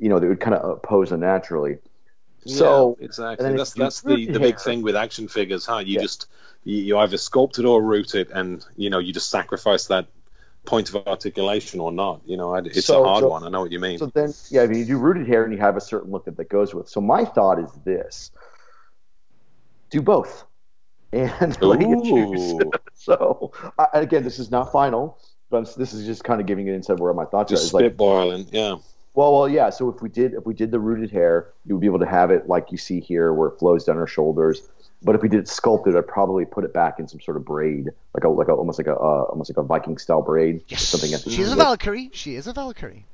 you 0.00 0.09
know, 0.09 0.18
they 0.18 0.26
would 0.26 0.40
kind 0.40 0.55
of 0.57 0.82
pose 0.82 1.12
unnaturally. 1.12 1.76
So 2.46 2.96
yeah, 2.98 3.05
exactly. 3.05 3.46
and 3.46 3.59
That's 3.59 3.72
that's 3.74 4.00
the, 4.00 4.16
the 4.26 4.32
the 4.32 4.40
big 4.40 4.59
thing 4.59 4.80
with 4.82 4.96
action 4.96 5.28
figures, 5.28 5.66
huh? 5.66 5.78
You 5.78 5.96
Yeah. 5.96 6.00
just 6.03 6.26
you, 6.64 6.76
you 6.76 6.98
either 6.98 7.16
sculpt 7.18 7.59
it 7.59 7.64
or 7.66 7.82
root 7.82 8.14
it, 8.14 8.30
and 8.30 8.64
you 8.76 8.88
know 8.88 8.98
you 8.98 9.12
just 9.12 9.28
sacrifice 9.30 9.86
that 9.88 10.07
point 10.64 10.88
of 10.88 11.06
articulation 11.06 11.80
or 11.80 11.92
not. 11.92 12.20
You 12.24 12.36
know, 12.36 12.54
it's 12.54 12.86
So- 12.86 13.04
a 13.04 13.08
hard 13.08 13.22
so- 13.22 13.30
one. 13.30 13.44
I 13.44 13.48
know 13.48 13.60
what 13.60 13.72
you 13.72 13.80
mean. 13.80 13.98
So 13.98 14.06
then, 14.06 14.32
yeah, 14.50 14.62
I 14.62 14.66
mean, 14.66 14.78
you 14.78 14.84
do 14.84 14.98
rooted 14.98 15.26
hair 15.26 15.44
and 15.44 15.52
you 15.52 15.58
have 15.58 15.76
a 15.76 15.80
certain 15.80 16.10
look 16.10 16.24
that 16.26 16.36
that 16.36 16.48
goes 16.48 16.74
with. 16.74 16.88
So 16.88 17.00
my 17.00 17.24
thought 17.24 17.58
is 17.58 17.70
this: 17.84 18.30
do 19.90 20.00
both, 20.00 20.44
and 21.12 21.56
you 21.60 22.02
choose. 22.04 22.54
So 22.94 23.50
I, 23.80 23.86
again, 23.94 24.22
this 24.22 24.38
is 24.38 24.52
not 24.52 24.70
final, 24.70 25.18
but 25.50 25.56
I'm, 25.56 25.64
this 25.76 25.92
is 25.92 26.06
just 26.06 26.22
kind 26.22 26.40
of 26.40 26.46
giving 26.46 26.68
an 26.68 26.76
insight 26.76 27.00
where 27.00 27.12
my 27.12 27.24
thoughts 27.24 27.50
just 27.50 27.74
are. 27.74 27.80
Like, 27.80 27.96
spitballing, 27.96 28.48
yeah. 28.52 28.76
well, 29.14 29.32
well, 29.34 29.48
yeah. 29.48 29.70
So 29.70 29.88
if 29.88 30.00
we 30.00 30.08
did, 30.08 30.34
if 30.34 30.46
we 30.46 30.54
did 30.54 30.70
the 30.70 30.78
rooted 30.78 31.10
hair, 31.10 31.48
you 31.66 31.74
would 31.74 31.80
be 31.80 31.88
able 31.88 31.98
to 31.98 32.06
have 32.06 32.30
it 32.30 32.46
like 32.46 32.70
you 32.70 32.78
see 32.78 33.00
here, 33.00 33.32
where 33.34 33.48
it 33.48 33.58
flows 33.58 33.82
down 33.84 33.96
her 33.96 34.06
shoulders. 34.06 34.68
But 35.05 35.16
if 35.16 35.22
we 35.22 35.28
did 35.28 35.40
it 35.40 35.48
sculpted, 35.48 35.96
I'd 35.96 36.07
probably 36.07 36.44
put 36.44 36.64
it 36.64 36.72
back 36.72 37.00
in 37.00 37.09
some 37.09 37.20
sort 37.20 37.36
of 37.36 37.44
braid, 37.44 37.88
like 38.14 38.24
a 38.24 38.28
like 38.28 38.48
a, 38.48 38.53
almost 38.53 38.78
like 38.78 38.86
a 38.86 38.94
uh, 38.94 39.24
almost 39.30 39.50
like 39.50 39.57
a 39.57 39.62
Viking 39.62 39.98
style 39.98 40.22
braid, 40.22 40.62
or 40.70 40.76
something. 40.76 41.12
at 41.12 41.24
the 41.24 41.30
She 41.30 41.42
is 41.42 41.53
a. 41.53 41.57
Valkyrie. 41.57 42.11
She 42.12 42.36
is 42.36 42.46
a 42.46 42.53
Valkyrie. 42.53 43.05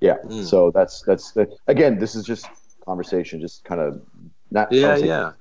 Yeah. 0.00 0.16
Mm. 0.24 0.44
So 0.44 0.70
that's 0.70 1.02
that's 1.02 1.32
the, 1.32 1.48
again, 1.66 1.98
this 1.98 2.14
is 2.14 2.24
just 2.24 2.46
conversation, 2.84 3.40
just 3.40 3.64
kind 3.64 3.80
of 3.80 4.02
not 4.50 4.70
Yeah, 4.70 4.96
yeah. 4.96 5.32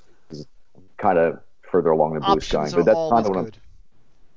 kind 0.97 1.17
of 1.17 1.39
further 1.69 1.89
along 1.89 2.13
the 2.13 2.21
blue 2.21 2.39
sky. 2.39 2.69
But 2.73 2.85
that's 2.85 2.97
kind 2.97 3.25
of 3.25 3.29
what 3.29 3.37
I'm. 3.37 3.45
good. 3.45 3.57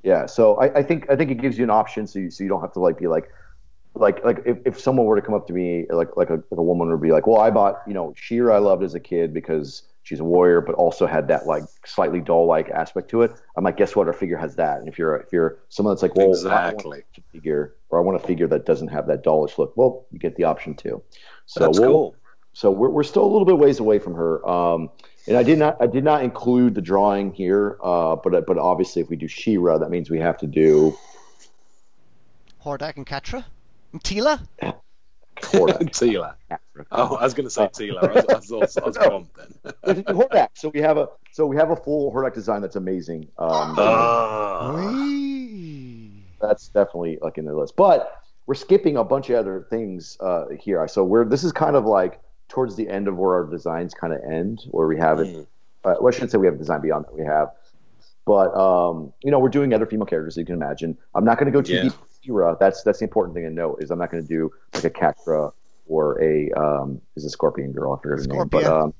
Yeah. 0.02 0.26
So 0.26 0.56
I, 0.56 0.78
I 0.78 0.82
think 0.82 1.08
I 1.08 1.16
think 1.16 1.30
it 1.30 1.40
gives 1.40 1.56
you 1.56 1.64
an 1.64 1.70
option, 1.70 2.06
so 2.06 2.18
you 2.18 2.30
so 2.30 2.42
you 2.42 2.50
don't 2.50 2.60
have 2.60 2.72
to 2.72 2.80
like 2.80 2.98
be 2.98 3.06
like. 3.06 3.30
Like, 3.92 4.24
like 4.24 4.42
if, 4.46 4.58
if 4.64 4.78
someone 4.78 5.04
were 5.04 5.16
to 5.16 5.20
come 5.20 5.34
up 5.34 5.48
to 5.48 5.52
me, 5.52 5.84
like 5.90 6.16
like 6.16 6.30
a, 6.30 6.34
like 6.34 6.58
a 6.58 6.62
woman 6.62 6.88
would 6.90 7.00
be 7.00 7.10
like, 7.10 7.26
well, 7.26 7.40
I 7.40 7.50
bought, 7.50 7.82
you 7.88 7.92
know, 7.92 8.14
She-Ra 8.16 8.54
I 8.54 8.58
loved 8.60 8.84
as 8.84 8.94
a 8.94 9.00
kid 9.00 9.34
because 9.34 9.82
she's 10.10 10.18
a 10.18 10.24
warrior, 10.24 10.60
but 10.60 10.74
also 10.74 11.06
had 11.06 11.28
that 11.28 11.46
like 11.46 11.62
slightly 11.86 12.20
doll 12.20 12.44
like 12.44 12.68
aspect 12.68 13.08
to 13.10 13.22
it. 13.22 13.30
I'm 13.56 13.62
like, 13.62 13.76
guess 13.76 13.94
what? 13.94 14.08
Our 14.08 14.12
figure 14.12 14.36
has 14.36 14.56
that. 14.56 14.80
And 14.80 14.88
if 14.88 14.98
you're 14.98 15.14
if 15.18 15.32
you're 15.32 15.58
someone 15.68 15.94
that's 15.94 16.02
like, 16.02 16.16
well, 16.16 16.26
I 16.26 16.30
Exactly. 16.30 16.90
want 16.90 17.04
a 17.16 17.22
figure, 17.32 17.76
or 17.90 18.00
I 18.00 18.02
want 18.02 18.20
a 18.20 18.26
figure 18.26 18.48
that 18.48 18.66
doesn't 18.66 18.88
have 18.88 19.06
that 19.06 19.22
dollish 19.22 19.56
look, 19.56 19.76
well, 19.76 20.06
you 20.10 20.18
get 20.18 20.34
the 20.34 20.42
option 20.42 20.74
too. 20.74 21.00
So 21.46 21.60
That's 21.60 21.78
we'll, 21.78 21.88
cool. 21.88 22.16
so 22.54 22.72
we're, 22.72 22.88
we're 22.90 23.04
still 23.04 23.22
a 23.22 23.30
little 23.30 23.44
bit 23.44 23.56
ways 23.56 23.78
away 23.78 24.00
from 24.00 24.14
her. 24.14 24.44
Um, 24.48 24.90
and 25.28 25.36
I 25.36 25.44
did 25.44 25.60
not 25.60 25.76
I 25.80 25.86
did 25.86 26.02
not 26.02 26.24
include 26.24 26.74
the 26.74 26.82
drawing 26.82 27.32
here, 27.32 27.78
uh, 27.80 28.16
but 28.16 28.44
but 28.48 28.58
obviously 28.58 29.02
if 29.02 29.08
we 29.08 29.14
do 29.14 29.28
She-Ra, 29.28 29.78
that 29.78 29.90
means 29.90 30.10
we 30.10 30.18
have 30.18 30.38
to 30.38 30.48
do 30.48 30.98
Hordak 32.64 32.96
and 32.96 33.06
Catra. 33.06 33.44
And 33.92 34.02
Teela. 34.02 34.40
Hordak. 35.42 35.78
Teela. 35.90 36.34
Oh, 36.92 37.16
I 37.16 37.24
was 37.24 37.34
going 37.34 37.46
to 37.46 37.50
say 37.50 37.66
Teela. 37.68 38.02
I 38.08 38.12
was, 38.12 38.24
I 38.28 38.34
was, 38.36 38.52
also- 38.52 38.80
I 38.82 38.86
was 38.86 38.98
pumped 38.98 39.36
then. 39.36 39.72
To 39.86 39.94
do 39.94 40.02
Hordak. 40.12 40.48
So 40.54 40.68
we 40.70 40.80
have 40.80 40.96
a 40.98 41.08
so 41.32 41.46
we 41.46 41.56
have 41.56 41.70
a 41.70 41.76
full 41.76 42.12
Hordak 42.12 42.34
design 42.34 42.60
that's 42.62 42.76
amazing. 42.76 43.28
Um, 43.38 43.76
Ah. 43.78 44.76
That's 46.40 46.68
definitely 46.68 47.18
like 47.20 47.38
in 47.38 47.44
the 47.44 47.54
list. 47.54 47.76
But 47.76 48.16
we're 48.46 48.54
skipping 48.54 48.96
a 48.96 49.04
bunch 49.04 49.28
of 49.30 49.36
other 49.36 49.66
things 49.70 50.16
uh, 50.20 50.46
here. 50.58 50.86
So 50.88 51.04
we're 51.04 51.24
this 51.24 51.44
is 51.44 51.52
kind 51.52 51.76
of 51.76 51.84
like 51.84 52.20
towards 52.48 52.76
the 52.76 52.88
end 52.88 53.08
of 53.08 53.16
where 53.16 53.34
our 53.34 53.44
designs 53.46 53.94
kind 53.94 54.12
of 54.12 54.20
end, 54.22 54.62
where 54.70 54.86
we 54.86 54.98
have 54.98 55.20
it. 55.20 55.28
Mm. 55.28 55.42
Uh, 55.84 55.94
well, 56.00 56.08
I 56.08 56.10
shouldn't 56.10 56.30
say 56.32 56.38
we 56.38 56.46
have 56.46 56.54
a 56.54 56.58
design 56.58 56.80
beyond 56.80 57.04
that. 57.06 57.14
We 57.14 57.24
have 57.24 57.50
But 58.26 58.54
um, 58.56 59.12
you 59.22 59.30
know, 59.30 59.38
we're 59.38 59.48
doing 59.50 59.72
other 59.74 59.86
female 59.86 60.06
characters. 60.06 60.36
You 60.36 60.44
can 60.44 60.54
imagine. 60.56 60.96
I'm 61.14 61.24
not 61.24 61.38
going 61.38 61.46
to 61.46 61.56
go 61.56 61.62
too 61.62 61.74
Yeah. 61.74 61.82
deep. 61.84 61.92
Kira. 62.26 62.58
That's 62.58 62.82
that's 62.82 62.98
the 63.00 63.04
important 63.04 63.34
thing 63.34 63.44
to 63.44 63.50
note 63.50 63.82
is 63.82 63.90
I'm 63.90 63.98
not 63.98 64.10
going 64.10 64.22
to 64.22 64.28
do 64.28 64.50
like 64.74 64.84
a 64.84 64.90
Catra 64.90 65.52
or 65.86 66.22
a 66.22 66.50
um, 66.52 67.00
is 67.16 67.24
a 67.24 67.30
Scorpion 67.30 67.72
girl. 67.72 67.92
I 67.92 68.02
forget 68.02 68.26
her 68.26 68.34
name, 68.34 68.48
but 68.48 68.64
Scorpia. 68.64 68.82
um, 68.84 68.94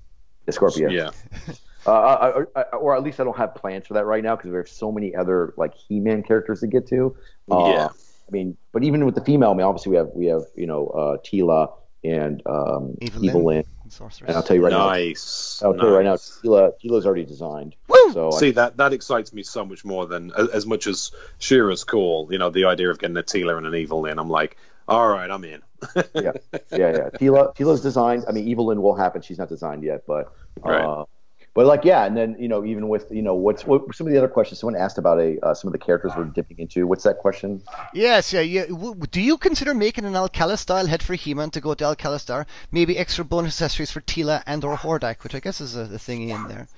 the 0.47 0.53
Scorpio. 0.53 0.91
Yeah. 0.91 1.11
Uh, 1.87 1.93
I, 1.93 2.61
I, 2.61 2.64
I- 2.73 2.77
or 2.77 2.95
at 2.95 3.03
least 3.03 3.21
I 3.21 3.25
don't 3.25 3.39
have 3.39 3.55
plans 3.55 3.87
for 3.87 3.95
that 3.95 4.05
right 4.05 4.23
now 4.23 4.37
because 4.37 4.51
we 4.51 4.57
have 4.59 4.68
so 4.68 4.93
many 4.93 5.16
other 5.16 5.55
like 5.57 5.75
He-Man 5.75 6.23
characters 6.23 6.61
to 6.61 6.66
get 6.66 6.87
to. 6.89 7.16
Uh, 7.51 7.64
Yeah. 7.73 7.89
I 7.89 8.31
mean, 8.31 8.55
but 8.73 8.85
even 8.85 9.07
with 9.07 9.14
the 9.14 9.23
female, 9.25 9.53
I 9.53 9.55
mean, 9.55 9.64
obviously 9.66 9.93
we 9.93 9.97
have 9.97 10.11
we 10.14 10.27
have 10.27 10.43
you 10.55 10.66
know 10.66 10.89
uh, 10.89 11.16
Teela 11.27 11.73
and 12.05 12.43
um, 12.45 12.99
Evil-Lyn. 13.01 13.25
Evil-Lyn, 13.25 13.64
Sorceress. 13.91 14.28
and 14.28 14.36
I'll 14.36 14.43
tell 14.43 14.57
you 14.57 14.62
right 14.64 14.72
nice. 14.72 15.61
now, 15.62 15.68
I'll 15.68 15.74
tell 15.76 15.88
you 15.88 15.95
right 15.97 16.05
now, 16.05 16.12
nice. 16.12 16.41
Teela 16.43 16.72
Teela's 16.82 17.07
already 17.07 17.24
designed. 17.24 17.76
Woo! 17.88 18.12
So 18.12 18.28
I- 18.32 18.38
See 18.38 18.51
that 18.53 18.76
that 18.78 18.93
excites 18.93 19.32
me 19.32 19.43
so 19.43 19.64
much 19.64 19.84
more 19.84 20.07
than 20.07 20.32
as, 20.36 20.49
as 20.49 20.66
much 20.66 20.86
as 20.86 21.11
She-Ra's 21.38 21.84
cool. 21.84 22.28
You 22.30 22.38
know, 22.38 22.51
the 22.51 22.64
idea 22.66 22.91
of 22.91 22.99
getting 22.99 23.16
a 23.16 23.22
Teela 23.22 23.57
and 23.59 23.66
an 23.66 23.74
Evil-Lyn. 23.74 24.18
I'm 24.18 24.30
like, 24.30 24.57
all 24.88 25.07
right, 25.09 25.30
I'm 25.30 25.45
in. 25.45 25.62
yeah, 25.97 26.03
yeah, 26.14 26.32
yeah. 26.70 27.09
Teela, 27.14 27.55
Teela's 27.57 27.80
designed. 27.80 28.24
I 28.28 28.32
mean, 28.32 28.49
Evil-Lyn 28.49 28.82
will 28.82 28.95
happen. 28.97 29.22
She's 29.22 29.38
not 29.38 29.49
designed 29.49 29.82
yet, 29.84 30.03
but, 30.07 30.32
Right. 30.62 30.84
Uh, 30.84 31.05
uh, 31.51 31.55
but 31.55 31.66
like, 31.66 31.84
yeah. 31.84 32.05
And 32.05 32.16
then 32.16 32.36
you 32.38 32.48
know, 32.48 32.64
even 32.64 32.88
with 32.88 33.07
you 33.11 33.22
know, 33.22 33.34
what's 33.34 33.66
what 33.66 33.94
some 33.94 34.07
of 34.07 34.12
the 34.12 34.18
other 34.18 34.28
questions? 34.28 34.61
Someone 34.61 34.76
asked 34.80 34.98
about 34.98 35.18
a 35.20 35.38
uh, 35.44 35.55
some 35.55 35.68
of 35.68 35.72
the 35.72 35.78
characters 35.78 36.12
we're 36.16 36.24
dipping 36.24 36.59
into. 36.59 36.86
What's 36.86 37.05
that 37.05 37.18
question? 37.18 37.62
Yes, 37.92 38.32
yeah, 38.32 38.40
yeah. 38.40 38.66
Do 39.11 39.20
you 39.20 39.36
consider 39.36 39.74
making 39.74 40.05
an 40.05 40.14
Alcala 40.16 40.57
style 40.57 40.86
head 40.86 41.03
for 41.03 41.14
He-Man 41.14 41.51
to 41.51 41.61
go 41.61 41.74
to 41.74 41.84
Alcala 41.84 42.18
Star? 42.18 42.46
Maybe 42.72 42.96
extra 42.96 43.24
bonus 43.24 43.55
accessories 43.61 43.90
for 43.90 44.01
Teela 44.01 44.42
and 44.46 44.64
or 44.64 44.76
Hordak, 44.76 45.22
which 45.22 45.34
I 45.34 45.40
guess 45.40 45.61
is 45.61 45.76
a, 45.76 45.82
a 45.82 45.98
thingy 45.98 46.28
in 46.30 46.48
there. 46.48 46.68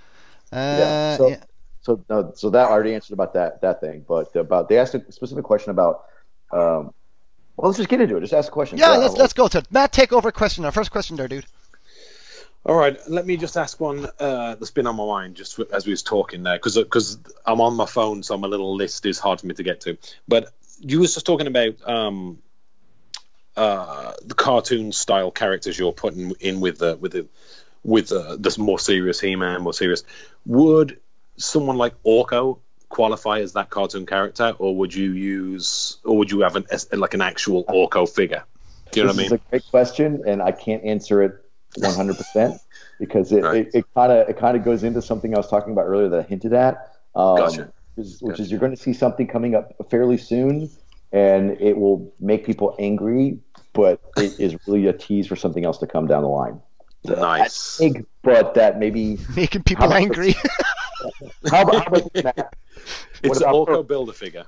Uh, 0.53 0.77
Yeah, 0.79 1.17
so- 1.17 1.29
yeah. 1.29 1.37
So 1.85 2.01
no, 2.09 2.31
so 2.37 2.49
that 2.51 2.69
I 2.69 2.71
already 2.71 2.95
answered 2.95 3.15
about 3.15 3.35
that 3.35 3.61
that 3.63 3.81
thing. 3.81 4.05
But 4.07 4.35
about 4.37 4.69
they 4.69 4.79
asked 4.79 4.95
a 4.95 5.03
specific 5.13 5.45
question 5.45 5.71
about. 5.73 6.05
Um, 6.53 6.95
well, 7.57 7.69
let's 7.69 7.77
just 7.77 7.89
get 7.89 8.01
into 8.01 8.17
it. 8.17 8.21
Just 8.21 8.33
ask 8.33 8.49
a 8.49 8.53
question. 8.53 8.79
Yeah, 8.79 8.91
let's 8.91 9.15
let's 9.17 9.33
go 9.33 9.49
to 9.49 9.59
it. 9.59 9.67
Matt. 9.71 9.91
Take 9.93 10.13
over 10.13 10.31
question. 10.31 10.65
Our 10.65 10.71
first 10.73 10.91
question 10.93 11.17
there, 11.17 11.27
dude. 11.29 11.45
All 12.65 12.77
right, 12.77 12.97
let 13.09 13.27
me 13.27 13.37
just 13.37 13.57
ask 13.57 13.81
one 13.81 14.07
uh, 14.21 14.55
that's 14.55 14.71
been 14.71 14.87
on 14.87 14.95
my 14.95 15.05
mind 15.05 15.35
just 15.35 15.59
as 15.73 15.85
we 15.85 15.93
was 15.93 16.05
talking 16.05 16.45
there, 16.45 16.57
because 16.57 16.77
because 16.77 17.19
I'm 17.45 17.61
on 17.61 17.75
my 17.75 17.87
phone, 17.87 18.23
so 18.23 18.39
my 18.39 18.47
little 18.47 18.77
list 18.77 19.05
is 19.05 19.19
hard 19.19 19.41
for 19.41 19.49
me 19.49 19.55
to 19.55 19.65
get 19.65 19.81
to. 19.83 19.99
But 20.29 20.49
you 20.79 21.01
was 21.01 21.15
just 21.15 21.27
talking 21.27 21.49
about 21.49 21.89
um, 21.89 22.39
uh, 23.57 24.13
the 24.25 24.35
cartoon 24.35 24.93
style 24.93 25.33
characters 25.33 25.77
you're 25.77 25.93
putting 25.93 26.33
in 26.39 26.61
with 26.61 26.79
the 26.79 26.97
with 26.97 27.13
the 27.13 27.29
with 27.83 28.09
the, 28.09 28.37
this 28.39 28.59
more 28.59 28.79
serious 28.79 29.19
He-Man, 29.21 29.63
more 29.63 29.73
serious. 29.73 30.05
Would 30.47 31.01
someone 31.37 31.79
like 31.79 32.01
Orko 32.05 32.61
qualify 32.89 33.41
as 33.41 33.55
that 33.55 33.71
cartoon 33.71 34.07
character, 34.07 34.55
or 34.57 34.77
would 34.77 34.95
you 34.95 35.13
use, 35.13 35.97
or 36.05 36.17
would 36.19 36.31
you 36.31 36.43
have 36.43 36.55
an 36.55 36.67
like 36.93 37.15
an 37.15 37.23
actual 37.23 37.65
Orko 37.65 38.09
figure? 38.09 38.45
Do 38.93 39.01
you 39.01 39.07
know 39.07 39.13
what 39.13 39.19
I 39.19 39.23
mean? 39.23 39.33
a 39.33 39.39
great 39.51 39.69
question, 39.69 40.23
and 40.29 40.41
I 40.41 40.53
can't 40.53 40.85
answer 40.85 41.23
it 41.23 41.45
100 41.79 42.17
percent 42.17 42.55
because 42.99 43.33
it 43.33 43.43
Right. 43.43 43.69
it 43.75 43.85
kind 43.95 44.13
of 44.13 44.29
it 44.29 44.37
kind 44.39 44.57
of 44.57 44.65
goes 44.65 44.83
into 44.85 45.01
something 45.03 45.35
I 45.35 45.39
was 45.39 45.49
talking 45.49 45.73
about 45.73 45.87
earlier 45.87 46.09
that 46.11 46.21
I 46.21 46.23
hinted 46.23 46.53
at. 46.53 46.97
Um, 47.15 47.37
Gotcha. 47.37 47.73
Which, 47.95 48.07
is, 48.07 48.23
which 48.23 48.31
Gotcha. 48.33 48.43
is 48.43 48.51
you're 48.51 48.61
going 48.61 48.75
to 48.75 48.83
see 48.83 48.93
something 48.93 49.27
coming 49.27 49.55
up 49.55 49.75
fairly 49.91 50.17
soon, 50.17 50.71
and 51.13 51.51
it 51.61 51.77
will 51.77 52.13
make 52.21 52.45
people 52.47 52.75
angry, 52.79 53.39
but 53.75 54.01
it 54.17 54.33
is 54.41 54.57
really 54.67 54.87
a 54.87 54.93
tease 54.93 55.27
for 55.27 55.37
something 55.37 55.65
else 55.65 55.79
to 55.79 55.87
come 55.87 56.07
down 56.07 56.23
the 56.23 56.29
line. 56.29 56.61
Nice. 57.05 57.79
Big, 57.79 58.07
but 58.23 58.55
that 58.55 58.79
maybe 58.79 59.19
Making 59.37 59.63
people 59.65 59.83
How 59.85 59.89
about- 59.91 60.03
angry. 60.03 60.35
how 61.51 61.63
about, 61.63 61.75
how 61.75 61.87
about 61.87 62.13
this, 62.13 62.25
Matt? 62.25 62.55
It's 63.23 63.29
What 63.29 63.37
an 63.39 63.43
about- 63.43 63.55
Orko 63.69 63.87
build 63.87 64.09
a 64.09 64.13
figure. 64.13 64.45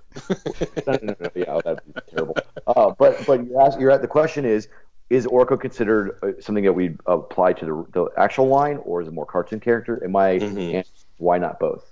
no, 0.86 0.92
no, 0.92 0.98
no, 1.02 1.14
no, 1.20 1.30
yeah, 1.34 1.60
that'd 1.64 1.80
be 1.84 2.00
terrible. 2.10 2.36
Uh, 2.66 2.90
but 2.98 3.24
but 3.26 3.44
you're, 3.46 3.60
ask, 3.60 3.78
you're 3.78 3.90
at 3.90 4.02
the 4.02 4.08
question 4.08 4.44
is 4.44 4.68
is 5.14 5.26
Orko 5.26 5.58
considered 5.60 6.18
uh, 6.22 6.40
something 6.40 6.64
that 6.64 6.72
we 6.72 6.96
apply 7.06 7.52
to 7.54 7.64
the, 7.64 7.86
the 7.92 8.10
actual 8.20 8.48
line, 8.48 8.78
or 8.84 9.00
is 9.00 9.08
it 9.08 9.12
more 9.14 9.26
cartoon 9.26 9.60
character? 9.60 9.96
And 9.96 10.12
my 10.12 10.38
Mhm. 10.38 10.74
answer 10.74 10.90
why 11.18 11.38
not 11.38 11.60
both? 11.60 11.84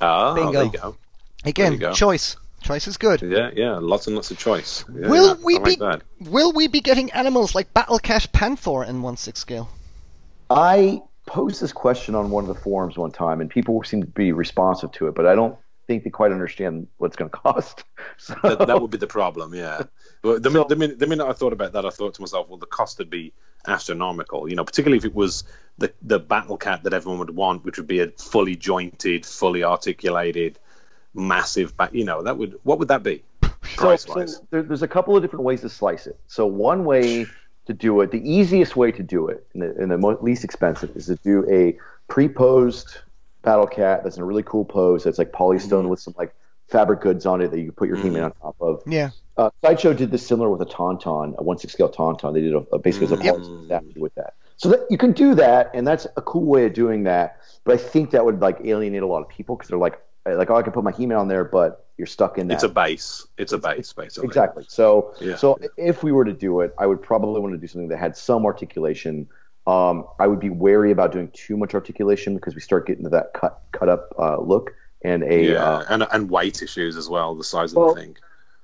Ah, 0.00 0.34
Bingo. 0.34 0.52
there 0.52 0.64
you 0.64 0.70
go. 0.70 0.96
Again, 1.44 1.72
you 1.72 1.78
go. 1.78 1.92
choice. 1.92 2.36
Choice 2.62 2.86
is 2.88 2.96
good. 2.96 3.22
Yeah, 3.22 3.50
yeah, 3.54 3.78
lots 3.80 4.06
and 4.06 4.16
lots 4.16 4.30
of 4.30 4.38
choice. 4.38 4.84
Yeah, 4.92 5.08
Will 5.08 5.38
we 5.44 5.54
like 5.54 5.64
be 5.64 5.76
that. 5.76 6.02
Will 6.20 6.52
we 6.52 6.66
be 6.68 6.80
getting 6.80 7.10
animals 7.12 7.54
like 7.54 7.72
Battle 7.72 7.98
Cat 7.98 8.28
Panther 8.32 8.82
in 8.84 9.02
one 9.02 9.16
six 9.16 9.40
scale? 9.40 9.68
I 10.50 11.02
posed 11.26 11.60
this 11.62 11.72
question 11.72 12.14
on 12.14 12.30
one 12.30 12.44
of 12.44 12.48
the 12.48 12.60
forums 12.60 12.96
one 12.98 13.10
time, 13.12 13.40
and 13.40 13.48
people 13.48 13.82
seem 13.84 14.00
to 14.02 14.06
be 14.06 14.32
responsive 14.32 14.90
to 14.92 15.06
it, 15.08 15.14
but 15.14 15.26
I 15.26 15.34
don't 15.34 15.56
think 15.86 16.04
they 16.04 16.10
quite 16.10 16.32
understand 16.32 16.88
what's 16.98 17.16
going 17.16 17.30
to 17.30 17.36
cost. 17.36 17.84
So, 18.18 18.34
That, 18.42 18.66
that 18.66 18.80
would 18.80 18.90
be 18.90 18.98
the 18.98 19.06
problem, 19.06 19.54
yeah. 19.54 19.82
But 20.22 20.42
the, 20.42 20.48
minute, 20.48 20.68
the, 20.68 20.76
minute, 20.76 20.98
the 20.98 21.06
minute 21.06 21.26
I 21.26 21.32
thought 21.32 21.52
about 21.52 21.72
that, 21.72 21.84
I 21.84 21.90
thought 21.90 22.14
to 22.14 22.22
myself, 22.22 22.48
well, 22.48 22.56
the 22.56 22.64
cost 22.66 22.98
would 22.98 23.10
be 23.10 23.32
astronomical. 23.66 24.48
You 24.48 24.56
know, 24.56 24.64
particularly 24.64 24.96
if 24.98 25.04
it 25.04 25.14
was 25.14 25.44
the 25.76 25.92
the 26.00 26.18
battle 26.18 26.56
cat 26.56 26.84
that 26.84 26.94
everyone 26.94 27.18
would 27.18 27.30
want, 27.30 27.64
which 27.64 27.76
would 27.76 27.86
be 27.86 28.00
a 28.00 28.08
fully 28.08 28.56
jointed, 28.56 29.26
fully 29.26 29.64
articulated, 29.64 30.58
massive. 31.14 31.76
Ba- 31.76 31.90
you 31.92 32.04
know, 32.04 32.22
that 32.22 32.38
would 32.38 32.58
what 32.62 32.78
would 32.78 32.88
that 32.88 33.02
be? 33.02 33.22
So, 33.76 33.96
so 33.96 34.26
there, 34.50 34.62
there's 34.62 34.82
a 34.82 34.88
couple 34.88 35.16
of 35.16 35.22
different 35.22 35.44
ways 35.44 35.60
to 35.60 35.68
slice 35.68 36.06
it. 36.06 36.18
So 36.26 36.46
one 36.46 36.84
way 36.84 37.26
to 37.66 37.74
do 37.74 38.00
it, 38.00 38.10
the 38.12 38.30
easiest 38.30 38.76
way 38.76 38.92
to 38.92 39.02
do 39.02 39.28
it, 39.28 39.46
and 39.52 39.62
the, 39.62 39.74
and 39.76 39.90
the 39.90 39.98
mo- 39.98 40.18
least 40.22 40.44
expensive, 40.44 40.96
is 40.96 41.06
to 41.06 41.16
do 41.16 41.44
a 41.50 41.76
pre-posed 42.08 42.98
battle 43.46 43.66
cat 43.66 44.02
that's 44.02 44.16
in 44.16 44.22
a 44.22 44.26
really 44.26 44.42
cool 44.42 44.64
pose. 44.64 45.04
That's 45.04 45.18
like 45.18 45.32
polystone 45.32 45.84
Mhm. 45.84 45.88
with 45.88 46.00
some 46.00 46.14
like 46.18 46.34
fabric 46.68 47.00
goods 47.00 47.24
on 47.26 47.40
it 47.40 47.52
that 47.52 47.58
you 47.58 47.66
can 47.66 47.74
put 47.74 47.88
your 47.88 47.96
Mhm. 47.96 48.02
He-Man 48.02 48.22
on 48.24 48.32
top 48.42 48.56
of. 48.60 48.82
Yeah. 48.86 49.10
Uh, 49.36 49.50
Sideshow 49.64 49.92
did 49.94 50.10
this 50.10 50.26
similar 50.26 50.50
with 50.50 50.60
a 50.60 50.66
tauntaun, 50.66 51.36
a 51.38 51.42
one 51.44 51.56
six 51.56 51.72
scale 51.72 51.88
tauntaun. 51.88 52.34
They 52.34 52.40
did 52.40 52.54
a, 52.54 52.64
a 52.72 52.78
basically 52.78 53.06
as 53.06 53.12
a 53.20 53.24
Yep. 53.24 53.36
polystone 53.36 53.64
statue 53.66 54.00
with 54.00 54.14
that. 54.16 54.34
So 54.56 54.70
that 54.70 54.80
you 54.90 54.98
can 54.98 55.12
do 55.12 55.34
that, 55.36 55.70
and 55.74 55.86
that's 55.86 56.06
a 56.16 56.22
cool 56.22 56.44
way 56.44 56.66
of 56.66 56.72
doing 56.72 57.04
that. 57.04 57.36
But 57.64 57.74
I 57.74 57.76
think 57.76 58.10
that 58.10 58.24
would 58.24 58.40
like 58.40 58.60
alienate 58.64 59.02
a 59.02 59.06
lot 59.06 59.22
of 59.22 59.28
people 59.28 59.54
because 59.54 59.68
they're 59.68 59.78
like, 59.78 60.00
like, 60.26 60.50
oh, 60.50 60.56
I 60.56 60.62
can 60.62 60.72
put 60.72 60.82
my 60.82 60.90
He-Man 60.90 61.16
on 61.16 61.28
there, 61.28 61.44
but 61.44 61.84
you're 61.98 62.06
stuck 62.08 62.36
in 62.38 62.48
that. 62.48 62.54
it's 62.54 62.64
a 62.64 62.68
base. 62.68 63.28
It's 63.38 63.52
a 63.52 63.58
base, 63.58 63.92
basically. 63.92 64.26
Exactly. 64.26 64.64
So, 64.68 65.12
Yeah. 65.20 65.36
so 65.36 65.56
if 65.76 66.02
we 66.02 66.10
were 66.10 66.24
to 66.24 66.32
do 66.32 66.60
it, 66.62 66.74
I 66.78 66.86
would 66.86 67.00
probably 67.00 67.40
want 67.40 67.54
to 67.54 67.58
do 67.58 67.66
something 67.68 67.88
that 67.90 67.98
had 67.98 68.16
some 68.16 68.44
articulation. 68.44 69.28
Um, 69.66 70.04
I 70.20 70.26
would 70.26 70.40
be 70.40 70.50
wary 70.50 70.92
about 70.92 71.12
doing 71.12 71.30
too 71.32 71.56
much 71.56 71.74
articulation 71.74 72.36
because 72.36 72.54
we 72.54 72.60
start 72.60 72.86
getting 72.86 73.04
to 73.04 73.10
that 73.10 73.32
cut 73.34 73.60
cut 73.72 73.88
up 73.88 74.10
uh, 74.18 74.40
look 74.40 74.70
and 75.02 75.22
a 75.24 75.52
Yeah, 75.52 75.64
uh, 75.64 75.84
and 75.88 76.06
and 76.12 76.30
weight 76.30 76.62
issues 76.62 76.96
as 76.96 77.08
well. 77.08 77.34
The 77.34 77.44
size 77.44 77.72
of 77.74 77.88
the 77.94 78.00
thing. 78.00 78.16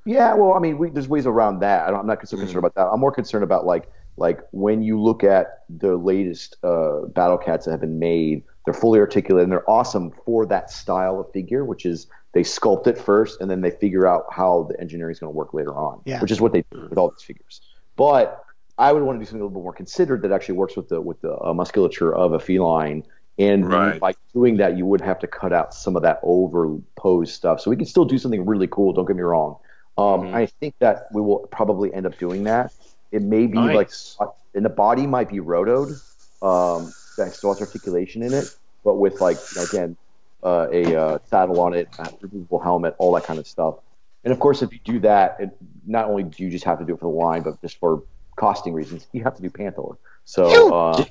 yeah. 0.05 0.35
Well, 0.35 0.55
I 0.55 0.59
mean, 0.61 0.79
we, 0.79 0.91
there's 0.91 1.09
ways 1.09 1.27
around 1.27 1.61
that. 1.61 1.87
I 1.87 1.91
don't, 1.91 2.01
I'm 2.01 2.07
not 2.07 2.27
so 2.29 2.37
Mm. 2.37 2.41
concerned 2.41 2.59
about 2.59 2.75
that. 2.77 2.87
I'm 2.87 3.01
more 3.01 3.13
concerned 3.13 3.45
about 3.45 3.67
like 3.67 3.91
like 4.17 4.41
when 4.53 4.83
you 4.83 5.01
look 5.01 5.25
at 5.25 5.61
the 5.71 5.97
latest 5.97 6.57
uh, 6.63 7.07
battle 7.07 7.39
cats 7.39 7.65
that 7.67 7.73
have 7.73 7.81
been 7.81 7.99
made. 7.99 8.45
They're 8.65 8.73
fully 8.75 9.01
articulated 9.01 9.43
and 9.43 9.51
they're 9.51 9.69
awesome 9.69 10.13
for 10.25 10.47
that 10.47 10.71
style 10.71 11.19
of 11.19 11.33
figure, 11.33 11.65
which 11.65 11.85
is 11.85 12.07
they 12.33 12.43
sculpt 12.43 12.87
it 12.87 12.97
first 12.97 13.41
and 13.41 13.51
then 13.51 13.61
they 13.61 13.73
figure 13.73 14.07
out 14.07 14.27
how 14.31 14.69
the 14.71 14.81
engineering 14.81 15.11
is 15.11 15.19
going 15.19 15.33
to 15.33 15.37
work 15.37 15.53
later 15.53 15.75
on, 15.75 16.01
Yeah. 16.05 16.21
which 16.21 16.31
is 16.31 16.41
what 16.41 16.53
they 16.53 16.63
do 16.71 16.87
with 16.89 16.97
all 16.97 17.11
these 17.11 17.23
figures. 17.25 17.61
But 17.97 18.42
I 18.79 18.93
would 18.93 19.03
want 19.03 19.19
to 19.19 19.25
do 19.25 19.27
something 19.27 19.41
a 19.41 19.45
little 19.45 19.61
bit 19.61 19.63
more 19.63 19.73
considered 19.73 20.23
that 20.23 20.33
actually 20.33 20.57
works 20.57 20.77
with 20.77 20.89
the 20.89 21.01
with 21.01 21.21
the 21.21 21.37
uh, 21.39 21.53
musculature 21.55 22.15
of 22.15 22.33
a 22.33 22.41
feline. 22.41 23.05
And 23.39 23.69
Right. 23.69 24.01
by 24.01 24.15
doing 24.35 24.59
that, 24.59 24.77
you 24.77 24.85
would 24.87 25.01
have 25.01 25.19
to 25.21 25.27
cut 25.27 25.53
out 25.53 25.73
some 25.75 25.97
of 25.97 26.03
that 26.03 26.23
overposed 26.23 27.29
stuff. 27.29 27.61
So 27.61 27.71
we 27.71 27.77
can 27.77 27.87
still 27.87 28.05
do 28.05 28.19
something 28.19 28.45
really 28.45 28.67
cool. 28.67 28.93
Don't 28.93 29.07
get 29.07 29.17
me 29.17 29.23
wrong. 29.23 29.57
Um, 29.97 30.23
Mhm. 30.23 30.35
I 30.35 30.47
think 30.47 30.75
that 30.81 31.09
we 31.13 31.21
will 31.21 31.41
probably 31.51 31.93
end 31.93 32.07
up 32.07 32.17
doing 32.19 32.45
that. 32.45 32.73
It 33.11 33.23
may 33.23 33.47
be 33.47 33.59
Nice. 33.59 34.17
like, 34.21 34.31
and 34.55 34.65
the 34.65 34.71
body 34.71 35.07
might 35.07 35.29
be 35.29 35.41
rotoed. 35.41 36.01
Um, 36.43 36.93
that 37.19 37.35
still 37.35 37.53
has 37.53 37.61
articulation 37.61 38.23
in 38.23 38.33
it, 38.33 38.49
but 38.85 38.95
with 38.95 39.21
like 39.21 39.37
you 39.37 39.61
know, 39.61 39.67
again 39.67 39.97
uh, 40.43 40.67
a 40.73 40.95
uh, 40.97 41.19
saddle 41.25 41.61
on 41.61 41.73
it, 41.73 41.89
a 41.99 42.09
removable 42.21 42.59
helmet, 42.59 42.95
all 42.99 43.13
that 43.13 43.25
kind 43.25 43.39
of 43.39 43.47
stuff. 43.47 43.77
And 44.25 44.33
of 44.33 44.41
course, 44.41 44.63
if 44.63 44.73
you 44.73 44.81
do 44.85 44.99
that, 45.01 45.37
it, 45.39 45.51
not 45.87 46.07
only 46.07 46.25
do 46.25 46.43
you 46.43 46.51
just 46.51 46.65
have 46.65 46.79
to 46.81 46.85
do 46.85 46.95
it 46.95 47.01
for 47.01 47.11
the 47.11 47.17
line, 47.17 47.43
but 47.43 47.61
just 47.61 47.79
for 47.79 48.03
costing 48.37 48.73
reasons, 48.75 49.07
you 49.13 49.23
have 49.23 49.35
to 49.37 49.43
do 49.43 49.51
Panther. 49.51 49.97
So 50.25 50.73
uh, 50.75 51.05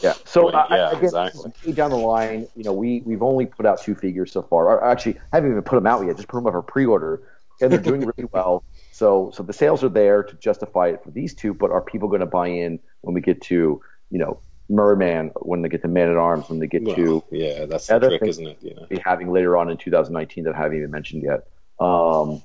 yeah. 0.00 0.12
So 0.24 0.46
Well, 0.46 0.56
I- 0.56 0.66
yeah, 0.76 0.84
I, 0.88 0.90
again, 0.92 1.04
exactly. 1.04 1.72
down 1.72 1.90
the 1.90 1.96
line, 1.96 2.46
you 2.54 2.64
know, 2.64 2.72
we 2.72 3.02
we've 3.06 3.22
only 3.22 3.46
put 3.46 3.64
out 3.66 3.80
two 3.80 3.94
figures 3.94 4.30
so 4.32 4.42
far. 4.42 4.66
Or 4.66 4.84
actually, 4.84 5.18
I 5.32 5.36
haven't 5.36 5.50
even 5.52 5.62
put 5.62 5.76
them 5.76 5.86
out 5.86 6.04
yet. 6.06 6.16
Just 6.16 6.28
put 6.28 6.36
them 6.36 6.46
up 6.46 6.52
for 6.52 6.62
pre-order, 6.62 7.22
and 7.60 7.72
they're 7.72 7.78
doing 7.80 8.00
really 8.02 8.28
well. 8.32 8.62
So 8.92 9.30
so 9.34 9.42
the 9.42 9.54
sales 9.54 9.82
are 9.82 9.88
there 9.88 10.22
to 10.22 10.34
justify 10.36 10.88
it 10.88 11.02
for 11.02 11.10
these 11.10 11.34
two. 11.34 11.54
But 11.54 11.70
are 11.70 11.80
people 11.80 12.08
going 12.08 12.20
to 12.20 12.26
buy 12.26 12.48
in 12.48 12.78
when 13.00 13.14
we 13.14 13.20
get 13.22 13.40
to 13.42 13.80
you 14.10 14.18
know 14.18 14.38
Merman, 14.68 15.30
when 15.40 15.62
they 15.62 15.70
get 15.70 15.80
to 15.82 15.88
Man 15.88 16.10
at 16.10 16.16
Arms, 16.18 16.50
when 16.50 16.58
they 16.58 16.66
get 16.66 16.84
Well, 16.84 16.94
to 16.96 17.24
yeah, 17.30 17.64
that's 17.64 17.86
the 17.86 17.96
Other 17.96 18.08
trick, 18.10 18.20
thing- 18.20 18.28
isn't 18.28 18.46
it? 18.46 18.58
You 18.60 18.74
know. 18.74 18.86
be 18.90 18.98
having 19.04 19.32
later 19.32 19.56
on 19.56 19.70
in 19.70 19.78
2019 19.78 20.44
that 20.44 20.54
I 20.54 20.58
haven't 20.58 20.76
even 20.76 20.90
mentioned 20.90 21.22
yet. 21.22 21.46
Um, 21.80 22.42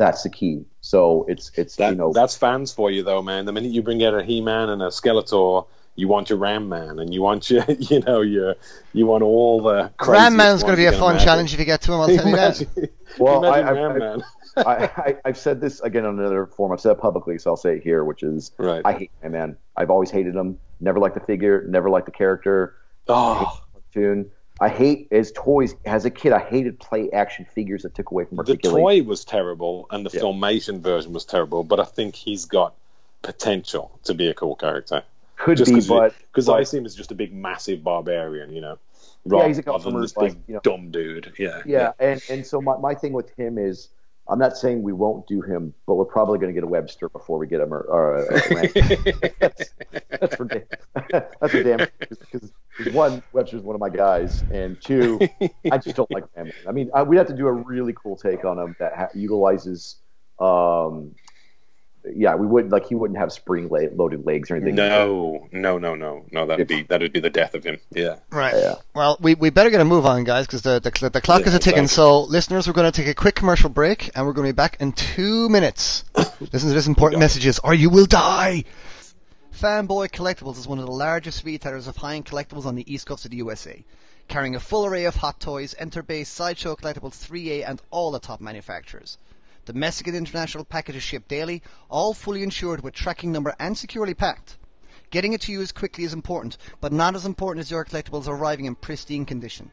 that's 0.00 0.22
the 0.22 0.30
key. 0.30 0.64
So 0.80 1.26
it's 1.28 1.52
it's 1.56 1.76
That, 1.76 1.90
you 1.90 1.96
know 1.96 2.12
that's 2.12 2.36
fans 2.36 2.72
for 2.72 2.90
you, 2.90 3.02
though, 3.02 3.22
man. 3.22 3.44
The 3.44 3.52
minute 3.52 3.70
you 3.70 3.82
bring 3.82 4.02
out 4.02 4.14
a 4.14 4.24
He-Man 4.24 4.70
and 4.70 4.82
a 4.82 4.86
Skeletor, 4.86 5.66
you 5.94 6.08
want 6.08 6.30
your 6.30 6.38
Ram 6.38 6.68
Man, 6.68 6.98
and 6.98 7.12
you 7.12 7.20
want 7.20 7.50
your, 7.50 7.64
you 7.78 8.00
know, 8.00 8.22
your, 8.22 8.56
you 8.94 9.06
want 9.06 9.22
all 9.22 9.62
the. 9.62 9.92
Ram 10.06 10.36
Man's 10.36 10.62
going 10.62 10.72
to 10.72 10.78
be 10.78 10.86
a 10.86 10.92
fun 10.92 11.12
imagine. 11.12 11.26
challenge 11.26 11.52
if 11.54 11.60
you 11.60 11.66
get 11.66 11.82
to 11.82 11.92
him. 11.92 12.00
I'll 12.00 12.08
tell 12.08 12.28
you 12.28 12.36
that. 12.36 12.90
Well, 13.18 13.44
I, 13.44 13.58
I, 13.58 13.72
Ram 13.72 13.90
I, 13.90 13.98
man. 13.98 14.22
I, 14.56 14.62
I 14.62 15.16
I've 15.24 15.36
said 15.36 15.60
this 15.60 15.80
again 15.80 16.06
on 16.06 16.16
another 16.20 16.46
forum. 16.46 16.72
I've 16.72 16.80
said 16.80 16.92
it 16.92 17.00
publicly, 17.00 17.38
so 17.38 17.50
I'll 17.50 17.56
say 17.56 17.76
it 17.76 17.82
here, 17.82 18.04
which 18.04 18.22
is 18.22 18.52
Right. 18.56 18.82
I 18.84 18.92
hate 18.92 19.10
Ram 19.20 19.32
Man. 19.32 19.56
I've 19.76 19.90
always 19.90 20.10
hated 20.12 20.36
him. 20.36 20.60
Never 20.78 21.00
liked 21.00 21.14
the 21.14 21.20
figure. 21.20 21.64
Never 21.68 21.90
liked 21.90 22.06
the 22.06 22.12
character. 22.12 22.76
Oh, 23.08 23.60
Cartoon. 23.92 24.30
I 24.60 24.68
hate 24.68 25.08
as 25.10 25.32
toys. 25.32 25.74
As 25.86 26.04
a 26.04 26.10
kid, 26.10 26.32
I 26.32 26.38
hated 26.40 26.78
play 26.78 27.10
action 27.10 27.46
figures 27.46 27.82
that 27.82 27.94
took 27.94 28.10
away 28.10 28.24
from 28.26 28.36
the 28.36 28.56
toy 28.56 29.02
was 29.02 29.24
terrible, 29.24 29.86
and 29.90 30.04
the 30.04 30.10
Yeah. 30.12 30.22
filmation 30.22 30.80
version 30.80 31.12
was 31.12 31.24
terrible. 31.24 31.64
But 31.64 31.80
I 31.80 31.84
think 31.84 32.14
he's 32.14 32.44
got 32.44 32.74
potential 33.22 33.90
to 34.04 34.14
be 34.14 34.28
a 34.28 34.34
cool 34.34 34.56
character. 34.56 35.02
Could 35.36 35.56
Just 35.56 35.72
be, 35.72 35.80
but 35.88 36.14
because 36.30 36.50
I 36.50 36.64
see 36.64 36.76
him 36.78 36.84
as 36.84 36.94
just 36.94 37.10
a 37.10 37.14
big, 37.14 37.32
massive 37.34 37.82
barbarian, 37.82 38.52
you 38.52 38.60
know. 38.60 38.78
Yeah, 39.24 39.46
he's 39.46 39.58
a 39.58 39.62
customer, 39.62 40.00
this 40.02 40.16
like, 40.16 40.32
big 40.32 40.42
you 40.46 40.54
know- 40.54 40.60
dumb 40.62 40.90
dude. 40.90 41.32
Yeah, 41.38 41.62
yeah, 41.64 41.92
and 41.98 42.22
and 42.28 42.46
so 42.46 42.60
my, 42.60 42.76
my 42.76 42.94
thing 42.94 43.12
with 43.14 43.30
him 43.36 43.56
is 43.56 43.88
I'm 44.30 44.38
not 44.38 44.56
saying 44.56 44.82
we 44.82 44.92
won't 44.92 45.26
do 45.26 45.40
him, 45.42 45.74
but 45.86 45.96
we're 45.96 46.04
probably 46.04 46.38
going 46.38 46.54
to 46.54 46.54
get 46.54 46.62
a 46.62 46.68
Webster 46.68 47.08
before 47.08 47.38
we 47.38 47.46
get 47.46 47.60
him. 47.60 47.74
Or, 47.74 47.80
or 47.80 48.16
a 48.16 49.32
that's, 49.40 49.74
that's 50.20 50.36
for 50.36 50.44
damn. 50.44 50.62
That's 51.10 51.52
for 51.52 51.62
damn. 51.62 51.86
Because 51.98 52.52
one, 52.92 53.22
Webster's 53.32 53.62
one 53.62 53.74
of 53.74 53.80
my 53.80 53.90
guys, 53.90 54.44
and 54.50 54.80
two, 54.80 55.18
I 55.70 55.78
just 55.78 55.96
don't 55.96 56.10
like 56.12 56.24
Ram 56.36 56.52
I 56.68 56.72
mean, 56.72 56.90
I, 56.94 57.02
we'd 57.02 57.18
have 57.18 57.26
to 57.26 57.36
do 57.36 57.48
a 57.48 57.52
really 57.52 57.92
cool 57.92 58.16
take 58.16 58.44
on 58.44 58.58
him 58.58 58.76
that 58.78 58.96
ha- 58.96 59.08
utilizes. 59.14 59.96
Um, 60.38 61.14
yeah, 62.14 62.34
we 62.34 62.46
would 62.46 62.70
like 62.70 62.86
he 62.86 62.94
wouldn't 62.94 63.18
have 63.18 63.32
spring 63.32 63.68
la- 63.68 63.88
loaded 63.94 64.24
legs 64.26 64.50
or 64.50 64.56
anything. 64.56 64.74
No, 64.74 65.48
no, 65.52 65.78
no, 65.78 65.94
no, 65.94 66.24
no. 66.30 66.46
That'd 66.46 66.66
be 66.68 66.82
that'd 66.84 67.12
be 67.12 67.20
the 67.20 67.30
death 67.30 67.54
of 67.54 67.62
him. 67.64 67.78
Yeah. 67.90 68.16
Right. 68.30 68.54
Yeah. 68.54 68.76
Well, 68.94 69.18
we, 69.20 69.34
we 69.34 69.50
better 69.50 69.70
get 69.70 69.80
a 69.80 69.84
move 69.84 70.06
on, 70.06 70.24
guys, 70.24 70.46
because 70.46 70.62
the, 70.62 70.80
the 70.80 71.10
the 71.10 71.20
clock 71.20 71.42
Yeah, 71.42 71.48
is 71.48 71.54
a 71.54 71.58
ticking. 71.58 71.84
exactly. 71.84 71.94
So, 71.94 72.22
listeners, 72.22 72.66
we're 72.66 72.72
going 72.72 72.90
to 72.90 72.96
take 73.02 73.08
a 73.10 73.14
quick 73.14 73.34
commercial 73.34 73.68
break, 73.70 74.10
and 74.16 74.26
we're 74.26 74.32
going 74.32 74.46
to 74.48 74.52
be 74.52 74.56
back 74.56 74.76
in 74.80 74.92
two 74.92 75.48
minutes. 75.50 76.04
Listen 76.52 76.68
to 76.68 76.74
this 76.74 76.86
important 76.86 77.20
messages, 77.20 77.58
or 77.60 77.74
you 77.74 77.90
will 77.90 78.06
die. 78.06 78.64
Fanboy 79.52 80.08
Collectibles 80.10 80.56
is 80.58 80.66
one 80.66 80.78
of 80.78 80.86
the 80.86 80.90
largest 80.92 81.44
retailers 81.44 81.86
of 81.86 81.96
high-end 81.98 82.24
collectibles 82.24 82.64
on 82.64 82.76
the 82.76 82.92
east 82.92 83.06
coast 83.06 83.26
of 83.26 83.30
the 83.30 83.36
USA, 83.38 83.84
carrying 84.28 84.54
a 84.54 84.60
full 84.60 84.86
array 84.86 85.04
of 85.04 85.16
hot 85.16 85.38
toys, 85.38 85.74
Enterbay, 85.78 86.24
Sideshow 86.26 86.76
Collectibles 86.76 87.28
3A, 87.28 87.68
and 87.68 87.82
all 87.90 88.10
the 88.10 88.18
top 88.20 88.40
manufacturers. 88.40 89.18
Domestic 89.72 90.06
Mexican 90.06 90.18
international 90.18 90.64
packages 90.64 91.04
shipped 91.04 91.28
daily, 91.28 91.62
all 91.88 92.12
fully 92.12 92.42
insured 92.42 92.82
with 92.82 92.92
tracking 92.92 93.30
number 93.30 93.54
and 93.60 93.78
securely 93.78 94.14
packed. 94.14 94.58
Getting 95.10 95.32
it 95.32 95.42
to 95.42 95.52
you 95.52 95.62
as 95.62 95.70
quickly 95.70 96.02
is 96.02 96.12
important, 96.12 96.58
but 96.80 96.92
not 96.92 97.14
as 97.14 97.24
important 97.24 97.60
as 97.60 97.70
your 97.70 97.84
collectibles 97.84 98.26
arriving 98.26 98.64
in 98.64 98.74
pristine 98.74 99.24
condition. 99.24 99.70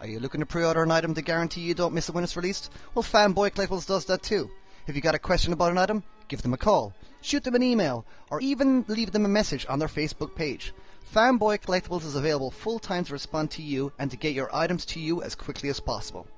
Are 0.00 0.06
you 0.06 0.20
looking 0.20 0.38
to 0.38 0.46
pre-order 0.46 0.84
an 0.84 0.92
item 0.92 1.14
to 1.14 1.22
guarantee 1.22 1.62
you 1.62 1.74
don't 1.74 1.94
miss 1.94 2.08
it 2.08 2.14
when 2.14 2.22
it's 2.22 2.36
released? 2.36 2.70
Well, 2.94 3.02
Fanboy 3.02 3.50
Collectibles 3.50 3.88
does 3.88 4.04
that 4.04 4.22
too. 4.22 4.50
If 4.86 4.94
you 4.94 5.02
got 5.02 5.16
a 5.16 5.18
question 5.18 5.52
about 5.52 5.72
an 5.72 5.78
item, 5.78 6.04
give 6.28 6.42
them 6.42 6.54
a 6.54 6.56
call, 6.56 6.94
shoot 7.20 7.42
them 7.42 7.56
an 7.56 7.62
email, 7.64 8.06
or 8.30 8.40
even 8.40 8.84
leave 8.86 9.10
them 9.10 9.24
a 9.24 9.28
message 9.28 9.66
on 9.68 9.80
their 9.80 9.88
Facebook 9.88 10.36
page. 10.36 10.72
Fanboy 11.12 11.60
Collectibles 11.60 12.04
is 12.04 12.14
available 12.14 12.52
full 12.52 12.78
time 12.78 13.04
to 13.04 13.12
respond 13.12 13.50
to 13.50 13.62
you 13.62 13.90
and 13.98 14.12
to 14.12 14.16
get 14.16 14.32
your 14.32 14.54
items 14.54 14.84
to 14.86 15.00
you 15.00 15.22
as 15.22 15.34
quickly 15.34 15.70
as 15.70 15.80
possible. 15.80 16.28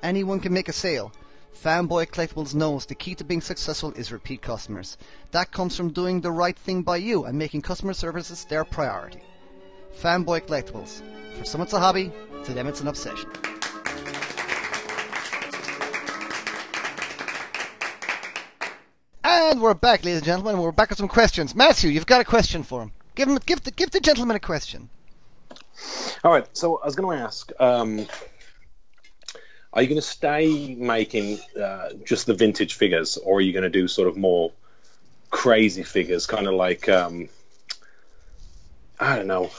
Anyone 0.00 0.38
can 0.38 0.52
make 0.52 0.68
a 0.68 0.72
sale. 0.72 1.10
Fanboy 1.62 2.06
Collectibles 2.10 2.54
knows 2.54 2.84
the 2.84 2.94
key 2.94 3.14
to 3.14 3.24
being 3.24 3.40
successful 3.40 3.90
is 3.92 4.12
repeat 4.12 4.42
customers. 4.42 4.98
That 5.30 5.52
comes 5.52 5.74
from 5.74 5.90
doing 5.90 6.20
the 6.20 6.30
right 6.30 6.56
thing 6.56 6.82
by 6.82 6.98
you 6.98 7.24
and 7.24 7.38
making 7.38 7.62
customer 7.62 7.94
services 7.94 8.44
their 8.44 8.64
priority. 8.64 9.22
Fanboy 10.00 10.42
Collectibles. 10.42 11.02
For 11.38 11.44
some 11.44 11.62
it's 11.62 11.72
a 11.72 11.80
hobby, 11.80 12.12
to 12.44 12.52
them 12.52 12.66
it's 12.66 12.82
an 12.82 12.88
obsession. 12.88 13.30
And 19.24 19.60
we're 19.60 19.74
back, 19.74 20.04
ladies 20.04 20.18
and 20.18 20.26
gentlemen. 20.26 20.58
We're 20.58 20.72
back 20.72 20.90
with 20.90 20.98
some 20.98 21.08
questions. 21.08 21.54
Matthew, 21.54 21.90
you've 21.90 22.06
got 22.06 22.20
a 22.20 22.24
question 22.24 22.62
for 22.62 22.82
him. 22.82 22.92
Give 23.14 23.28
him, 23.28 23.38
give 23.46 23.62
the, 23.62 23.70
give 23.70 23.90
the 23.90 24.00
gentleman 24.00 24.36
a 24.36 24.40
question. 24.40 24.90
All 26.22 26.32
right. 26.32 26.46
So 26.52 26.80
I 26.82 26.86
was 26.86 26.94
going 26.94 27.16
to 27.16 27.24
ask, 27.24 27.50
um, 27.58 28.06
are 29.72 29.82
you 29.82 29.88
going 29.88 30.00
to 30.00 30.06
stay 30.06 30.74
making 30.74 31.38
uh, 31.60 31.90
just 32.04 32.26
the 32.26 32.34
vintage 32.34 32.74
figures, 32.74 33.16
or 33.16 33.38
are 33.38 33.40
you 33.40 33.52
going 33.52 33.62
to 33.64 33.70
do 33.70 33.88
sort 33.88 34.08
of 34.08 34.16
more 34.16 34.52
crazy 35.30 35.82
figures, 35.82 36.26
kind 36.26 36.46
of 36.46 36.54
like 36.54 36.88
um, 36.88 37.28
I 38.98 39.16
don't 39.16 39.26
know. 39.26 39.50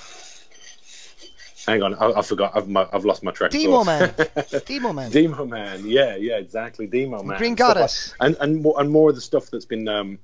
Hang 1.68 1.84
on, 1.84 1.96
I, 1.96 2.20
I 2.20 2.22
forgot. 2.22 2.56
I've, 2.56 2.70
my, 2.70 2.88
I've 2.94 3.04
lost 3.04 3.24
my 3.24 3.32
track. 3.32 3.54
of 3.54 3.60
Demo. 3.60 3.84
Man. 3.84 4.14
Demo 4.66 4.94
Man. 4.94 5.12
Demo 5.12 5.46
Man, 5.46 5.86
yeah, 5.86 6.16
yeah, 6.16 6.38
exactly, 6.38 6.88
Demo 6.88 7.22
Man. 7.24 7.38
Green 7.38 7.58
Stuff 7.58 7.68
like- 7.68 7.76
Goddess. 7.76 8.14
and 8.22 8.38
and 8.40 8.62
more, 8.62 8.80
and 8.80 8.90
more 8.90 9.10
of 9.10 9.16
the 9.16 9.22
stuff 9.22 9.52
that's 9.52 9.66
been, 9.66 9.88
um, 9.90 10.18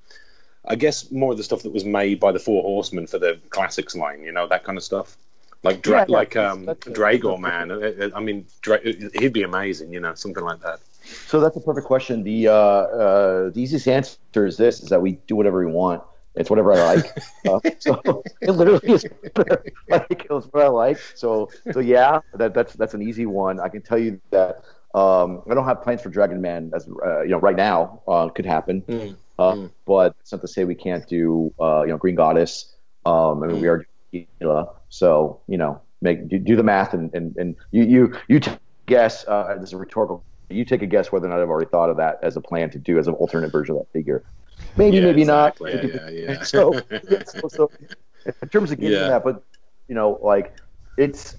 I 0.65 0.75
guess, 0.75 1.11
more 1.11 1.33
of 1.33 1.37
the 1.37 1.43
stuff 1.43 1.63
that 1.63 1.73
was 1.73 1.83
made 1.83 2.19
by 2.21 2.31
the 2.31 2.39
Four 2.39 2.63
Horsemen 2.63 3.07
for 3.07 3.19
the 3.19 3.39
classics 3.49 3.93
line, 3.95 4.23
you 4.23 4.31
know, 4.31 4.47
that 4.47 4.63
kind 4.63 4.77
of 4.77 4.83
stuff. 4.83 5.17
Like 5.63 5.81
Dra- 5.81 5.99
Yeah, 5.99 6.05
yeah, 6.09 6.15
like 6.15 6.35
um, 6.35 6.65
that's- 6.65 6.93
Dragor 6.93 7.39
Man. 7.39 8.13
I 8.13 8.19
mean, 8.19 8.45
Dra- 8.61 8.81
he'd 8.83 9.33
be 9.33 9.43
amazing, 9.43 9.93
you 9.93 9.99
know, 9.99 10.13
something 10.13 10.43
like 10.43 10.61
that. 10.61 10.79
So 11.27 11.39
that's 11.39 11.55
a 11.57 11.61
perfect 11.61 11.87
question. 11.87 12.23
The 12.23 12.47
uh, 12.47 12.53
uh, 12.53 13.49
the 13.49 13.59
easiest 13.61 13.87
answer 13.87 14.45
is 14.45 14.57
this: 14.57 14.81
is 14.81 14.89
that 14.89 15.01
we 15.01 15.13
do 15.27 15.35
whatever 15.35 15.65
we 15.65 15.71
want. 15.71 16.01
It's 16.35 16.49
whatever 16.49 16.73
I 16.73 16.95
like. 16.95 17.05
uh, 17.47 17.59
so 17.79 18.23
it 18.41 18.51
literally 18.51 18.93
is 18.93 19.05
like 19.89 20.25
it's 20.29 20.47
what 20.51 20.63
I 20.63 20.67
like. 20.67 20.97
So 21.15 21.49
so 21.71 21.79
yeah, 21.79 22.19
that 22.35 22.53
that's 22.53 22.73
that's 22.73 22.93
an 22.93 23.01
easy 23.01 23.25
one. 23.25 23.59
I 23.59 23.69
can 23.69 23.81
tell 23.81 23.97
you 23.99 24.19
that 24.31 24.63
um, 24.95 25.41
I 25.49 25.53
don't 25.53 25.65
have 25.65 25.81
plans 25.83 26.01
for 26.01 26.09
Dragon 26.09 26.41
Man 26.41 26.71
as 26.73 26.87
uh, 27.05 27.21
you 27.21 27.29
know 27.29 27.39
right 27.39 27.55
now. 27.55 28.01
Uh, 28.07 28.29
could 28.29 28.45
happen, 28.45 28.81
Mm. 28.83 29.15
uh, 29.39 29.67
but 29.85 30.15
it's 30.21 30.31
not 30.31 30.41
to 30.41 30.47
say 30.47 30.63
we 30.63 30.75
can't 30.75 31.05
do 31.07 31.53
uh, 31.59 31.81
you 31.83 31.89
know 31.89 31.97
Green 31.97 32.15
Goddess. 32.15 32.73
Um, 33.05 33.43
I 33.43 33.47
mean 33.47 33.59
we 33.61 33.67
are 33.67 33.85
Gila, 34.13 34.69
so 34.89 35.41
you 35.47 35.57
know 35.57 35.81
make 36.01 36.27
do, 36.27 36.37
do 36.39 36.55
the 36.55 36.63
math 36.63 36.93
and 36.93 37.13
and, 37.13 37.35
and 37.37 37.55
you 37.71 37.83
you 37.83 38.13
you 38.27 38.39
t- 38.39 38.51
guess. 38.85 39.25
Uh, 39.27 39.55
this 39.59 39.69
is 39.69 39.73
a 39.73 39.77
rhetorical. 39.77 40.23
You 40.49 40.65
take 40.65 40.81
a 40.81 40.85
guess 40.85 41.11
whether 41.11 41.25
or 41.25 41.29
not 41.29 41.39
I've 41.39 41.49
already 41.49 41.69
thought 41.69 41.89
of 41.89 41.97
that 41.97 42.19
as 42.21 42.37
a 42.37 42.41
plan 42.41 42.69
to 42.71 42.79
do 42.79 42.99
as 42.99 43.07
an 43.07 43.15
alternate 43.15 43.51
version 43.51 43.75
of 43.75 43.81
that 43.81 43.91
figure. 43.91 44.23
Maybe, 44.77 44.97
Yeah, 44.97 45.03
maybe 45.03 45.21
exactly. 45.21 45.73
not. 45.73 45.83
Yeah, 45.83 46.09
yeah, 46.09 46.33
yeah. 46.33 46.43
so, 46.43 46.73
yeah, 47.09 47.23
so, 47.25 47.47
so 47.47 47.71
in 48.25 48.49
terms 48.49 48.71
of 48.71 48.79
getting 48.79 48.99
Yeah. 48.99 49.07
that, 49.07 49.23
but 49.23 49.43
you 49.87 49.95
know, 49.95 50.19
like 50.21 50.53
it's 50.97 51.35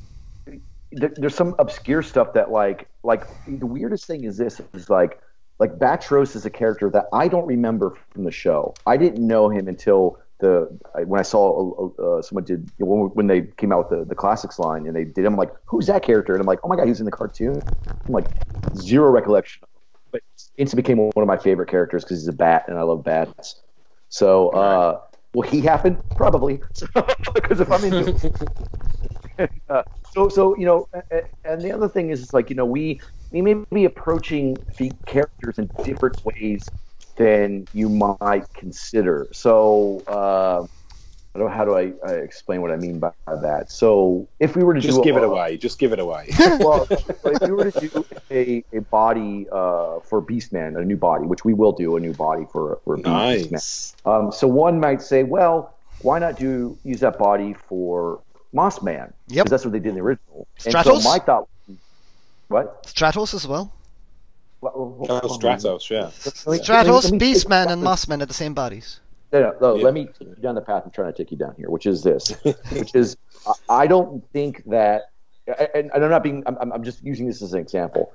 there, 0.92 1.12
there's 1.16 1.34
some 1.34 1.54
obscure 1.58 2.02
stuff 2.02 2.32
that 2.34 2.50
like 2.50 2.88
like 3.02 3.24
the 3.46 3.66
weirdest 3.66 4.06
thing 4.06 4.24
is 4.24 4.36
this 4.36 4.60
is 4.72 4.90
like 4.90 5.20
like 5.58 5.78
Batros 5.78 6.34
is 6.34 6.44
a 6.46 6.50
character 6.50 6.90
that 6.90 7.06
I 7.12 7.28
don't 7.28 7.46
remember 7.46 7.96
from 8.10 8.24
the 8.24 8.30
show. 8.30 8.74
I 8.86 8.96
didn't 8.96 9.24
know 9.24 9.48
him 9.48 9.68
until 9.68 10.18
the 10.40 10.78
when 11.06 11.18
I 11.20 11.22
saw 11.22 11.92
uh, 11.98 12.02
uh, 12.02 12.22
someone 12.22 12.44
did 12.44 12.70
when, 12.78 13.10
when 13.14 13.26
they 13.26 13.42
came 13.56 13.72
out 13.72 13.90
with 13.90 13.98
the, 13.98 14.04
the 14.04 14.14
classics 14.14 14.58
line 14.58 14.86
and 14.86 14.94
they 14.94 15.04
did. 15.04 15.24
I'm 15.24 15.36
like, 15.36 15.50
who's 15.66 15.86
that 15.86 16.02
character? 16.02 16.34
And 16.34 16.40
I'm 16.40 16.46
like, 16.46 16.60
oh 16.64 16.68
my 16.68 16.76
god, 16.76 16.88
he's 16.88 17.00
in 17.00 17.06
the 17.06 17.12
cartoon. 17.12 17.62
I'm 18.08 18.14
like 18.14 18.30
zero 18.76 19.10
recollection, 19.10 19.62
but 20.10 20.22
instantly 20.56 20.82
became 20.82 20.98
one 20.98 21.12
of 21.16 21.26
my 21.26 21.38
favorite 21.38 21.68
characters 21.68 22.04
because 22.04 22.18
he's 22.18 22.28
a 22.28 22.32
bat 22.32 22.64
and 22.68 22.78
I 22.78 22.82
love 22.82 23.04
bats. 23.04 23.62
So, 24.08 24.50
uh, 24.50 25.00
will 25.32 25.42
he 25.42 25.60
happen? 25.60 25.98
Probably, 26.16 26.60
because 27.34 27.60
if 27.60 27.70
I'm 27.70 27.84
into 27.84 28.48
uh, 29.68 29.82
so 30.02 30.28
so 30.28 30.56
you 30.56 30.66
know, 30.66 30.88
and 31.44 31.60
the 31.60 31.72
other 31.72 31.88
thing 31.88 32.10
is, 32.10 32.22
it's 32.22 32.32
like 32.32 32.50
you 32.50 32.56
know, 32.56 32.64
we 32.64 33.00
we 33.30 33.42
may 33.42 33.54
be 33.72 33.84
approaching 33.84 34.56
the 34.78 34.94
characters 35.06 35.58
in 35.58 35.70
different 35.84 36.16
ways 36.24 36.70
than 37.16 37.66
you 37.72 37.88
might 37.88 38.52
consider. 38.54 39.28
So. 39.32 40.02
Uh, 40.06 40.66
I 41.34 41.40
don't 41.40 41.48
know 41.48 41.54
how 41.54 41.64
do 41.64 41.76
I, 41.76 41.92
I 42.06 42.12
explain 42.12 42.62
what 42.62 42.70
I 42.70 42.76
mean 42.76 43.00
by 43.00 43.10
that. 43.26 43.68
So 43.68 44.28
if 44.38 44.54
we 44.54 44.62
were 44.62 44.72
to 44.72 44.80
Just 44.80 44.98
do 44.98 45.02
give 45.02 45.16
it 45.16 45.24
away. 45.24 45.56
Just 45.56 45.80
give 45.80 45.92
it 45.92 45.98
away. 45.98 46.28
well, 46.60 46.86
if 46.88 47.40
we 47.40 47.50
were 47.50 47.72
to 47.72 47.88
do 47.88 48.06
a, 48.30 48.64
a 48.72 48.80
body 48.82 49.48
uh, 49.50 49.98
for 49.98 50.22
Beastman, 50.22 50.80
a 50.80 50.84
new 50.84 50.96
body, 50.96 51.26
which 51.26 51.44
we 51.44 51.52
will 51.52 51.72
do 51.72 51.96
a 51.96 52.00
new 52.00 52.12
body 52.12 52.46
for, 52.52 52.78
for 52.84 52.98
Beastman. 52.98 53.96
Um, 54.06 54.30
so 54.30 54.46
one 54.46 54.78
might 54.78 55.02
say, 55.02 55.24
well, 55.24 55.74
why 56.02 56.20
not 56.20 56.38
do 56.38 56.78
use 56.84 57.00
that 57.00 57.18
body 57.18 57.56
for 57.68 58.20
Moss 58.52 58.80
Man? 58.80 59.12
Yep. 59.26 59.46
Because 59.46 59.50
that's 59.50 59.64
what 59.64 59.72
they 59.72 59.80
did 59.80 59.88
in 59.88 59.94
the 59.96 60.02
original. 60.02 60.46
Stratos? 60.60 60.94
And 60.94 61.02
so 61.02 61.08
my 61.08 61.18
thought, 61.18 61.48
what? 62.46 62.84
Stratos 62.84 63.34
as 63.34 63.48
well. 63.48 63.72
What- 64.64 64.78
what- 64.78 65.10
Oh, 65.10 65.28
Stratos, 65.28 65.90
yeah. 65.90 66.10
Let 66.46 66.62
Stratos, 66.62 67.04
let 67.04 67.12
me- 67.12 67.18
Beastman, 67.18 67.66
and 67.68 67.82
Mossman 67.82 68.22
are 68.22 68.26
the 68.26 68.34
same 68.34 68.54
bodies. 68.54 69.00
No, 69.32 69.40
no, 69.40 69.56
no, 69.60 69.74
Yeah. 69.76 69.84
Let 69.84 69.94
me 69.94 70.06
take 70.06 70.28
you 70.28 70.34
down 70.40 70.54
the 70.54 70.60
path 70.62 70.82
I'm 70.84 70.90
trying 70.90 71.12
to 71.12 71.16
take 71.16 71.30
you 71.30 71.36
down 71.36 71.54
here, 71.56 71.68
which 71.68 71.86
is 71.86 72.02
this, 72.02 72.30
which 72.72 72.94
is 72.94 73.16
I- 73.46 73.82
I 73.82 73.86
don't 73.86 74.24
think 74.32 74.62
that, 74.70 75.10
and, 75.46 75.90
and 75.94 76.04
I'm 76.04 76.10
not 76.10 76.22
being, 76.22 76.42
I'm, 76.46 76.72
I'm 76.72 76.82
just 76.82 77.02
using 77.04 77.26
this 77.26 77.42
as 77.42 77.52
an 77.52 77.60
example. 77.60 78.12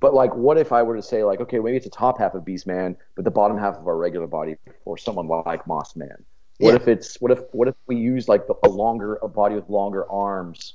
But 0.00 0.14
like, 0.14 0.34
what 0.34 0.56
if 0.56 0.72
I 0.72 0.82
were 0.82 0.96
to 0.96 1.02
say 1.02 1.24
like, 1.24 1.40
okay, 1.40 1.58
maybe 1.58 1.76
it's 1.76 1.84
the 1.84 1.90
top 1.90 2.18
half 2.18 2.34
of 2.34 2.42
Beastman, 2.44 2.96
but 3.14 3.24
the 3.24 3.30
bottom 3.30 3.58
half 3.58 3.76
of 3.76 3.86
our 3.86 3.96
regular 3.96 4.26
body, 4.26 4.56
or 4.84 4.96
someone 4.96 5.28
like 5.28 5.66
Moss 5.66 5.94
Man. 5.94 6.24
What 6.58 6.70
Yeah. 6.70 6.76
if 6.76 6.88
it's 6.88 7.20
what 7.20 7.32
if 7.32 7.40
what 7.52 7.68
if 7.68 7.74
we 7.86 7.96
use 7.96 8.28
like 8.28 8.46
the, 8.46 8.54
a 8.64 8.68
longer 8.68 9.16
a 9.16 9.28
body 9.28 9.54
with 9.56 9.68
longer 9.68 10.10
arms 10.10 10.74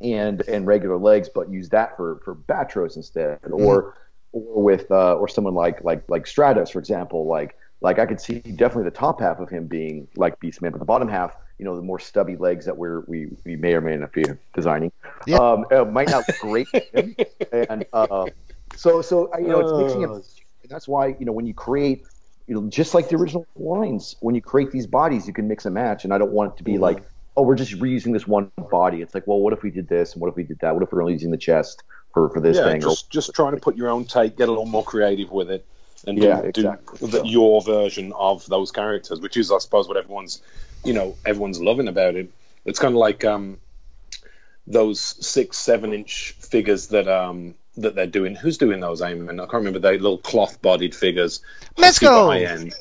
and 0.00 0.42
and 0.48 0.66
regular 0.66 0.96
legs, 0.96 1.28
but 1.32 1.50
use 1.50 1.68
that 1.70 1.96
for 1.96 2.20
for 2.24 2.34
Batros 2.34 2.96
instead, 2.96 3.38
or 3.50 3.82
mm-hmm. 3.82 3.98
Or 4.34 4.62
with 4.62 4.90
uh, 4.90 5.14
or 5.14 5.28
someone 5.28 5.54
like 5.54 5.82
like 5.84 6.02
like 6.08 6.24
Stratos, 6.24 6.72
for 6.72 6.78
example, 6.80 7.26
like 7.26 7.56
like 7.80 7.98
I 7.98 8.06
could 8.06 8.20
see 8.20 8.40
definitely 8.40 8.84
the 8.84 8.96
top 8.96 9.20
half 9.20 9.38
of 9.38 9.48
him 9.48 9.66
being 9.66 10.08
like 10.16 10.38
Beastman, 10.40 10.72
but 10.72 10.78
the 10.78 10.84
bottom 10.84 11.08
half, 11.08 11.36
you 11.58 11.64
know, 11.64 11.76
the 11.76 11.82
more 11.82 11.98
stubby 11.98 12.36
legs 12.36 12.64
that 12.66 12.76
we're 12.76 13.00
we, 13.06 13.28
we 13.44 13.56
may 13.56 13.74
or 13.74 13.80
may 13.80 13.96
not 13.96 14.12
be 14.12 14.24
designing, 14.54 14.90
Yeah. 15.26 15.36
um, 15.38 15.64
uh, 15.70 15.84
might 15.84 16.10
not 16.10 16.26
look 16.28 16.38
great. 16.40 16.68
him. 16.92 17.14
and 17.52 17.86
uh, 17.92 18.26
so 18.74 19.02
so 19.02 19.30
you 19.38 19.48
know, 19.48 19.60
it's 19.60 19.72
mixing 19.72 20.02
it. 20.02 20.10
And 20.10 20.70
that's 20.70 20.88
why 20.88 21.08
you 21.08 21.24
know 21.26 21.32
when 21.32 21.46
you 21.46 21.54
create, 21.54 22.04
you 22.48 22.54
know, 22.54 22.68
just 22.68 22.94
like 22.94 23.08
the 23.08 23.16
original 23.16 23.46
lines, 23.54 24.16
when 24.20 24.34
you 24.34 24.42
create 24.42 24.70
these 24.72 24.86
bodies, 24.86 25.26
you 25.26 25.32
can 25.32 25.46
mix 25.46 25.64
and 25.64 25.74
match. 25.74 26.04
And 26.04 26.12
I 26.12 26.18
don't 26.18 26.32
want 26.32 26.54
it 26.54 26.56
to 26.58 26.64
be 26.64 26.78
like, 26.78 27.02
oh, 27.36 27.42
we're 27.42 27.54
just 27.54 27.72
reusing 27.78 28.12
this 28.12 28.26
one 28.26 28.50
body. 28.70 29.02
It's 29.02 29.14
like, 29.14 29.26
well, 29.26 29.40
what 29.40 29.52
if 29.52 29.62
we 29.62 29.70
did 29.70 29.88
this 29.88 30.14
and 30.14 30.22
what 30.22 30.28
if 30.28 30.36
we 30.36 30.42
did 30.42 30.58
that? 30.60 30.74
What 30.74 30.82
if 30.82 30.92
we're 30.92 31.02
only 31.02 31.12
using 31.12 31.30
the 31.30 31.36
chest 31.36 31.82
for 32.14 32.30
for 32.30 32.40
this 32.40 32.56
yeah, 32.56 32.64
thing? 32.64 32.80
just 32.80 33.10
just 33.10 33.34
trying 33.34 33.54
to 33.54 33.60
put 33.60 33.76
your 33.76 33.90
own 33.90 34.06
take, 34.06 34.38
get 34.38 34.48
a 34.48 34.52
little 34.52 34.64
more 34.64 34.84
creative 34.84 35.30
with 35.30 35.50
it, 35.50 35.66
and 36.06 36.16
Yeah, 36.16 36.40
do, 36.40 36.48
exactly. 36.48 36.98
do 36.98 37.06
the, 37.08 37.26
your 37.26 37.60
version 37.60 38.12
of 38.14 38.46
those 38.46 38.70
characters, 38.70 39.20
which 39.20 39.36
is, 39.36 39.52
I 39.52 39.58
suppose, 39.58 39.88
what 39.88 39.98
everyone's, 39.98 40.40
you 40.84 40.94
know, 40.94 41.16
everyone's 41.26 41.60
loving 41.60 41.88
about 41.88 42.14
it. 42.14 42.30
It's 42.64 42.78
kind 42.78 42.94
of 42.94 42.98
like 42.98 43.24
um, 43.24 43.58
those 44.66 45.00
six, 45.00 45.58
seven 45.58 45.92
inch 45.92 46.34
figures 46.38 46.88
that 46.88 47.08
um 47.08 47.54
that 47.76 47.94
they're 47.94 48.06
doing. 48.06 48.36
Who's 48.36 48.56
doing 48.56 48.80
those? 48.80 49.02
Eamon? 49.02 49.34
I 49.34 49.46
can't 49.46 49.52
remember. 49.52 49.80
They 49.80 49.98
little 49.98 50.18
cloth 50.18 50.62
bodied 50.62 50.94
figures. 50.94 51.40
Mezco! 51.76 52.26
High 52.26 52.44
end. 52.44 52.74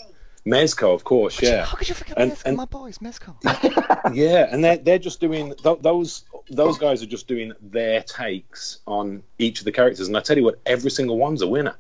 Mezco, 0.45 0.93
of 0.93 1.03
course, 1.05 1.41
yeah. 1.41 1.63
How 1.65 1.77
could 1.77 1.87
you 1.87 1.95
forget 1.95 2.17
And- 2.17 2.31
Mezco? 2.33 2.41
and- 2.45 2.57
my 2.57 2.65
boys, 2.65 2.97
Mezco. 2.99 3.33
Yeah, 4.13 4.47
and 4.51 4.63
they're 4.63 4.77
they're 4.77 4.99
just 4.99 5.21
doing 5.21 5.53
th- 5.55 5.79
those 5.81 6.25
those 6.49 6.77
guys 6.77 7.01
are 7.01 7.05
just 7.07 7.27
doing 7.27 7.53
their 7.61 8.01
takes 8.03 8.79
on 8.85 9.23
each 9.39 9.59
of 9.59 9.65
the 9.65 9.71
characters, 9.71 10.07
and 10.07 10.17
I 10.17 10.19
tell 10.19 10.37
you 10.37 10.43
what, 10.43 10.59
every 10.65 10.91
single 10.91 11.17
one's 11.17 11.41
a 11.41 11.47
winner. 11.47 11.75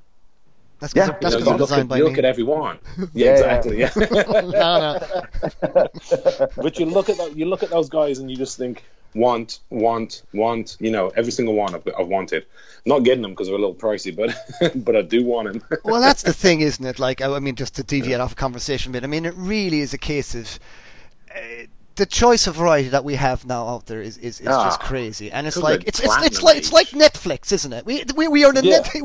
That's 0.79 0.95
Yeah, 0.95 1.11
because 1.11 1.33
You 1.33 1.39
that's 1.39 1.45
know, 1.45 1.51
because 1.57 1.71
you 1.71 1.75
they're 1.75 1.77
look 1.77 1.79
at, 1.79 1.87
by 1.89 1.97
you 1.97 2.09
me. 2.09 2.17
at 2.19 2.25
every 2.25 2.43
one. 2.43 2.79
Yeah, 2.97 3.05
Yeah, 3.13 3.31
exactly. 3.33 3.79
Yeah. 3.79 3.91
no, 3.95 4.99
no. 5.73 5.87
but 6.55 6.79
you 6.79 6.85
look 6.85 7.09
at 7.09 7.17
tho- 7.17 7.27
you 7.35 7.45
look 7.45 7.63
at 7.63 7.69
those 7.69 7.89
guys 7.89 8.19
and 8.19 8.29
you 8.31 8.37
just 8.37 8.57
think 8.57 8.83
want, 9.15 9.59
want, 9.69 10.23
want. 10.33 10.77
You 10.79 10.91
know, 10.91 11.09
every 11.15 11.31
single 11.31 11.55
one 11.55 11.75
I've, 11.75 11.87
I've 11.97 12.07
wanted. 12.07 12.45
Not 12.85 12.99
getting 12.99 13.21
them 13.21 13.31
because 13.31 13.47
they're 13.47 13.55
a 13.55 13.59
little 13.59 13.75
pricey, 13.75 14.15
but 14.15 14.35
but 14.83 14.95
I 14.95 15.01
do 15.01 15.23
want 15.23 15.51
them. 15.51 15.63
Well, 15.83 16.01
that's 16.01 16.23
the 16.23 16.33
thing, 16.33 16.61
isn't 16.61 16.85
it? 16.85 16.99
Like, 16.99 17.21
I 17.21 17.39
mean, 17.39 17.55
just 17.55 17.75
to 17.75 17.83
deviate 17.83 18.19
off 18.19 18.35
conversation 18.35 18.91
a 18.91 18.93
bit, 18.93 19.03
I 19.03 19.07
mean, 19.07 19.25
it 19.25 19.33
really 19.35 19.79
is 19.79 19.93
a 19.93 19.97
case 19.97 20.35
of 20.35 20.59
uh, 21.35 21.65
the 21.95 22.05
choice 22.07 22.47
of 22.47 22.55
variety 22.55 22.89
that 22.89 23.03
we 23.03 23.15
have 23.15 23.45
now 23.45 23.67
out 23.67 23.85
there 23.85 24.01
is, 24.01 24.17
is, 24.17 24.39
is 24.39 24.47
just 24.47 24.79
Ah. 24.81 24.83
crazy, 24.83 25.31
and 25.31 25.45
it's 25.45 25.57
like 25.57 25.83
it's 25.87 25.99
it's, 25.99 26.15
it's 26.23 26.41
like 26.41 26.57
it's 26.57 26.71
like. 26.73 26.87
Netflix, 26.89 27.51
isn't 27.51 27.73
it? 27.73 27.85
We 27.85 28.03
we, 28.15 28.27
we 28.27 28.43
are 28.45 28.51
the 28.53 28.63
Yeah. 28.63 28.77
net, 28.77 28.89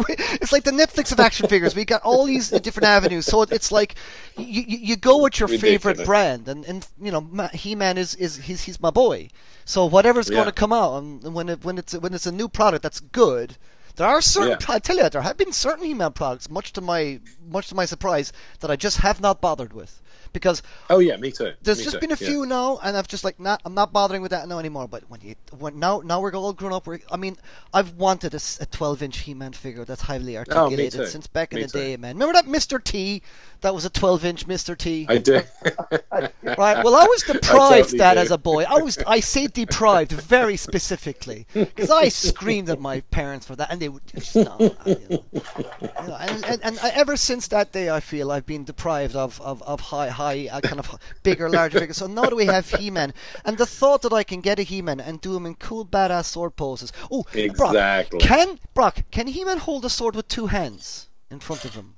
it's 0.40 0.52
like 0.52 0.64
the 0.64 0.70
Netflix 0.70 1.10
of 1.12 1.20
action 1.20 1.48
figures. 1.48 1.74
We 1.74 1.84
got 1.84 2.02
all 2.02 2.24
these 2.24 2.50
different 2.50 2.86
avenues, 2.86 3.26
so 3.26 3.42
it's 3.42 3.70
like 3.72 3.94
you 4.36 4.62
you, 4.62 4.78
you 4.78 4.96
go 4.96 5.22
with 5.22 5.38
your 5.38 5.48
favorite 5.48 6.04
brand, 6.04 6.48
and, 6.48 6.64
and 6.64 6.86
you 7.00 7.10
know 7.12 7.48
He-Man 7.52 7.98
is 7.98 8.14
is 8.14 8.36
he's 8.36 8.62
he's 8.62 8.80
my 8.80 8.90
boy. 8.90 9.28
So 9.64 9.84
whatever's 9.86 10.30
going 10.30 10.46
to 10.46 10.52
come 10.52 10.72
out, 10.72 11.02
and 11.02 11.34
when 11.34 11.48
it 11.48 11.64
when 11.64 11.76
it's 11.78 11.92
when 11.94 12.14
it's 12.14 12.26
a 12.26 12.32
new 12.32 12.48
product 12.48 12.82
that's 12.82 13.00
good. 13.00 13.56
There 13.96 14.06
are 14.06 14.20
certain, 14.20 14.50
Yeah. 14.60 14.74
I 14.74 14.78
tell 14.78 14.96
you, 14.96 15.08
there 15.10 15.22
have 15.22 15.36
been 15.36 15.50
certain 15.52 15.84
He-Man 15.84 16.12
products, 16.12 16.48
much 16.48 16.72
to 16.74 16.80
my 16.80 17.18
much 17.44 17.66
to 17.70 17.74
my 17.74 17.84
surprise, 17.84 18.32
that 18.60 18.70
I 18.70 18.76
just 18.76 18.98
have 18.98 19.20
not 19.20 19.40
bothered 19.40 19.72
with, 19.72 20.00
because 20.32 20.62
oh 20.90 20.98
yeah, 20.98 21.16
me 21.16 21.30
too. 21.30 21.52
there's 21.62 21.78
me 21.78 21.84
just 21.84 21.96
too, 21.96 22.00
been 22.00 22.12
a 22.12 22.16
yeah. 22.20 22.28
few 22.28 22.46
now, 22.46 22.78
and 22.82 22.96
I've 22.96 23.08
just 23.08 23.24
like 23.24 23.38
not, 23.40 23.60
I'm 23.64 23.74
not 23.74 23.92
bothering 23.92 24.22
with 24.22 24.30
that 24.30 24.48
now 24.48 24.58
anymore. 24.58 24.88
But 24.88 25.04
when 25.08 25.20
you, 25.20 25.34
when 25.58 25.78
now, 25.78 26.02
now 26.04 26.20
we're 26.20 26.34
all 26.34 26.52
grown 26.52 26.72
up. 26.72 26.86
We're, 26.86 27.00
I 27.10 27.16
mean, 27.16 27.36
I've 27.72 27.92
wanted 27.94 28.34
a 28.34 28.66
12 28.66 29.02
inch 29.02 29.18
He-Man 29.18 29.52
figure 29.52 29.84
that's 29.84 30.02
highly 30.02 30.36
oh, 30.36 30.40
articulated 30.40 31.00
too. 31.00 31.06
since 31.06 31.26
back 31.26 31.52
in 31.52 31.60
the 31.60 31.68
too. 31.68 31.78
day, 31.78 31.96
man. 31.96 32.16
Remember 32.16 32.34
that 32.34 32.46
Mr. 32.46 32.82
T? 32.82 33.22
That 33.60 33.74
was 33.74 33.84
a 33.84 33.90
12 33.90 34.24
inch 34.24 34.46
Mr. 34.46 34.76
T. 34.76 35.06
I 35.08 35.18
do. 35.18 35.40
Right. 36.56 36.82
Well, 36.82 36.94
I 36.94 37.04
was 37.04 37.22
deprived 37.26 37.44
totally 37.90 37.98
that 37.98 38.14
do. 38.14 38.20
as 38.20 38.30
a 38.30 38.38
boy. 38.38 38.64
I 38.64 38.80
was. 38.82 38.98
I 39.06 39.20
say 39.20 39.46
deprived 39.46 40.12
very 40.12 40.56
specifically 40.56 41.46
because 41.52 41.90
I 41.90 42.08
screamed 42.08 42.70
at 42.70 42.80
my 42.80 43.00
parents 43.00 43.46
for 43.46 43.56
that, 43.56 43.70
and 43.70 43.80
they 43.80 43.88
would 43.88 44.06
just 44.06 44.34
no. 44.34 44.56
You 44.86 44.96
know. 45.10 45.24
You 45.32 46.08
know, 46.08 46.16
and, 46.20 46.44
and, 46.44 46.60
and 46.64 46.78
ever 46.94 47.16
since 47.16 47.48
that 47.48 47.72
day, 47.72 47.90
I 47.90 48.00
feel 48.00 48.30
I've 48.32 48.46
been 48.46 48.64
deprived 48.64 49.14
of 49.14 49.40
of, 49.40 49.62
of 49.62 49.80
high 49.80 50.08
high 50.18 50.48
uh, 50.50 50.60
kind 50.60 50.80
of 50.82 50.86
bigger, 51.22 51.48
larger 51.48 51.78
figures. 51.80 51.98
So 52.02 52.06
now 52.06 52.22
that 52.30 52.36
we 52.42 52.46
have 52.46 52.68
He-Man, 52.80 53.10
and 53.44 53.56
the 53.56 53.66
thought 53.80 54.02
that 54.02 54.12
I 54.12 54.24
can 54.30 54.40
get 54.48 54.58
a 54.58 54.62
He-Man 54.72 55.00
and 55.00 55.20
do 55.20 55.36
him 55.36 55.46
in 55.46 55.54
cool, 55.66 55.86
badass 55.86 56.26
sword 56.34 56.56
poses. 56.56 56.92
Oh, 57.10 57.24
Exactly. 57.34 58.18
Brock, 58.18 58.28
can 58.30 58.48
Brock 58.74 58.96
can 59.16 59.26
He-Man 59.28 59.58
hold 59.58 59.84
a 59.84 59.92
sword 59.98 60.14
with 60.16 60.28
two 60.28 60.46
hands 60.58 61.08
in 61.30 61.38
front 61.40 61.64
of 61.64 61.74
him? 61.74 61.94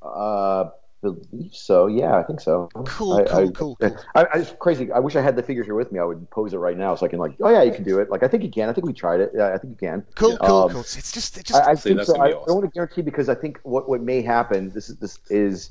Uh, 0.00 0.64
believe 1.02 1.54
so. 1.54 1.86
Yeah, 2.00 2.16
I 2.16 2.22
think 2.22 2.40
so. 2.40 2.68
Cool, 2.86 3.14
I, 3.18 3.24
cool, 3.24 3.48
I, 3.48 3.50
cool, 3.60 3.76
cool. 3.76 3.96
I, 4.14 4.20
I 4.34 4.38
it's 4.38 4.54
crazy. 4.58 4.90
I 4.92 5.00
wish 5.06 5.14
I 5.16 5.22
had 5.28 5.36
the 5.36 5.42
figure 5.42 5.64
here 5.68 5.74
with 5.74 5.90
me. 5.92 5.98
I 5.98 6.04
would 6.04 6.22
pose 6.30 6.54
it 6.54 6.58
right 6.58 6.78
now 6.84 6.94
so 6.94 7.04
I 7.06 7.08
can 7.08 7.18
like, 7.18 7.34
oh 7.44 7.50
yeah, 7.50 7.62
you 7.68 7.72
can 7.72 7.84
do 7.84 7.98
it. 8.00 8.10
Like 8.10 8.22
I 8.22 8.28
think 8.28 8.42
you 8.42 8.50
can. 8.50 8.68
I 8.68 8.72
think 8.72 8.86
we 8.86 8.92
tried 8.92 9.20
it. 9.20 9.30
Yeah, 9.34 9.52
I 9.54 9.58
think 9.58 9.70
you 9.74 9.88
can. 9.88 10.04
Cool, 10.14 10.36
cool, 10.38 10.62
Um, 10.64 10.70
cool. 10.70 10.80
It's 10.80 11.12
just, 11.12 11.36
it 11.38 11.44
just 11.46 11.62
I, 11.62 11.72
I 11.72 11.74
See, 11.74 11.90
think 11.90 12.02
so. 12.02 12.14
gonna 12.14 12.24
I 12.24 12.28
be 12.28 12.34
don't 12.46 12.56
want 12.56 12.64
to 12.64 12.70
guarantee 12.70 13.02
because 13.02 13.28
I 13.28 13.34
think 13.34 13.60
what, 13.62 13.88
what 13.88 14.00
may 14.00 14.22
happen. 14.22 14.70
This 14.72 14.88
is 14.88 14.96
this 14.96 15.18
is 15.28 15.70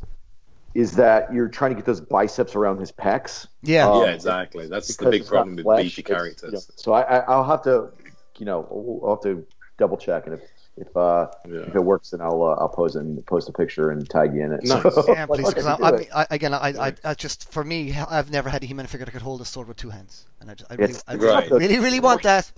is 0.74 0.94
that 0.94 1.34
you're 1.34 1.48
trying 1.50 1.72
to 1.72 1.76
get 1.76 1.86
those 1.86 2.02
biceps 2.02 2.56
around 2.56 2.80
his 2.80 2.92
pecs. 2.92 3.48
yeah. 3.62 3.88
Um, 3.90 4.04
yeah, 4.04 4.12
exactly. 4.12 4.68
That's 4.68 4.96
the 4.96 5.10
big 5.10 5.26
problem 5.26 5.56
with 5.56 5.64
flesh, 5.66 5.84
beefy 5.84 6.04
characters. 6.04 6.44
you 6.44 6.52
know, 6.52 6.60
so 6.76 6.94
I, 6.94 7.02
I, 7.02 7.18
I'll 7.28 7.44
have 7.44 7.62
to, 7.64 7.90
you 8.38 8.46
know, 8.46 8.68
I'll 9.04 9.16
have 9.16 9.24
to 9.24 9.46
double 9.78 9.98
check, 9.98 10.26
and 10.28 10.36
if 10.36 10.42
if 10.78 10.96
uh, 10.96 11.28
Yeah. 11.48 11.60
if 11.68 11.76
it 11.76 11.84
works, 11.84 12.12
then 12.12 12.22
I'll 12.22 12.42
uh, 12.42 12.56
I'll 12.62 12.70
pose 12.70 12.96
and 12.96 13.24
post 13.26 13.50
a 13.50 13.52
picture 13.52 13.92
and 13.92 14.10
tag 14.10 14.34
you 14.34 14.44
in 14.46 14.54
it. 14.54 14.64
Nice. 14.64 14.82
So, 14.96 15.04
Yeah, 15.10 15.26
please. 15.28 15.50
Because 15.50 15.66
I 15.66 15.74
I, 15.76 15.90
I, 15.90 15.92
mean. 15.92 16.08
I, 16.16 16.28
again, 16.32 16.54
I, 16.54 16.88
I, 16.88 16.94
I 17.04 17.14
just 17.14 17.52
for 17.52 17.64
me, 17.64 17.94
I've 17.94 18.32
never 18.32 18.50
had 18.50 18.64
a 18.64 18.66
He-Man 18.66 18.88
figure 18.88 19.06
that 19.06 19.12
could 19.12 19.22
hold 19.22 19.42
a 19.42 19.46
sword 19.46 19.68
with 19.68 19.78
two 19.78 19.90
hands, 19.90 20.26
and 20.40 20.50
I, 20.50 20.54
just, 20.54 20.72
I 20.72 20.76
really, 20.76 20.96
I 21.08 21.14
really, 21.16 21.28
Right. 21.28 21.52
really, 21.52 21.80
really 21.80 22.00
want 22.00 22.24
that. 22.24 22.50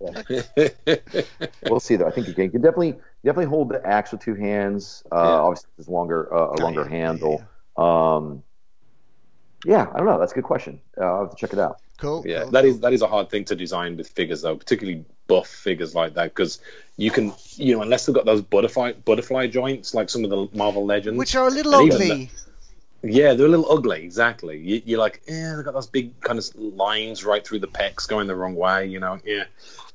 we'll 1.68 1.80
see 1.80 1.96
though. 1.96 2.06
I 2.06 2.10
think 2.10 2.28
you 2.28 2.34
can, 2.34 2.44
you 2.44 2.50
can 2.50 2.62
definitely 2.62 2.96
definitely 3.26 3.50
hold 3.50 3.68
the 3.68 3.86
axe 3.86 4.12
with 4.12 4.22
two 4.22 4.34
hands. 4.34 5.02
Uh, 5.12 5.16
Yeah. 5.16 5.22
Obviously, 5.46 5.70
it's 5.78 5.88
longer 5.88 6.32
uh, 6.34 6.38
a 6.38 6.50
Oh, 6.52 6.62
longer 6.64 6.82
yeah, 6.88 6.96
yeah, 6.96 7.06
handle. 7.06 7.44
Um, 7.76 8.42
yeah, 9.64 9.86
I 9.92 9.98
don't 9.98 10.06
know. 10.06 10.18
That's 10.18 10.32
a 10.32 10.34
good 10.34 10.44
question. 10.44 10.80
Uh, 10.98 11.04
I'll 11.04 11.20
have 11.24 11.30
to 11.30 11.36
check 11.36 11.52
it 11.52 11.58
out. 11.58 11.80
cool. 11.98 12.22
Yeah, 12.26 12.42
cool, 12.42 12.50
that 12.52 12.62
cool. 12.62 12.70
is 12.70 12.80
that 12.80 12.92
is 12.92 13.02
a 13.02 13.06
hard 13.06 13.30
thing 13.30 13.44
to 13.46 13.56
design 13.56 13.96
with 13.96 14.08
figures 14.08 14.42
though, 14.42 14.56
particularly 14.56 15.04
buff 15.26 15.48
figures 15.48 15.94
like 15.94 16.14
that, 16.14 16.34
because 16.34 16.60
you 16.96 17.10
can, 17.10 17.32
you 17.56 17.74
know, 17.74 17.82
unless 17.82 18.06
they've 18.06 18.14
got 18.14 18.24
those 18.26 18.42
butterfly 18.42 18.92
butterfly 18.92 19.46
joints 19.48 19.92
like 19.94 20.08
some 20.08 20.24
of 20.24 20.30
the 20.30 20.48
Marvel 20.56 20.84
Legends, 20.86 21.18
which 21.18 21.34
are 21.34 21.48
a 21.48 21.50
little 21.50 21.74
And 21.74 21.86
even 21.92 22.00
ugly. 22.02 22.30
yeah, 23.02 23.34
they're 23.34 23.46
a 23.46 23.48
little 23.48 23.70
ugly. 23.70 24.04
Exactly. 24.04 24.58
You, 24.58 24.82
you're 24.84 24.98
like, 25.00 25.20
yeah, 25.26 25.54
they've 25.56 25.64
got 25.64 25.74
those 25.74 25.86
big 25.88 26.18
kind 26.20 26.38
of 26.38 26.44
lines 26.54 27.24
right 27.24 27.44
through 27.44 27.58
the 27.60 27.68
pecs 27.68 28.06
going 28.06 28.26
the 28.28 28.36
wrong 28.36 28.54
way, 28.54 28.86
you 28.86 29.00
know. 29.00 29.18
Yeah, 29.24 29.44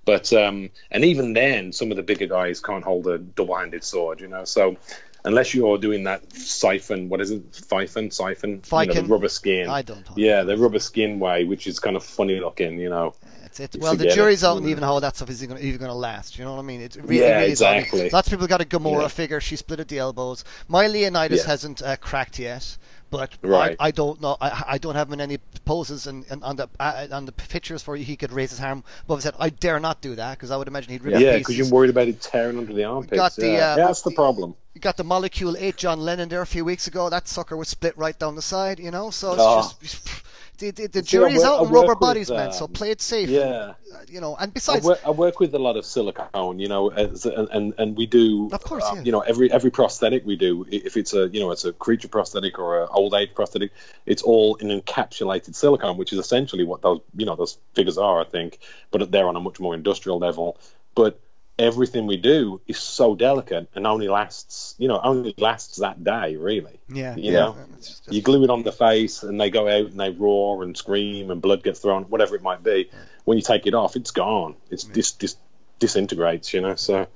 but 0.06 0.32
um, 0.34 0.70
and 0.89 1.06
even 1.06 1.34
then, 1.34 1.72
some 1.74 1.91
of 1.91 1.97
the 1.97 2.04
bigger 2.04 2.28
guys 2.28 2.60
can't 2.60 2.84
hold 2.84 3.08
a 3.08 3.18
double-handed 3.18 3.84
sword, 3.84 4.22
you 4.22 4.28
know. 4.28 4.45
So 4.45 4.78
unless 5.24 5.54
you're 5.54 5.78
doing 5.78 6.04
that 6.06 6.28
Phicen, 6.30 7.08
what 7.10 7.22
is 7.22 7.32
it, 7.32 7.52
Phicen, 7.52 8.10
Phicen, 8.10 8.88
you 8.88 8.93
know, 8.93 9.02
the 9.02 9.08
rubber 9.08 9.30
skin. 9.30 9.70
I 9.70 9.82
don't. 9.82 10.08
know. 10.10 10.16
Yeah, 10.16 10.43
the 10.43 10.58
rubber 10.58 10.80
skin 10.80 11.20
way, 11.20 11.43
which 11.43 11.68
is 11.68 11.80
kind 11.80 11.95
of 11.95 12.04
funny 12.04 12.39
looking, 12.39 12.80
you 12.80 12.89
know. 12.89 13.14
It's, 13.45 13.60
it's, 13.60 13.76
You 13.76 13.82
well, 13.82 13.95
the 13.95 14.08
it. 14.08 14.14
jury's 14.16 14.43
out 14.43 14.58
on 14.58 14.68
even 14.70 14.82
how 14.84 14.99
that 14.99 15.18
stuff 15.18 15.30
is 15.30 15.43
even, 15.43 15.58
going 15.58 15.80
to 15.80 15.93
last. 15.93 16.38
You 16.39 16.45
know 16.45 16.54
what 16.54 16.60
I 16.60 16.64
mean? 16.64 16.82
It 16.82 16.95
really, 16.95 17.20
Yeah, 17.20 17.39
really 17.39 17.52
is. 17.52 17.62
Exactly. 17.62 18.10
lots 18.10 18.28
of 18.28 18.32
people 18.32 18.47
got 18.47 18.62
a 18.62 18.66
Gamora 18.66 19.02
Yeah. 19.02 19.08
figure. 19.10 19.41
She 19.41 19.58
split 19.58 19.82
at 19.82 19.89
the 19.89 19.99
elbows. 19.99 20.45
My 20.70 20.88
Leonidas 20.88 21.41
Yeah. 21.41 21.47
hasn't 21.47 21.82
uh, 21.82 21.97
cracked 21.97 22.39
yet. 22.39 22.78
But 23.12 23.38
Right. 23.43 23.76
I, 23.80 23.88
I 23.88 23.91
don't 23.91 24.20
know. 24.22 24.38
I, 24.41 24.64
I 24.70 24.78
don't 24.80 24.95
have 24.95 25.09
him 25.09 25.14
in 25.14 25.22
any 25.22 25.38
poses 25.66 26.07
and, 26.07 26.26
and 26.32 26.43
on 26.43 26.55
the 26.55 26.68
uh, 26.80 27.07
on 27.12 27.26
the 27.26 27.32
pictures 27.34 27.84
for 27.84 27.95
he 27.97 28.16
could 28.16 28.32
raise 28.32 28.49
his 28.49 28.59
arm 28.62 28.84
above 29.05 29.20
his 29.20 29.26
head. 29.26 29.36
I 29.38 29.49
dare 29.49 29.80
not 29.80 30.01
do 30.01 30.16
that 30.16 30.38
because 30.38 30.49
I 30.49 30.57
would 30.57 30.68
imagine 30.68 30.91
he'd 30.93 31.03
rip 31.03 31.20
Yeah, 31.20 31.38
because 31.38 31.57
you're 31.57 31.70
worried 31.70 31.89
about 31.91 32.07
it 32.07 32.22
tearing 32.22 32.57
under 32.57 32.74
the 32.74 32.86
armpits. 32.86 33.16
got 33.18 33.36
the, 33.36 33.47
yeah. 33.47 33.74
uh, 33.74 33.78
Yeah, 33.78 33.88
that's 33.88 34.01
the 34.01 34.12
problem. 34.12 34.55
You 34.74 34.80
got 34.80 34.95
the 34.95 35.03
Molecule 35.03 35.57
8 35.57 35.76
John 35.76 35.99
Lennon 35.99 36.30
there 36.30 36.41
a 36.41 36.45
few 36.45 36.64
weeks 36.64 36.88
ago. 36.88 37.09
That 37.09 37.28
sucker 37.28 37.57
was 37.57 37.68
split 37.68 37.97
right 37.97 38.18
down 38.18 38.36
the 38.36 38.41
side, 38.41 38.80
you 38.80 38.89
know? 38.89 39.09
So 39.12 39.34
it's 39.34 39.41
Oh. 39.45 39.72
just. 39.82 40.21
The, 40.62 40.70
the, 40.72 40.88
the 40.88 41.03
See, 41.03 41.18
I 41.18 41.22
jury's 41.22 41.39
work- 41.39 41.45
out 41.47 41.59
on 41.59 41.66
rubber 41.74 41.88
work 41.88 41.99
with, 41.99 42.07
bodies, 42.07 42.30
man, 42.30 42.53
so 42.53 42.66
um, 42.66 42.72
play 42.72 42.91
it 42.91 43.01
safe. 43.01 43.30
Yeah. 43.30 43.41
Uh, 43.41 43.74
You 44.07 44.22
know, 44.22 44.36
and 44.36 44.49
I 44.49 44.53
besides. 44.53 44.86
work, 44.86 44.99
I 45.05 45.09
work 45.12 45.39
with 45.39 45.53
a 45.55 45.59
lot 45.59 45.76
of 45.76 45.86
silicone, 45.86 46.59
you 46.59 46.68
know, 46.68 46.89
as, 46.91 47.26
and, 47.26 47.47
and 47.49 47.74
and 47.78 47.97
we 47.97 48.05
do, 48.05 48.49
Of 48.53 48.64
course, 48.64 48.86
um, 48.86 48.97
yeah. 48.97 49.03
you 49.03 49.12
know, 49.12 49.22
every 49.22 49.51
every 49.51 49.72
prosthetic 49.72 50.26
we 50.26 50.36
do, 50.36 50.66
if 50.72 50.97
it's 50.97 51.14
a 51.14 51.28
you 51.30 51.39
know 51.39 51.49
it's 51.51 51.66
a 51.66 51.74
creature 51.74 52.07
prosthetic 52.07 52.59
or 52.59 52.70
a 52.84 52.88
old 52.88 53.14
age 53.16 53.32
prosthetic, 53.34 53.72
it's 54.05 54.22
all 54.22 54.55
in 54.62 54.68
encapsulated 54.68 55.55
silicone, 55.55 55.97
which 55.97 56.14
is 56.14 56.20
essentially 56.20 56.64
what 56.64 56.82
those 56.82 57.01
you 57.20 57.26
know 57.26 57.36
those 57.36 57.57
figures 57.74 57.97
are, 57.97 58.22
I 58.22 58.26
think, 58.26 58.59
but 58.91 59.12
they're 59.12 59.28
on 59.28 59.36
a 59.36 59.39
much 59.47 59.59
more 59.59 59.74
industrial 59.74 60.20
level. 60.20 60.57
But 60.93 61.20
everything 61.62 62.07
we 62.07 62.18
do 62.18 62.59
is 62.68 62.78
so 62.78 63.16
delicate 63.16 63.70
and 63.76 63.86
only 63.88 64.07
lasts, 64.07 64.76
you 64.78 64.88
know, 64.88 64.99
only 65.01 65.34
lasts 65.38 65.78
that 65.78 66.03
day, 66.03 66.36
really. 66.36 66.80
Yeah, 66.89 67.16
You 67.16 67.32
yeah. 67.32 67.39
know, 67.39 67.57
It's 67.78 67.88
just- 67.99 68.12
you 68.12 68.22
glue 68.22 68.43
it 68.43 68.49
on 68.49 68.64
the 68.64 68.72
face 68.72 69.24
and 69.24 69.39
they 69.39 69.49
go 69.49 69.68
out 69.68 69.86
and 69.91 69.99
they 69.99 70.09
roar 70.09 70.64
and 70.64 70.76
scream 70.76 71.32
and 71.32 71.41
blood 71.41 71.64
gets 71.64 71.80
thrown, 71.80 72.03
whatever 72.05 72.36
it 72.36 72.41
might 72.41 72.64
be. 72.64 72.89
When 73.26 73.38
you 73.38 73.43
take 73.43 73.68
it 73.68 73.74
off, 73.74 73.95
it's 73.95 74.12
gone. 74.12 74.55
It's 74.70 74.84
dis, 74.84 75.12
dis, 75.12 75.36
disintegrates, 75.80 76.53
you 76.53 76.62
know. 76.62 76.76
So 76.76 77.07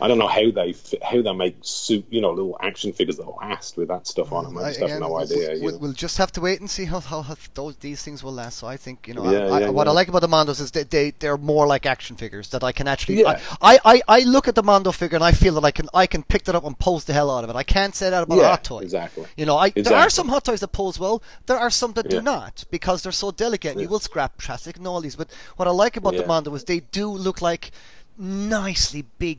I 0.00 0.06
don't 0.06 0.18
know 0.18 0.28
how 0.28 0.50
they 0.52 0.74
how 1.02 1.22
they 1.22 1.32
make 1.32 1.56
suit, 1.62 2.06
you 2.08 2.20
know, 2.20 2.30
little 2.30 2.56
action 2.60 2.92
figures 2.92 3.16
that 3.16 3.26
last 3.26 3.76
with 3.76 3.88
that 3.88 4.06
stuff 4.06 4.32
on 4.32 4.44
them. 4.44 4.56
I 4.58 4.68
just 4.68 4.78
have 4.78 4.88
Again, 4.90 5.00
no 5.00 5.08
we'll- 5.08 5.22
idea. 5.24 5.54
you 5.56 5.62
We'll, 5.64 5.78
we'll 5.80 5.92
just 5.92 6.18
have 6.18 6.30
to 6.32 6.40
wait 6.40 6.60
and 6.60 6.70
see 6.70 6.84
how, 6.84 7.00
how, 7.00 7.22
how 7.22 7.34
those 7.54 7.74
these 7.76 8.00
things 8.02 8.22
will 8.22 8.32
last. 8.32 8.58
So 8.58 8.68
I 8.68 8.76
think 8.76 9.08
you 9.08 9.14
know 9.14 9.28
Yeah, 9.28 9.46
I, 9.46 9.56
I, 9.56 9.60
yeah, 9.60 9.68
what 9.70 9.88
I 9.88 9.90
like 9.90 10.06
about 10.06 10.20
the 10.20 10.28
Mondos 10.28 10.60
is 10.60 10.70
that 10.70 10.90
they 10.90 11.10
they're 11.18 11.36
more 11.36 11.66
like 11.66 11.84
action 11.84 12.14
figures 12.14 12.48
that 12.50 12.62
I 12.62 12.70
can 12.70 12.86
actually. 12.86 13.20
Yeah. 13.20 13.40
I, 13.60 13.78
I, 13.84 14.02
I 14.06 14.20
look 14.20 14.46
at 14.46 14.54
the 14.54 14.62
Mondo 14.62 14.92
figure 14.92 15.16
and 15.16 15.24
I 15.24 15.32
feel 15.32 15.54
that 15.54 15.64
I 15.64 15.72
can 15.72 15.88
I 15.92 16.06
can 16.06 16.22
pick 16.22 16.44
that 16.44 16.54
up 16.54 16.64
and 16.64 16.78
pose 16.78 17.04
the 17.04 17.12
hell 17.12 17.30
out 17.36 17.42
of 17.42 17.50
it. 17.50 17.56
I 17.56 17.64
can't 17.64 17.94
say 17.94 18.08
that 18.10 18.22
about 18.22 18.38
a 18.38 18.46
hot 18.46 18.62
toy. 18.62 18.80
exactly. 18.80 19.26
You 19.36 19.46
know, 19.46 19.56
I, 19.56 19.70
there 19.70 19.96
are 19.96 20.10
some 20.10 20.28
hot 20.28 20.44
toys 20.44 20.60
that 20.60 20.68
pose 20.68 21.00
well. 21.00 21.22
There 21.46 21.58
are 21.58 21.70
some 21.70 21.92
that 21.94 22.08
do 22.08 22.22
not 22.22 22.64
because 22.70 23.02
they're 23.02 23.10
so 23.10 23.32
delicate 23.32 23.72
and 23.72 23.80
you 23.80 23.88
will 23.88 23.98
scrap 23.98 24.38
plastic 24.38 24.76
and 24.76 24.86
all 24.86 25.00
these. 25.00 25.16
But 25.16 25.28
what 25.56 25.66
I 25.66 25.72
like 25.72 25.96
about 25.96 26.12
the 26.14 26.20
Yeah. 26.20 26.26
Mondo 26.26 26.54
is 26.54 26.62
they 26.64 26.80
do 26.80 27.08
look 27.10 27.42
like 27.42 27.72
nicely 28.16 29.04
big, 29.18 29.38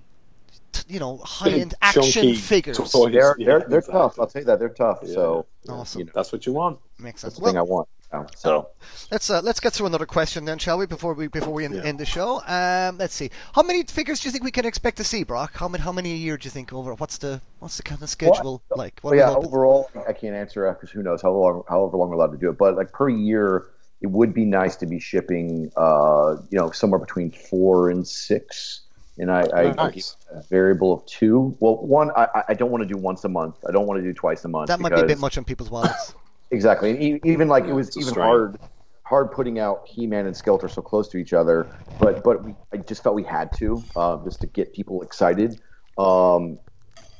you 0.88 1.00
know, 1.00 1.18
high 1.18 1.52
end 1.52 1.72
Big, 1.72 1.78
action 1.82 2.04
chunky 2.04 2.36
figures. 2.36 2.78
toys. 2.78 3.12
They're 3.14 3.36
Yeah, 3.38 3.46
they're, 3.46 3.60
they're 3.70 3.80
exactly. 3.80 3.94
tough. 3.94 4.20
I'll 4.20 4.28
tell 4.28 4.42
you 4.42 4.46
that 4.46 4.60
they're 4.60 4.70
tough. 4.70 5.00
Yeah. 5.04 5.14
So 5.14 5.46
Awesome. 5.68 6.00
you 6.00 6.06
know, 6.06 6.12
That's 6.16 6.32
what 6.32 6.46
you 6.46 6.54
want. 6.54 6.80
Makes 7.00 7.22
that's 7.22 7.36
sense. 7.36 7.44
the 7.44 7.46
thing 7.52 7.58
I 7.58 7.62
want. 7.62 7.88
you 8.14 8.20
know, 8.20 8.28
So 8.36 8.70
Let's 9.12 9.30
uh, 9.30 9.42
let's 9.42 9.60
get 9.60 9.74
through 9.74 9.88
another 9.88 10.06
question 10.06 10.46
then, 10.46 10.58
shall 10.58 10.78
we? 10.78 10.86
Before 10.86 11.14
we 11.14 11.28
before 11.28 11.54
we 11.54 11.66
end, 11.66 11.76
Yeah. 11.76 11.84
end 11.84 12.00
the 12.00 12.06
show, 12.06 12.42
um, 12.48 12.98
let's 12.98 13.14
see. 13.14 13.30
How 13.54 13.62
many 13.64 13.84
figures 13.84 14.20
do 14.20 14.28
you 14.28 14.32
think 14.32 14.44
we 14.44 14.52
can 14.52 14.66
expect 14.66 14.98
to 14.98 15.04
see, 15.04 15.24
Brock? 15.24 15.52
How 15.56 15.68
many 15.68 15.84
how 15.84 15.92
many 15.92 16.12
a 16.14 16.16
year 16.16 16.38
do 16.38 16.46
you 16.46 16.52
think 16.52 16.74
over? 16.74 16.94
What's 16.96 17.18
the 17.20 17.42
what's 17.60 17.78
the 17.78 17.84
kind 17.84 18.02
of 18.02 18.10
schedule 18.10 18.62
like? 18.76 19.00
What 19.02 19.16
Well, 19.16 19.30
are 19.30 19.38
we 19.38 19.42
yeah, 19.42 19.48
overall, 19.48 19.90
I 20.08 20.14
can't 20.14 20.36
answer 20.36 20.70
because 20.74 20.90
who 20.92 21.04
knows 21.04 21.22
how 21.22 21.32
long, 21.32 21.64
however 21.70 21.98
long 21.98 22.10
we're 22.10 22.16
allowed 22.16 22.32
to 22.32 22.38
do 22.38 22.50
it. 22.50 22.58
But 22.58 22.76
like 22.76 22.92
per 22.92 23.10
year, 23.10 23.68
it 24.02 24.08
would 24.08 24.34
be 24.34 24.46
nice 24.46 24.76
to 24.78 24.86
be 24.86 25.00
shipping, 25.00 25.72
uh, 25.78 26.38
you 26.50 26.58
know, 26.58 26.72
somewhere 26.72 27.00
between 27.00 27.32
four 27.32 27.90
and 27.90 28.08
six. 28.08 28.82
And 29.20 29.30
I, 29.30 29.42
I, 29.54 29.62
I 29.64 29.74
Nice. 29.74 30.16
give 30.30 30.38
a 30.40 30.44
variable 30.50 30.94
of 30.94 31.06
two. 31.06 31.56
Well, 31.60 31.76
one, 31.86 32.10
I, 32.16 32.28
I- 32.34 32.44
I 32.50 32.54
don't 32.54 32.72
want 32.72 32.82
to 32.84 32.88
do 32.88 32.98
once 32.98 33.26
a 33.26 33.30
month. 33.30 33.56
I 33.68 33.72
don't 33.72 33.86
want 33.86 34.00
to 34.00 34.04
do 34.04 34.14
twice 34.14 34.46
a 34.46 34.48
month. 34.48 34.68
that 34.70 34.80
might 34.80 34.96
be 34.96 35.02
a 35.02 35.06
bit 35.06 35.20
much 35.20 35.38
on 35.38 35.44
people's 35.44 35.70
wallets. 35.70 36.16
Exactly, 36.52 36.90
and 36.90 37.04
e- 37.04 37.20
even 37.26 37.48
like 37.48 37.66
it 37.66 37.74
was 37.74 37.96
even 37.96 38.10
strain. 38.10 38.26
hard, 38.26 38.58
hard 39.04 39.32
putting 39.32 39.60
out 39.60 39.82
He-Man 39.86 40.26
and 40.26 40.36
Skeletor 40.36 40.68
so 40.72 40.82
close 40.82 41.08
to 41.10 41.18
each 41.18 41.32
other. 41.32 41.72
But 42.00 42.24
but 42.24 42.44
we, 42.44 42.56
I 42.74 42.78
just 42.78 43.04
felt 43.04 43.14
we 43.14 43.22
had 43.24 43.52
to 43.58 43.84
uh, 43.96 44.18
just 44.24 44.42
to 44.42 44.48
get 44.48 44.74
people 44.74 45.04
excited. 45.04 45.60
Um, 46.00 46.58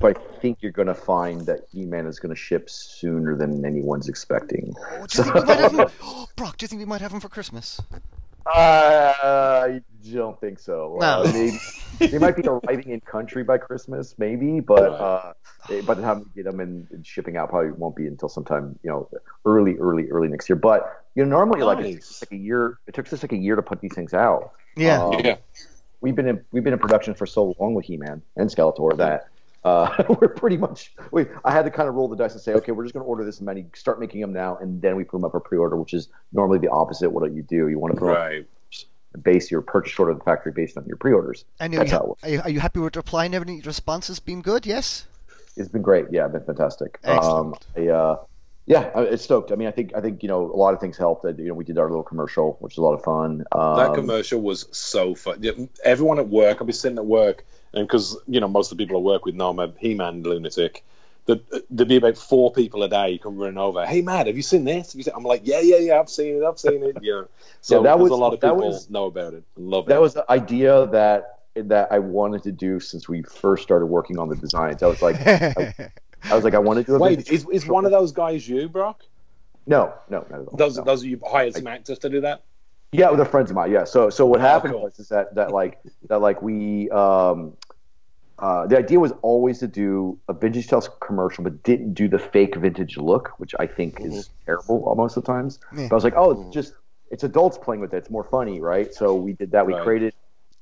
but 0.00 0.18
I 0.18 0.40
think 0.40 0.58
you're 0.62 0.72
going 0.72 0.88
to 0.88 0.96
find 0.96 1.42
that 1.46 1.60
He-Man 1.70 2.08
is 2.08 2.18
going 2.18 2.34
to 2.34 2.40
ship 2.40 2.68
sooner 2.68 3.36
than 3.36 3.64
anyone's 3.64 4.08
expecting. 4.08 4.74
Oh, 4.94 5.06
do 5.06 5.18
you 5.18 5.22
think 5.24 5.34
we 5.36 5.42
might 5.44 5.58
have 5.60 5.72
him? 5.74 5.86
Oh, 6.02 6.26
Brock, 6.36 6.56
do 6.56 6.64
you 6.64 6.68
think 6.68 6.80
we 6.80 6.86
might 6.86 7.00
have 7.00 7.12
him 7.12 7.20
for 7.20 7.28
Christmas? 7.28 7.80
I 8.46 9.80
don't 10.12 10.40
think 10.40 10.58
so. 10.58 10.98
No. 11.00 11.22
Uh, 11.22 11.30
maybe, 11.32 11.58
they 12.10 12.18
might 12.18 12.36
be 12.36 12.42
arriving 12.46 12.90
in 12.90 13.00
country 13.00 13.44
by 13.44 13.58
Christmas, 13.58 14.14
maybe, 14.18 14.60
but 14.60 14.92
uh, 14.92 15.32
by 15.84 15.94
the 15.94 16.02
time 16.02 16.20
we 16.20 16.42
get 16.42 16.50
them 16.50 16.60
in, 16.60 16.88
in 16.92 17.02
shipping 17.02 17.36
out, 17.36 17.50
probably 17.50 17.72
won't 17.72 17.96
be 17.96 18.06
until 18.06 18.28
sometime 18.28 18.78
you 18.82 18.90
know 18.90 19.08
early, 19.44 19.76
early, 19.76 20.10
early 20.10 20.28
next 20.28 20.48
year. 20.48 20.56
But 20.56 21.04
you 21.14 21.24
know, 21.24 21.30
normally 21.30 21.62
like 21.62 21.78
it 21.78 21.82
Nice. 21.82 21.94
takes 21.94 22.10
us 22.10 22.22
like 22.22 22.38
a 22.38 22.42
year. 22.42 22.78
It 22.86 22.94
took 22.94 23.12
us 23.12 23.22
like 23.22 23.32
a 23.32 23.36
year 23.36 23.56
to 23.56 23.62
put 23.62 23.80
these 23.80 23.94
things 23.94 24.14
out. 24.14 24.52
Yeah. 24.76 25.02
Um, 25.02 25.20
Yeah. 25.24 25.36
we've 26.00 26.14
been 26.14 26.28
in 26.28 26.44
we've 26.52 26.64
been 26.64 26.72
in 26.72 26.78
production 26.78 27.14
for 27.14 27.26
so 27.26 27.54
long 27.58 27.74
with 27.74 27.84
He-Man 27.84 28.22
and 28.36 28.48
Skeletor 28.48 28.96
that 28.98 29.28
uh, 29.64 30.02
we're 30.20 30.28
pretty 30.28 30.56
much. 30.56 30.92
We, 31.10 31.26
I 31.44 31.52
had 31.52 31.64
to 31.64 31.70
kind 31.70 31.88
of 31.88 31.94
roll 31.94 32.08
the 32.08 32.16
dice 32.16 32.32
and 32.32 32.40
say, 32.40 32.52
okay, 32.54 32.72
we're 32.72 32.84
just 32.84 32.94
going 32.94 33.04
to 33.04 33.08
order 33.08 33.24
this 33.24 33.40
many, 33.40 33.66
start 33.74 34.00
making 34.00 34.20
them 34.20 34.32
now, 34.32 34.56
and 34.56 34.80
then 34.80 34.96
we 34.96 35.04
put 35.04 35.18
them 35.18 35.24
up 35.24 35.32
for 35.32 35.40
pre-order, 35.40 35.76
which 35.76 35.94
is 35.94 36.08
normally 36.32 36.58
the 36.58 36.70
opposite. 36.70 37.10
What 37.10 37.28
do 37.28 37.34
you 37.34 37.42
do, 37.42 37.68
you 37.68 37.78
want 37.78 37.94
to 37.94 38.00
put 38.00 38.06
them 38.06 38.14
Right. 38.14 38.46
base 39.22 39.50
your 39.50 39.60
purchase 39.60 39.98
order 39.98 40.12
of 40.12 40.18
the 40.18 40.24
factory 40.24 40.52
based 40.52 40.76
on 40.78 40.84
your 40.86 40.96
pre-orders. 40.96 41.44
And 41.58 41.74
are 41.74 41.78
That's 41.78 41.90
you, 41.90 41.96
how 41.96 42.02
it 42.04 42.08
works. 42.08 42.24
are 42.24 42.30
you, 42.30 42.40
are 42.42 42.50
you 42.50 42.60
happy 42.60 42.80
with 42.80 42.92
the 42.94 43.00
reply 43.00 43.24
and 43.26 43.34
everything? 43.34 43.56
Your 43.56 43.64
response 43.64 44.06
has 44.08 44.20
been 44.20 44.40
good. 44.40 44.66
Yes. 44.66 45.06
It's 45.56 45.68
been 45.68 45.82
great. 45.82 46.06
Yeah, 46.10 46.26
it's 46.26 46.32
been 46.32 46.44
fantastic. 46.44 46.98
Excellent. 47.02 47.56
Um, 47.76 47.82
I, 47.84 47.88
uh, 47.88 48.16
yeah, 48.66 48.90
I- 48.94 49.02
it's 49.02 49.24
stoked. 49.24 49.50
I 49.50 49.56
mean, 49.56 49.66
I 49.66 49.72
think 49.72 49.92
I 49.96 50.00
think 50.00 50.22
you 50.22 50.28
know 50.28 50.44
a 50.46 50.54
lot 50.56 50.74
of 50.74 50.80
things 50.80 50.96
helped. 50.96 51.24
Uh, 51.24 51.30
You 51.30 51.48
know, 51.48 51.54
we 51.54 51.64
did 51.64 51.76
our 51.76 51.88
little 51.88 52.04
commercial, 52.04 52.56
which 52.60 52.74
is 52.74 52.78
a 52.78 52.82
lot 52.82 52.94
of 52.94 53.02
fun. 53.02 53.44
Um, 53.50 53.76
That 53.76 53.94
commercial 53.94 54.40
was 54.40 54.68
so 54.70 55.14
fun. 55.16 55.44
Everyone 55.84 56.20
at 56.20 56.28
work, 56.28 56.58
I'll 56.60 56.66
be 56.68 56.72
sitting 56.72 56.96
at 56.98 57.04
work, 57.04 57.44
and 57.72 57.86
because 57.86 58.16
you 58.26 58.40
know 58.40 58.48
most 58.48 58.72
of 58.72 58.78
the 58.78 58.84
people 58.84 58.96
I 58.98 59.00
work 59.00 59.24
with 59.24 59.34
know 59.34 59.50
I'm 59.50 59.58
a 59.58 59.72
He-Man 59.78 60.22
lunatic. 60.22 60.84
That 61.26 61.42
there'd 61.70 61.86
be 61.88 61.96
about 61.96 62.16
four 62.16 62.50
people 62.50 62.82
a 62.82 62.88
day 62.88 63.18
come 63.18 63.36
running 63.36 63.58
over. 63.58 63.84
Hey, 63.86 64.00
Matt, 64.00 64.26
have 64.26 64.36
you 64.36 64.42
seen 64.42 64.64
this? 64.64 64.94
You 64.94 65.02
seen-" 65.02 65.12
I'm 65.14 65.22
like, 65.22 65.42
yeah, 65.44 65.60
yeah, 65.60 65.76
yeah, 65.76 66.00
I've 66.00 66.08
seen 66.08 66.36
it, 66.36 66.42
I've 66.44 66.58
seen 66.58 66.82
it. 66.82 66.96
You 67.02 67.12
know, 67.12 67.28
so 67.60 67.76
Yeah, 67.76 67.82
that 67.82 67.98
was- 67.98 68.10
a 68.10 68.14
lot 68.16 68.32
of 68.32 68.40
people 68.40 68.56
was- 68.56 68.88
know 68.88 69.04
about 69.04 69.34
it, 69.34 69.44
love 69.56 69.84
it. 69.84 69.88
that 69.90 70.00
was 70.00 70.14
the 70.14 70.24
idea 70.30 70.86
that 70.86 71.40
that 71.54 71.88
I 71.92 71.98
wanted 71.98 72.42
to 72.44 72.52
do 72.52 72.80
since 72.80 73.08
we 73.08 73.22
first 73.22 73.62
started 73.62 73.86
working 73.86 74.18
on 74.18 74.28
the 74.28 74.36
designs. 74.36 74.82
I 74.82 74.86
was 74.86 75.02
like, 75.02 75.16
I, 75.26 75.92
I 76.24 76.34
was 76.34 76.42
like, 76.44 76.54
I 76.54 76.58
wanted 76.58 76.86
to 76.86 76.96
Wait, 76.98 77.28
is, 77.30 77.46
is 77.52 77.66
one 77.66 77.84
of 77.84 77.90
those 77.90 78.12
guys 78.12 78.48
you, 78.48 78.68
Brock? 78.68 79.02
No, 79.66 79.92
no, 80.08 80.24
not 80.30 80.40
at 80.40 80.48
all. 80.48 80.56
Those 80.56 80.78
no. 80.78 80.84
those 80.84 81.04
you 81.04 81.20
hired 81.26 81.54
some 81.54 81.66
actors 81.66 81.98
to 82.00 82.08
do 82.08 82.22
that? 82.22 82.42
Yeah, 82.92 83.12
they're 83.14 83.24
friends 83.24 83.50
of 83.50 83.56
mine. 83.56 83.70
Yeah. 83.70 83.84
So 83.84 84.10
so 84.10 84.26
what 84.26 84.40
Oh, 84.40 84.42
happened 84.42 84.74
cool. 84.74 84.82
was 84.82 84.98
is 84.98 85.08
that 85.08 85.34
that 85.36 85.52
like 85.52 85.78
that 86.08 86.20
like 86.20 86.42
we 86.42 86.90
um 86.90 87.56
uh, 88.38 88.66
the 88.66 88.78
idea 88.78 88.98
was 88.98 89.12
always 89.20 89.58
to 89.58 89.68
do 89.68 90.18
a 90.28 90.32
vintage 90.32 90.66
tales 90.66 90.88
commercial, 91.00 91.44
but 91.44 91.62
didn't 91.62 91.92
do 91.92 92.08
the 92.08 92.18
fake 92.18 92.56
vintage 92.56 92.96
look, 92.96 93.32
which 93.36 93.54
I 93.60 93.66
think 93.66 94.00
is 94.00 94.30
terrible 94.46 94.82
almost 94.86 95.18
at 95.18 95.26
times. 95.26 95.58
Yeah. 95.76 95.88
But 95.88 95.92
I 95.92 95.94
was 95.94 96.04
like, 96.04 96.14
oh, 96.16 96.30
it's 96.30 96.54
just 96.54 96.72
it's 97.10 97.22
adults 97.22 97.58
playing 97.58 97.80
with 97.82 97.92
it. 97.92 97.98
It's 97.98 98.10
more 98.10 98.24
funny, 98.24 98.60
right? 98.60 98.92
So 98.94 99.14
we 99.14 99.34
did 99.34 99.50
that. 99.52 99.66
We 99.66 99.74
Right. 99.74 99.82
created 99.84 100.14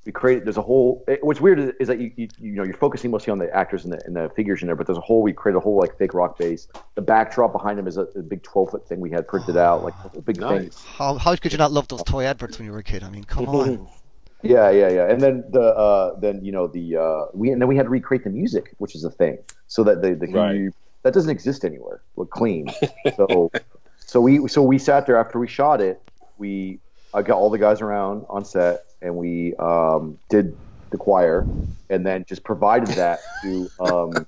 we 0.05 0.13
created. 0.13 0.47
There's 0.47 0.57
a 0.57 0.63
whole. 0.63 1.05
It, 1.07 1.23
what's 1.23 1.41
weird 1.41 1.59
is, 1.59 1.73
is 1.81 1.89
that 1.89 2.01
you, 2.01 2.13
you 2.17 2.29
you 2.39 2.53
know 2.53 2.63
you're 2.63 2.77
focusing 2.77 3.11
mostly 3.11 3.31
on 3.31 3.39
the 3.39 3.55
actors 3.55 3.85
and 3.85 3.93
the, 3.93 4.01
and 4.07 4.17
the 4.17 4.31
figures 4.35 4.63
in 4.63 4.67
there, 4.67 4.77
but 4.77 4.87
there's 4.87 4.99
a 4.99 5.03
whole. 5.03 5.23
We 5.23 5.33
created 5.33 5.59
a 5.59 5.61
whole 5.61 5.77
like 5.77 5.97
fake 5.99 6.15
rock 6.15 6.39
base. 6.39 6.69
The 6.95 7.03
backdrop 7.03 7.53
behind 7.53 7.79
him 7.79 7.87
is 7.87 7.97
a, 7.97 8.03
a 8.03 8.23
big 8.23 8.43
12 8.43 8.71
foot 8.71 8.89
thing 8.89 9.01
we 9.01 9.11
had 9.11 9.29
printed 9.29 9.57
out, 9.57 9.83
like 9.83 9.95
a 10.15 10.21
big 10.21 10.39
thing. 10.39 10.63
Nice. 10.65 10.83
how, 10.85 11.15
how 11.19 11.37
could 11.37 11.53
you 11.53 11.59
not 11.59 11.73
love 11.73 11.89
those 11.89 12.03
toy 12.05 12.25
adverts 12.25 12.59
when 12.59 12.67
you 12.67 12.73
were 12.73 12.79
a 12.79 12.85
kid? 12.85 13.03
I 13.03 13.11
mean, 13.11 13.25
come 13.25 13.49
on. 13.49 13.89
Yeah, 14.43 14.71
yeah, 14.71 14.89
yeah. 14.89 15.11
And 15.11 15.21
then 15.21 15.45
the 15.51 15.61
uh, 15.61 16.19
then 16.21 16.45
you 16.45 16.53
know 16.53 16.69
the 16.69 16.97
uh, 16.97 17.25
we 17.35 17.51
and 17.51 17.61
then 17.61 17.69
we 17.69 17.77
had 17.77 17.85
to 17.85 17.89
recreate 17.89 18.23
the 18.23 18.31
music, 18.31 18.73
which 18.79 18.95
is 18.95 19.03
a 19.03 19.11
thing, 19.11 19.39
so 19.67 19.83
that 19.83 20.01
the 20.01 20.15
the 20.15 20.29
Right. 20.29 20.71
that 21.03 21.13
doesn't 21.13 21.31
exist 21.31 21.65
anywhere. 21.65 22.03
Look 22.15 22.31
clean. 22.31 22.71
so 23.17 23.51
so 23.99 24.21
we 24.21 24.47
so 24.47 24.63
we 24.63 24.79
sat 24.79 25.07
there 25.07 25.19
after 25.19 25.41
we 25.41 25.49
shot 25.49 25.81
it. 25.81 26.01
We 26.37 26.79
I 27.13 27.23
got 27.23 27.37
all 27.37 27.51
the 27.51 27.59
guys 27.59 27.81
around 27.81 28.27
on 28.29 28.45
set, 28.45 28.85
and 29.03 29.15
we 29.17 29.55
um, 29.59 30.19
did 30.29 30.57
the 30.91 30.99
choir, 30.99 31.51
and 31.91 32.07
then 32.07 32.25
just 32.29 32.45
provided 32.45 32.97
that 32.97 33.21
to 33.43 33.71
um, 33.81 34.27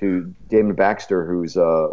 to 0.00 0.34
Damon 0.48 0.74
Baxter, 0.74 1.26
who's 1.26 1.56
uh, 1.56 1.88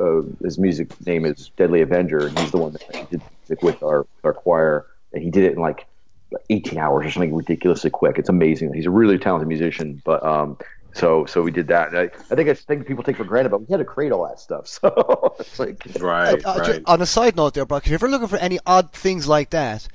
uh, 0.00 0.22
his 0.44 0.58
music 0.58 0.88
name 1.06 1.24
is 1.24 1.50
Deadly 1.56 1.80
Avenger, 1.82 2.26
and 2.26 2.38
he's 2.38 2.50
the 2.50 2.58
one 2.58 2.72
that 2.72 2.82
did 3.10 3.22
music 3.48 3.62
with 3.62 3.82
our 3.82 4.06
our 4.24 4.34
choir, 4.34 4.86
and 5.12 5.22
he 5.22 5.30
did 5.30 5.44
it 5.44 5.52
in 5.54 5.58
like 5.60 5.86
18 6.50 6.78
hours 6.78 7.06
or 7.06 7.10
something 7.10 7.34
ridiculously 7.34 7.90
quick. 7.90 8.18
It's 8.18 8.28
amazing. 8.28 8.72
He's 8.74 8.86
a 8.86 8.90
really 8.90 9.18
talented 9.18 9.48
musician, 9.48 10.02
but 10.04 10.24
um, 10.26 10.58
so 10.94 11.24
so 11.26 11.42
we 11.42 11.50
did 11.50 11.68
that. 11.68 11.88
And 11.88 11.98
I, 11.98 12.10
I 12.30 12.34
think 12.34 12.48
it's 12.48 12.62
things 12.62 12.84
people 12.86 13.04
take 13.04 13.16
for 13.16 13.24
granted, 13.24 13.50
but 13.50 13.60
we 13.60 13.66
had 13.70 13.78
to 13.78 13.84
create 13.84 14.12
all 14.12 14.26
that 14.28 14.40
stuff. 14.40 14.66
So 14.82 15.36
it's 15.40 15.58
like 15.58 15.82
Right, 16.00 16.44
Uh, 16.44 16.60
ju- 16.60 16.72
right. 16.72 16.82
on 16.86 17.00
a 17.02 17.06
side 17.06 17.36
note, 17.36 17.54
there, 17.54 17.64
Brock, 17.66 17.84
if 17.84 17.90
you're 17.90 17.96
ever 17.96 18.08
looking 18.08 18.28
for 18.28 18.38
any 18.38 18.58
odd 18.66 18.92
things 18.92 19.28
like 19.28 19.50
that, 19.50 19.86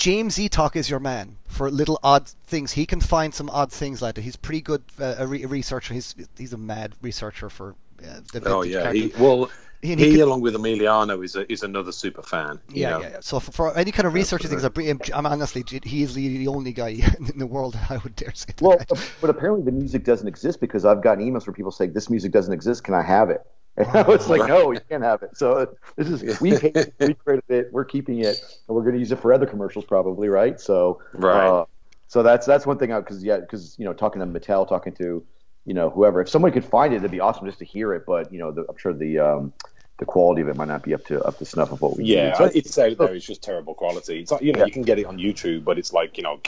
James 0.00 0.38
Etalk 0.38 0.76
is 0.76 0.88
your 0.88 0.98
man 0.98 1.36
for 1.46 1.70
little 1.70 2.00
odd 2.02 2.26
things. 2.46 2.72
He 2.72 2.86
can 2.86 3.00
find 3.02 3.34
some 3.34 3.50
odd 3.50 3.70
things 3.70 4.00
like 4.00 4.14
that. 4.14 4.22
He's 4.22 4.34
pretty 4.34 4.62
good 4.62 4.82
uh, 4.98 5.16
a, 5.18 5.26
re- 5.26 5.42
a 5.42 5.46
researcher. 5.46 5.92
He's 5.92 6.14
he's 6.38 6.54
a 6.54 6.56
mad 6.56 6.94
researcher 7.02 7.50
for 7.50 7.74
uh, 8.02 8.20
the 8.32 8.40
Oh 8.46 8.62
vintage 8.62 8.72
yeah, 8.82 8.92
he, 8.94 9.12
well, 9.22 9.50
He- 9.82 9.88
he, 9.88 9.96
he 9.96 10.10
could- 10.12 10.20
along 10.22 10.40
with 10.40 10.54
Emiliano 10.54 11.22
is 11.22 11.36
a, 11.36 11.50
is 11.52 11.62
another 11.62 11.92
super 11.92 12.22
fan. 12.22 12.58
Yeah, 12.70 12.90
know? 12.92 13.00
yeah, 13.02 13.08
yeah. 13.10 13.16
So 13.20 13.40
for, 13.40 13.52
for 13.52 13.76
any 13.76 13.92
kind 13.92 14.06
of 14.06 14.14
research 14.14 14.42
things, 14.46 14.64
I 14.64 14.68
bring- 14.68 14.98
I'm 15.12 15.26
honestly, 15.26 15.62
he 15.84 16.02
is 16.02 16.14
the, 16.14 16.28
the 16.38 16.48
only 16.48 16.72
guy 16.72 16.88
in 17.32 17.38
the 17.38 17.46
world 17.46 17.78
I 17.90 17.98
would 17.98 18.16
dare 18.16 18.32
say. 18.32 18.46
that. 18.56 18.62
well, 18.62 18.78
but 19.20 19.28
apparently 19.28 19.64
the 19.66 19.72
music 19.72 20.04
doesn't 20.04 20.26
exist 20.28 20.60
because 20.62 20.86
I've 20.86 21.02
gotten 21.02 21.22
emails 21.30 21.46
where 21.46 21.52
people 21.52 21.72
say 21.72 21.88
this 21.88 22.08
music 22.08 22.32
doesn't 22.32 22.54
exist. 22.54 22.84
Can 22.84 22.94
I 22.94 23.02
have 23.02 23.28
it? 23.28 23.42
And 23.80 23.96
I 23.96 24.02
was 24.02 24.28
like, 24.28 24.46
no, 24.48 24.72
you 24.72 24.80
can't 24.88 25.02
have 25.02 25.22
it. 25.22 25.36
So 25.36 25.74
this 25.96 26.08
is 26.08 26.40
we 26.40 26.52
it, 26.52 26.94
we 26.98 27.14
created 27.14 27.44
it, 27.48 27.72
we're 27.72 27.84
keeping 27.84 28.20
it, 28.20 28.40
and 28.68 28.76
we're 28.76 28.82
going 28.82 28.94
to 28.94 28.98
use 29.00 29.12
it 29.12 29.20
for 29.20 29.32
other 29.32 29.46
commercials 29.46 29.84
probably, 29.84 30.28
right? 30.28 30.60
So 30.60 31.00
Right. 31.12 31.48
Uh, 31.48 31.64
so 32.08 32.24
that's 32.24 32.44
that's 32.44 32.66
one 32.66 32.76
thing 32.76 32.90
out 32.90 33.04
because 33.04 33.22
yeah, 33.22 33.38
because 33.38 33.78
you 33.78 33.84
know 33.84 33.92
talking 33.92 34.20
to 34.20 34.26
Mattel, 34.26 34.68
talking 34.68 34.92
to 34.94 35.24
you 35.64 35.74
know 35.74 35.90
whoever, 35.90 36.20
if 36.20 36.28
someone 36.28 36.50
could 36.50 36.64
find 36.64 36.92
it, 36.92 36.96
it'd 36.96 37.10
be 37.12 37.20
awesome 37.20 37.46
just 37.46 37.60
to 37.60 37.64
hear 37.64 37.94
it. 37.94 38.04
But 38.04 38.32
you 38.32 38.40
know, 38.40 38.50
the, 38.50 38.64
I'm 38.68 38.76
sure 38.76 38.92
the 38.92 39.20
um, 39.20 39.52
the 39.98 40.06
quality 40.06 40.42
of 40.42 40.48
it 40.48 40.56
might 40.56 40.66
not 40.66 40.82
be 40.82 40.92
up 40.92 41.04
to 41.06 41.20
up 41.22 41.38
to 41.38 41.44
snuff 41.44 41.70
of 41.70 41.80
what 41.80 41.96
we 41.96 42.04
Yeah. 42.04 42.34
So 42.34 42.50
it's 42.52 42.76
out 42.78 42.98
there. 42.98 43.14
It's 43.14 43.24
just 43.24 43.42
terrible 43.42 43.74
quality. 43.74 44.22
It's 44.22 44.32
like, 44.32 44.42
you 44.42 44.52
know 44.52 44.58
Yeah. 44.58 44.64
you 44.66 44.72
can 44.72 44.82
get 44.82 44.98
it 44.98 45.06
on 45.06 45.18
YouTube, 45.18 45.62
but 45.62 45.78
it's 45.78 45.92
like 45.92 46.16
you 46.16 46.24
know, 46.24 46.40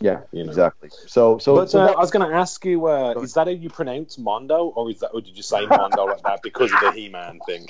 Yeah, 0.00 0.20
You 0.32 0.44
know. 0.44 0.48
exactly. 0.48 0.88
So, 1.06 1.36
so, 1.38 1.56
But 1.56 1.70
so 1.70 1.80
uh, 1.80 1.92
I 1.92 2.00
was 2.00 2.10
going 2.10 2.28
to 2.28 2.34
ask 2.34 2.64
you, 2.64 2.86
uh, 2.86 3.12
is 3.22 3.34
that 3.34 3.46
how 3.46 3.52
you 3.52 3.68
pronounce 3.68 4.16
Mondo, 4.18 4.68
or 4.68 4.90
is 4.90 5.00
that, 5.00 5.08
or 5.08 5.20
did 5.20 5.36
you 5.36 5.42
say 5.42 5.66
Mondo 5.66 6.04
like 6.06 6.22
that 6.22 6.40
because 6.42 6.72
of 6.72 6.80
the 6.80 6.92
He-Man 6.92 7.38
thing? 7.46 7.68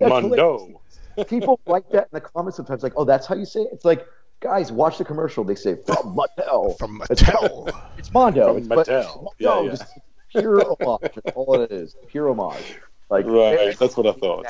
Mondo. 0.00 0.80
people 1.26 1.58
like 1.66 1.88
that 1.90 2.04
in 2.04 2.08
the 2.12 2.20
comments 2.20 2.56
sometimes, 2.56 2.82
like, 2.84 2.92
"Oh, 2.96 3.04
that's 3.04 3.26
how 3.26 3.34
you 3.34 3.44
say 3.44 3.60
it." 3.60 3.70
It's 3.72 3.84
like, 3.84 4.06
guys, 4.38 4.70
watch 4.70 4.98
the 4.98 5.04
commercial. 5.04 5.42
They 5.42 5.56
say 5.56 5.74
from 5.74 6.16
Mattel. 6.16 6.78
From 6.78 7.02
It's- 7.10 7.22
Mattel. 7.22 7.72
It's 7.98 8.12
Mondo. 8.12 8.48
From 8.48 8.56
it's, 8.58 8.68
but 8.68 8.86
Mattel. 8.86 9.00
it's 9.00 9.16
Mondo, 9.16 9.30
Yeah, 9.38 9.60
yeah. 9.62 9.70
Just 9.70 9.84
pure 10.30 10.76
homage. 10.80 11.12
That's 11.24 11.36
all 11.36 11.60
it 11.60 11.72
is. 11.72 11.96
Pure 12.08 12.28
homage. 12.34 12.76
Like, 13.10 13.26
Right, 13.26 13.76
that's 13.78 13.96
what 13.96 14.06
I 14.06 14.12
thought. 14.12 14.46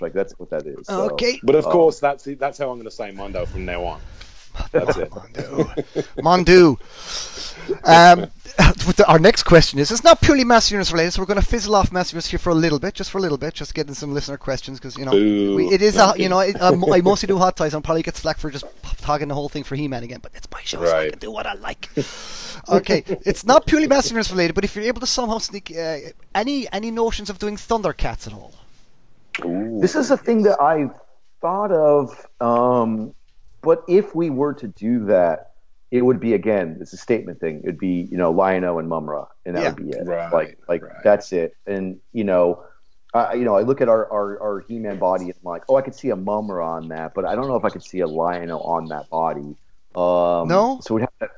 Like 0.00 0.12
that's 0.12 0.32
what 0.38 0.50
that 0.50 0.66
is. 0.66 0.86
So, 0.86 1.10
Okay. 1.12 1.38
But 1.42 1.54
of 1.54 1.66
um, 1.66 1.72
course, 1.72 2.00
that's 2.00 2.24
that's 2.38 2.58
how 2.58 2.70
I'm 2.70 2.76
going 2.76 2.84
to 2.84 2.90
say 2.90 3.10
Mondo 3.10 3.44
from 3.46 3.64
now 3.64 3.84
on. 3.84 4.00
That's 4.72 4.96
it. 4.96 5.10
Mondu. 6.18 6.78
Um, 7.84 8.30
the- 8.96 9.04
our 9.08 9.18
next 9.18 9.44
question 9.44 9.78
is: 9.78 9.90
It's 9.90 10.04
not 10.04 10.20
purely 10.20 10.44
Mass 10.44 10.70
Universe 10.70 10.92
related, 10.92 11.12
so 11.12 11.22
we're 11.22 11.26
going 11.26 11.40
to 11.40 11.46
fizzle 11.46 11.74
off 11.74 11.90
Mass 11.90 12.12
Universe 12.12 12.26
here 12.26 12.38
for 12.38 12.50
a 12.50 12.54
little 12.54 12.78
bit, 12.78 12.94
just 12.94 13.10
for 13.10 13.18
a 13.18 13.20
little 13.20 13.38
bit, 13.38 13.54
just 13.54 13.74
getting 13.74 13.94
some 13.94 14.12
listener 14.14 14.36
questions 14.36 14.78
because 14.78 14.96
you 14.96 15.04
know 15.04 15.12
we, 15.12 15.66
it 15.68 15.82
is 15.82 15.96
a, 15.96 16.14
you 16.16 16.28
know 16.28 16.38
it, 16.40 16.60
um, 16.60 16.84
I 16.92 17.00
mostly 17.02 17.26
do 17.26 17.38
hot 17.38 17.56
toys. 17.56 17.74
I'll 17.74 17.80
probably 17.80 18.02
get 18.02 18.16
slack 18.16 18.38
for 18.38 18.50
just 18.50 18.64
talking 18.98 19.28
the 19.28 19.34
whole 19.34 19.48
thing 19.48 19.64
for 19.64 19.74
He-Man 19.74 20.02
again, 20.04 20.20
but 20.22 20.32
it's 20.34 20.48
my 20.52 20.60
show, 20.62 20.84
so 20.84 20.96
I 20.96 21.10
can 21.10 21.18
do 21.18 21.30
what 21.30 21.46
I 21.46 21.54
like. 21.54 21.90
okay, 22.68 23.02
it's 23.06 23.44
not 23.44 23.66
purely 23.66 23.86
Mass 23.88 24.10
Universe 24.10 24.30
related, 24.30 24.54
but 24.54 24.64
if 24.64 24.76
you're 24.76 24.84
able 24.84 25.00
to 25.00 25.06
somehow 25.06 25.38
sneak 25.38 25.72
uh, 25.76 25.98
any 26.34 26.70
any 26.72 26.90
notions 26.90 27.30
of 27.30 27.38
doing 27.38 27.56
Thundercats 27.56 28.26
at 28.26 28.32
all? 28.32 28.52
This 29.80 29.96
is 29.96 30.10
a 30.12 30.16
thing 30.16 30.42
that 30.44 30.60
I 30.60 30.90
thought 31.40 31.72
of. 31.72 32.26
Um, 32.40 33.14
but 33.64 33.82
if 33.88 34.14
we 34.14 34.30
were 34.30 34.54
to 34.54 34.68
do 34.68 35.06
that, 35.06 35.50
it 35.90 36.02
would 36.02 36.20
be 36.20 36.34
again. 36.34 36.78
It's 36.80 36.92
a 36.92 36.96
statement 36.96 37.40
thing. 37.40 37.60
It'd 37.64 37.78
be 37.78 38.06
you 38.10 38.16
know 38.16 38.30
Lion-O 38.30 38.78
and 38.78 38.88
Mumm-Ra, 38.88 39.26
and 39.46 39.56
that 39.56 39.62
Yeah. 39.62 39.68
would 39.72 39.76
be 39.86 39.90
it. 39.96 40.06
Right, 40.06 40.32
like 40.32 40.58
like 40.68 40.82
right. 40.82 41.02
that's 41.02 41.32
it. 41.32 41.56
And 41.66 41.98
you 42.12 42.24
know. 42.24 42.62
I 43.16 43.34
you 43.34 43.44
know, 43.44 43.54
I 43.54 43.62
look 43.62 43.80
at 43.80 43.88
our, 43.88 44.10
our, 44.10 44.42
our 44.42 44.60
He-Man 44.66 44.98
body 44.98 45.26
and 45.26 45.34
I'm 45.34 45.44
like, 45.48 45.62
oh, 45.68 45.76
I 45.76 45.82
could 45.82 45.94
see 45.94 46.10
a 46.10 46.16
Mumm-Ra 46.16 46.78
on 46.78 46.88
that, 46.88 47.14
but 47.14 47.24
I 47.24 47.36
don't 47.36 47.46
know 47.46 47.54
if 47.54 47.64
I 47.64 47.70
could 47.70 47.84
see 47.84 48.00
a 48.00 48.08
Lion-O 48.08 48.58
on 48.58 48.86
that 48.86 49.08
body. 49.08 49.54
Um, 49.94 50.48
No? 50.48 50.80
So 50.82 50.96
we'd 50.96 51.02
have 51.02 51.18
to. 51.20 51.30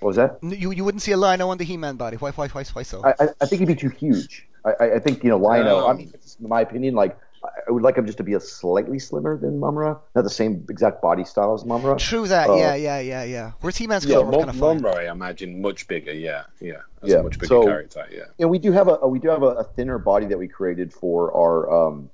What 0.00 0.08
was 0.08 0.16
that? 0.16 0.38
You 0.42 0.70
you 0.72 0.84
wouldn't 0.86 1.02
see 1.02 1.12
a 1.12 1.18
Lion-O 1.18 1.50
on 1.50 1.58
the 1.58 1.64
He-Man 1.64 1.96
body. 1.96 2.16
Why 2.16 2.30
why 2.30 2.48
why 2.48 2.64
why 2.64 2.82
so? 2.82 3.04
I, 3.04 3.10
I, 3.24 3.28
I 3.42 3.44
think 3.46 3.60
he'd 3.60 3.68
be 3.68 3.74
too 3.76 3.90
huge. 3.90 4.48
I, 4.64 4.70
I, 4.80 4.94
I 4.94 4.98
think 5.00 5.22
you 5.22 5.28
know 5.28 5.36
Lion-O. 5.36 5.86
I 5.86 5.90
Um, 5.90 5.96
mean, 5.98 6.10
it's 6.14 6.40
my 6.40 6.62
opinion. 6.62 6.94
Like, 6.94 7.14
I 7.44 7.48
I 7.68 7.70
would 7.70 7.82
like 7.82 7.96
him 7.96 8.06
just 8.06 8.18
to 8.18 8.24
be 8.24 8.34
a 8.34 8.40
slightly 8.40 8.98
slimmer 8.98 9.36
than 9.36 9.58
Mumm-Ra, 9.58 9.96
not 10.14 10.22
the 10.24 10.30
same 10.30 10.64
exact 10.68 11.00
body 11.02 11.24
style 11.24 11.54
as 11.54 11.64
Mumm-Ra. 11.64 11.96
True 11.98 12.26
that. 12.28 12.48
uh, 12.50 12.54
yeah 12.56 12.74
yeah 12.74 13.00
yeah 13.00 13.24
yeah. 13.24 13.52
Whereas 13.60 13.76
He-Man's 13.76 14.04
Yeah, 14.04 14.16
color 14.16 14.24
Mon- 14.26 14.34
kind 14.40 14.50
of 14.50 14.56
fine. 14.56 14.76
Monroe, 14.82 14.92
I 14.92 15.10
imagine, 15.10 15.60
much 15.62 15.86
bigger. 15.88 16.12
Yeah, 16.12 16.44
yeah, 16.60 16.74
that's 17.00 17.12
Yeah, 17.12 17.18
a 17.18 17.22
much 17.22 17.38
bigger 17.38 17.46
so- 17.46 17.64
character. 17.64 18.06
Yeah. 18.12 18.22
And 18.38 18.50
we 18.50 18.58
do 18.58 18.72
have 18.72 18.88
a 18.88 19.06
we 19.08 19.18
do 19.18 19.28
have 19.28 19.42
a, 19.42 19.54
a 19.62 19.64
thinner 19.64 19.98
body 19.98 20.26
that 20.26 20.38
we 20.38 20.48
created 20.48 20.92
for 20.92 21.34
our 21.36 21.88
um, 21.88 22.10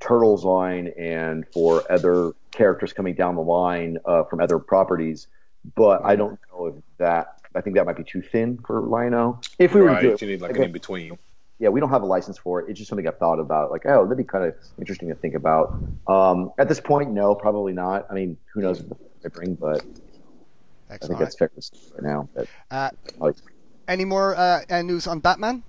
Turtles 0.00 0.44
line 0.44 0.92
and 0.98 1.46
for 1.52 1.84
other 1.90 2.32
characters 2.50 2.92
coming 2.92 3.14
down 3.14 3.34
the 3.36 3.42
line 3.42 3.98
uh, 4.04 4.24
from 4.24 4.40
other 4.40 4.58
properties. 4.58 5.28
But 5.76 6.04
I 6.04 6.16
don't 6.16 6.38
know 6.50 6.66
if 6.66 6.74
that. 6.98 7.38
I 7.54 7.60
think 7.60 7.76
that 7.76 7.84
might 7.86 7.98
be 7.98 8.02
too 8.04 8.22
thin 8.22 8.58
for 8.66 8.80
Lion-O. 8.80 9.38
If 9.58 9.74
we 9.74 9.82
were 9.82 9.88
right, 9.88 10.00
to 10.00 10.08
do 10.08 10.14
it, 10.14 10.22
you 10.22 10.28
need 10.28 10.40
like 10.40 10.52
again, 10.52 10.62
an 10.62 10.66
in 10.68 10.72
between. 10.72 11.18
Yeah, 11.62 11.68
we 11.68 11.78
don't 11.78 11.90
have 11.90 12.02
a 12.02 12.06
license 12.06 12.36
for 12.36 12.60
it. 12.60 12.68
It's 12.68 12.76
just 12.76 12.88
something 12.88 13.06
I've 13.06 13.18
thought 13.18 13.38
about. 13.38 13.70
Like, 13.70 13.86
oh, 13.86 14.02
that'd 14.02 14.18
be 14.18 14.24
kind 14.24 14.44
of 14.44 14.54
interesting 14.80 15.08
to 15.10 15.14
think 15.14 15.36
about. 15.36 15.80
Um, 16.08 16.50
at 16.58 16.68
this 16.68 16.80
point, 16.80 17.12
no, 17.12 17.36
probably 17.36 17.72
not. 17.72 18.04
I 18.10 18.14
mean, 18.14 18.36
who 18.52 18.62
knows 18.62 18.82
what 18.82 18.98
they 19.22 19.28
bring, 19.28 19.54
but 19.54 19.76
I 19.76 19.78
think 19.78 19.92
Excellent. 20.90 21.20
that's 21.20 21.36
fair 21.36 21.48
to 21.48 21.62
say 21.62 21.76
right 21.94 22.02
now. 22.02 22.28
That, 22.34 22.48
Uh, 22.72 22.90
like, 23.18 23.36
any 23.86 24.04
more 24.04 24.34
uh, 24.36 24.62
uh, 24.68 24.82
news 24.82 25.06
on 25.06 25.20
Batman? 25.20 25.62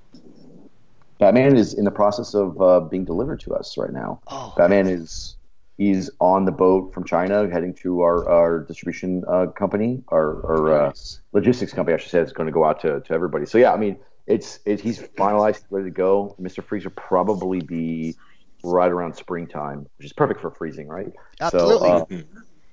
Batman 1.19 1.55
is 1.55 1.75
in 1.75 1.85
the 1.85 1.91
process 1.91 2.33
of 2.33 2.59
uh, 2.59 2.79
being 2.79 3.05
delivered 3.05 3.39
to 3.41 3.53
us 3.53 3.77
right 3.77 3.93
now. 3.93 4.19
Oh, 4.27 4.51
Batman 4.57 4.87
is 4.87 5.37
he's 5.77 6.09
on 6.19 6.45
the 6.45 6.51
boat 6.51 6.91
from 6.91 7.03
China, 7.03 7.47
heading 7.51 7.75
to 7.75 8.01
our, 8.01 8.27
our 8.27 8.59
distribution 8.61 9.23
uh, 9.27 9.45
company, 9.45 10.01
our, 10.07 10.43
our 10.43 10.87
uh, 10.87 10.93
logistics 11.33 11.71
company, 11.71 11.93
I 11.93 11.97
should 11.97 12.09
say, 12.09 12.19
is 12.19 12.33
going 12.33 12.47
to 12.47 12.51
go 12.51 12.65
out 12.65 12.81
to, 12.81 13.01
to 13.01 13.13
everybody. 13.13 13.45
So 13.45 13.59
yeah, 13.59 13.73
I 13.73 13.77
mean, 13.77 13.97
it's 14.27 14.59
it, 14.65 14.79
he's 14.79 14.99
finalized, 14.99 15.63
ready 15.69 15.85
to 15.85 15.91
go. 15.91 16.35
Mister 16.39 16.61
Freeze 16.61 16.85
will 16.85 16.91
probably 16.91 17.61
be 17.61 18.15
right 18.63 18.91
around 18.91 19.15
springtime, 19.15 19.87
which 19.97 20.05
is 20.05 20.13
perfect 20.13 20.41
for 20.41 20.51
freezing, 20.51 20.87
right? 20.87 21.11
Absolutely. 21.41 22.25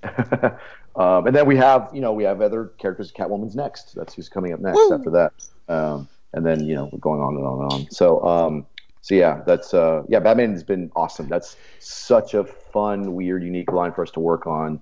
So, 0.04 0.08
uh, 0.96 1.00
um, 1.00 1.26
and 1.26 1.34
then 1.34 1.46
we 1.46 1.56
have 1.56 1.90
you 1.92 2.00
know 2.00 2.12
we 2.12 2.24
have 2.24 2.40
other 2.40 2.66
characters. 2.78 3.12
Catwoman's 3.12 3.56
next. 3.56 3.94
That's 3.94 4.14
who's 4.14 4.28
coming 4.28 4.52
up 4.52 4.60
next 4.60 4.76
Woo! 4.76 4.94
after 4.94 5.10
that. 5.10 5.32
Um, 5.68 6.08
and 6.32 6.46
then 6.46 6.66
you 6.66 6.74
know 6.74 6.88
we're 6.92 6.98
going 6.98 7.20
on 7.20 7.36
and 7.36 7.44
on 7.44 7.62
and 7.62 7.72
on. 7.72 7.90
So 7.90 8.24
um, 8.24 8.66
so 9.00 9.14
yeah, 9.14 9.42
that's 9.46 9.74
uh, 9.74 10.02
yeah. 10.08 10.20
Batman 10.20 10.52
has 10.52 10.62
been 10.62 10.92
awesome. 10.94 11.28
That's 11.28 11.56
such 11.80 12.34
a 12.34 12.44
fun, 12.44 13.14
weird, 13.14 13.42
unique 13.42 13.72
line 13.72 13.92
for 13.92 14.02
us 14.02 14.10
to 14.12 14.20
work 14.20 14.46
on. 14.46 14.80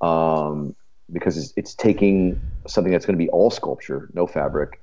Um, 0.00 0.74
because 1.12 1.36
it's, 1.36 1.52
it's 1.56 1.74
taking 1.74 2.40
something 2.66 2.92
that's 2.92 3.04
going 3.04 3.18
to 3.18 3.22
be 3.22 3.28
all 3.30 3.50
sculpture, 3.50 4.08
no 4.14 4.26
fabric, 4.26 4.80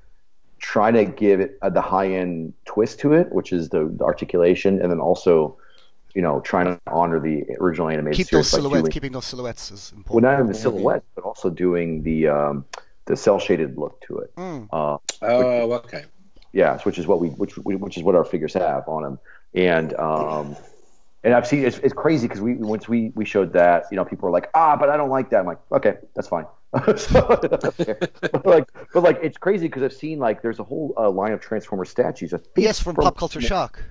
trying 0.59 0.93
to 0.93 1.05
give 1.05 1.39
it 1.39 1.57
uh, 1.61 1.69
the 1.69 1.81
high 1.81 2.07
end 2.09 2.53
twist 2.65 2.99
to 3.01 3.13
it, 3.13 3.31
which 3.31 3.51
is 3.53 3.69
the, 3.69 3.85
the 3.97 4.03
articulation, 4.03 4.81
and 4.81 4.91
then 4.91 4.99
also, 4.99 5.57
you 6.15 6.21
know, 6.21 6.39
trying 6.41 6.65
to 6.65 6.79
honor 6.87 7.19
the 7.19 7.43
original 7.59 7.89
animated 7.89 8.17
Keep 8.17 8.27
series 8.27 8.51
those 8.51 8.61
silhouettes. 8.61 8.81
doing- 8.83 8.91
Keeping 8.91 9.11
those 9.11 9.25
silhouettes 9.25 9.71
is 9.71 9.91
important. 9.95 10.23
well, 10.23 10.31
not 10.31 10.39
only 10.41 10.53
the 10.53 10.59
silhouettes, 10.59 11.05
but 11.15 11.23
also 11.23 11.49
doing 11.49 12.03
the 12.03 12.27
um, 12.27 12.65
the 13.05 13.15
cel 13.15 13.39
shaded 13.39 13.77
look 13.77 14.01
to 14.01 14.19
it. 14.19 14.35
Mm. 14.35 14.67
Uh, 14.71 14.97
Oh, 15.21 15.71
okay. 15.73 16.05
Yes, 16.53 16.85
which 16.85 16.97
is 16.97 17.07
what 17.07 17.19
we 17.19 17.29
which 17.29 17.57
which 17.57 17.97
is 17.97 18.03
what 18.03 18.15
our 18.15 18.25
figures 18.25 18.53
have 18.53 18.87
on 18.87 19.03
them, 19.03 19.19
and 19.53 19.93
um, 19.95 20.55
and 21.27 21.35
I've 21.35 21.45
seen 21.45 21.65
it's, 21.65 21.77
it's 21.79 21.93
crazy 21.93 22.25
because 22.25 22.39
we 22.41 22.53
once 22.55 22.87
we 22.87 23.11
we 23.19 23.25
showed 23.25 23.51
that 23.51 23.83
you 23.91 23.97
know 23.97 24.05
people 24.05 24.27
were 24.27 24.31
like 24.31 24.49
ah 24.53 24.77
but 24.79 24.89
I 24.89 24.95
don't 24.95 25.09
like 25.09 25.29
that 25.31 25.39
I'm 25.41 25.45
like 25.45 25.59
okay 25.73 25.95
that's 26.15 26.29
fine. 26.29 26.45
So, 26.97 27.21
but 27.27 28.45
like 28.45 28.67
but 28.93 29.03
like 29.03 29.19
it's 29.21 29.37
crazy 29.37 29.67
because 29.67 29.83
I've 29.83 29.93
seen 30.05 30.19
like 30.19 30.41
there's 30.41 30.59
a 30.59 30.63
whole 30.63 30.93
uh, 30.97 31.09
line 31.09 31.33
of 31.33 31.41
Transformer 31.41 31.85
statues. 31.85 32.33
I 32.33 32.37
think 32.37 32.65
Yes, 32.67 32.79
from 32.79 32.95
Pop 32.95 33.17
Culture 33.17 33.41
Shock. 33.41 33.83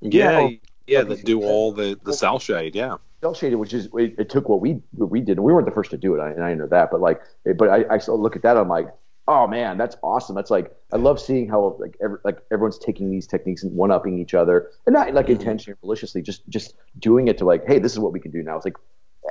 Yeah, 0.00 0.40
Yeah. 0.40 0.48
yeah, 0.86 1.02
that 1.02 1.24
do 1.24 1.42
all 1.42 1.72
the 1.72 1.98
the 2.04 2.12
cel 2.12 2.38
shade. 2.38 2.74
Yeah. 2.74 2.96
cel 3.22 3.34
shaded, 3.34 3.56
which 3.56 3.74
is 3.74 3.88
it, 3.94 4.14
it 4.18 4.28
took 4.30 4.48
what 4.48 4.60
we 4.60 4.80
what 4.92 5.10
we 5.10 5.20
did, 5.20 5.38
and 5.38 5.44
we 5.44 5.52
weren't 5.52 5.66
the 5.66 5.72
first 5.80 5.90
to 5.90 5.98
do 5.98 6.14
it, 6.16 6.20
I- 6.20 6.30
and 6.30 6.44
I 6.44 6.54
know 6.54 6.66
that. 6.68 6.90
But 6.92 7.00
like, 7.00 7.20
it, 7.44 7.56
but 7.56 7.68
I, 7.68 7.84
I 7.94 7.98
still 7.98 8.20
look 8.20 8.36
at 8.36 8.42
that, 8.42 8.56
I'm 8.56 8.68
like, 8.68 8.88
oh 9.28 9.46
man, 9.46 9.76
that's 9.76 9.96
awesome. 10.02 10.34
That's 10.34 10.50
like, 10.50 10.74
I 10.92 10.96
love 10.96 11.20
seeing 11.20 11.48
how 11.48 11.76
like 11.78 11.96
every, 12.02 12.18
like 12.24 12.38
everyone's 12.50 12.78
taking 12.78 13.10
these 13.10 13.26
techniques 13.26 13.62
and 13.62 13.72
one 13.76 13.92
upping 13.92 14.18
each 14.18 14.34
other, 14.34 14.70
and 14.86 14.94
not 14.94 15.12
like 15.12 15.28
intentionally 15.28 15.74
or 15.74 15.78
maliciously, 15.86 16.22
just 16.22 16.48
just 16.48 16.74
doing 16.98 17.28
it 17.28 17.38
to 17.38 17.44
like, 17.44 17.64
hey, 17.66 17.78
this 17.78 17.92
is 17.92 17.98
what 18.00 18.12
we 18.12 18.18
can 18.18 18.32
do 18.32 18.42
now. 18.42 18.56
It's 18.56 18.64
like, 18.64 18.76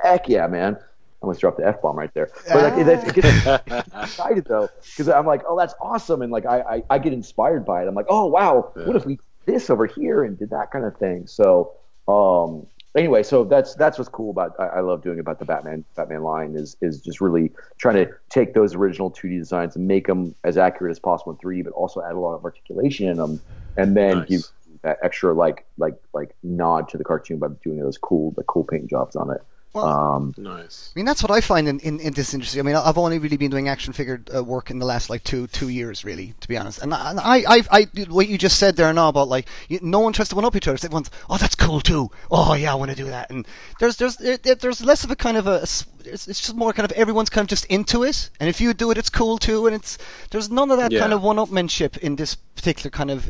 heck 0.02 0.28
yeah, 0.28 0.46
man. 0.46 0.76
I 0.76 1.22
almost 1.22 1.40
dropped 1.40 1.58
the 1.58 1.66
f 1.66 1.82
bomb 1.82 1.98
right 1.98 2.14
there, 2.14 2.30
but 2.46 2.62
like, 2.62 2.86
it, 2.86 3.08
it 3.08 3.14
gets 3.14 3.46
excited 4.04 4.44
though 4.44 4.68
because 4.80 5.08
I'm 5.08 5.26
like, 5.26 5.42
oh, 5.48 5.58
that's 5.58 5.74
awesome, 5.82 6.22
and 6.22 6.30
like 6.30 6.46
I, 6.46 6.60
I 6.60 6.82
I 6.90 6.98
get 6.98 7.12
inspired 7.12 7.66
by 7.66 7.82
it. 7.82 7.88
I'm 7.88 7.94
like, 7.96 8.06
oh 8.08 8.26
wow, 8.26 8.70
what 8.76 8.94
if 8.94 9.04
we 9.04 9.18
this 9.44 9.68
over 9.68 9.86
here 9.86 10.22
and 10.22 10.38
did 10.38 10.50
that 10.50 10.70
kind 10.70 10.84
of 10.84 10.96
thing? 10.96 11.26
So 11.26 11.72
um, 12.06 12.66
anyway, 12.98 13.22
so 13.22 13.44
that's 13.44 13.74
that's 13.76 13.98
what's 13.98 14.08
cool 14.08 14.30
about 14.30 14.54
I, 14.58 14.66
I 14.66 14.80
love 14.80 15.02
doing 15.02 15.18
about 15.20 15.38
the 15.38 15.44
Batman 15.44 15.84
Batman 15.96 16.22
line 16.22 16.54
is 16.54 16.76
is 16.80 17.00
just 17.00 17.20
really 17.20 17.52
trying 17.78 17.94
to 17.96 18.12
take 18.28 18.54
those 18.54 18.74
original 18.74 19.10
2D 19.10 19.38
designs 19.38 19.76
and 19.76 19.86
make 19.86 20.06
them 20.06 20.34
as 20.44 20.58
accurate 20.58 20.90
as 20.90 20.98
possible 20.98 21.32
in 21.32 21.38
3D, 21.38 21.64
but 21.64 21.72
also 21.72 22.02
add 22.02 22.12
a 22.12 22.18
lot 22.18 22.34
of 22.34 22.44
articulation 22.44 23.08
in 23.08 23.16
them, 23.16 23.40
and 23.76 23.96
then 23.96 24.18
Nice. 24.18 24.28
give 24.28 24.42
that 24.82 24.98
extra 25.02 25.32
like 25.32 25.64
like 25.78 25.94
like 26.12 26.34
nod 26.42 26.88
to 26.90 26.98
the 26.98 27.04
cartoon 27.04 27.38
by 27.38 27.48
doing 27.64 27.78
those 27.78 27.98
cool 27.98 28.32
the 28.32 28.42
cool 28.44 28.64
paint 28.64 28.88
jobs 28.88 29.16
on 29.16 29.30
it. 29.30 29.42
Well, 29.74 29.86
Um, 29.86 30.34
Nice. 30.36 30.90
I 30.94 30.98
mean, 30.98 31.04
that's 31.06 31.22
what 31.22 31.30
I 31.30 31.40
find 31.40 31.68
in, 31.68 31.78
in, 31.80 32.00
in 32.00 32.12
this 32.14 32.32
industry. 32.34 32.58
I 32.58 32.62
mean, 32.62 32.74
I've 32.74 32.96
only 32.98 33.18
really 33.18 33.36
been 33.36 33.50
doing 33.50 33.68
action 33.68 33.92
figure 33.92 34.20
uh, 34.34 34.42
work 34.42 34.70
in 34.70 34.78
the 34.78 34.86
last 34.86 35.10
like 35.10 35.24
two 35.24 35.46
two 35.48 35.68
years, 35.68 36.04
really, 36.04 36.34
to 36.40 36.48
be 36.48 36.56
honest. 36.56 36.80
And 36.82 36.92
I, 36.94 37.10
and 37.10 37.20
I, 37.20 37.36
I, 37.46 37.62
I 37.70 37.86
what 38.08 38.28
you 38.28 38.38
just 38.38 38.58
said 38.58 38.76
there 38.76 38.92
now 38.92 39.08
about 39.08 39.28
like 39.28 39.46
you, 39.68 39.78
no 39.82 40.00
one 40.00 40.12
tries 40.12 40.30
to 40.30 40.36
one 40.36 40.44
up 40.44 40.56
each 40.56 40.66
other. 40.66 40.78
Everyone's, 40.82 41.10
oh, 41.28 41.36
that's 41.36 41.54
cool 41.54 41.80
too. 41.80 42.10
Oh, 42.30 42.54
yeah, 42.54 42.72
I 42.72 42.76
want 42.76 42.90
to 42.90 42.96
do 42.96 43.04
that. 43.06 43.30
And 43.30 43.46
there's 43.78 43.96
there's 43.98 44.16
there, 44.16 44.38
there- 44.38 44.54
there's 44.54 44.82
less 44.84 45.04
of 45.04 45.10
a 45.10 45.16
kind 45.16 45.36
of 45.36 45.46
a 45.46 45.62
s- 45.62 45.86
it's, 46.04 46.28
it's 46.28 46.40
just 46.40 46.54
more 46.56 46.72
kind 46.72 46.90
of 46.90 46.96
everyone's 46.96 47.30
kind 47.30 47.44
of 47.44 47.48
just 47.48 47.64
into 47.66 48.02
it. 48.04 48.30
And 48.40 48.48
if 48.48 48.60
you 48.60 48.72
do 48.74 48.90
it, 48.90 48.98
it's 48.98 49.10
cool 49.10 49.38
too. 49.38 49.66
And 49.66 49.74
it's 49.76 49.98
there's 50.30 50.50
none 50.50 50.70
of 50.70 50.78
that 50.78 50.92
Yeah. 50.92 51.00
kind 51.00 51.12
of 51.12 51.22
one-upmanship 51.22 51.98
in 51.98 52.16
this 52.16 52.34
particular 52.34 52.90
kind 52.90 53.10
of. 53.10 53.28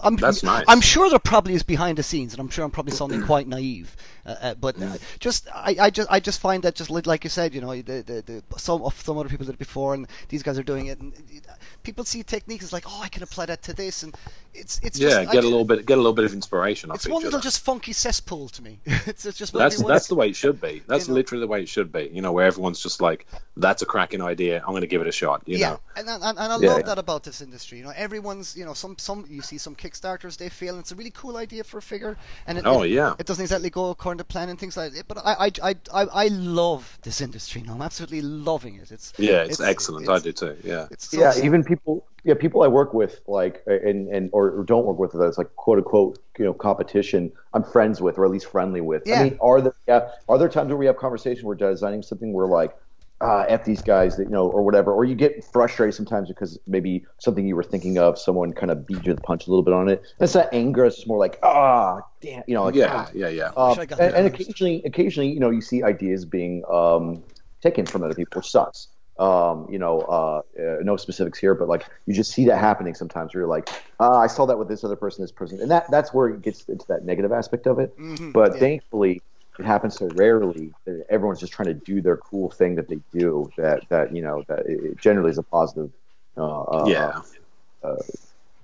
I'm, 0.00 0.16
That's 0.16 0.42
nice. 0.42 0.64
I'm 0.68 0.80
sure 0.82 1.08
there 1.08 1.18
probably 1.18 1.54
is 1.54 1.62
behind 1.62 1.96
the 1.98 2.02
scenes, 2.02 2.32
and 2.34 2.40
I'm 2.40 2.50
sure 2.50 2.64
I'm 2.64 2.70
probably 2.70 2.92
sounding 2.92 3.22
quite 3.22 3.48
naive. 3.48 3.96
Uh, 4.26 4.34
uh, 4.42 4.54
but 4.54 4.80
uh, 4.82 4.96
just 5.18 5.48
I, 5.54 5.76
I 5.80 5.90
just 5.90 6.10
I 6.10 6.20
just 6.20 6.40
find 6.40 6.62
that 6.64 6.74
just 6.74 6.90
like 6.90 7.24
you 7.24 7.30
said, 7.30 7.54
you 7.54 7.62
know, 7.62 7.74
the, 7.74 8.02
the, 8.02 8.42
the 8.50 8.58
some 8.58 8.82
of 8.82 9.00
some 9.00 9.16
other 9.16 9.28
people 9.30 9.46
did 9.46 9.54
it 9.54 9.58
before, 9.58 9.94
and 9.94 10.06
these 10.28 10.42
guys 10.42 10.58
are 10.58 10.62
doing 10.62 10.86
it, 10.88 11.00
and 11.00 11.14
uh, 11.48 11.52
people 11.82 12.04
see 12.04 12.22
techniques 12.22 12.64
as 12.64 12.72
like, 12.72 12.84
oh, 12.86 13.00
I 13.02 13.08
can 13.08 13.22
apply 13.22 13.46
that 13.46 13.62
to 13.62 13.72
this, 13.72 14.02
and 14.02 14.14
it's 14.52 14.78
it's 14.82 14.98
Yeah, 14.98 15.22
just, 15.22 15.32
get 15.32 15.44
a 15.44 15.48
little 15.48 15.64
bit 15.64 15.86
get 15.86 15.94
a 15.94 16.02
little 16.02 16.12
bit 16.12 16.26
of 16.26 16.34
inspiration 16.34 16.90
It's 16.92 17.06
one 17.08 17.22
little 17.22 17.38
other. 17.38 17.42
just 17.42 17.60
funky 17.60 17.94
cesspool 17.94 18.48
to 18.50 18.62
me. 18.62 18.80
it's, 19.06 19.24
it's 19.24 19.38
just 19.38 19.54
That's 19.54 19.82
that's 19.82 20.08
the 20.08 20.14
way 20.14 20.28
it 20.28 20.36
should 20.36 20.60
be. 20.60 20.82
That's 20.86 21.06
You 21.06 21.12
know. 21.12 21.14
literally 21.14 21.40
the 21.40 21.46
way 21.48 21.62
it 21.62 21.68
should 21.70 21.90
be. 21.90 21.97
You 21.98 22.22
know, 22.22 22.32
where 22.32 22.46
everyone's 22.46 22.80
just 22.82 23.00
like, 23.00 23.26
"That's 23.56 23.82
a 23.82 23.86
cracking 23.86 24.22
idea. 24.22 24.58
I'm 24.60 24.70
going 24.70 24.82
to 24.82 24.86
give 24.86 25.00
it 25.02 25.08
a 25.08 25.12
shot." 25.12 25.42
You 25.46 25.58
yeah, 25.58 25.70
know. 25.70 25.80
and, 25.96 26.08
and, 26.08 26.22
and 26.24 26.38
I 26.38 26.58
Yeah, 26.58 26.68
love 26.70 26.78
yeah. 26.78 26.82
that 26.86 26.98
about 26.98 27.24
this 27.24 27.40
industry. 27.40 27.78
You 27.78 27.84
know, 27.84 27.92
everyone's 27.96 28.56
you 28.56 28.64
know 28.64 28.74
some 28.74 28.96
some 28.98 29.24
you 29.28 29.42
see 29.42 29.58
some 29.58 29.74
Kickstarters 29.74 30.36
they 30.36 30.48
fail, 30.48 30.74
and 30.74 30.80
it's 30.82 30.92
a 30.92 30.96
really 30.96 31.10
cool 31.10 31.36
idea 31.36 31.64
for 31.64 31.78
a 31.78 31.82
figure, 31.82 32.16
and 32.46 32.58
it, 32.58 32.64
Oh, 32.66 32.82
it, 32.82 32.90
yeah. 32.90 33.14
it 33.18 33.26
doesn't 33.26 33.42
exactly 33.42 33.70
go 33.70 33.90
according 33.90 34.18
to 34.18 34.24
plan 34.24 34.48
and 34.48 34.58
things 34.58 34.76
like 34.76 34.92
that. 34.92 35.08
But 35.08 35.18
I 35.24 35.46
I, 35.46 35.50
I, 35.70 35.74
I, 35.92 36.02
I 36.24 36.28
love 36.28 36.98
this 37.02 37.20
industry. 37.20 37.60
You 37.62 37.66
know, 37.68 37.74
I'm 37.74 37.82
absolutely 37.82 38.22
loving 38.22 38.76
it. 38.76 38.90
It's 38.90 39.12
Yeah, 39.18 39.42
it's, 39.44 39.60
excellent. 39.60 40.04
it's- 40.04 40.20
I 40.20 40.24
do 40.24 40.32
too. 40.32 40.56
Yeah. 40.64 40.86
It's 40.90 41.10
so 41.10 41.20
yeah, 41.20 41.32
sim- 41.32 41.46
even 41.46 41.64
people, 41.64 42.04
yeah, 42.28 42.34
people 42.34 42.62
I 42.62 42.68
work 42.68 42.92
with, 42.92 43.22
like, 43.26 43.62
and 43.66 44.06
and 44.08 44.28
or, 44.34 44.50
or 44.50 44.62
don't 44.62 44.84
work 44.84 44.98
with, 44.98 45.12
that's 45.18 45.38
like 45.38 45.56
quote 45.56 45.78
unquote, 45.78 46.18
you 46.38 46.44
know, 46.44 46.52
competition. 46.52 47.32
I'm 47.54 47.64
friends 47.64 48.02
with, 48.02 48.18
or 48.18 48.26
at 48.26 48.30
least 48.30 48.50
friendly 48.50 48.82
with. 48.82 49.02
Yeah. 49.06 49.20
I 49.20 49.24
mean, 49.24 49.38
are 49.40 49.62
there, 49.62 49.72
yeah, 49.88 50.10
are 50.28 50.36
there 50.36 50.50
times 50.50 50.68
where 50.68 50.76
we 50.76 50.84
have 50.84 50.98
conversations 50.98 51.42
where 51.42 51.56
we're 51.56 51.70
designing 51.70 52.02
something 52.02 52.34
where 52.34 52.46
like, 52.46 52.76
ah, 53.22 53.46
f 53.48 53.64
these 53.64 53.80
guys, 53.80 54.18
that 54.18 54.24
you 54.24 54.30
know, 54.30 54.46
or 54.46 54.62
whatever, 54.62 54.92
or 54.92 55.06
you 55.06 55.14
get 55.14 55.42
frustrated 55.42 55.94
sometimes 55.94 56.28
because 56.28 56.58
maybe 56.66 57.06
something 57.16 57.48
you 57.48 57.56
were 57.56 57.62
thinking 57.62 57.96
of, 57.96 58.18
someone 58.18 58.52
kind 58.52 58.70
of 58.70 58.86
beat 58.86 58.98
you 58.98 59.04
to 59.04 59.14
the 59.14 59.22
punch 59.22 59.46
a 59.46 59.50
little 59.50 59.64
bit 59.64 59.72
on 59.72 59.88
it. 59.88 60.02
And 60.18 60.26
it's 60.26 60.34
not 60.34 60.50
anger; 60.52 60.84
it's 60.84 60.96
just 60.96 61.08
more 61.08 61.18
like, 61.18 61.38
ah, 61.42 62.02
damn, 62.20 62.42
you 62.46 62.52
know, 62.52 62.64
like, 62.64 62.74
Yeah, 62.74 62.92
ah. 62.92 63.10
yeah, 63.14 63.28
yeah. 63.28 63.52
Um, 63.56 63.78
Wish 63.78 63.88
and, 63.92 64.14
and 64.14 64.26
occasionally, 64.26 64.82
occasionally, 64.84 65.32
you 65.32 65.40
know, 65.40 65.48
you 65.48 65.62
see 65.62 65.82
ideas 65.82 66.26
being 66.26 66.62
um, 66.70 67.24
taken 67.62 67.86
from 67.86 68.02
other 68.02 68.14
people, 68.14 68.40
which 68.40 68.50
sucks. 68.50 68.88
Um, 69.18 69.66
you 69.68 69.78
know, 69.78 70.00
uh, 70.02 70.42
uh, 70.60 70.76
no 70.82 70.96
specifics 70.96 71.38
here, 71.38 71.54
but 71.54 71.66
like 71.68 71.84
you 72.06 72.14
just 72.14 72.30
see 72.32 72.44
that 72.46 72.58
happening 72.58 72.94
sometimes. 72.94 73.34
Where 73.34 73.42
you're 73.42 73.48
like, 73.48 73.68
ah, 73.98 74.18
I 74.18 74.28
saw 74.28 74.46
that 74.46 74.58
with 74.58 74.68
this 74.68 74.84
other 74.84 74.94
person, 74.94 75.22
this 75.24 75.32
person, 75.32 75.60
and 75.60 75.70
that 75.70 75.90
that's 75.90 76.14
where 76.14 76.28
it 76.28 76.42
gets 76.42 76.64
into 76.66 76.86
that 76.88 77.04
negative 77.04 77.32
aspect 77.32 77.66
of 77.66 77.80
it. 77.80 77.98
Mhm, 77.98 78.32
But 78.32 78.54
yeah. 78.54 78.60
thankfully, 78.60 79.20
it 79.58 79.64
happens 79.64 79.96
so 79.96 80.08
rarely 80.14 80.72
that 80.86 81.04
everyone's 81.10 81.40
just 81.40 81.52
trying 81.52 81.66
to 81.66 81.74
do 81.74 82.00
their 82.00 82.16
cool 82.16 82.50
thing 82.50 82.76
that 82.76 82.88
they 82.88 83.00
do. 83.12 83.50
That 83.58 83.88
that 83.88 84.14
you 84.14 84.22
know 84.22 84.44
that 84.46 84.66
it 84.66 85.00
generally 85.00 85.30
is 85.30 85.38
a 85.38 85.42
positive 85.42 85.90
uh, 86.36 86.62
uh, 86.62 86.86
yeah, 86.86 87.20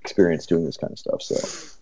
experience 0.02 0.46
doing 0.46 0.64
this 0.64 0.76
kind 0.76 0.92
of 0.92 0.98
stuff. 0.98 1.20
So. 1.20 1.73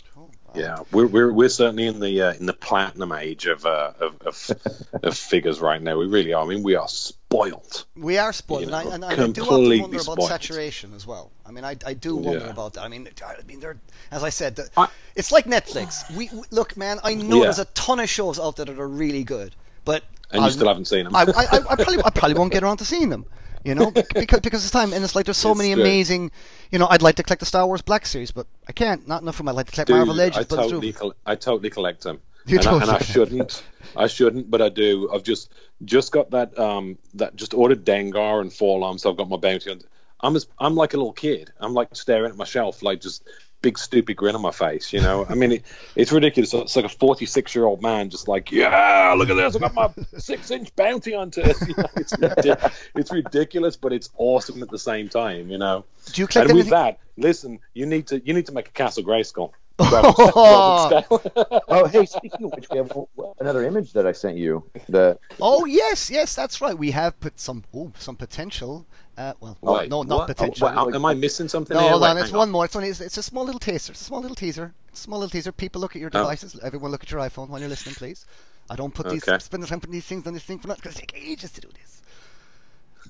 Yeah. 0.54 0.78
We're 0.92 1.06
we're 1.06 1.32
we're 1.32 1.48
certainly 1.48 1.86
in 1.86 2.00
the 2.00 2.20
uh, 2.22 2.32
in 2.34 2.46
the 2.46 2.52
platinum 2.52 3.12
age 3.12 3.46
of 3.46 3.64
uh, 3.66 3.92
of, 4.00 4.20
of 4.22 4.50
of 5.02 5.16
figures 5.16 5.60
right 5.60 5.80
now. 5.80 5.98
We 5.98 6.06
really 6.06 6.32
are. 6.32 6.44
I 6.44 6.46
mean, 6.48 6.62
we 6.62 6.74
are 6.74 6.88
spoiled. 6.88 7.84
We 7.96 8.18
are 8.18 8.32
spoiled, 8.32 8.62
You 8.62 8.66
and, 8.68 8.76
I, 8.76 8.84
know, 8.84 8.90
and 8.92 9.04
I 9.04 9.14
do 9.14 9.22
often 9.22 9.32
completely 9.34 9.80
wonder 9.80 9.96
about 9.96 10.02
spoiled. 10.14 10.28
saturation 10.28 10.94
as 10.94 11.06
well. 11.06 11.30
I 11.46 11.50
mean, 11.50 11.64
I, 11.64 11.76
I 11.86 11.94
do 11.94 12.16
wonder 12.16 12.40
Yeah. 12.44 12.50
about 12.50 12.74
that. 12.74 12.82
I 12.82 12.88
mean, 12.88 13.08
I 13.26 13.42
mean, 13.46 13.60
they're, 13.60 13.78
as 14.10 14.22
I 14.22 14.28
said, 14.30 14.56
the, 14.56 14.68
I- 14.76 14.88
it's 15.16 15.32
like 15.32 15.46
Netflix. 15.46 16.14
We, 16.14 16.28
we 16.32 16.42
look, 16.50 16.76
man. 16.76 16.98
I 17.02 17.14
know 17.14 17.36
Yeah. 17.38 17.42
there's 17.44 17.58
a 17.58 17.64
ton 17.66 18.00
of 18.00 18.08
shows 18.08 18.38
out 18.38 18.56
there 18.56 18.66
that 18.66 18.78
are 18.78 18.88
really 18.88 19.24
good, 19.24 19.54
but 19.84 20.04
And 20.30 20.40
you 20.40 20.44
I'll- 20.46 20.50
still 20.50 20.68
haven't 20.68 20.86
seen 20.86 21.04
them. 21.04 21.16
I, 21.16 21.22
I, 21.22 21.24
I, 21.26 21.56
I 21.70 21.76
probably 21.76 21.98
I 22.04 22.10
probably 22.10 22.34
won't 22.38 22.52
get 22.52 22.62
around 22.62 22.76
to 22.78 22.84
seeing 22.84 23.08
them. 23.08 23.24
You 23.64 23.74
know, 23.76 23.90
because 23.92 24.40
because 24.40 24.62
it's 24.64 24.72
time, 24.72 24.92
and 24.92 25.04
it's 25.04 25.14
like 25.14 25.24
there's 25.26 25.36
so 25.36 25.50
It's 25.50 25.58
many 25.58 25.72
true. 25.72 25.82
amazing. 25.82 26.30
You 26.70 26.78
know, 26.78 26.88
I'd 26.90 27.02
like 27.02 27.14
to 27.16 27.22
collect 27.22 27.40
the 27.40 27.46
Star 27.46 27.66
Wars 27.66 27.82
Black 27.82 28.06
Series, 28.06 28.30
but 28.32 28.46
I 28.68 28.72
can't. 28.72 29.06
Not 29.06 29.22
enough 29.22 29.34
of 29.34 29.38
them. 29.38 29.48
I'd 29.48 29.56
like 29.56 29.66
to 29.66 29.72
collect 29.72 29.88
Dude, 29.88 29.96
Marvel 29.98 30.14
Legends, 30.14 30.38
I 30.38 30.56
but 30.56 30.62
totally, 30.62 30.92
col- 30.92 31.14
I 31.26 31.36
totally 31.36 31.70
collect 31.70 32.02
them, 32.02 32.20
You 32.46 32.58
and, 32.58 32.66
I, 32.66 32.82
and 32.82 32.90
I 32.90 32.98
shouldn't. 33.12 33.62
I 33.96 34.06
shouldn't, 34.08 34.50
but 34.50 34.60
I 34.62 34.68
do. 34.68 35.10
I've 35.12 35.22
just 35.22 35.52
just 35.84 36.12
got 36.12 36.30
that 36.30 36.58
um 36.58 36.98
that 37.14 37.36
just 37.36 37.54
ordered 37.54 37.84
Dengar 37.84 38.40
and 38.40 38.50
4-LOM, 38.50 38.98
so 38.98 39.10
I've 39.10 39.16
got 39.16 39.28
my 39.28 39.36
bounty 39.36 39.70
on. 39.70 39.80
I'm 40.20 40.34
as 40.36 40.46
I'm 40.58 40.74
like 40.74 40.94
a 40.94 40.96
little 40.96 41.12
kid. 41.12 41.52
I'm 41.60 41.74
like 41.74 41.94
staring 41.94 42.30
at 42.30 42.36
my 42.36 42.44
shelf, 42.44 42.82
like 42.82 43.00
just 43.00 43.28
big 43.62 43.78
stupid 43.78 44.16
grin 44.16 44.34
on 44.34 44.42
my 44.42 44.50
face. 44.50 44.92
You 44.92 45.00
know, 45.00 45.24
I 45.28 45.34
mean, 45.34 45.52
it, 45.52 45.62
it's 45.96 46.12
ridiculous. 46.12 46.52
It's 46.52 46.76
like 46.76 46.84
a 46.84 46.88
46 46.88 47.54
year 47.54 47.64
old 47.64 47.80
man, 47.80 48.10
just 48.10 48.28
like, 48.28 48.52
yeah, 48.52 49.14
look 49.16 49.30
at 49.30 49.34
this. 49.34 49.56
I 49.56 49.58
got 49.60 49.74
my 49.74 49.90
six 50.18 50.50
inch 50.50 50.74
bounty 50.76 51.14
on 51.14 51.30
it. 51.36 51.56
You 51.72 51.74
know, 51.76 51.88
it's, 51.96 52.12
it's 52.94 53.12
ridiculous, 53.12 53.76
but 53.76 53.92
it's 53.92 54.10
awesome 54.18 54.62
at 54.62 54.68
the 54.68 54.78
same 54.78 55.08
time. 55.08 55.50
You 55.50 55.58
know. 55.58 55.84
Do 56.12 56.22
you 56.22 56.26
collect 56.26 56.50
and 56.50 56.58
with 56.58 56.70
that, 56.70 56.98
listen, 57.16 57.60
you 57.72 57.86
need 57.86 58.08
to 58.08 58.20
you 58.24 58.34
need 58.34 58.46
to 58.46 58.52
make 58.52 58.68
a 58.68 58.72
Castle 58.72 59.04
Grayskull. 59.04 59.52
oh, 61.68 61.88
hey, 61.90 62.06
speaking 62.06 62.46
of 62.46 62.52
which, 62.54 62.68
we 62.70 62.78
have 62.78 62.92
another 63.40 63.64
image 63.64 63.92
that 63.92 64.06
I 64.06 64.12
sent 64.12 64.36
you. 64.36 64.64
That 64.88 65.18
Oh 65.40 65.64
yes, 65.64 66.10
yes, 66.10 66.34
that's 66.34 66.60
right. 66.60 66.76
We 66.76 66.90
have 66.92 67.18
put 67.20 67.38
some 67.40 67.64
oh, 67.74 67.92
some 67.98 68.16
potential. 68.16 68.86
Uh, 69.16 69.34
well, 69.40 69.58
no, 69.62 69.72
Wait, 69.74 69.90
no, 69.90 70.02
not 70.02 70.16
what? 70.16 70.26
potential. 70.28 70.68
Oh, 70.74 70.86
wait, 70.86 70.94
am 70.94 71.04
I 71.04 71.14
missing 71.14 71.48
something? 71.48 71.76
No, 71.76 71.82
here? 71.82 71.90
hold 71.90 72.02
Wait, 72.02 72.08
on. 72.10 72.18
It's 72.18 72.30
hang 72.30 72.38
one 72.38 72.50
more. 72.50 72.64
It's 72.64 72.76
only. 72.76 72.88
It's, 72.88 73.00
it's 73.00 73.16
a 73.18 73.22
small 73.22 73.44
little 73.44 73.58
teaser. 73.60 73.92
It's 73.92 74.00
a 74.00 74.04
small 74.04 74.20
little 74.20 74.34
teaser. 74.34 74.72
It's 74.88 75.00
a 75.00 75.02
small 75.04 75.18
little 75.18 75.30
teaser. 75.30 75.52
People 75.52 75.80
look 75.80 75.94
at 75.96 76.00
your 76.00 76.10
Oh. 76.14 76.18
devices. 76.20 76.58
Everyone 76.62 76.90
look 76.90 77.02
at 77.02 77.10
your 77.10 77.20
iPhone 77.20 77.48
while 77.48 77.60
you're 77.60 77.68
listening, 77.68 77.94
please. 77.94 78.24
I 78.70 78.76
don't 78.76 78.94
put 78.94 79.08
these 79.08 79.28
Okay. 79.28 79.38
spend 79.38 79.62
the 79.62 79.66
time 79.66 79.80
putting 79.80 79.92
these 79.92 80.04
things 80.06 80.26
on 80.26 80.32
this 80.34 80.44
thing 80.44 80.58
for 80.58 80.68
nothing 80.68 80.80
because 80.82 80.96
it 80.98 81.08
take 81.08 81.14
ages 81.22 81.50
to 81.52 81.60
do 81.60 81.68
this. 81.74 82.01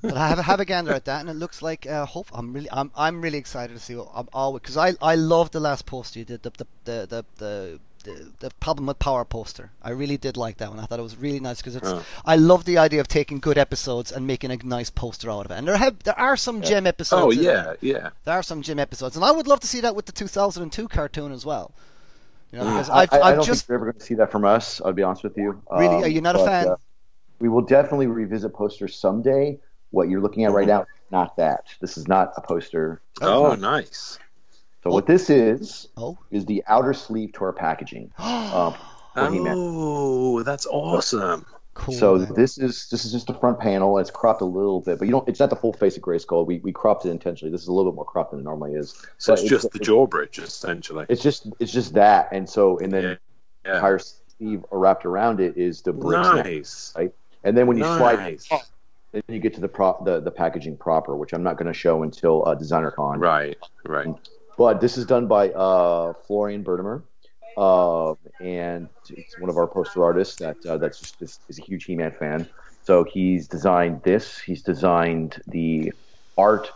But 0.03 0.17
I 0.17 0.29
have 0.29 0.39
have 0.39 0.61
a 0.61 0.65
gander 0.65 0.93
at 0.93 1.05
that, 1.07 1.21
and 1.21 1.31
it 1.31 1.35
looks 1.37 1.63
like. 1.63 1.87
Uh, 1.87 2.05
hope 2.07 2.29
I'm 2.33 2.53
really. 2.53 2.69
I'm 2.73 2.91
I'm 2.97 3.21
really 3.23 3.39
excited 3.39 3.75
to 3.75 3.81
see 3.81 3.95
what 3.97 4.11
I'm 4.15 4.29
all 4.33 4.53
because 4.55 4.77
I 4.77 4.95
I 5.01 5.15
love 5.17 5.51
the 5.53 5.61
last 5.61 5.87
poster 5.87 6.19
you 6.19 6.25
did 6.25 6.43
the 6.43 6.51
the 6.51 6.67
the 6.85 7.07
the. 7.07 7.25
the 7.39 7.81
the, 8.05 8.33
the 8.41 8.51
problem 8.59 8.87
with 8.87 8.99
power 8.99 9.25
poster. 9.25 9.71
I 9.81 9.91
really 9.91 10.17
did 10.17 10.37
like 10.37 10.57
that 10.57 10.71
one. 10.71 10.81
I 10.81 10.87
thought 10.87 10.99
it 10.99 11.03
was 11.03 11.17
really 11.17 11.39
nice 11.39 11.59
because 11.59 11.77
it's. 11.77 11.89
Oh. 11.89 12.05
I 12.25 12.35
love 12.35 12.65
the 12.65 12.79
idea 12.79 13.01
of 13.01 13.07
taking 13.07 13.39
good 13.39 13.57
episodes 13.57 14.11
and 14.11 14.27
making 14.27 14.51
a 14.51 14.57
nice 14.57 14.91
poster 14.91 15.31
out 15.31 15.47
of 15.47 15.53
it. 15.53 15.55
And 15.59 15.69
there 15.69 15.77
have 15.77 16.03
there 16.03 16.19
are 16.19 16.37
some 16.37 16.63
gem 16.63 16.85
episodes. 16.85 17.23
Oh 17.23 17.31
yeah, 17.31 17.75
yeah. 17.81 18.11
There 18.25 18.35
are 18.35 18.43
some 18.43 18.61
gem 18.61 18.81
episodes, 18.81 19.15
and 19.15 19.25
I 19.25 19.31
would 19.31 19.47
love 19.47 19.61
to 19.61 19.69
see 19.69 19.81
that 19.83 19.95
with 19.95 20.07
the 20.07 20.13
2002 20.13 20.89
cartoon 20.89 21.31
as 21.31 21.47
well. 21.47 21.75
You 22.51 22.59
know, 22.59 22.67
because 22.67 22.89
Mm. 22.89 22.95
I, 22.95 23.03
I've, 23.03 23.13
I, 23.13 23.19
I 23.19 23.33
I've 23.33 23.37
don't 23.37 23.47
just 23.47 23.67
think 23.67 23.69
you're 23.69 23.77
ever 23.77 23.85
going 23.87 23.99
to 24.01 24.05
see 24.05 24.15
that 24.17 24.33
from 24.33 24.45
us. 24.45 24.81
I'll 24.85 24.93
be 24.93 25.03
honest 25.05 25.23
with 25.23 25.37
you. 25.37 25.63
Really? 25.71 25.99
Um, 25.99 26.03
Are 26.03 26.09
you 26.09 26.21
not 26.21 26.37
a 26.37 26.41
fan? 26.41 26.71
uh, 26.71 26.77
we 27.41 27.49
will 27.49 27.63
definitely 27.63 28.07
revisit 28.09 28.53
posters 28.55 28.97
someday. 28.97 29.59
What 29.93 30.09
you're 30.09 30.21
looking 30.21 30.45
at 30.45 30.51
right 30.53 30.67
now, 30.67 30.87
not 31.11 31.37
that. 31.37 31.67
This 31.81 31.97
is 31.97 32.09
not 32.09 32.33
a 32.37 32.41
poster. 32.41 33.01
Oh, 33.21 33.55
nice. 33.55 34.19
So 34.83 34.91
what 34.91 35.07
this 35.07 35.31
is 35.31 35.87
oh 35.97 36.19
is 36.33 36.45
the 36.47 36.65
outer 36.67 36.93
sleeve 36.93 37.33
to 37.35 37.45
our 37.45 37.53
packaging. 37.53 38.11
Um. 38.19 38.75
Oh, 39.15 40.43
that's 40.43 40.65
awesome. 40.67 41.45
cool. 41.75 41.95
So 41.95 42.17
man. 42.17 42.33
this 42.35 42.57
is 42.57 42.89
this 42.89 43.05
is 43.05 43.13
just 43.13 43.27
the 43.27 43.35
front 43.35 43.61
panel. 43.61 43.99
It's 43.99 44.11
cropped 44.11 44.41
a 44.41 44.47
little 44.47 44.81
bit, 44.81 44.99
but 44.99 45.05
you 45.05 45.11
don't. 45.13 45.29
It's 45.29 45.39
not 45.39 45.51
the 45.51 45.57
full 45.57 45.75
face 45.75 45.99
of 45.99 46.03
Grayskull. 46.03 46.47
We 46.47 46.61
we 46.61 46.73
cropped 46.73 47.05
it 47.05 47.11
intentionally. 47.11 47.53
This 47.53 47.61
is 47.61 47.69
a 47.69 47.73
little 47.75 47.93
bit 47.93 47.97
more 47.97 48.07
cropped 48.07 48.31
than 48.31 48.41
it 48.41 48.45
normally 48.45 48.73
is. 48.73 48.95
So 49.19 49.35
But 49.35 49.41
it's 49.41 49.49
just 49.51 49.71
the 49.71 49.79
jaw 49.81 50.07
bridge, 50.07 50.39
essentially. 50.39 51.05
It's 51.11 51.23
just 51.23 51.47
it's 51.61 51.73
just 51.73 51.93
that, 51.93 52.31
and 52.33 52.49
so 52.49 52.79
and 52.79 52.91
then 52.91 53.03
Yeah. 53.03 53.15
the 53.65 53.69
Yeah. 53.69 53.75
entire 53.77 53.99
sleeve 53.99 54.65
wrapped 54.71 55.05
around 55.05 55.41
it 55.41 55.59
is 55.59 55.83
the 55.83 55.93
bricks. 55.93 56.27
Nice. 56.29 56.95
And 57.45 57.55
then 57.57 57.67
when 57.67 57.77
you 57.77 57.85
slide, 57.85 58.19
Nice. 58.19 58.47
it 58.47 58.55
up, 58.55 58.63
then 59.13 59.23
you 59.29 59.39
get 59.39 59.55
to 59.55 59.61
the 59.61 59.69
prop 59.69 60.05
the, 60.05 60.21
the 60.21 60.31
packaging 60.31 60.77
proper, 60.77 61.17
which 61.17 61.33
I'm 61.33 61.43
not 61.43 61.57
going 61.57 61.73
to 61.73 61.79
show 61.79 62.03
until 62.03 62.47
uh, 62.47 62.55
Designer 62.55 62.91
Con. 62.91 63.21
Right, 63.21 63.57
right. 63.87 64.09
But 64.59 64.81
this 64.81 64.99
is 64.99 65.07
done 65.07 65.27
by 65.27 65.51
uh, 65.51 66.15
Florian 66.27 66.65
Bertmer, 66.65 67.03
uh, 67.57 68.15
and 68.41 68.89
it's 69.11 69.39
one 69.39 69.51
of 69.51 69.57
our 69.57 69.67
poster 69.67 70.03
artists 70.05 70.37
that 70.37 70.57
uh, 70.67 70.77
that's 70.79 71.01
just 71.01 71.23
is, 71.23 71.39
is 71.49 71.59
a 71.59 71.63
huge 71.63 71.85
He-Man 71.85 72.13
fan. 72.13 72.49
So 72.85 73.05
he's 73.05 73.47
designed 73.47 74.03
this. 74.03 74.39
He's 74.39 74.63
designed 74.63 75.41
the 75.47 75.93
art 76.37 76.71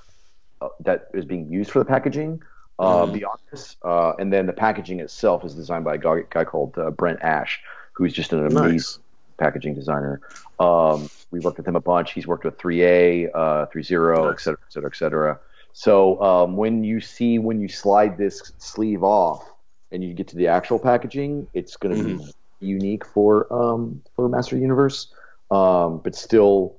uh, 0.60 0.68
that 0.80 1.08
is 1.14 1.24
being 1.24 1.50
used 1.50 1.70
for 1.70 1.78
the 1.80 1.84
packaging. 1.84 2.42
Uh. 2.78 3.06
Beyond 3.06 3.38
this, 3.50 3.76
uh, 3.82 4.12
and 4.18 4.30
then 4.30 4.44
the 4.44 4.52
packaging 4.52 5.00
itself 5.00 5.46
is 5.46 5.54
designed 5.54 5.84
by 5.84 5.94
a 5.94 5.98
guy, 5.98 6.20
guy 6.28 6.44
called 6.44 6.76
uh, 6.76 6.90
Brent 6.90 7.22
Ash, 7.22 7.58
who's 7.94 8.12
just 8.12 8.34
an 8.34 8.40
amazing 8.40 8.72
Nice. 8.72 8.98
packaging 9.38 9.74
designer. 9.74 10.20
Um, 10.60 11.08
we 11.31 11.40
worked 11.40 11.59
with 11.59 11.66
him 11.66 11.77
a 11.77 11.81
bunch. 11.81 12.12
He's 12.12 12.27
worked 12.27 12.44
with 12.44 12.57
3A, 12.59 13.28
uh, 13.35 13.66
threezero, 13.66 14.32
et 14.32 14.40
cetera, 14.40 14.59
et 14.66 14.73
cetera, 14.73 14.90
et 14.90 14.97
cetera. 14.97 15.40
So 15.73 16.20
um, 16.23 16.57
when 16.57 16.85
you 16.85 17.01
see 17.01 17.39
when 17.39 17.61
you 17.61 17.69
slide 17.69 18.16
this 18.16 18.53
sleeve 18.59 19.03
off 19.03 19.44
and 19.93 20.03
you 20.03 20.15
get 20.15 20.28
to 20.28 20.36
the 20.36 20.48
actual 20.48 20.78
packaging, 20.78 21.47
it's 21.53 21.77
going 21.77 21.97
to 21.97 22.03
be 22.03 22.24
unique 22.61 23.05
for 23.05 23.53
um, 23.53 24.03
for 24.15 24.28
Master 24.28 24.57
Universe, 24.57 25.12
um, 25.51 26.01
but 26.03 26.15
still 26.15 26.78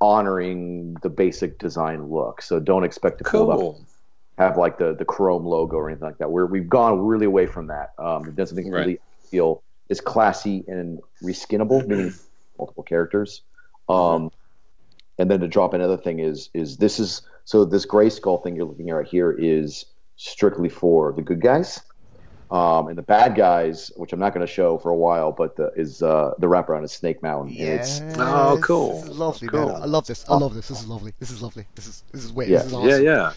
honoring 0.00 0.94
the 1.02 1.10
basic 1.10 1.58
design 1.58 2.08
look. 2.10 2.40
So 2.42 2.58
don't 2.60 2.84
expect 2.84 3.18
to 3.18 3.24
pull 3.24 3.50
up 3.50 3.58
Cool. 3.58 3.80
have 4.38 4.56
like 4.56 4.78
the 4.78 4.94
the 4.94 5.04
Chrome 5.04 5.44
logo 5.44 5.76
or 5.76 5.88
anything 5.90 6.06
like 6.06 6.18
that. 6.18 6.30
We're, 6.30 6.46
we've 6.46 6.68
gone 6.68 7.00
really 7.00 7.26
away 7.26 7.46
from 7.46 7.66
that. 7.66 7.90
Um, 7.98 8.26
it 8.28 8.36
doesn't 8.36 8.56
Right. 8.56 8.80
really 8.80 9.00
feel 9.30 9.62
is 9.88 10.00
classy 10.00 10.64
and 10.68 11.00
reskinnable, 11.22 11.86
meaning 11.86 12.12
multiple 12.58 12.84
characters. 12.84 13.42
Um, 13.90 14.30
and 15.18 15.30
then 15.30 15.40
to 15.40 15.48
drop 15.48 15.74
another 15.74 15.96
thing 15.96 16.18
is 16.20 16.48
is 16.54 16.76
this 16.78 16.98
is 16.98 17.22
so 17.44 17.64
this 17.64 17.86
Grayskull 17.86 18.42
thing 18.42 18.56
you're 18.56 18.66
looking 18.66 18.90
at 18.90 18.94
right 18.94 19.06
here 19.06 19.32
is 19.32 19.84
strictly 20.16 20.68
for 20.68 21.12
the 21.12 21.22
good 21.22 21.40
guys. 21.40 21.80
Um, 22.50 22.88
and 22.88 22.98
the 22.98 23.02
bad 23.02 23.36
guys, 23.36 23.92
which 23.96 24.12
I'm 24.12 24.18
not 24.18 24.34
going 24.34 24.44
to 24.44 24.52
show 24.52 24.76
for 24.76 24.90
a 24.90 24.96
while, 24.96 25.30
but 25.30 25.54
the, 25.54 25.70
is 25.76 26.02
uh, 26.02 26.34
the 26.40 26.48
wraparound 26.48 26.82
is 26.82 26.90
Snake 26.90 27.22
Mountain. 27.22 27.54
Yes. 27.54 28.00
It's 28.00 28.18
Oh, 28.18 28.58
cool. 28.60 29.02
This 29.02 29.16
lovely, 29.16 29.46
Cool. 29.46 29.68
man. 29.68 29.82
I 29.82 29.86
love 29.86 30.04
this. 30.06 30.24
I 30.28 30.36
love 30.36 30.54
this. 30.54 30.66
This 30.66 30.80
is 30.80 30.88
lovely. 30.88 31.12
This 31.20 31.30
is 31.30 31.42
lovely. 31.42 31.64
This 31.76 31.86
is 31.86 32.02
this 32.10 32.24
is 32.24 32.32
way. 32.32 32.48
Yeah. 32.48 32.58
This 32.58 32.66
is 32.66 32.72
awesome. 32.74 32.88
Yeah, 32.90 32.96
yeah. 32.96 33.32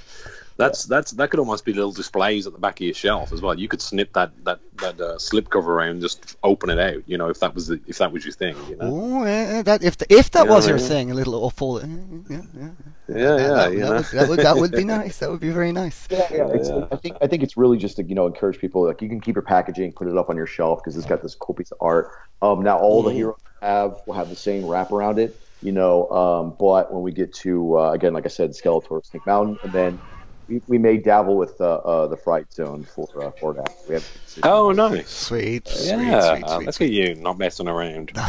That's 0.57 0.85
that's 0.85 1.11
that 1.11 1.30
could 1.31 1.39
almost 1.39 1.65
be 1.65 1.73
little 1.73 1.91
displays 1.91 2.45
at 2.47 2.53
the 2.53 2.59
back 2.59 2.80
of 2.80 2.85
your 2.85 2.93
shelf 2.93 3.34
as 3.34 3.41
well. 3.41 3.57
You 3.59 3.67
could 3.67 3.81
snip 3.81 4.13
that 4.13 4.31
that 4.45 4.59
that 4.75 4.99
uh, 5.01 5.17
slip 5.17 5.49
cover 5.49 5.73
around, 5.73 5.89
and 5.89 6.01
just 6.01 6.35
open 6.43 6.69
it 6.69 6.80
out. 6.80 7.03
You 7.07 7.17
know, 7.17 7.30
if 7.30 7.39
that 7.39 7.55
was 7.55 7.67
the, 7.67 7.81
if 7.88 7.97
that 7.97 8.11
was 8.11 8.23
your 8.23 8.34
thing. 8.34 8.57
You 8.67 8.77
know. 8.77 8.93
Oh, 8.95 9.21
uh, 9.23 9.63
that 9.63 9.84
if 9.84 9.97
if 10.09 10.31
that 10.31 10.45
You 10.45 10.51
was 10.51 10.65
what 10.65 10.69
I 10.69 10.69
your 10.69 10.77
mean? 10.77 10.88
thing, 10.88 11.11
a 11.11 11.13
little 11.15 11.35
awful. 11.35 11.77
Uh, 11.77 11.88
yeah, 12.30 12.41
yeah. 12.55 12.69
Yeah, 13.07 13.38
yeah, 13.38 13.53
that, 13.53 13.73
you 13.73 13.80
that 13.80 13.89
know. 13.89 13.95
would, 13.95 14.05
that 14.11 14.27
would 14.27 14.41
that 14.41 14.57
would 14.57 14.71
be 14.71 14.84
nice. 14.85 15.17
That 15.19 15.30
would 15.31 15.39
be 15.41 15.49
very 15.49 15.71
nice. 15.71 16.07
Yeah, 16.09 16.27
yeah. 16.31 16.47
It's, 16.53 16.69
I 16.91 16.95
think 16.97 17.17
I 17.21 17.27
think 17.27 17.43
it's 17.43 17.57
really 17.57 17.77
just 17.77 17.95
to 17.97 18.03
you 18.03 18.15
know 18.15 18.27
encourage 18.27 18.59
people 18.59 18.85
like 18.85 19.01
you 19.01 19.09
can 19.09 19.21
keep 19.21 19.35
your 19.35 19.43
packaging, 19.43 19.93
put 19.93 20.07
it 20.07 20.17
up 20.17 20.30
on 20.30 20.38
your 20.38 20.45
shelf 20.47 20.81
because 20.84 20.97
it's 20.97 21.05
got 21.05 21.21
this 21.21 21.35
cool 21.35 21.55
piece 21.55 21.71
of 21.71 21.77
art. 21.81 22.09
Um, 22.41 22.61
now 22.63 22.77
all 22.77 23.03
the 23.03 23.11
Mhm. 23.11 23.15
heroes 23.15 23.35
have 23.61 23.97
will 24.05 24.15
have 24.15 24.30
the 24.30 24.35
same 24.35 24.65
wrap 24.65 24.91
around 24.91 25.19
it, 25.19 25.39
you 25.61 25.71
know. 25.71 26.09
Um, 26.09 26.55
but 26.59 26.93
when 26.93 27.01
we 27.03 27.11
get 27.11 27.34
to 27.35 27.77
uh, 27.80 27.91
again, 27.91 28.13
like 28.13 28.25
I 28.25 28.30
said, 28.30 28.51
Skeletor, 28.51 29.03
Snake 29.05 29.25
Mountain, 29.25 29.57
and 29.63 29.73
then 29.73 30.01
we, 30.48 30.61
we 30.68 30.78
may 30.78 30.98
dabble 30.98 31.38
with 31.38 31.60
uh, 31.61 31.76
uh, 31.76 32.07
the 32.07 32.18
Fright 32.18 32.52
Zone 32.52 32.84
for 32.84 33.07
uh, 33.24 33.32
for 33.40 33.53
that. 33.53 33.70
We 33.88 33.95
have 33.95 34.06
Oh, 34.44 34.72
nice. 34.72 35.10
Sweet, 35.10 35.68
sweet, 35.68 35.88
Yeah, 35.90 36.36
sweet, 36.36 36.49
sweet. 36.49 36.65
look 36.65 36.82
at 36.82 36.90
you, 36.90 37.15
not 37.15 37.38
messing 37.38 37.68
around. 37.68 38.11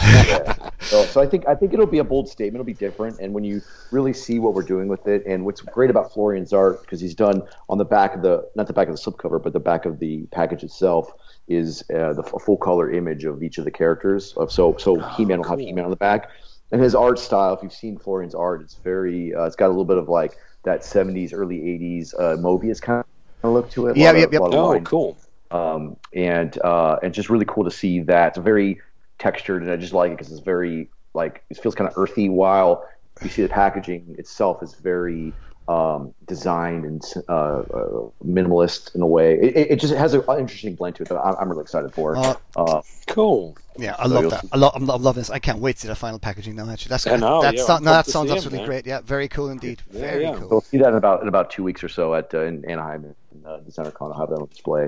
So, 0.81 1.03
so 1.07 1.20
I 1.23 1.27
think 1.27 1.49
I 1.49 1.55
think 1.55 1.73
it'll 1.73 1.86
be 1.86 1.99
a 1.99 2.05
bold 2.05 2.28
statement. 2.28 2.57
It'll 2.57 2.65
be 2.66 2.74
different, 2.74 3.19
and 3.19 3.32
when 3.32 3.43
you 3.43 3.62
really 3.91 4.12
see 4.12 4.39
what 4.39 4.53
we're 4.53 4.62
doing 4.62 4.86
with 4.86 5.07
it, 5.07 5.24
and 5.27 5.47
what's 5.47 5.62
great 5.62 5.89
about 5.89 6.12
Florian's 6.12 6.53
art 6.53 6.82
because 6.82 7.01
he's 7.01 7.15
done 7.15 7.43
on 7.70 7.78
the 7.78 7.86
back 7.86 8.15
of 8.15 8.20
the 8.20 8.47
not 8.55 8.66
the 8.66 8.74
back 8.74 8.89
of 8.89 8.95
the 8.95 9.01
slipcover, 9.01 9.43
but 9.43 9.55
the 9.55 9.61
back 9.61 9.86
of 9.86 9.99
the 9.99 10.27
package 10.31 10.62
itself 10.62 11.11
is 11.49 11.82
uh, 11.91 12.12
the 12.12 12.23
f- 12.23 12.43
full 12.45 12.59
color 12.59 12.93
image 12.93 13.24
of 13.24 13.43
each 13.43 13.57
of 13.57 13.65
the 13.65 13.70
characters. 13.70 14.35
Of 14.36 14.53
so 14.53 14.77
so 14.77 14.99
He-Man 15.16 15.39
will 15.41 15.49
have. 15.49 15.59
He-Man 15.59 15.85
on 15.85 15.91
the 15.91 15.97
back, 15.97 16.28
and 16.70 16.82
his 16.82 16.95
art 16.95 17.19
style. 17.19 17.55
If 17.55 17.62
you've 17.62 17.73
seen 17.73 17.99
Florian's 17.99 18.35
art, 18.35 18.61
it's 18.61 18.74
very 18.74 19.35
uh, 19.35 19.45
it's 19.45 19.57
got 19.57 19.69
a 19.69 19.74
little 19.74 19.86
bit 19.86 19.97
of 19.99 20.11
like 20.11 20.36
that 20.65 20.81
'70s, 20.82 21.32
early 21.32 21.59
'80s 21.59 22.15
uh, 22.19 22.36
Moebius 22.36 22.81
kind 22.81 23.05
of 23.43 23.53
look 23.53 23.70
to 23.70 23.86
it. 23.89 23.97
A 23.97 24.01
Yeah, 24.01 24.07
lot 24.07 24.15
of- 24.15 24.20
yep, 24.20 24.32
yep. 24.32 24.43
Oh, 24.43 24.69
lines 24.70 24.89
cool. 24.89 25.19
um, 25.51 25.97
and 26.15 26.59
uh, 26.65 26.97
and 27.03 27.12
just 27.15 27.31
really 27.31 27.45
cool 27.47 27.65
to 27.65 27.70
see 27.70 28.01
that. 28.01 28.28
It's 28.28 28.39
very 28.39 28.81
textured, 29.19 29.62
and 29.62 29.70
I 29.70 29.77
just 29.77 29.93
like 29.93 30.11
it 30.12 30.19
because 30.19 30.32
it's 30.32 30.41
very 30.43 30.89
like 31.15 31.45
it 31.51 31.59
feels 31.59 31.74
kind 31.74 31.89
of 31.89 31.97
earthy. 31.97 32.28
While 32.28 32.85
you 33.23 33.28
see 33.31 33.43
the 33.43 33.49
packaging 33.49 34.16
itself 34.19 34.62
is 34.62 34.74
very 34.74 35.35
um, 35.69 36.15
designed 36.27 36.85
and 36.85 37.03
uh, 37.28 37.32
uh, 37.32 38.09
minimalist 38.24 38.95
in 38.95 39.01
a 39.03 39.07
way. 39.07 39.35
It, 39.35 39.57
it- 39.57 39.70
it 39.73 39.77
just 39.81 39.95
has 39.95 40.15
an 40.15 40.23
interesting 40.39 40.74
blend 40.74 40.97
to 40.97 41.03
it 41.05 41.09
that 41.09 41.19
I'm, 41.19 41.36
I'm 41.41 41.49
really 41.49 41.62
excited 41.62 41.93
for. 41.93 42.16
Uh, 42.16 42.35
Uh, 42.57 42.82
Cool. 43.07 43.57
Yeah, 43.77 43.97
I 43.99 44.05
So 44.09 44.15
love 44.15 44.31
that. 44.31 44.45
I 44.53 44.57
love, 44.57 44.73
I'm, 44.74 44.89
I'm 44.91 45.03
loving 45.03 45.20
this. 45.20 45.31
I 45.31 45.39
can't 45.39 45.59
wait 45.59 45.77
to 45.77 45.82
see 45.82 45.89
the 45.89 45.95
final 45.95 46.19
packaging 46.19 46.57
now. 46.57 46.69
Actually, 46.70 46.91
that's 46.91 47.07
I 47.07 47.16
know, 47.16 47.43
that's 47.43 47.59
yeah, 47.59 47.66
not, 47.66 47.82
no, 47.82 47.91
that 47.91 48.07
sounds 48.07 48.31
absolutely 48.31 48.61
man. 48.61 48.66
great. 48.69 48.86
Yeah, 48.86 49.01
very 49.03 49.28
cool 49.28 49.51
indeed. 49.51 49.82
Yeah, 49.91 50.01
Very 50.01 50.23
yeah. 50.23 50.36
cool. 50.39 50.49
we'll 50.49 50.61
see 50.62 50.78
that 50.78 50.89
in 50.89 50.95
about 50.95 51.23
in 51.23 51.28
about 51.28 51.51
two 51.51 51.62
weeks 51.62 51.85
or 51.85 51.89
so 51.89 52.15
at 52.15 52.32
uh, 52.35 52.43
in 52.45 52.65
Anaheim 52.65 53.15
and 53.32 53.47
uh, 53.47 53.59
DesignerCon. 53.61 54.12
I'll 54.15 54.19
have 54.20 54.31
that 54.31 54.36
on 54.36 54.49
display. 54.49 54.85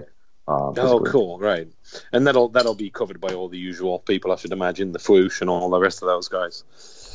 Um, 0.48 0.74
Oh, 0.78 1.00
cool, 1.00 1.38
right. 1.38 1.68
And 2.12 2.26
that'll 2.26 2.48
that'll 2.48 2.74
be 2.76 2.88
covered 2.90 3.20
by 3.20 3.34
all 3.34 3.48
the 3.48 3.58
usual 3.58 3.98
people, 3.98 4.32
I 4.32 4.36
should 4.36 4.52
imagine, 4.52 4.92
the 4.92 4.98
Fwoosh 5.00 5.40
and 5.40 5.50
all 5.50 5.68
the 5.68 5.80
rest 5.80 6.02
of 6.02 6.06
those 6.06 6.28
guys. 6.28 6.62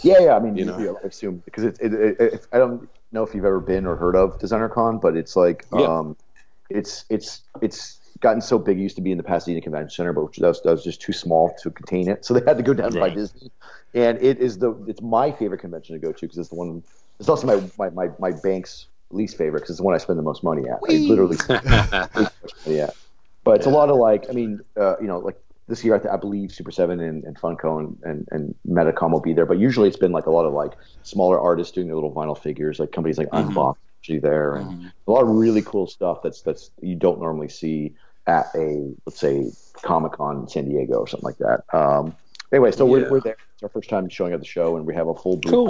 Yeah, 0.03 0.19
yeah. 0.19 0.35
I 0.35 0.39
mean, 0.39 0.55
You 0.57 0.65
you 0.65 0.71
know. 0.71 0.99
I 1.03 1.07
assume 1.07 1.41
because 1.45 1.63
it, 1.63 1.77
it, 1.79 1.93
it, 1.93 2.19
it, 2.19 2.47
I 2.51 2.57
don't 2.57 2.89
know 3.11 3.23
if 3.23 3.33
you've 3.35 3.45
ever 3.45 3.59
been 3.59 3.85
or 3.85 3.95
heard 3.95 4.15
of 4.15 4.37
DesignerCon, 4.39 5.01
but 5.01 5.15
it's 5.17 5.35
like, 5.35 5.65
Yeah. 5.73 5.85
um, 5.85 6.17
it's 6.69 7.05
it's 7.09 7.41
it's 7.61 7.99
gotten 8.21 8.41
so 8.41 8.57
big. 8.57 8.79
It 8.79 8.81
used 8.81 8.95
to 8.95 9.01
be 9.01 9.11
in 9.11 9.17
the 9.17 9.23
Pasadena 9.23 9.61
Convention 9.61 9.89
Center, 9.89 10.13
but 10.13 10.33
that 10.37 10.47
was, 10.47 10.61
that 10.61 10.71
was 10.71 10.83
just 10.83 11.01
too 11.01 11.11
small 11.13 11.53
to 11.61 11.71
contain 11.71 12.09
it, 12.09 12.23
so 12.23 12.33
they 12.33 12.43
had 12.45 12.57
to 12.57 12.63
go 12.63 12.73
down 12.73 12.93
by 12.93 13.09
Disney. 13.09 13.51
And 13.93 14.21
it 14.21 14.39
is 14.39 14.59
the 14.59 14.71
it's 14.87 15.01
my 15.01 15.31
favorite 15.31 15.59
convention 15.59 15.95
to 15.95 15.99
go 15.99 16.13
to 16.13 16.21
because 16.21 16.37
it's 16.37 16.49
the 16.49 16.55
one. 16.55 16.83
It's 17.19 17.27
also 17.27 17.47
my 17.47 17.61
my 17.77 17.89
my, 17.89 18.09
my 18.19 18.31
bank's 18.41 18.87
least 19.09 19.37
favorite 19.37 19.61
because 19.61 19.71
it's 19.71 19.79
the 19.79 19.83
one 19.83 19.93
I 19.93 19.97
spend 19.97 20.17
the 20.17 20.23
most 20.23 20.43
money 20.43 20.63
at. 20.69 20.79
I 20.89 20.93
literally 20.93 21.37
yeah. 22.65 22.89
But 23.43 23.57
it's 23.57 23.65
a 23.65 23.69
lot 23.71 23.89
of 23.89 23.97
like, 23.97 24.29
I 24.29 24.33
mean, 24.33 24.61
uh, 24.79 24.95
you 25.01 25.07
know, 25.07 25.17
like 25.19 25.37
this 25.71 25.83
year, 25.85 25.95
I, 25.95 25.99
th- 25.99 26.13
I 26.13 26.17
believe 26.17 26.51
Super 26.51 26.69
Seven 26.69 26.99
and, 26.99 27.23
and 27.23 27.35
Funko 27.39 27.79
and, 27.79 27.97
and, 28.03 28.27
and 28.31 28.55
Medicom 28.67 29.11
will 29.11 29.21
be 29.21 29.33
there. 29.33 29.45
But 29.45 29.57
usually, 29.57 29.87
it's 29.87 29.97
been 29.97 30.11
like 30.11 30.25
a 30.27 30.31
lot 30.31 30.45
of 30.45 30.53
like 30.53 30.73
smaller 31.03 31.39
artists 31.39 31.73
doing 31.73 31.87
their 31.87 31.95
little 31.95 32.13
vinyl 32.13 32.37
figures, 32.37 32.77
like 32.79 32.91
companies 32.91 33.17
like 33.17 33.29
Mhm. 33.29 33.53
Unbox 33.53 33.75
usually 34.03 34.19
there, 34.19 34.55
and 34.55 34.67
Mhm. 34.69 34.91
a 35.07 35.11
lot 35.11 35.21
of 35.23 35.29
really 35.29 35.61
cool 35.61 35.87
stuff 35.87 36.19
that's 36.23 36.41
that's 36.41 36.71
you 36.81 36.95
don't 36.95 37.19
normally 37.19 37.47
see 37.49 37.93
at 38.27 38.47
a 38.53 38.93
let's 39.05 39.19
say 39.19 39.49
Comic 39.81 40.11
Con 40.13 40.41
in 40.41 40.47
San 40.47 40.69
Diego 40.69 40.95
or 40.95 41.07
something 41.07 41.25
like 41.25 41.37
that. 41.37 41.63
Um, 41.73 42.15
anyway, 42.51 42.71
so 42.71 42.85
Yeah. 42.85 42.91
we're, 43.03 43.11
we're 43.11 43.19
there. 43.21 43.37
It's 43.53 43.63
our 43.63 43.69
first 43.69 43.89
time 43.89 44.09
showing 44.09 44.33
at 44.33 44.39
the 44.39 44.45
show, 44.45 44.75
and 44.75 44.85
we 44.85 44.93
have 44.93 45.07
a 45.07 45.15
full 45.15 45.37
booth 45.37 45.51
Cool. 45.53 45.67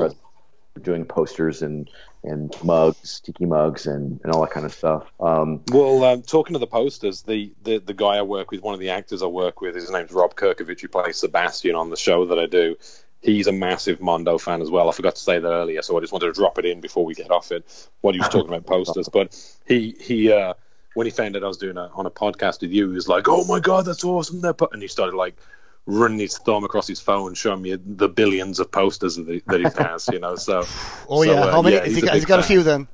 We're 0.75 0.83
doing 0.83 1.05
posters 1.05 1.61
and 1.61 1.89
and 2.23 2.55
mugs, 2.63 3.19
tiki 3.19 3.45
mugs, 3.45 3.87
and, 3.87 4.19
and 4.23 4.33
all 4.33 4.41
that 4.41 4.51
kind 4.51 4.65
of 4.65 4.73
stuff. 4.73 5.11
Um, 5.19 5.61
Well, 5.71 6.03
um, 6.03 6.21
talking 6.21 6.53
to 6.53 6.59
the 6.59 6.67
posters, 6.67 7.23
the, 7.23 7.53
the 7.63 7.79
the 7.79 7.93
guy 7.93 8.17
I 8.17 8.21
work 8.21 8.51
with, 8.51 8.61
one 8.61 8.73
of 8.73 8.79
the 8.79 8.91
actors 8.91 9.23
I 9.23 9.27
work 9.27 9.61
with, 9.61 9.75
his 9.75 9.89
name's 9.89 10.11
Rob 10.11 10.35
Kirkovich, 10.35 10.81
who 10.81 10.87
plays 10.87 11.17
Sebastian 11.17 11.75
on 11.75 11.89
the 11.89 11.97
show 11.97 12.25
that 12.25 12.39
I 12.39 12.45
do. 12.45 12.75
He's 13.21 13.45
a 13.47 13.51
massive 13.51 14.01
Mondo 14.01 14.39
fan 14.39 14.61
as 14.61 14.71
well. 14.71 14.89
I 14.89 14.93
forgot 14.93 15.15
to 15.15 15.21
say 15.21 15.37
that 15.37 15.47
earlier, 15.47 15.81
so 15.83 15.95
I 15.95 16.01
just 16.01 16.11
wanted 16.11 16.27
to 16.27 16.33
drop 16.33 16.57
it 16.57 16.65
in 16.65 16.81
before 16.81 17.05
we 17.05 17.13
get 17.13 17.29
off 17.29 17.51
it. 17.51 17.91
What 18.01 18.15
he 18.15 18.19
was 18.19 18.29
talking 18.29 18.49
about 18.49 18.65
posters, 18.65 19.09
but 19.09 19.35
he 19.65 19.95
he 19.99 20.31
uh, 20.31 20.55
when 20.95 21.05
he 21.05 21.11
found 21.11 21.35
out 21.35 21.43
I 21.43 21.47
was 21.47 21.57
doing 21.57 21.77
a, 21.77 21.91
on 21.93 22.05
a 22.05 22.11
podcast 22.11 22.61
with 22.61 22.71
you, 22.71 22.89
he 22.89 22.95
was 22.95 23.07
like, 23.07 23.27
"Oh 23.27 23.45
my 23.45 23.59
god, 23.59 23.85
that's 23.85 24.03
awesome!" 24.03 24.41
They're 24.41 24.55
And 24.71 24.81
he 24.81 24.87
started 24.87 25.15
like 25.15 25.37
running 25.85 26.19
his 26.19 26.37
thumb 26.37 26.63
across 26.63 26.87
his 26.87 26.99
phone, 26.99 27.33
showing 27.33 27.61
me 27.61 27.75
the 27.75 28.07
billions 28.09 28.59
of 28.59 28.71
posters 28.71 29.15
that 29.15 29.27
he, 29.27 29.41
that 29.47 29.59
he 29.59 29.83
has. 29.83 30.07
You 30.11 30.19
know, 30.19 30.35
so 30.35 30.63
Oh 31.09 31.23
So, 31.23 31.31
yeah, 31.31 31.41
uh, 31.41 31.51
how 31.51 31.61
many? 31.61 31.75
yeah, 31.75 31.85
he's 31.85 31.95
he 31.95 32.01
a 32.01 32.05
got, 32.05 32.13
has 32.13 32.21
he 32.21 32.25
big 32.25 32.27
got 32.27 32.39
a 32.39 32.43
few 32.43 32.63
then? 32.63 32.87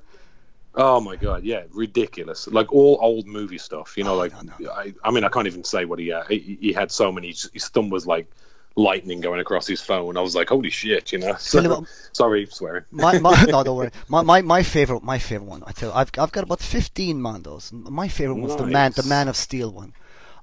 Oh 0.79 1.01
my 1.01 1.15
god, 1.15 1.43
yeah, 1.43 1.63
ridiculous! 1.71 2.47
Like 2.47 2.71
all 2.71 2.99
old 3.01 3.25
movie 3.25 3.57
stuff, 3.57 3.97
you 3.97 4.03
know. 4.03 4.13
Oh, 4.13 4.17
like 4.17 4.31
no, 4.43 4.53
no. 4.59 4.69
I, 4.71 4.93
I 5.03 5.09
mean, 5.11 5.23
I 5.23 5.29
can't 5.29 5.47
even 5.47 5.63
say 5.63 5.85
what 5.85 5.97
he, 5.97 6.11
uh, 6.11 6.23
he 6.25 6.57
he 6.61 6.71
had 6.71 6.91
so 6.91 7.11
many. 7.11 7.29
His 7.29 7.67
thumb 7.69 7.89
was 7.89 8.05
like 8.05 8.29
lightning 8.75 9.19
going 9.19 9.39
across 9.39 9.65
his 9.65 9.81
phone. 9.81 10.17
I 10.17 10.21
was 10.21 10.35
like, 10.35 10.49
holy 10.49 10.69
shit, 10.69 11.11
you 11.11 11.17
know. 11.17 11.33
So, 11.39 11.85
sorry, 12.13 12.45
swearing. 12.45 12.85
My, 12.91 13.17
my 13.17 13.43
no, 13.49 13.63
don't 13.63 13.75
worry. 13.75 13.89
My, 14.07 14.21
my 14.21 14.41
my 14.43 14.61
favorite 14.61 15.03
my 15.03 15.17
favorite 15.17 15.47
one. 15.49 15.63
I 15.65 15.71
tell 15.71 15.89
you, 15.89 15.95
I've 15.95 16.11
I've 16.17 16.31
got 16.31 16.43
about 16.43 16.59
fifteen 16.59 17.19
Mondos. 17.19 17.71
My 17.73 18.07
favorite 18.07 18.35
one's 18.35 18.55
the 18.55 18.67
man 18.67 18.91
the 18.95 19.03
Man 19.03 19.27
of 19.27 19.35
Steel 19.35 19.71
one. 19.71 19.93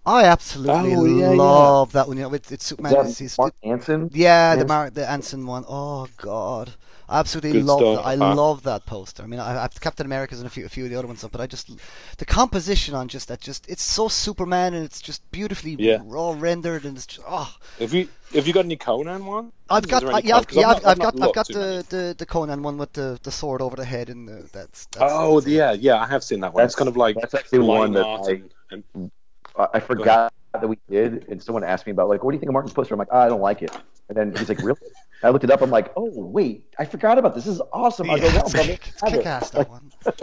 I 0.06 0.24
absolutely 0.26 0.94
Oh, 0.94 1.04
yeah, 1.04 1.32
yeah. 1.32 1.32
love 1.32 1.92
that 1.92 2.08
one. 2.08 2.16
You 2.18 2.24
know, 2.24 2.34
it's, 2.34 2.52
it's 2.52 2.64
is 2.80 2.88
Superman. 2.88 2.90
that 2.90 3.06
It's, 3.06 3.20
it's, 3.20 3.38
Mark 3.38 3.54
Hansen? 3.62 4.10
yeah, 4.10 4.56
the 4.56 4.64
Yes. 4.64 4.68
Mar- 4.68 4.90
the 4.90 5.02
Ansin 5.02 5.46
one. 5.46 5.64
Oh 5.68 6.08
God, 6.18 6.74
I 7.08 7.20
absolutely 7.20 7.52
Good 7.52 7.64
love 7.64 7.84
stuff, 7.84 7.96
that. 7.96 8.04
I 8.04 8.16
huh? 8.18 8.34
love 8.34 8.62
that 8.64 8.86
poster. 8.86 9.22
I 9.22 9.26
mean, 9.26 9.40
I, 9.40 9.64
I've 9.64 9.80
Captain 9.80 10.06
America's 10.06 10.40
and 10.40 10.46
a 10.46 10.50
few 10.50 10.66
a 10.66 10.68
few 10.68 10.84
of 10.84 10.90
the 10.90 10.96
other 10.96 11.06
ones, 11.08 11.24
but 11.30 11.40
I 11.40 11.46
just 11.46 11.70
the 12.18 12.26
composition 12.26 12.94
on 12.94 13.08
just 13.08 13.28
that 13.28 13.40
just 13.40 13.68
it's 13.68 13.82
so 13.82 14.08
Superman 14.08 14.74
and 14.74 14.84
it's 14.84 15.00
just 15.00 15.22
beautifully 15.30 15.76
Yeah. 15.78 15.98
raw 16.02 16.34
rendered 16.36 16.84
and 16.84 16.96
it's 16.96 17.06
just 17.06 17.26
oh. 17.28 17.54
Have 17.78 17.94
you 17.94 18.08
have 18.34 18.46
you 18.46 18.52
got 18.52 18.64
any 18.64 18.76
Conan 18.76 19.24
one? 19.26 19.52
I've 19.68 19.88
got 19.88 20.04
uh, 20.12 20.20
yeah, 20.22 20.38
I've, 20.38 20.46
yeah, 20.50 20.68
I've 20.70 20.80
I've, 20.84 20.84
not- 20.84 20.98
I've 20.98 20.98
got 20.98 21.16
I've 21.20 21.32
got 21.32 21.50
the, 21.52 21.84
the, 21.88 22.14
the 22.18 22.26
Conan 22.26 22.62
one 22.62 22.78
with 22.78 22.92
the, 22.92 23.18
the 23.22 23.30
sword 23.32 23.62
over 23.62 23.76
the 23.76 23.84
head 23.84 24.10
and 24.10 24.28
the, 24.28 24.48
that's, 24.52 24.86
that's 24.86 25.18
Oh 25.18 25.30
that's 25.30 25.46
it. 25.46 25.50
yeah, 25.50 25.72
yeah, 25.72 25.96
I 26.00 26.06
have 26.06 26.24
seen 26.24 26.40
that 26.40 26.52
one. 26.54 26.62
That's- 26.62 26.72
it's 26.72 26.74
kind 26.76 26.88
of 26.88 26.96
like 26.96 27.20
that's 27.20 27.34
actually 27.34 27.60
one 27.60 27.92
that 27.94 28.06
I- 28.06 28.42
and, 28.70 28.84
and 28.94 29.10
I 29.56 29.68
I 29.74 29.80
forgot 29.80 30.32
that 30.52 30.68
we 30.68 30.78
did, 30.88 31.26
and 31.28 31.42
someone 31.42 31.64
asked 31.64 31.86
me 31.86 31.92
about 31.92 32.08
like, 32.08 32.22
what 32.22 32.30
do 32.30 32.36
you 32.36 32.40
think 32.40 32.48
of 32.50 32.52
Martin's 32.54 32.72
poster? 32.74 32.94
I'm 32.94 32.98
like, 32.98 33.08
"Ah, 33.10 33.22
I 33.22 33.28
don't 33.28 33.40
like 33.40 33.62
it. 33.62 33.76
And 34.08 34.16
then 34.16 34.34
he's 34.36 34.48
like, 34.48 34.62
really? 34.62 34.78
I 35.22 35.30
looked 35.30 35.44
it 35.44 35.50
up. 35.50 35.62
I'm 35.62 35.70
like, 35.70 35.92
oh 35.96 36.10
wait, 36.14 36.66
I 36.78 36.84
forgot 36.84 37.18
about 37.18 37.34
this. 37.34 37.44
This 37.44 37.54
is 37.54 37.62
awesome. 37.72 38.10
I 38.10 38.18
go, 38.18 38.26
Yeah, 38.26 38.32
no, 38.34 38.40
it's 38.40 38.52
but 38.52 38.60
I 38.62 38.66
kick- 38.66 38.88
it's 38.88 39.00
have 39.00 39.14
it." 39.14 39.16
kick-ass 39.18 39.50
that 39.50 39.68
one. 39.70 39.92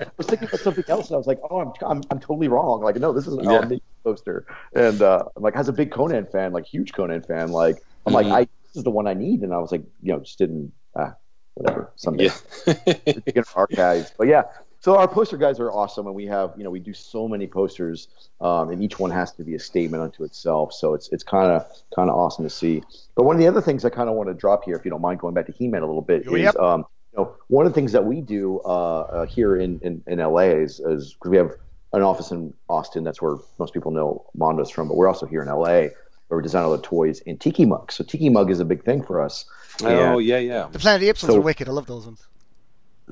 I 0.00 0.06
was 0.16 0.26
thinking 0.26 0.48
about 0.48 0.60
something 0.60 0.84
else, 0.88 1.08
and 1.08 1.14
I 1.14 1.18
was 1.18 1.26
like, 1.26 1.40
oh, 1.50 1.60
I'm, 1.60 1.72
I'm, 1.86 2.02
I'm 2.10 2.20
totally 2.20 2.48
wrong. 2.48 2.82
Like, 2.82 2.96
no, 2.96 3.12
this 3.12 3.26
is 3.26 3.34
an 3.34 3.44
Yeah. 3.44 3.66
yeah. 3.68 3.78
poster. 4.04 4.46
And 4.74 5.02
uh, 5.02 5.24
I'm 5.36 5.42
like, 5.42 5.56
as 5.56 5.68
a 5.68 5.72
big 5.72 5.90
Conan 5.90 6.26
fan, 6.26 6.52
like 6.52 6.64
huge 6.66 6.92
Conan 6.92 7.22
fan, 7.22 7.50
like 7.50 7.76
I'm 8.06 8.12
like, 8.12 8.26
Mhm. 8.26 8.32
I 8.32 8.40
this 8.42 8.76
is 8.76 8.84
the 8.84 8.90
one 8.90 9.06
I 9.08 9.14
need, 9.14 9.40
and 9.42 9.52
I 9.52 9.58
was 9.58 9.72
like, 9.72 9.82
you 10.02 10.12
know, 10.12 10.20
just 10.20 10.38
didn't, 10.38 10.72
ah, 10.96 11.14
whatever, 11.54 11.90
someday. 11.96 12.30
yeah. 12.66 12.74
in 13.26 13.38
our 13.38 13.44
archives. 13.56 14.12
But 14.16 14.28
yeah, 14.28 14.44
so 14.80 14.96
our 14.96 15.06
poster 15.06 15.36
guys 15.36 15.60
are 15.60 15.70
awesome, 15.70 16.06
and 16.06 16.14
we 16.14 16.26
have 16.26 16.52
you 16.56 16.64
know 16.64 16.70
we 16.70 16.80
do 16.80 16.92
so 16.94 17.28
many 17.28 17.46
posters, 17.46 18.08
um, 18.40 18.70
and 18.70 18.82
each 18.82 18.98
one 18.98 19.10
has 19.10 19.32
to 19.32 19.44
be 19.44 19.54
a 19.54 19.58
statement 19.58 20.02
unto 20.02 20.24
itself. 20.24 20.72
So 20.72 20.94
it's 20.94 21.08
it's 21.12 21.22
kind 21.22 21.52
of 21.52 21.66
kind 21.94 22.08
of 22.10 22.16
awesome 22.16 22.44
to 22.44 22.50
see. 22.50 22.82
But 23.14 23.24
one 23.24 23.36
of 23.36 23.40
the 23.40 23.46
other 23.48 23.60
things 23.60 23.84
I 23.84 23.90
kind 23.90 24.08
of 24.08 24.14
want 24.16 24.28
to 24.28 24.34
drop 24.34 24.64
here, 24.64 24.76
if 24.76 24.84
you 24.84 24.90
don't 24.90 25.02
mind 25.02 25.20
going 25.20 25.34
back 25.34 25.46
to 25.46 25.52
He-Man 25.52 25.82
a 25.82 25.86
little 25.86 26.02
bit, 26.02 26.24
Oh, 26.26 26.34
is 26.34 26.56
um, 26.56 26.84
you 27.12 27.18
know 27.22 27.36
one 27.48 27.66
of 27.66 27.72
the 27.72 27.74
things 27.80 27.92
that 27.92 28.04
we 28.04 28.20
do 28.20 28.60
uh, 28.64 29.00
uh, 29.00 29.26
here 29.26 29.56
in, 29.56 29.78
in 29.82 30.02
in 30.06 30.18
LA 30.18 30.48
is 30.64 30.80
is 30.80 31.12
because 31.14 31.30
we 31.30 31.36
have 31.36 31.50
an 31.92 32.02
office 32.02 32.30
in 32.30 32.54
Austin. 32.68 33.04
That's 33.04 33.20
where 33.20 33.36
most 33.58 33.74
people 33.74 33.90
know 33.90 34.24
Mondo's 34.36 34.70
from, 34.70 34.88
but 34.88 34.96
we're 34.96 35.08
also 35.08 35.26
here 35.26 35.42
in 35.42 35.48
LA. 35.48 35.88
Where 36.28 36.38
we 36.38 36.44
design 36.44 36.62
all 36.62 36.70
the 36.70 36.80
toys 36.82 37.18
in 37.22 37.38
Tiki 37.38 37.66
Mug. 37.66 37.90
So 37.90 38.04
Tiki 38.04 38.28
Mug 38.28 38.52
is 38.52 38.60
a 38.60 38.64
big 38.64 38.84
thing 38.84 39.02
for 39.02 39.20
us. 39.20 39.46
oh 39.82 39.86
And- 40.16 40.24
yeah, 40.24 40.38
yeah. 40.38 40.68
The 40.70 40.78
Planet 40.78 40.98
of 40.98 41.00
the 41.00 41.08
Apes 41.08 41.24
ones 41.24 41.34
So- 41.34 41.38
are 41.40 41.42
wicked. 41.42 41.68
I 41.68 41.72
love 41.72 41.86
those 41.86 42.06
ones. 42.06 42.24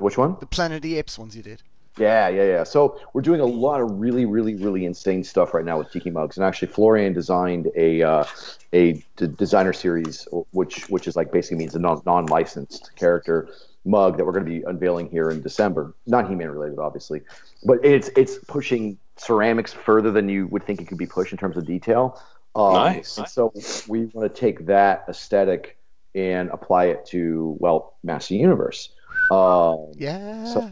Which 0.01 0.19
one? 0.19 0.37
The 0.41 0.47
Planet 0.47 0.77
of 0.77 0.83
the 0.83 0.99
Apes 0.99 1.19
ones 1.19 1.37
you 1.37 1.43
did. 1.43 1.63
Yeah, 1.99 2.29
yeah, 2.29 2.45
yeah. 2.45 2.65
So 2.65 3.01
we're 3.13 3.23
doing 3.23 3.41
a 3.41 3.47
lot 3.47 3.81
of 3.81 3.91
really, 3.99 4.25
really, 4.25 4.55
really 4.55 4.85
insane 4.85 5.25
stuff 5.25 5.53
right 5.53 5.65
now 5.65 5.79
with 5.79 5.91
Tiki 5.91 6.11
Mugs, 6.11 6.37
and 6.37 6.45
actually 6.45 6.69
Florian 6.69 7.13
designed 7.13 7.71
a 7.75 8.03
uh, 8.03 8.25
a 8.73 8.93
d- 9.17 9.27
designer 9.37 9.73
series, 9.73 10.29
which 10.53 10.89
which 10.89 11.09
is 11.09 11.17
like 11.17 11.33
basically 11.33 11.59
means 11.59 11.75
a 11.75 11.79
non 11.79 12.01
non 12.07 12.27
licensed 12.27 12.95
character 12.97 13.49
mug 13.85 14.17
that 14.17 14.25
we're 14.25 14.33
going 14.33 14.45
to 14.45 14.51
be 14.51 14.63
unveiling 14.63 15.09
here 15.09 15.31
in 15.31 15.43
December. 15.43 15.95
Not 16.07 16.29
He-Man 16.29 16.51
related, 16.51 16.79
obviously, 16.79 17.23
but 17.65 17.85
it's 17.85 18.11
it's 18.17 18.39
pushing 18.47 18.99
ceramics 19.17 19.73
further 19.73 20.13
than 20.13 20.29
you 20.29 20.47
would 20.49 20.65
think 20.65 20.81
it 20.81 20.87
could 20.87 20.99
be 20.99 21.07
pushed 21.07 21.33
in 21.33 21.39
terms 21.39 21.57
of 21.57 21.67
detail. 21.67 22.21
Um, 22.55 22.75
Nice. 22.75 23.19
And 23.19 23.29
so 23.29 23.53
we 23.89 24.07
want 24.07 24.33
to 24.33 24.41
take 24.41 24.67
that 24.67 25.05
aesthetic 25.09 25.77
and 26.15 26.49
apply 26.51 26.87
it 26.87 27.07
to 27.07 27.57
well, 27.59 27.95
Master 28.03 28.35
Universe. 28.35 28.91
Um, 29.31 29.93
Yeah. 29.97 30.45
So- 30.45 30.71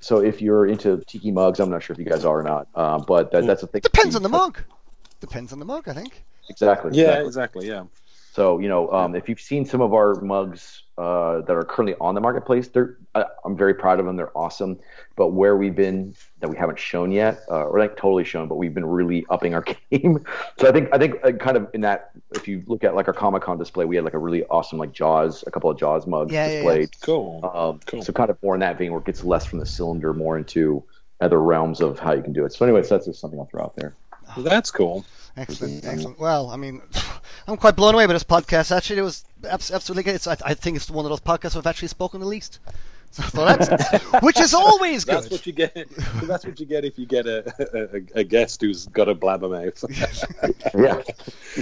so 0.00 0.18
if 0.20 0.40
you're 0.42 0.66
into 0.66 1.02
tiki 1.06 1.30
mugs, 1.32 1.58
I'm 1.60 1.70
not 1.70 1.82
sure 1.82 1.94
if 1.94 1.98
you 1.98 2.04
guys 2.04 2.24
are 2.24 2.38
or 2.40 2.42
not, 2.42 2.68
uh, 2.74 2.98
but 2.98 3.30
that, 3.32 3.46
that's 3.46 3.62
a 3.62 3.66
thing. 3.66 3.80
Depends 3.80 4.14
on 4.14 4.22
the 4.22 4.28
mug. 4.28 4.60
Depends 5.20 5.52
on 5.52 5.58
the 5.58 5.64
mug, 5.64 5.88
I 5.88 5.94
think. 5.94 6.24
Exactly. 6.48 6.90
Yeah, 6.92 7.04
exactly. 7.22 7.26
exactly. 7.26 7.68
Yeah. 7.68 7.84
So 8.36 8.58
you 8.58 8.68
know, 8.68 8.92
um, 8.92 9.14
if 9.16 9.30
you've 9.30 9.40
seen 9.40 9.64
some 9.64 9.80
of 9.80 9.94
our 9.94 10.20
mugs 10.20 10.82
uh, 10.98 11.40
that 11.40 11.56
are 11.56 11.64
currently 11.64 11.96
on 12.02 12.14
the 12.14 12.20
marketplace, 12.20 12.68
they're 12.68 12.98
I, 13.14 13.24
I'm 13.46 13.56
very 13.56 13.72
proud 13.72 13.98
of 13.98 14.04
them. 14.04 14.16
They're 14.16 14.36
awesome. 14.36 14.78
But 15.16 15.28
where 15.28 15.56
we've 15.56 15.74
been 15.74 16.14
that 16.40 16.50
we 16.50 16.56
haven't 16.58 16.78
shown 16.78 17.12
yet, 17.12 17.40
uh, 17.50 17.64
or 17.64 17.78
like 17.78 17.96
totally 17.96 18.24
shown, 18.24 18.46
but 18.46 18.56
we've 18.56 18.74
been 18.74 18.84
really 18.84 19.24
upping 19.30 19.54
our 19.54 19.62
game. 19.90 20.22
So 20.58 20.68
I 20.68 20.72
think 20.72 20.90
I 20.92 20.98
think 20.98 21.14
uh, 21.24 21.32
kind 21.32 21.56
of 21.56 21.68
in 21.72 21.80
that, 21.80 22.10
if 22.34 22.46
you 22.46 22.62
look 22.66 22.84
at 22.84 22.94
like 22.94 23.08
our 23.08 23.14
Comic 23.14 23.40
Con 23.40 23.56
display, 23.56 23.86
we 23.86 23.96
had 23.96 24.04
like 24.04 24.12
a 24.12 24.18
really 24.18 24.44
awesome 24.50 24.78
like 24.78 24.92
Jaws, 24.92 25.42
a 25.46 25.50
couple 25.50 25.70
of 25.70 25.78
Jaws 25.78 26.06
mugs 26.06 26.30
Yeah, 26.30 26.44
yeah, 26.44 26.52
yeah. 26.52 26.58
displayed. 26.58 26.90
Cool. 27.00 27.40
Um, 27.54 27.80
Cool. 27.86 28.02
So 28.02 28.12
kind 28.12 28.28
of 28.28 28.36
more 28.42 28.52
in 28.52 28.60
that 28.60 28.76
vein, 28.76 28.90
where 28.90 29.00
it 29.00 29.06
gets 29.06 29.24
less 29.24 29.46
from 29.46 29.60
the 29.60 29.66
cylinder, 29.66 30.12
more 30.12 30.36
into 30.36 30.84
other 31.22 31.40
realms 31.40 31.80
of 31.80 31.98
how 31.98 32.12
you 32.12 32.22
can 32.22 32.34
do 32.34 32.44
it. 32.44 32.52
So 32.52 32.66
anyways, 32.66 32.90
that's 32.90 33.06
just 33.06 33.18
something 33.18 33.40
I'll 33.40 33.46
throw 33.46 33.62
out 33.62 33.76
there. 33.76 33.94
That's 34.36 34.70
cool. 34.70 35.06
Excellent, 35.36 35.84
um, 35.84 35.90
excellent. 35.90 36.18
Well, 36.18 36.50
I 36.50 36.56
mean, 36.56 36.82
I'm 37.46 37.56
quite 37.56 37.76
blown 37.76 37.94
away 37.94 38.06
by 38.06 38.12
this 38.12 38.24
podcast. 38.24 38.74
Actually, 38.74 39.00
it 39.00 39.02
was 39.02 39.24
absolutely 39.48 40.02
good. 40.02 40.14
It's, 40.14 40.26
I, 40.26 40.36
I 40.44 40.54
think 40.54 40.76
it's 40.76 40.90
one 40.90 41.04
of 41.04 41.10
those 41.10 41.20
podcasts 41.20 41.56
I've 41.56 41.66
actually 41.66 41.88
spoken 41.88 42.20
the 42.20 42.26
least. 42.26 42.58
So, 43.12 43.22
so 43.22 43.44
that's, 43.46 44.02
which 44.22 44.38
is 44.40 44.52
always 44.52 45.04
good. 45.06 45.14
That's 45.14 45.30
what 45.30 45.46
you 45.46 45.52
get. 45.52 45.74
That's 46.24 46.44
what 46.44 46.60
you 46.60 46.66
get 46.66 46.84
if 46.84 46.98
you 46.98 47.06
get 47.06 47.26
a, 47.26 47.98
a, 48.14 48.20
a 48.20 48.24
guest 48.24 48.60
who's 48.60 48.86
got 48.88 49.08
a 49.08 49.14
blabbermouth. 49.14 49.84
Yeah. 50.74 51.00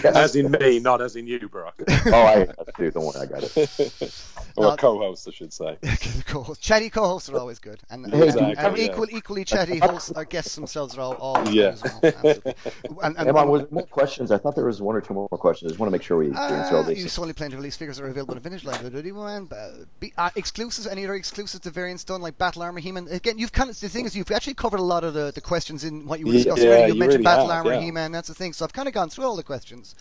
yeah. 0.02 0.10
as 0.18 0.34
in 0.34 0.51
me, 0.51 0.80
not 0.80 1.01
as 1.01 1.14
in 1.14 1.28
you, 1.28 1.46
Brock. 1.48 1.80
oh, 2.06 2.12
I 2.12 2.48
dude, 2.76 2.94
don't 2.94 3.05
worry, 3.05 3.20
I 3.20 3.26
got 3.26 3.56
it. 3.56 4.24
Or 4.56 4.66
No. 4.66 4.70
a 4.74 4.76
co-host, 4.76 5.26
I 5.26 5.32
should 5.32 5.52
say. 5.52 5.76
co 6.26 6.55
chatty 6.60 6.89
co-hosts 6.89 7.28
are 7.28 7.39
always 7.39 7.59
good, 7.59 7.81
and, 7.90 8.05
and, 8.05 8.14
Exactly, 8.22 8.55
and 8.56 8.78
yeah. 8.78 8.85
equal, 8.85 9.06
equally 9.10 9.44
chatty 9.44 9.78
hosts, 9.78 10.12
uh, 10.14 10.22
guests 10.22 10.55
themselves 10.55 10.97
are 10.97 11.01
all, 11.01 11.14
always 11.14 11.52
Yeah. 11.52 11.62
good 11.62 11.72
as 11.72 11.82
well. 11.82 12.01
Absolutely. 12.05 12.55
And, 13.02 13.16
and, 13.18 13.28
Emma, 13.28 13.44
was 13.47 13.68
more 13.72 13.82
questions? 13.86 14.31
I 14.31 14.39
thought 14.39 14.55
there 14.55 14.64
was 14.64 14.81
one 14.81 14.94
or 14.94 15.01
two 15.01 15.12
more 15.14 15.28
questions. 15.28 15.70
I 15.70 15.72
just 15.72 15.81
want 15.81 15.89
to 15.89 15.93
make 15.93 16.02
sure 16.02 16.16
we 16.18 16.28
answer 16.28 16.76
all 16.76 16.82
Uh, 16.82 16.82
these. 16.82 17.16
you 17.16 17.22
only 17.22 17.35
plan 17.35 17.51
to 17.51 17.56
release 17.56 17.76
figures 17.76 17.97
that 17.97 18.05
are 18.05 18.09
available 18.09 18.35
in 18.35 18.40
Vintage 18.40 18.64
Live. 18.64 18.93
Do 18.93 19.01
you 19.01 19.14
want 19.14 19.52
uh, 19.52 19.70
be, 19.98 20.12
uh, 20.16 20.31
exclusives? 20.36 20.86
Any 20.86 21.05
other 21.05 21.14
exclusives 21.14 21.60
to 21.64 21.70
variants 21.70 22.05
done 22.05 22.20
like 22.22 22.39
Battle 22.39 22.62
Armor 22.62 22.78
He-Man? 22.81 23.09
Again, 23.10 23.39
you've 23.39 23.52
kind 23.52 23.68
of 23.70 23.81
the 23.81 23.89
thing 23.89 24.05
is 24.06 24.14
you've 24.16 24.31
actually 24.31 24.55
covered 24.55 24.78
a 24.78 24.85
lot 24.85 25.02
of 25.02 25.14
the, 25.14 25.32
the 25.35 25.40
questions 25.40 25.82
in 25.82 26.06
what 26.06 26.20
you 26.20 26.26
were 26.26 26.32
Yeah, 26.32 26.44
discussing 26.44 26.68
already. 26.68 26.89
You 26.89 26.94
you 26.94 27.01
mentioned 27.01 27.24
really 27.24 27.24
Battle 27.24 27.48
have, 27.48 27.66
Armor 27.66 27.74
yeah. 27.74 27.81
He-Man. 27.81 28.12
That's 28.12 28.28
the 28.28 28.35
thing. 28.35 28.52
So 28.52 28.64
I've 28.64 28.72
kind 28.72 28.86
of 28.86 28.94
gone 28.94 29.10
through 29.10 29.24
all 29.24 29.35
the 29.36 29.43
questions. 29.43 29.94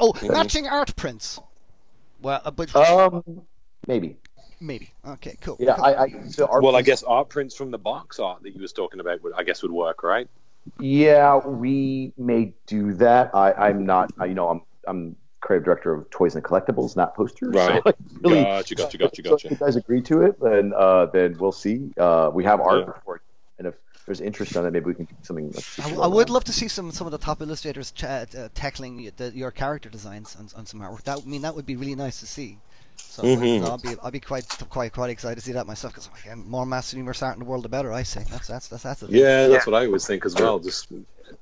Oh, 0.00 0.14
matching 0.22 0.66
art 0.66 0.96
prints. 0.96 1.38
Well, 2.22 2.40
uh, 2.44 2.50
but 2.50 2.74
Um, 2.76 3.42
maybe. 3.86 4.16
maybe. 4.60 4.92
Okay, 5.06 5.36
cool. 5.40 5.56
Yeah, 5.58 5.76
cool. 5.76 5.84
I. 5.84 5.94
I 5.94 6.22
so 6.28 6.46
our 6.46 6.60
Well, 6.60 6.76
I 6.76 6.82
guess 6.82 7.02
art 7.02 7.28
prints 7.28 7.54
from 7.54 7.70
the 7.70 7.78
box 7.78 8.18
art 8.18 8.42
that 8.42 8.54
you 8.54 8.60
was 8.60 8.72
talking 8.72 9.00
about, 9.00 9.22
would, 9.22 9.32
I 9.34 9.42
guess, 9.42 9.62
would 9.62 9.72
work, 9.72 10.02
right? 10.02 10.28
Yeah, 10.78 11.38
we 11.38 12.12
may 12.16 12.52
do 12.66 12.92
that. 12.94 13.34
I, 13.34 13.52
I'm 13.52 13.84
not. 13.84 14.12
I, 14.18 14.26
you 14.26 14.34
know, 14.34 14.48
I'm. 14.48 14.62
I'm 14.86 15.16
creative 15.40 15.64
director 15.64 15.92
of 15.92 16.08
Toys 16.10 16.36
and 16.36 16.44
Collectibles, 16.44 16.94
not 16.94 17.16
posters. 17.16 17.52
Right. 17.52 17.82
So 17.84 17.90
I 17.90 17.94
really, 18.20 18.42
Gotcha, 18.44 18.74
gotcha, 18.76 18.96
gotcha, 18.98 19.22
So 19.24 19.30
gotcha. 19.30 19.46
if 19.48 19.50
you 19.50 19.56
guys 19.56 19.74
agree 19.74 20.00
to 20.02 20.22
it, 20.22 20.38
then 20.40 20.72
uh, 20.76 21.06
then 21.06 21.36
we'll 21.36 21.50
see. 21.50 21.90
Uh, 21.98 22.30
we 22.32 22.44
have 22.44 22.60
art 22.60 22.84
Yeah. 22.86 22.92
for 23.04 23.16
it, 23.16 23.22
and 23.58 23.66
if 23.66 23.74
there's 24.06 24.20
interest 24.20 24.56
on 24.56 24.66
it, 24.66 24.72
maybe 24.72 24.86
we 24.86 24.94
can 24.94 25.06
do 25.06 25.14
something. 25.22 25.50
Like 25.50 25.98
I, 25.98 26.02
I 26.02 26.06
would 26.06 26.30
love 26.30 26.44
to 26.44 26.52
see 26.52 26.68
some 26.68 26.92
some 26.92 27.08
of 27.08 27.10
the 27.10 27.18
top 27.18 27.40
illustrators 27.40 27.90
ch- 27.90 28.04
uh, 28.04 28.26
tackling 28.54 29.10
the, 29.16 29.32
your 29.34 29.50
character 29.50 29.88
designs 29.88 30.36
on, 30.38 30.48
on 30.56 30.64
some 30.66 30.80
artwork. 30.80 31.02
That 31.02 31.22
I 31.26 31.28
mean 31.28 31.42
that 31.42 31.56
would 31.56 31.66
be 31.66 31.74
really 31.76 31.96
nice 31.96 32.20
to 32.20 32.26
see. 32.26 32.58
So, 33.10 33.22
Mhm. 33.24 33.64
I'll 33.64 33.78
be 33.78 33.90
I'll 34.02 34.10
be 34.10 34.20
quite 34.20 34.46
quite 34.70 34.92
quite 34.92 35.10
excited 35.10 35.34
to 35.36 35.42
see 35.42 35.52
that 35.52 35.66
myself 35.66 35.92
because 35.92 36.08
again, 36.24 36.44
more 36.46 36.64
Master 36.64 36.96
Universe 36.96 37.22
art 37.22 37.34
in 37.34 37.40
the 37.40 37.44
world, 37.44 37.62
the 37.64 37.68
better. 37.68 37.92
I 37.92 38.04
say 38.04 38.24
that's 38.30 38.48
that's 38.48 38.68
that's 38.68 38.82
that's 38.84 39.00
the 39.00 39.08
thing. 39.08 39.16
Yeah, 39.16 39.48
that's 39.48 39.66
what 39.66 39.74
I 39.74 39.84
always 39.86 40.06
think 40.06 40.24
as 40.24 40.34
well. 40.34 40.58
Just 40.58 40.88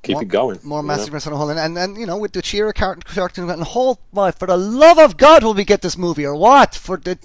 keep 0.02 0.14
More- 0.14 0.22
it 0.22 0.28
going. 0.28 0.58
More 0.64 0.80
you 0.80 0.86
Master 0.88 1.02
know? 1.02 1.04
Universe 1.06 1.26
on 1.28 1.32
a 1.32 1.36
whole, 1.36 1.50
and, 1.50 1.60
and 1.60 1.78
and 1.78 1.96
you 1.96 2.06
know 2.06 2.16
with 2.18 2.32
the 2.32 2.42
She-Ra 2.42 2.72
character, 2.72 3.12
character 3.14 3.42
and 3.48 3.60
the 3.60 3.64
whole. 3.64 4.00
Why, 4.10 4.32
for 4.32 4.46
the 4.48 4.56
love 4.56 4.98
of 4.98 5.16
God, 5.16 5.44
will 5.44 5.54
we 5.54 5.64
get 5.64 5.80
this 5.82 5.96
movie 5.96 6.26
or 6.26 6.34
what? 6.34 6.74
For 6.74 6.96
the, 6.96 7.16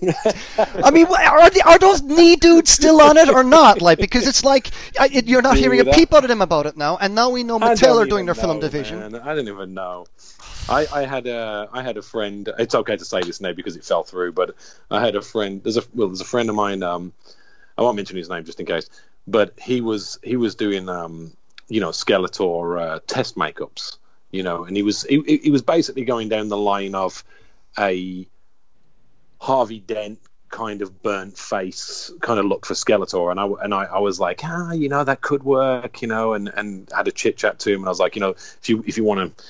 I 0.83 0.91
mean, 0.91 1.07
are 1.07 1.49
the, 1.49 1.63
are 1.65 1.79
those 1.79 2.03
knee 2.03 2.35
dudes 2.35 2.69
still 2.69 3.01
on 3.01 3.17
it 3.17 3.29
or 3.29 3.43
not? 3.43 3.81
Like 3.81 3.97
because 3.97 4.27
it's 4.27 4.43
like 4.43 4.69
I, 4.99 5.09
it, 5.11 5.25
you're 5.25 5.41
not 5.41 5.57
hearing 5.57 5.79
a 5.79 5.85
Dude, 5.85 5.93
peep 5.95 6.13
out 6.13 6.23
of 6.23 6.27
them 6.29 6.43
about 6.43 6.67
it 6.67 6.77
now, 6.77 6.97
and 7.01 7.15
now 7.15 7.31
we 7.31 7.41
know 7.43 7.55
I 7.57 7.73
Mattel 7.73 7.95
are 7.97 8.05
doing 8.05 8.25
even 8.25 8.25
their 8.27 8.35
film 8.35 8.59
division. 8.59 8.99
man. 8.99 9.15
I 9.15 9.33
didn't 9.33 9.47
even 9.51 9.73
know. 9.73 10.05
I, 10.67 10.87
I 10.91 11.05
had 11.05 11.27
a 11.27 11.69
I 11.71 11.83
had 11.83 11.97
a 11.97 12.01
friend. 12.01 12.49
It's 12.57 12.75
okay 12.75 12.97
to 12.97 13.05
say 13.05 13.21
this 13.21 13.39
now 13.39 13.53
because 13.53 13.75
it 13.75 13.83
fell 13.83 14.03
through, 14.03 14.31
but 14.31 14.55
I 14.89 15.03
had 15.03 15.15
a 15.15 15.21
friend. 15.21 15.61
There's 15.63 15.77
a 15.77 15.83
well, 15.93 16.07
there's 16.07 16.21
a 16.21 16.25
friend 16.25 16.49
of 16.49 16.55
mine. 16.55 16.81
Um, 16.83 17.13
I 17.77 17.81
won't 17.81 17.95
mention 17.95 18.17
his 18.17 18.29
name 18.29 18.45
just 18.45 18.59
in 18.59 18.65
case, 18.65 18.89
but 19.27 19.53
he 19.61 19.81
was 19.81 20.17
he 20.23 20.37
was 20.37 20.55
doing 20.55 20.89
um, 20.89 21.33
you 21.67 21.81
know, 21.81 21.89
Skeletor 21.89 22.81
uh, 22.81 22.99
test 23.07 23.35
makeups. 23.35 23.97
You 24.31 24.43
know, 24.43 24.65
and 24.65 24.75
he 24.75 24.83
was 24.83 25.03
he, 25.03 25.39
he 25.43 25.51
was 25.51 25.61
basically 25.61 26.03
going 26.03 26.29
down 26.29 26.49
the 26.49 26.57
line 26.57 26.95
of 26.95 27.23
a 27.79 28.27
Harvey 29.39 29.79
Dent 29.79 30.19
kind 30.49 30.81
of 30.81 31.01
burnt 31.03 31.37
face 31.37 32.11
kind 32.21 32.39
of 32.39 32.45
look 32.45 32.65
for 32.65 32.73
Skeletor, 32.73 33.31
and 33.31 33.39
I 33.39 33.45
and 33.63 33.73
I, 33.73 33.85
I 33.85 33.99
was 33.99 34.19
like, 34.19 34.41
ah, 34.43 34.71
you 34.71 34.89
know, 34.89 35.03
that 35.03 35.21
could 35.21 35.43
work, 35.43 36.01
you 36.01 36.07
know, 36.07 36.33
and 36.33 36.49
and 36.49 36.89
had 36.93 37.07
a 37.07 37.11
chit 37.11 37.37
chat 37.37 37.59
to 37.59 37.71
him, 37.71 37.81
and 37.81 37.87
I 37.87 37.89
was 37.89 37.99
like, 37.99 38.15
you 38.15 38.19
know, 38.21 38.31
if 38.31 38.67
you 38.67 38.83
if 38.85 38.97
you 38.97 39.03
want 39.03 39.37
to 39.37 39.43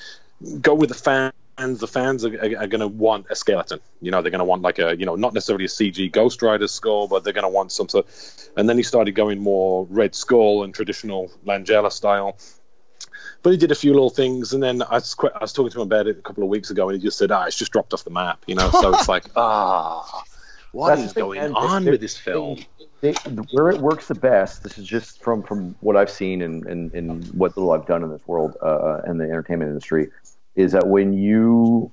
go 0.61 0.73
with 0.73 0.89
the 0.89 0.95
fans, 0.95 1.79
the 1.79 1.87
fans 1.87 2.25
are, 2.25 2.35
are, 2.35 2.63
are 2.63 2.67
going 2.67 2.81
to 2.81 2.87
want 2.87 3.27
a 3.29 3.35
skeleton, 3.35 3.79
you 4.01 4.11
know, 4.11 4.21
they're 4.21 4.31
going 4.31 4.39
to 4.39 4.45
want 4.45 4.61
like 4.61 4.79
a, 4.79 4.97
you 4.97 5.05
know, 5.05 5.15
not 5.15 5.33
necessarily 5.33 5.65
a 5.65 5.69
CG 5.69 6.11
Ghost 6.11 6.41
Rider 6.41 6.67
skull, 6.67 7.07
but 7.07 7.23
they're 7.23 7.33
going 7.33 7.43
to 7.43 7.49
want 7.49 7.71
some 7.71 7.89
sort. 7.89 8.07
And 8.57 8.67
then 8.67 8.77
he 8.77 8.83
started 8.83 9.13
going 9.13 9.39
more 9.39 9.87
Red 9.89 10.15
Skull 10.15 10.63
and 10.63 10.73
traditional 10.73 11.31
Langella 11.45 11.91
style. 11.91 12.37
But 13.43 13.51
he 13.51 13.57
did 13.57 13.71
a 13.71 13.75
few 13.75 13.93
little 13.93 14.09
things, 14.09 14.53
and 14.53 14.63
then 14.63 14.81
I 14.81 14.95
was, 14.95 15.13
quite, 15.13 15.33
I 15.35 15.39
was 15.39 15.53
talking 15.53 15.71
to 15.71 15.77
him 15.81 15.83
about 15.83 16.07
it 16.07 16.17
a 16.17 16.21
couple 16.21 16.43
of 16.43 16.49
weeks 16.49 16.71
ago, 16.71 16.89
and 16.89 16.99
he 16.99 17.05
just 17.05 17.15
said, 17.15 17.31
"Ah, 17.31 17.43
it's 17.43 17.55
just 17.55 17.71
dropped 17.71 17.93
off 17.93 18.03
the 18.03 18.09
map," 18.09 18.43
you 18.47 18.55
know. 18.55 18.71
So 18.71 18.95
it's 18.95 19.07
like, 19.15 19.25
ah, 19.35 20.23
what 20.71 20.95
That's 20.95 21.09
is 21.09 21.13
going 21.13 21.53
on 21.53 21.85
with 21.85 22.01
this 22.01 22.17
film? 22.17 22.65
They, 23.05 23.13
where 23.51 23.69
it 23.69 23.79
works 23.81 24.07
the 24.07 24.15
best, 24.15 24.63
this 24.63 24.79
is 24.79 24.87
just 24.87 25.21
from, 25.21 25.43
from 25.43 25.75
what 25.81 25.95
I've 25.95 26.09
seen 26.09 26.41
and, 26.41 26.65
and, 26.65 26.91
and 26.95 27.23
what 27.35 27.55
little 27.55 27.71
I've 27.71 27.85
done 27.85 28.01
in 28.03 28.09
this 28.09 28.25
world 28.25 28.57
uh, 28.63 29.01
and 29.05 29.19
the 29.19 29.25
entertainment 29.25 29.69
industry, 29.69 30.09
is 30.55 30.71
that 30.71 30.87
when 30.87 31.13
you 31.13 31.91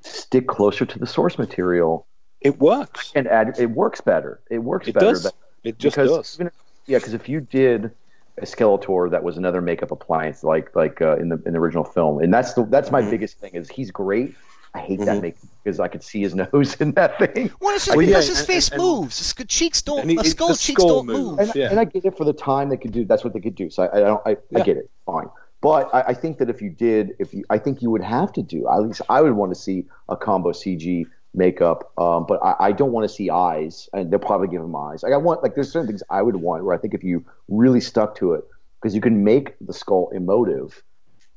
stick 0.00 0.48
closer 0.48 0.84
to 0.84 0.98
the 0.98 1.06
source 1.06 1.38
material 1.38 2.08
It 2.40 2.58
works. 2.58 3.12
and 3.14 3.28
add, 3.28 3.54
it 3.56 3.70
works 3.70 4.00
better. 4.00 4.40
It 4.50 4.58
works 4.58 4.88
It 4.88 4.94
better. 4.94 5.06
does. 5.12 5.32
It 5.62 5.78
just 5.78 5.94
because 5.94 6.10
does. 6.10 6.34
even 6.34 6.48
if- 6.48 6.54
yeah, 6.88 6.98
because 6.98 7.14
if 7.14 7.28
you 7.28 7.40
did 7.40 7.92
a 8.38 8.42
Skeletor 8.46 9.10
that 9.12 9.22
was 9.22 9.36
another 9.36 9.60
makeup 9.60 9.90
appliance, 9.92 10.42
like 10.42 10.74
like 10.74 11.02
uh, 11.02 11.16
in 11.18 11.28
the 11.28 11.40
in 11.44 11.52
the 11.52 11.58
original 11.58 11.84
film, 11.84 12.20
and 12.22 12.32
that's 12.32 12.54
the 12.54 12.64
that's 12.64 12.90
my 12.90 13.02
Mhm. 13.02 13.10
biggest 13.10 13.38
thing 13.38 13.54
is 13.54 13.68
he's 13.68 13.90
great. 13.90 14.34
I 14.78 14.80
hate 14.82 15.00
Mhm. 15.00 15.04
that 15.06 15.22
makeup 15.22 15.40
because 15.64 15.80
I 15.80 15.88
could 15.88 16.02
see 16.02 16.20
his 16.20 16.34
nose 16.42 16.74
in 16.80 16.92
that 16.92 17.18
thing. 17.18 17.50
Well, 17.60 17.74
it's 17.74 17.86
just 17.86 17.96
Well, 17.96 18.06
because 18.06 18.24
yeah, 18.26 18.30
his 18.30 18.38
and- 18.40 18.46
face 18.46 18.68
and- 18.70 18.80
moves. 18.82 19.18
His 19.18 19.46
cheeks 19.48 19.82
don't. 19.82 20.00
and 20.00 20.10
he- 20.10 20.16
the 20.16 20.24
skull 20.24 20.54
cheeks 20.54 20.82
skull 20.82 20.88
don't 21.02 21.06
move. 21.06 21.38
And, 21.38 21.52
Yeah. 21.54 21.70
and 21.70 21.78
I 21.80 21.84
get 21.84 22.04
it 22.04 22.16
for 22.16 22.24
the 22.24 22.32
time 22.32 22.68
they 22.68 22.76
could 22.76 22.92
do. 22.92 23.04
That's 23.04 23.24
what 23.24 23.32
they 23.34 23.40
could 23.40 23.54
do. 23.54 23.68
So 23.70 23.82
I, 23.84 23.96
I 23.96 24.00
don't. 24.00 24.22
I, 24.26 24.36
I 24.54 24.60
get 24.62 24.76
it. 24.76 24.90
Fine. 25.06 25.28
But 25.60 25.90
I, 25.92 26.00
I 26.08 26.14
think 26.14 26.38
that 26.38 26.48
if 26.48 26.62
you 26.62 26.70
did, 26.70 27.14
if 27.18 27.34
you, 27.34 27.44
I 27.50 27.58
think 27.58 27.82
you 27.82 27.90
would 27.90 28.02
have 28.04 28.32
to 28.34 28.42
do. 28.42 28.68
At 28.68 28.78
least 28.82 29.02
I 29.08 29.20
would 29.22 29.32
want 29.32 29.50
to 29.52 29.60
see 29.60 29.86
a 30.08 30.16
combo 30.16 30.52
CG 30.52 31.06
makeup. 31.34 31.90
Um, 31.98 32.26
but 32.26 32.38
I, 32.42 32.54
I 32.68 32.72
don't 32.72 32.92
want 32.92 33.08
to 33.08 33.12
see 33.14 33.28
eyes, 33.30 33.88
and 33.92 34.10
they'll 34.10 34.20
probably 34.20 34.48
give 34.48 34.62
him 34.62 34.74
eyes. 34.76 35.02
Like 35.02 35.12
I 35.12 35.16
want, 35.16 35.42
like 35.42 35.54
there's 35.56 35.70
certain 35.72 35.88
things 35.88 36.02
I 36.10 36.22
would 36.22 36.36
want 36.36 36.64
where 36.64 36.74
I 36.74 36.78
think 36.78 36.94
if 36.94 37.02
you 37.02 37.24
really 37.48 37.80
stuck 37.80 38.14
to 38.16 38.34
it, 38.34 38.44
because 38.80 38.94
you 38.94 39.00
can 39.00 39.24
make 39.24 39.54
the 39.60 39.72
skull 39.72 40.10
emotive. 40.14 40.82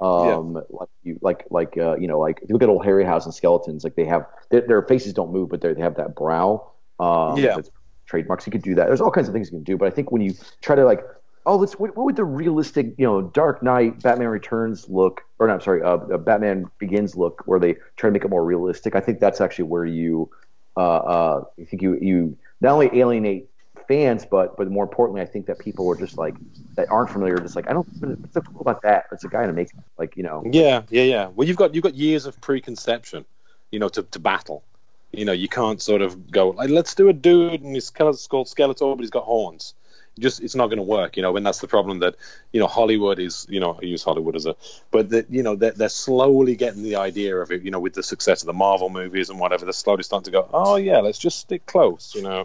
Um, 0.01 0.53
like 0.69 0.89
you, 1.03 1.19
like, 1.21 1.45
like, 1.51 1.77
uh, 1.77 1.95
you 1.97 2.07
know, 2.07 2.19
like 2.19 2.39
if 2.41 2.49
you 2.49 2.53
look 2.53 2.63
at 2.63 2.69
old 2.69 2.83
harry 2.83 3.03
Harryhausen 3.05 3.33
skeletons, 3.33 3.83
like 3.83 3.95
they 3.95 4.05
have 4.05 4.25
their, 4.49 4.61
their 4.61 4.81
faces 4.83 5.13
don't 5.13 5.31
move, 5.31 5.49
but 5.49 5.61
they 5.61 5.73
they 5.73 5.81
have 5.81 5.95
that 5.97 6.15
brow. 6.15 6.71
Um, 6.99 7.47
Yeah. 7.47 7.61
trademarks. 8.07 8.45
You 8.45 8.51
could 8.51 8.61
do 8.63 8.75
that. 8.75 8.87
There's 8.87 9.01
all 9.01 9.11
kinds 9.11 9.27
of 9.27 9.33
things 9.33 9.47
you 9.51 9.57
can 9.57 9.63
do, 9.63 9.77
but 9.77 9.87
I 9.87 9.91
think 9.91 10.11
when 10.11 10.21
you 10.21 10.33
try 10.61 10.75
to 10.75 10.85
like, 10.85 11.01
oh, 11.45 11.55
let's 11.55 11.73
what, 11.79 11.95
what 11.95 12.05
would 12.05 12.15
the 12.15 12.25
realistic, 12.25 12.93
you 12.97 13.05
know, 13.05 13.21
Dark 13.21 13.63
Knight, 13.63 14.01
Batman 14.01 14.27
Returns 14.27 14.87
look, 14.89 15.21
or 15.39 15.47
no, 15.47 15.53
I'm 15.53 15.61
sorry, 15.61 15.81
uh, 15.81 15.97
uh, 15.97 16.17
Batman 16.17 16.69
Begins 16.79 17.15
look, 17.15 17.41
where 17.45 17.59
they 17.59 17.75
try 17.95 18.09
to 18.09 18.11
make 18.11 18.25
it 18.25 18.29
more 18.29 18.43
realistic. 18.45 18.95
I 18.95 19.01
think 19.01 19.19
that's 19.19 19.41
actually 19.41 19.65
where 19.65 19.85
you, 19.85 20.29
uh, 20.77 20.79
uh, 20.97 21.43
I 21.59 21.65
think 21.65 21.81
you 21.81 21.97
you 22.01 22.37
not 22.61 22.73
only 22.73 22.89
alienate 22.99 23.49
fans, 23.87 24.25
but 24.25 24.57
but 24.57 24.69
more 24.69 24.83
importantly, 24.83 25.21
I 25.21 25.25
think 25.25 25.45
that 25.47 25.59
people 25.59 25.89
are 25.91 25.95
just 25.95 26.17
like 26.17 26.35
that 26.75 26.89
aren't 26.89 27.09
familiar, 27.09 27.37
just 27.37 27.55
like 27.55 27.69
I 27.69 27.73
don't, 27.73 27.87
what's 28.01 28.33
so 28.33 28.41
cool 28.41 28.61
about 28.61 28.81
that? 28.83 29.05
It's 29.11 29.23
a 29.23 29.27
guy 29.27 29.43
in 29.43 29.53
make 29.55 29.69
like 29.97 30.17
you 30.17 30.23
know, 30.23 30.43
Yeah, 30.45 30.83
yeah, 30.89 31.03
yeah. 31.03 31.27
Well, 31.27 31.47
you've 31.47 31.57
got 31.57 31.75
you've 31.75 31.83
got 31.83 31.95
years 31.95 32.25
of 32.25 32.39
preconception, 32.41 33.25
you 33.71 33.79
know, 33.79 33.89
to, 33.89 34.03
to 34.03 34.19
battle. 34.19 34.63
You 35.11 35.25
know, 35.25 35.33
you 35.33 35.49
can't 35.49 35.81
sort 35.81 36.01
of 36.01 36.31
go 36.31 36.49
like, 36.51 36.69
let's 36.69 36.95
do 36.95 37.09
a 37.09 37.13
dude 37.13 37.61
and 37.61 37.75
he's 37.75 37.89
called 37.89 38.15
Skeletor, 38.15 38.95
but 38.95 39.01
he's 39.01 39.09
got 39.09 39.25
horns. 39.25 39.73
Just 40.19 40.41
it's 40.41 40.55
not 40.55 40.67
going 40.67 40.77
to 40.77 40.83
work, 40.83 41.15
you 41.15 41.23
know. 41.23 41.35
And 41.37 41.45
that's 41.45 41.59
the 41.59 41.67
problem 41.67 41.99
that 41.99 42.15
you 42.51 42.59
know 42.59 42.67
Hollywood 42.67 43.17
is, 43.17 43.45
you 43.49 43.59
know, 43.59 43.77
I 43.81 43.85
use 43.85 44.03
Hollywood 44.03 44.35
as 44.35 44.45
a, 44.45 44.55
but 44.91 45.09
that 45.09 45.29
you 45.29 45.41
know 45.41 45.55
they're, 45.55 45.71
they're 45.71 45.89
slowly 45.89 46.55
getting 46.55 46.83
the 46.83 46.97
idea 46.97 47.37
of 47.37 47.51
it, 47.51 47.63
you 47.63 47.71
know, 47.71 47.79
with 47.79 47.93
the 47.93 48.03
success 48.03 48.41
of 48.41 48.47
the 48.47 48.53
Marvel 48.53 48.89
movies 48.89 49.29
and 49.29 49.39
whatever. 49.39 49.65
They're 49.65 49.73
slowly 49.73 50.03
starting 50.03 50.25
to 50.25 50.31
go, 50.31 50.49
oh 50.53 50.75
yeah, 50.75 50.99
let's 50.99 51.17
just 51.17 51.39
stick 51.39 51.65
close, 51.65 52.13
you 52.13 52.23
know. 52.23 52.43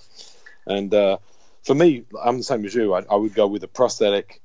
And 0.66 0.93
uh, 0.93 1.18
for 1.64 1.74
me, 1.74 2.05
I'm 2.22 2.38
the 2.38 2.44
same 2.44 2.64
as 2.64 2.74
you. 2.74 2.94
I, 2.94 3.05
I 3.10 3.16
would 3.16 3.34
go 3.34 3.47
with 3.47 3.62
a 3.64 3.68
prosthetic 3.68 4.40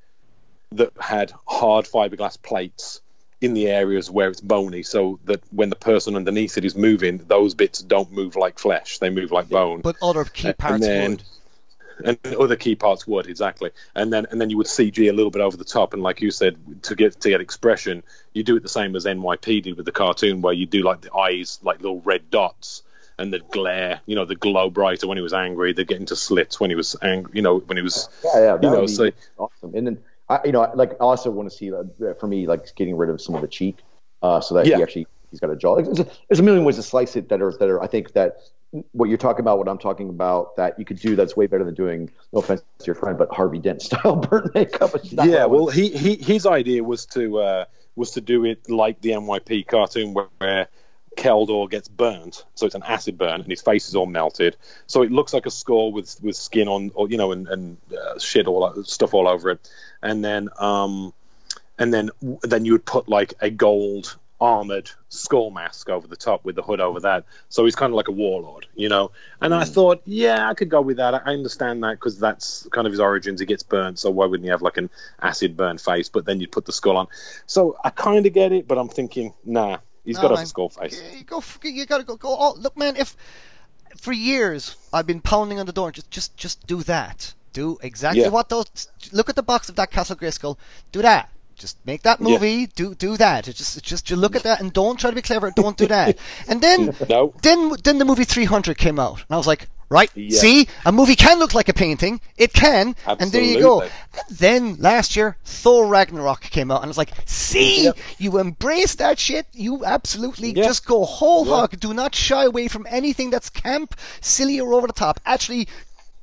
that 0.73 0.91
had 0.99 1.33
hard 1.47 1.85
fiberglass 1.85 2.41
plates 2.41 3.01
in 3.41 3.53
the 3.55 3.67
areas 3.67 4.09
where 4.09 4.29
it's 4.29 4.39
bony, 4.39 4.83
so 4.83 5.19
that 5.25 5.41
when 5.51 5.69
the 5.69 5.75
person 5.75 6.15
underneath 6.15 6.57
it 6.57 6.65
is 6.65 6.75
moving, 6.75 7.17
those 7.17 7.55
bits 7.55 7.81
don't 7.81 8.11
move 8.11 8.35
like 8.35 8.59
flesh; 8.59 8.99
they 8.99 9.09
move 9.09 9.31
like 9.31 9.49
bone. 9.49 9.81
But 9.81 9.97
other 10.01 10.25
key 10.25 10.53
parts 10.53 10.85
then, 10.85 11.11
would. 11.11 11.23
And 12.03 12.35
other 12.35 12.55
key 12.55 12.75
parts 12.75 13.05
would 13.05 13.27
exactly, 13.27 13.71
and 13.95 14.13
then 14.13 14.27
and 14.29 14.39
then 14.39 14.49
you 14.49 14.57
would 14.57 14.67
CG 14.67 15.09
a 15.09 15.11
little 15.11 15.31
bit 15.31 15.41
over 15.41 15.57
the 15.57 15.65
top, 15.65 15.93
and 15.93 16.03
like 16.03 16.21
you 16.21 16.31
said, 16.31 16.83
to 16.83 16.95
get 16.95 17.19
to 17.19 17.29
get 17.29 17.41
expression, 17.41 18.03
you 18.33 18.43
do 18.43 18.55
it 18.55 18.63
the 18.63 18.69
same 18.69 18.95
as 18.95 19.05
NYP 19.05 19.63
did 19.63 19.77
with 19.77 19.85
the 19.85 19.91
cartoon, 19.91 20.41
where 20.41 20.53
you 20.53 20.67
do 20.67 20.83
like 20.83 21.01
the 21.01 21.13
eyes 21.13 21.59
like 21.63 21.81
little 21.81 22.01
red 22.01 22.29
dots, 22.29 22.83
and 23.21 23.31
the 23.31 23.39
glare, 23.39 24.01
you 24.05 24.15
know, 24.15 24.25
the 24.25 24.35
glow 24.35 24.69
brighter 24.69 25.07
when 25.07 25.17
he 25.17 25.21
was 25.21 25.33
angry, 25.33 25.73
the 25.73 25.85
get 25.85 25.99
into 25.99 26.15
slits 26.15 26.59
when 26.59 26.69
he 26.69 26.75
was 26.75 26.95
angry, 27.01 27.31
you 27.35 27.41
know, 27.41 27.59
when 27.59 27.77
he 27.77 27.83
was, 27.83 28.09
Yeah, 28.23 28.39
yeah, 28.39 28.55
you 28.61 28.69
know, 28.69 28.85
so 28.87 29.11
awesome. 29.37 29.75
And 29.75 29.87
then 29.87 29.99
I, 30.27 30.39
you 30.45 30.51
know, 30.51 30.69
like 30.75 30.93
I 30.93 31.03
also 31.03 31.31
want 31.31 31.49
to 31.49 31.55
see 31.55 31.71
uh, 31.71 31.83
for 32.19 32.27
me 32.27 32.47
like 32.47 32.75
getting 32.75 32.97
rid 32.97 33.09
of 33.09 33.21
some 33.21 33.35
of 33.35 33.41
the 33.41 33.47
cheek, 33.47 33.77
uh, 34.21 34.41
so 34.41 34.55
that 34.55 34.65
Yeah. 34.65 34.77
he 34.77 34.83
actually 34.83 35.07
he's 35.29 35.39
got 35.39 35.49
a 35.49 35.55
jaw. 35.55 35.75
There's 35.81 35.99
a, 35.99 36.07
there's 36.27 36.39
a 36.39 36.43
million 36.43 36.65
ways 36.65 36.75
to 36.77 36.83
slice 36.83 37.15
it 37.15 37.29
that 37.29 37.41
are 37.41 37.51
that 37.59 37.69
are 37.69 37.81
I 37.81 37.87
think 37.87 38.13
that 38.13 38.37
what 38.93 39.09
you're 39.09 39.17
talking 39.17 39.41
about, 39.41 39.57
what 39.57 39.67
I'm 39.67 39.77
talking 39.77 40.09
about, 40.09 40.55
that 40.55 40.79
you 40.79 40.85
could 40.85 40.99
do 40.99 41.15
that's 41.15 41.35
way 41.35 41.47
better 41.47 41.63
than 41.65 41.73
doing. 41.73 42.09
No 42.31 42.39
offense 42.39 42.63
to 42.79 42.85
your 42.85 42.95
friend, 42.95 43.17
but 43.17 43.29
Harvey 43.31 43.59
Dent 43.59 43.81
style 43.81 44.15
burnt 44.29 44.55
makeup. 44.55 44.95
Yeah, 45.03 45.45
well, 45.45 45.67
he, 45.67 45.89
he 45.89 46.15
his 46.15 46.45
idea 46.45 46.83
was 46.83 47.05
to 47.07 47.39
uh, 47.39 47.65
was 47.95 48.11
to 48.11 48.21
do 48.21 48.45
it 48.45 48.69
like 48.69 49.01
the 49.01 49.11
NYP 49.11 49.67
cartoon 49.67 50.13
where, 50.13 50.27
where 50.37 50.67
Keldor 51.17 51.69
gets 51.69 51.87
burnt, 51.87 52.45
so 52.55 52.65
it's 52.65 52.75
an 52.75 52.83
acid 52.83 53.17
burn, 53.17 53.41
and 53.41 53.49
his 53.49 53.61
face 53.61 53.89
is 53.89 53.95
all 53.95 54.05
melted, 54.05 54.55
so 54.87 55.01
it 55.01 55.11
looks 55.11 55.33
like 55.33 55.45
a 55.45 55.51
skull 55.51 55.91
with 55.91 56.17
with 56.23 56.35
skin 56.35 56.67
on, 56.67 56.91
or 56.95 57.09
you 57.09 57.17
know, 57.17 57.31
and, 57.31 57.47
and 57.47 57.77
uh, 57.91 58.17
shit 58.17 58.47
all 58.47 58.83
stuff 58.83 59.13
all 59.13 59.27
over 59.27 59.49
it, 59.51 59.69
and 60.01 60.23
then 60.23 60.49
um, 60.57 61.13
and 61.77 61.93
then 61.93 62.11
then 62.43 62.63
you 62.63 62.71
would 62.71 62.85
put 62.85 63.09
like 63.09 63.33
a 63.41 63.49
gold 63.49 64.17
armored 64.39 64.89
skull 65.09 65.51
mask 65.51 65.87
over 65.89 66.07
the 66.07 66.15
top 66.15 66.43
with 66.45 66.55
the 66.55 66.63
hood 66.63 66.79
over 66.79 67.01
that, 67.01 67.25
so 67.49 67.65
he's 67.65 67.75
kind 67.75 67.91
of 67.91 67.95
like 67.97 68.07
a 68.07 68.13
warlord, 68.13 68.65
you 68.75 68.87
know. 68.87 69.11
And 69.41 69.53
I 69.53 69.65
thought, 69.65 70.01
yeah, 70.05 70.49
I 70.49 70.53
could 70.53 70.69
go 70.69 70.81
with 70.81 70.97
that. 70.97 71.13
I 71.13 71.17
I 71.25 71.33
understand 71.33 71.83
that 71.83 71.91
because 71.99 72.19
that's 72.19 72.67
kind 72.71 72.87
of 72.87 72.93
his 72.93 73.01
origins. 73.01 73.41
He 73.41 73.45
gets 73.45 73.63
burnt, 73.63 73.99
so 73.99 74.09
why 74.09 74.27
wouldn't 74.27 74.45
he 74.45 74.49
have 74.49 74.61
like 74.61 74.77
an 74.77 74.89
acid 75.21 75.57
burn 75.57 75.77
face? 75.77 76.07
But 76.07 76.25
then 76.25 76.39
you'd 76.39 76.53
put 76.53 76.65
the 76.65 76.71
skull 76.71 76.95
on. 76.95 77.07
So 77.45 77.77
I 77.83 77.89
kind 77.89 78.25
of 78.25 78.31
get 78.31 78.53
it, 78.53 78.65
but 78.67 78.77
I'm 78.77 78.89
thinking, 78.89 79.33
nah, 79.43 79.79
he's 80.05 80.15
No, 80.15 80.23
got 80.23 80.31
man. 80.35 80.43
a 80.43 80.45
skull 80.47 80.69
face. 80.69 81.01
You 81.17 81.23
go. 81.23 81.43
You 81.63 81.85
gotta 81.85 82.03
go. 82.03 82.15
Go. 82.15 82.35
Oh, 82.39 82.53
look, 82.57 82.75
man. 82.77 82.95
If 82.95 83.15
for 83.97 84.13
years 84.13 84.75
I've 84.93 85.07
been 85.07 85.21
pounding 85.21 85.59
on 85.59 85.65
the 85.65 85.73
door, 85.73 85.91
just, 85.91 86.09
just, 86.11 86.35
just 86.37 86.65
do 86.67 86.83
that. 86.83 87.33
Do 87.53 87.77
exactly 87.81 88.21
Yeah. 88.21 88.29
what 88.29 88.49
those. 88.49 88.65
Look 89.11 89.29
at 89.29 89.35
the 89.35 89.43
box 89.43 89.67
of 89.69 89.75
that 89.75 89.91
Castle 89.91 90.15
Grayskull. 90.15 90.57
Do 90.91 91.01
that. 91.01 91.29
Just 91.55 91.77
make 91.85 92.01
that 92.03 92.19
Yeah. 92.21 92.27
movie. 92.29 92.65
Do 92.67 92.95
do 92.95 93.17
that. 93.17 93.47
It's 93.47 93.57
just, 93.57 93.77
it's 93.77 93.87
just 93.87 94.09
you 94.09 94.15
look 94.15 94.35
at 94.35 94.43
that 94.43 94.61
and 94.61 94.71
don't 94.73 94.97
try 94.99 95.09
to 95.09 95.15
be 95.15 95.21
clever. 95.21 95.51
Don't 95.51 95.77
do 95.77 95.87
that. 95.87 96.17
And 96.47 96.61
then, 96.61 96.95
No. 97.09 97.33
then, 97.43 97.73
then 97.83 97.97
the 97.99 98.05
movie 98.05 98.23
300 98.23 98.77
came 98.77 98.97
out, 98.99 99.17
and 99.17 99.25
I 99.29 99.37
was 99.37 99.45
like, 99.47 99.67
right, 99.91 100.09
Yeah. 100.15 100.39
see, 100.39 100.67
a 100.85 100.91
movie 100.91 101.15
can 101.15 101.37
look 101.37 101.53
like 101.53 101.69
a 101.69 101.73
painting. 101.73 102.21
It 102.37 102.53
can, 102.53 102.95
and 103.05 103.31
there 103.31 103.43
you 103.43 103.59
go. 103.59 103.81
And 103.81 103.91
then 104.31 104.75
last 104.77 105.15
year, 105.15 105.37
Thor 105.45 105.85
Ragnarok 105.85 106.41
came 106.41 106.71
out, 106.71 106.77
and 106.77 106.85
I 106.85 106.87
was 106.87 106.97
like, 106.97 107.11
see, 107.25 107.83
Yep. 107.83 107.97
you 108.17 108.39
embrace 108.39 108.95
that 108.95 109.19
shit. 109.19 109.45
You 109.53 109.85
absolutely 109.85 110.51
Yeah. 110.53 110.63
just 110.63 110.85
go 110.85 111.03
whole 111.05 111.45
Yeah. 111.45 111.51
hog. 111.55 111.79
Do 111.79 111.93
not 111.93 112.15
shy 112.15 112.45
away 112.45 112.67
from 112.69 112.87
anything 112.89 113.29
that's 113.29 113.49
camp, 113.49 113.95
silly, 114.21 114.59
or 114.59 114.73
over 114.73 114.87
the 114.87 114.93
top. 114.93 115.19
Actually, 115.25 115.67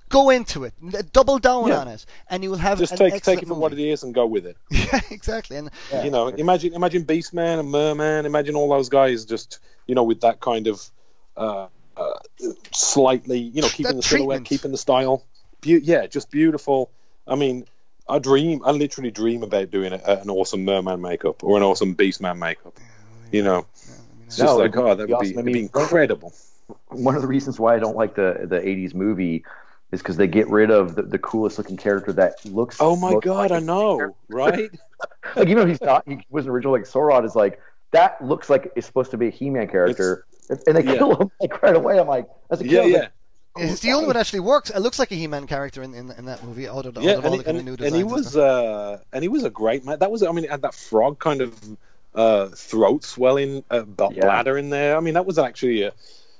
go 0.08 0.30
into 0.30 0.64
it, 0.64 0.72
double 1.12 1.38
down 1.38 1.68
Yeah. 1.68 1.80
on 1.80 1.88
it, 1.88 2.06
and 2.30 2.42
you 2.42 2.48
will 2.50 2.56
have 2.56 2.78
Just 2.78 2.92
an 2.92 2.98
take 2.98 3.22
take 3.22 3.42
it 3.42 3.48
for 3.48 3.54
what 3.54 3.74
it 3.74 3.78
is 3.78 4.02
and 4.02 4.14
go 4.14 4.24
with 4.26 4.46
it. 4.46 4.56
Yeah, 4.70 5.00
exactly. 5.10 5.58
And 5.58 5.70
You 6.02 6.10
know, 6.10 6.28
imagine 6.28 6.72
imagine 6.72 7.04
Beastman 7.04 7.60
and 7.60 7.70
Merman. 7.70 8.24
Imagine 8.24 8.54
all 8.56 8.70
those 8.70 8.88
guys 8.88 9.26
just 9.26 9.58
you 9.86 9.94
know 9.94 10.04
with 10.04 10.22
that 10.22 10.40
kind 10.40 10.66
of 10.66 10.90
uh, 11.36 11.66
uh, 11.98 12.18
slightly 12.72 13.38
you 13.38 13.62
know 13.62 13.68
keeping 13.68 13.96
That 13.96 13.96
the 13.96 14.02
silhouette, 14.02 14.44
keeping 14.44 14.70
the 14.72 14.78
style. 14.78 15.24
Be- 15.60 15.80
yeah, 15.82 16.06
just 16.06 16.30
beautiful. 16.30 16.90
I 17.26 17.34
mean, 17.34 17.64
I 18.08 18.18
dream. 18.18 18.62
I 18.64 18.70
literally 18.70 19.10
dream 19.10 19.42
about 19.42 19.70
doing 19.70 19.92
a, 19.92 20.00
an 20.04 20.30
awesome 20.30 20.64
Merman 20.64 21.00
makeup 21.00 21.42
or 21.44 21.56
an 21.56 21.62
awesome 21.62 21.94
Beastman 21.94 22.38
makeup. 22.38 22.78
You 23.32 23.42
know, 23.42 23.66
it's 24.26 24.36
just 24.36 24.46
No, 24.46 24.56
like 24.58 24.70
it'd 24.70 24.80
oh, 24.80 24.94
that 24.94 25.06
be 25.06 25.12
would 25.12 25.20
be, 25.20 25.26
awesome. 25.26 25.38
I 25.38 25.40
it'd 25.42 25.52
be 25.52 25.60
incredible. 25.60 26.32
one 26.88 27.16
of 27.16 27.22
the 27.22 27.28
reasons 27.28 27.58
why 27.58 27.74
I 27.74 27.78
don't 27.78 27.96
like 27.96 28.14
the 28.14 28.46
the 28.48 28.58
'80s 28.60 28.94
movie 28.94 29.44
is 29.90 30.00
because 30.00 30.16
they 30.16 30.26
get 30.26 30.48
rid 30.48 30.70
of 30.70 30.94
the, 30.94 31.02
the 31.02 31.18
coolest 31.18 31.58
looking 31.58 31.76
character 31.76 32.12
that 32.14 32.44
looks. 32.44 32.76
Oh 32.80 32.96
my 32.96 33.12
most 33.12 33.24
god, 33.24 33.50
like 33.50 33.52
I 33.52 33.56
a 33.58 33.60
know, 33.60 34.14
right? 34.28 34.70
Like 35.36 35.48
even 35.48 35.58
though 35.58 35.66
he's 35.66 35.80
not, 35.80 36.04
he 36.08 36.18
wasn't 36.30 36.52
original. 36.52 36.72
Like 36.72 36.82
Saurod 36.82 37.24
is 37.24 37.36
like 37.36 37.60
that 37.90 38.24
looks 38.24 38.48
like 38.50 38.72
it's 38.76 38.86
supposed 38.86 39.10
to 39.10 39.16
be 39.18 39.28
a 39.28 39.30
He-Man 39.30 39.68
character, 39.68 40.24
and 40.50 40.76
they 40.76 40.84
yeah. 40.84 40.98
kill 40.98 41.16
him 41.16 41.30
like 41.40 41.62
right 41.62 41.76
away. 41.76 41.98
I'm 41.98 42.06
like, 42.06 42.28
as 42.50 42.60
a 42.60 42.64
kid, 42.64 42.72
yeah, 42.72 42.82
yeah. 42.84 42.98
like, 42.98 43.10
it's 43.56 43.80
the 43.80 43.92
only 43.92 44.06
one 44.06 44.14
that 44.14 44.20
actually 44.20 44.40
works. 44.40 44.70
It 44.70 44.80
looks 44.80 44.98
like 44.98 45.10
a 45.10 45.14
He-Man 45.14 45.46
character 45.46 45.82
in, 45.82 45.94
in, 45.94 46.10
in 46.12 46.26
that 46.26 46.44
movie. 46.44 46.68
Out 46.68 46.86
of, 46.86 46.94
the- 46.94 47.00
yeah, 47.00 47.12
out 47.12 47.18
of 47.18 47.24
all 47.26 47.32
and, 47.32 47.40
the 47.40 47.44
kind 47.44 47.56
of 47.56 47.66
and, 47.66 47.78
new 47.78 47.86
and 47.86 47.94
he 47.96 48.04
was 48.04 48.30
stuff. 48.30 49.00
uh, 49.00 49.02
and 49.12 49.22
he 49.22 49.28
was 49.28 49.44
a 49.44 49.50
great 49.50 49.84
man. 49.84 49.98
That 49.98 50.10
was, 50.10 50.22
I 50.22 50.30
mean, 50.32 50.44
it 50.44 50.50
had 50.50 50.62
that 50.62 50.74
frog 50.74 51.18
kind 51.18 51.40
of 51.40 51.54
uh, 52.14 52.48
throat 52.48 53.04
swelling 53.04 53.64
uh, 53.70 53.82
b- 53.82 54.08
Yeah. 54.12 54.22
bladder 54.22 54.56
in 54.58 54.70
there. 54.70 54.96
I 54.96 55.00
mean, 55.00 55.14
that 55.14 55.26
was 55.26 55.38
actually, 55.38 55.82
a, 55.82 55.92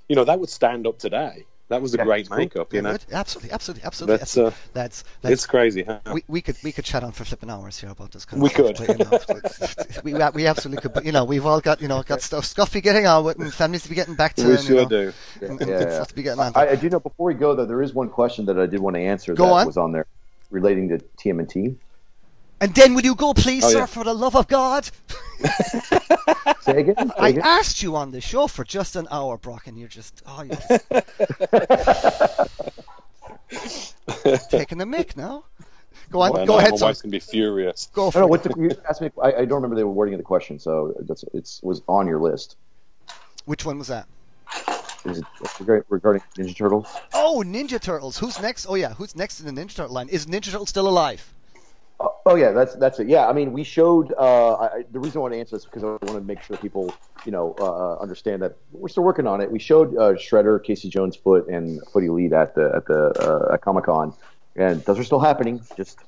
you 0.09 0.16
know, 0.16 0.24
that 0.24 0.39
would 0.40 0.48
stand 0.48 0.86
up 0.86 0.98
today. 0.98 1.44
That 1.69 1.82
was 1.82 1.93
a 1.95 1.99
Yeah, 1.99 2.05
great 2.05 2.28
cool. 2.28 2.39
makeup, 2.39 2.73
you 2.73 2.81
know. 2.81 2.93
Good. 2.93 3.05
Absolutely, 3.12 3.51
absolutely, 3.53 3.85
absolutely. 3.85 4.16
That's 4.19 4.39
uh, 4.39 4.53
that's 4.73 5.05
that's 5.20 5.32
it's 5.35 5.47
crazy, 5.47 5.82
huh? 5.82 6.01
we, 6.12 6.24
we 6.27 6.40
could 6.40 6.57
we 6.65 6.73
could 6.73 6.85
chat 6.86 7.05
on 7.05 7.12
for 7.12 7.24
flipping 7.24 7.51
hours 7.51 7.78
here 7.78 7.90
about 7.90 8.11
this 8.12 8.24
kind 8.24 8.40
We 8.43 8.49
of 8.49 8.55
stuff. 8.55 8.77
could. 8.78 8.86
but, 8.86 8.99
you 8.99 9.05
know, 9.05 10.03
we 10.03 10.15
we 10.43 10.47
absolutely 10.47 10.81
could. 10.81 10.95
But 10.95 11.05
you 11.05 11.12
know, 11.12 11.24
we've 11.24 11.45
all 11.45 11.61
got 11.61 11.82
you 11.82 11.89
know 11.89 12.03
got 12.03 12.23
stuff 12.23 12.47
stuff 12.47 12.69
to 12.70 12.74
be 12.74 12.81
getting 12.81 13.07
on 13.07 13.23
with, 13.24 13.39
and 13.39 13.53
families 13.53 13.82
to 13.82 13.90
be 13.90 13.95
getting 13.95 14.15
back 14.15 14.35
to. 14.36 14.47
we 14.47 14.55
and, 14.55 14.62
you 14.62 14.66
sure 14.66 14.82
know, 14.85 14.89
do. 14.89 15.12
And, 15.43 15.61
and 15.61 15.69
Yeah, 15.70 15.81
yeah. 15.81 15.90
stuff 15.95 16.09
to 16.09 16.15
be 16.15 16.23
getting 16.23 16.40
on. 16.40 16.53
I, 16.55 16.69
I 16.70 16.77
do 16.77 16.89
know. 16.89 17.01
Before 17.01 17.27
we 17.27 17.35
go, 17.35 17.55
though, 17.55 17.66
there 17.66 17.82
is 17.82 17.93
one 17.93 18.09
question 18.09 18.47
that 18.47 18.59
I 18.59 18.65
did 18.66 18.81
want 18.81 18.97
to 18.97 19.03
answer 19.03 19.35
Go 19.35 19.45
that 19.47 19.53
on. 19.53 19.66
was 19.66 19.77
on 19.77 19.93
there 19.93 20.07
relating 20.51 20.89
to 20.89 20.99
TMNT. 21.19 21.77
And 22.60 22.74
then 22.74 22.94
will 22.94 23.02
you 23.02 23.14
go, 23.14 23.32
please, 23.35 23.64
Oh, 23.64 23.70
sir, 23.70 23.78
yeah. 23.80 23.86
for 23.86 24.05
the 24.05 24.14
love 24.14 24.35
of 24.36 24.48
God? 24.48 24.89
Say 26.62 26.80
again. 26.80 26.97
Say 27.09 27.14
I 27.18 27.28
again? 27.28 27.43
asked 27.44 27.82
you 27.82 27.97
on 27.97 28.10
the 28.10 28.20
show 28.20 28.47
for 28.47 28.64
just 28.64 28.97
an 28.97 29.06
hour, 29.10 29.39
Brock, 29.39 29.66
and 29.68 29.78
you're 29.78 29.89
just 29.89 30.22
oh, 30.26 30.43
you're 30.43 30.56
just 34.24 34.51
taking 34.51 34.78
the 34.78 34.86
mic 34.86 35.16
now. 35.16 35.44
Go 36.10 36.22
on, 36.22 36.36
I 36.39 36.44
go 36.47 36.59
ahead, 36.59 36.72
My 36.72 36.76
son. 36.76 36.86
wife's 36.89 37.02
gonna 37.02 37.12
be 37.12 37.18
furious. 37.20 37.89
Go 37.93 38.09
I 38.09 38.10
for 38.10 38.20
don't 38.20 38.28
know 38.30 38.35
it. 38.35 38.44
what 38.47 38.56
the, 38.56 38.62
you 38.62 38.70
asked 38.89 39.01
me. 39.02 39.10
I, 39.22 39.28
I 39.32 39.44
don't 39.44 39.62
remember 39.62 39.76
the 39.76 39.86
wording 39.86 40.14
of 40.14 40.18
the 40.18 40.24
question, 40.24 40.59
so 40.59 40.94
that's 41.01 41.24
it's 41.35 41.62
was 41.62 41.82
on 41.86 42.06
your 42.06 42.20
list. 42.20 42.56
Which 43.44 43.64
one 43.64 43.78
was 43.78 43.89
that? 43.89 44.06
Is 45.05 45.18
it 45.18 45.24
regarding- 45.60 45.85
regarding 45.90 46.22
Ninja 46.36 46.56
Turtles? 46.56 46.89
Oh, 47.14 47.43
Ninja 47.47 47.80
Turtles. 47.80 48.18
Who's 48.18 48.40
next? 48.40 48.66
Oh 48.68 48.74
yeah, 48.74 48.94
who's 48.94 49.14
next 49.14 49.40
in 49.40 49.55
the 49.55 49.60
Ninja 49.62 49.74
Turtle 49.76 49.94
line? 49.94 50.09
Is 50.09 50.26
Ninja 50.26 50.51
Turtle 50.51 50.66
still 50.66 50.89
alive? 50.89 51.32
Oh, 52.01 52.37
yeah, 52.37 52.53
that's 52.53 52.77
that's 52.77 53.01
it. 53.01 53.09
Yeah, 53.09 53.27
I 53.27 53.33
mean, 53.33 53.53
we 53.53 53.65
showed. 53.65 54.12
Uh, 54.16 54.55
I, 54.55 54.66
I- 54.66 54.85
the 54.93 55.01
reason 55.01 55.19
I 55.19 55.23
want 55.23 55.35
to 55.35 55.41
answer 55.41 55.57
this 55.57 55.62
is 55.62 55.66
because 55.66 55.83
I 55.83 55.87
want 55.87 56.07
to 56.09 56.20
make 56.20 56.41
sure 56.43 56.57
people, 56.57 56.95
you 57.25 57.33
know, 57.33 57.57
uh, 57.59 57.97
understand 58.01 58.43
that 58.43 58.57
we're 58.73 58.89
still 58.89 59.03
working 59.03 59.27
on 59.27 59.41
it. 59.41 59.51
We 59.51 59.59
showed 59.59 59.97
uh, 59.97 60.12
Shredder, 60.12 60.62
Casey 60.62 60.89
Jones, 60.89 61.16
Foot, 61.16 61.49
and 61.49 61.81
Foot 61.89 62.05
Elite 62.05 62.33
at 62.33 62.55
the 62.55 62.70
at 62.77 62.87
the 62.87 63.49
uh, 63.51 63.55
at 63.55 63.62
Comic 63.62 63.85
Con, 63.85 64.15
and 64.55 64.85
those 64.85 64.99
are 64.99 65.05
still 65.05 65.19
happening. 65.19 65.61
Just 65.77 65.99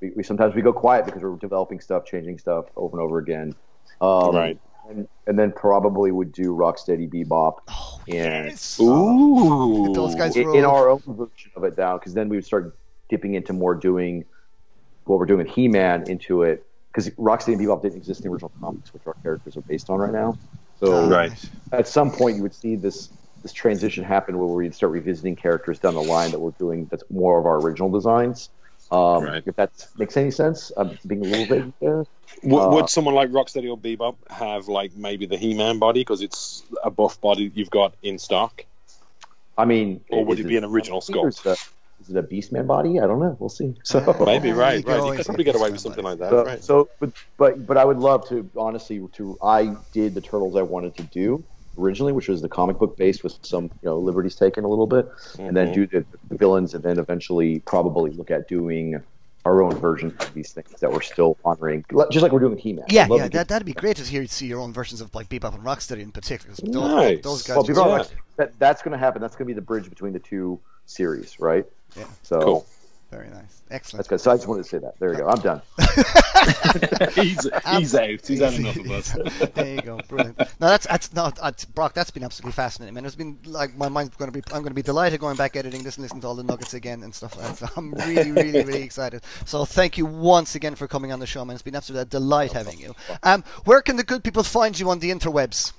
we, 0.00 0.12
we 0.16 0.22
sometimes 0.22 0.54
we 0.54 0.62
go 0.62 0.72
quiet 0.72 1.04
because 1.04 1.22
we're 1.22 1.36
developing 1.36 1.80
stuff, 1.80 2.06
changing 2.06 2.38
stuff 2.38 2.66
over 2.76 2.96
and 2.96 3.04
over 3.04 3.18
again. 3.18 3.54
Um, 4.00 4.34
Right. 4.34 4.58
And, 4.86 5.08
and 5.26 5.38
then 5.38 5.50
probably 5.50 6.10
would 6.12 6.30
do 6.30 6.54
Rocksteady 6.54 7.08
Bebop. 7.08 7.56
Oh 7.68 8.00
and, 8.06 8.14
yes. 8.14 8.78
Ooh, 8.78 9.92
Those 9.94 10.14
guys 10.14 10.36
in, 10.36 10.54
in 10.54 10.64
our 10.66 10.90
own 10.90 11.00
version 11.06 11.52
of 11.56 11.64
it 11.64 11.78
now, 11.78 11.96
because 11.96 12.12
then 12.12 12.28
we 12.28 12.36
would 12.36 12.44
start 12.44 12.76
dipping 13.08 13.34
into 13.34 13.54
more 13.54 13.74
doing 13.74 14.26
what 15.04 15.18
we're 15.18 15.26
doing 15.26 15.38
with 15.38 15.54
He-Man 15.54 16.08
into 16.08 16.42
it, 16.42 16.66
because 16.92 17.10
Rocksteady 17.10 17.54
and 17.54 17.60
Bebop 17.60 17.82
didn't 17.82 17.98
exist 17.98 18.20
in 18.20 18.28
the 18.28 18.32
original 18.32 18.52
comics, 18.60 18.92
which 18.92 19.06
our 19.06 19.14
characters 19.22 19.56
are 19.56 19.62
based 19.62 19.90
on 19.90 19.98
right 19.98 20.12
now. 20.12 20.38
So 20.80 21.06
Right. 21.06 21.32
at 21.72 21.88
some 21.88 22.10
point, 22.10 22.36
you 22.36 22.42
would 22.42 22.54
see 22.54 22.76
this 22.76 23.10
this 23.42 23.52
transition 23.52 24.04
happen 24.04 24.38
where 24.38 24.48
we'd 24.48 24.74
start 24.74 24.90
revisiting 24.92 25.36
characters 25.36 25.78
down 25.78 25.92
the 25.94 26.02
line 26.02 26.30
that 26.30 26.40
we're 26.40 26.52
doing 26.52 26.86
that's 26.90 27.04
more 27.10 27.38
of 27.38 27.44
our 27.44 27.58
original 27.60 27.90
designs. 27.90 28.48
Um, 28.90 29.24
Right. 29.24 29.42
If 29.44 29.56
that 29.56 29.70
makes 29.98 30.16
any 30.16 30.30
sense, 30.30 30.72
I'm 30.74 30.98
being 31.06 31.20
a 31.20 31.24
little 31.24 31.44
vague 31.44 31.74
there. 31.78 32.06
Would, 32.42 32.58
Uh, 32.58 32.68
would 32.70 32.88
someone 32.88 33.14
like 33.14 33.28
Rocksteady 33.30 33.70
or 33.70 33.76
Bebop 33.76 34.16
have 34.30 34.68
like 34.68 34.96
maybe 34.96 35.26
the 35.26 35.36
He-Man 35.36 35.78
body 35.78 36.00
because 36.00 36.22
it's 36.22 36.62
a 36.82 36.90
buff 36.90 37.20
body 37.20 37.52
you've 37.54 37.68
got 37.68 37.94
in 38.02 38.18
stock? 38.18 38.64
I 39.58 39.66
mean, 39.66 40.00
Or 40.10 40.24
would 40.24 40.38
is 40.38 40.46
it 40.46 40.48
be 40.48 40.56
an 40.56 40.64
original 40.64 41.02
sculpt? 41.02 41.58
It 42.08 42.16
a- 42.16 42.18
Is 42.18 42.24
it 42.24 42.24
a 42.24 42.52
Beastman 42.54 42.66
body? 42.66 43.00
I 43.00 43.06
don't 43.06 43.20
know. 43.20 43.36
We'll 43.38 43.48
see. 43.48 43.74
So 43.84 44.00
Maybe 44.24 44.52
right, 44.52 44.78
you 44.78 44.82
go, 44.82 44.98
right. 44.98 45.10
You 45.10 45.16
could 45.16 45.26
probably 45.26 45.44
get 45.44 45.56
away 45.56 45.70
with 45.70 45.80
something 45.80 46.04
like 46.04 46.18
that, 46.18 46.30
So, 46.30 46.44
right? 46.44 46.64
so, 46.64 46.88
but, 47.00 47.10
but 47.36 47.66
but 47.66 47.76
I 47.76 47.84
would 47.84 47.98
love 47.98 48.28
to 48.28 48.48
honestly 48.56 49.00
to 49.14 49.38
I 49.42 49.74
did 49.92 50.14
the 50.14 50.20
turtles 50.20 50.56
I 50.56 50.62
wanted 50.62 50.96
to 50.96 51.02
do 51.04 51.42
originally, 51.78 52.12
which 52.12 52.28
was 52.28 52.40
the 52.40 52.48
comic 52.48 52.78
book 52.78 52.96
based 52.96 53.24
with 53.24 53.36
some 53.42 53.64
you 53.64 53.88
know 53.88 53.98
liberties 53.98 54.36
taken 54.36 54.64
a 54.64 54.68
little 54.68 54.86
bit, 54.86 55.08
and 55.38 55.56
then 55.56 55.68
Mhm. 55.68 55.74
do 55.74 55.86
the, 55.86 56.04
the 56.28 56.36
villains, 56.36 56.74
and 56.74 56.82
then 56.84 56.98
eventually 56.98 57.58
probably 57.60 58.10
look 58.12 58.30
at 58.30 58.46
doing 58.48 59.00
our 59.44 59.60
own 59.60 59.74
version 59.74 60.14
of 60.20 60.32
these 60.32 60.52
things 60.52 60.70
that 60.80 60.90
we're 60.90 61.02
still 61.02 61.36
honoring, 61.44 61.84
just 62.10 62.22
like 62.22 62.32
we're 62.32 62.38
doing 62.38 62.56
He-Man. 62.56 62.86
Yeah, 62.88 63.06
yeah, 63.10 63.28
that, 63.28 63.48
that'd 63.48 63.66
be 63.66 63.74
great 63.74 63.96
to 63.98 64.02
hear 64.02 64.26
see 64.26 64.46
your 64.46 64.58
own 64.60 64.72
versions 64.72 65.02
of 65.02 65.14
like 65.14 65.28
Bebop 65.28 65.54
and 65.54 65.62
Rocksteady 65.62 66.00
in 66.00 66.12
particular. 66.12 66.54
Those, 66.62 66.74
Nice. 66.74 67.22
those 67.22 67.42
guys. 67.42 67.56
well, 67.56 67.64
just- 67.64 67.76
people 67.78 67.92
are 67.92 67.98
Yeah. 67.98 68.04
that, 68.36 68.58
that's 68.58 68.80
going 68.82 68.92
to 68.92 68.98
happen. 68.98 69.20
That's 69.20 69.36
going 69.36 69.44
to 69.46 69.50
be 69.50 69.52
the 69.52 69.60
bridge 69.60 69.90
between 69.90 70.14
the 70.14 70.18
two 70.18 70.58
series, 70.86 71.38
right? 71.40 71.64
Yeah. 71.96 72.04
So 72.22 72.40
Cool. 72.40 72.66
very 73.10 73.28
nice, 73.28 73.62
excellent. 73.70 73.98
that's 73.98 74.08
good. 74.08 74.20
So 74.20 74.30
I 74.32 74.36
just 74.36 74.48
wanted 74.48 74.64
to 74.64 74.68
say 74.68 74.78
that. 74.78 74.98
There 74.98 75.12
you 75.12 75.18
go. 75.18 75.28
I'm 75.28 75.40
done. 75.40 75.62
he's 77.14 77.48
he's 77.76 77.94
out. 77.94 78.26
He's 78.26 78.40
had 78.40 78.54
enough 78.54 78.76
of 78.76 78.90
us. 78.90 79.12
there 79.54 79.74
you 79.76 79.80
go, 79.82 80.00
brilliant. 80.08 80.38
No, 80.38 80.68
that's 80.68 80.86
that's 80.86 81.14
not 81.14 81.36
that's, 81.36 81.64
Brock. 81.64 81.94
That's 81.94 82.10
been 82.10 82.24
absolutely 82.24 82.52
fascinating, 82.52 82.94
man. 82.94 83.04
It's 83.04 83.14
been 83.14 83.38
like 83.44 83.76
my 83.76 83.88
mind's 83.88 84.16
going 84.16 84.30
to 84.30 84.38
be. 84.38 84.42
I'm 84.52 84.60
going 84.62 84.70
to 84.70 84.74
be 84.74 84.82
delighted 84.82 85.20
going 85.20 85.36
back 85.36 85.56
editing 85.56 85.82
this 85.82 85.96
and 85.96 86.02
listening 86.02 86.22
to 86.22 86.26
all 86.26 86.34
the 86.34 86.42
nuggets 86.42 86.74
again 86.74 87.02
and 87.02 87.14
stuff 87.14 87.36
like 87.36 87.46
that. 87.46 87.56
So 87.56 87.68
I'm 87.76 87.92
really, 87.92 88.32
really, 88.32 88.64
really 88.64 88.82
excited. 88.82 89.22
So 89.44 89.64
thank 89.64 89.96
you 89.96 90.06
once 90.06 90.54
again 90.54 90.74
for 90.74 90.88
coming 90.88 91.12
on 91.12 91.20
the 91.20 91.26
show, 91.26 91.44
man. 91.44 91.54
It's 91.54 91.62
been 91.62 91.76
absolutely 91.76 92.02
a 92.02 92.06
delight 92.06 92.52
having 92.52 92.78
you. 92.78 92.94
Um, 93.22 93.44
where 93.64 93.80
can 93.82 93.96
the 93.96 94.04
good 94.04 94.24
people 94.24 94.42
find 94.42 94.78
you 94.78 94.90
on 94.90 94.98
the 94.98 95.10
interwebs? 95.10 95.72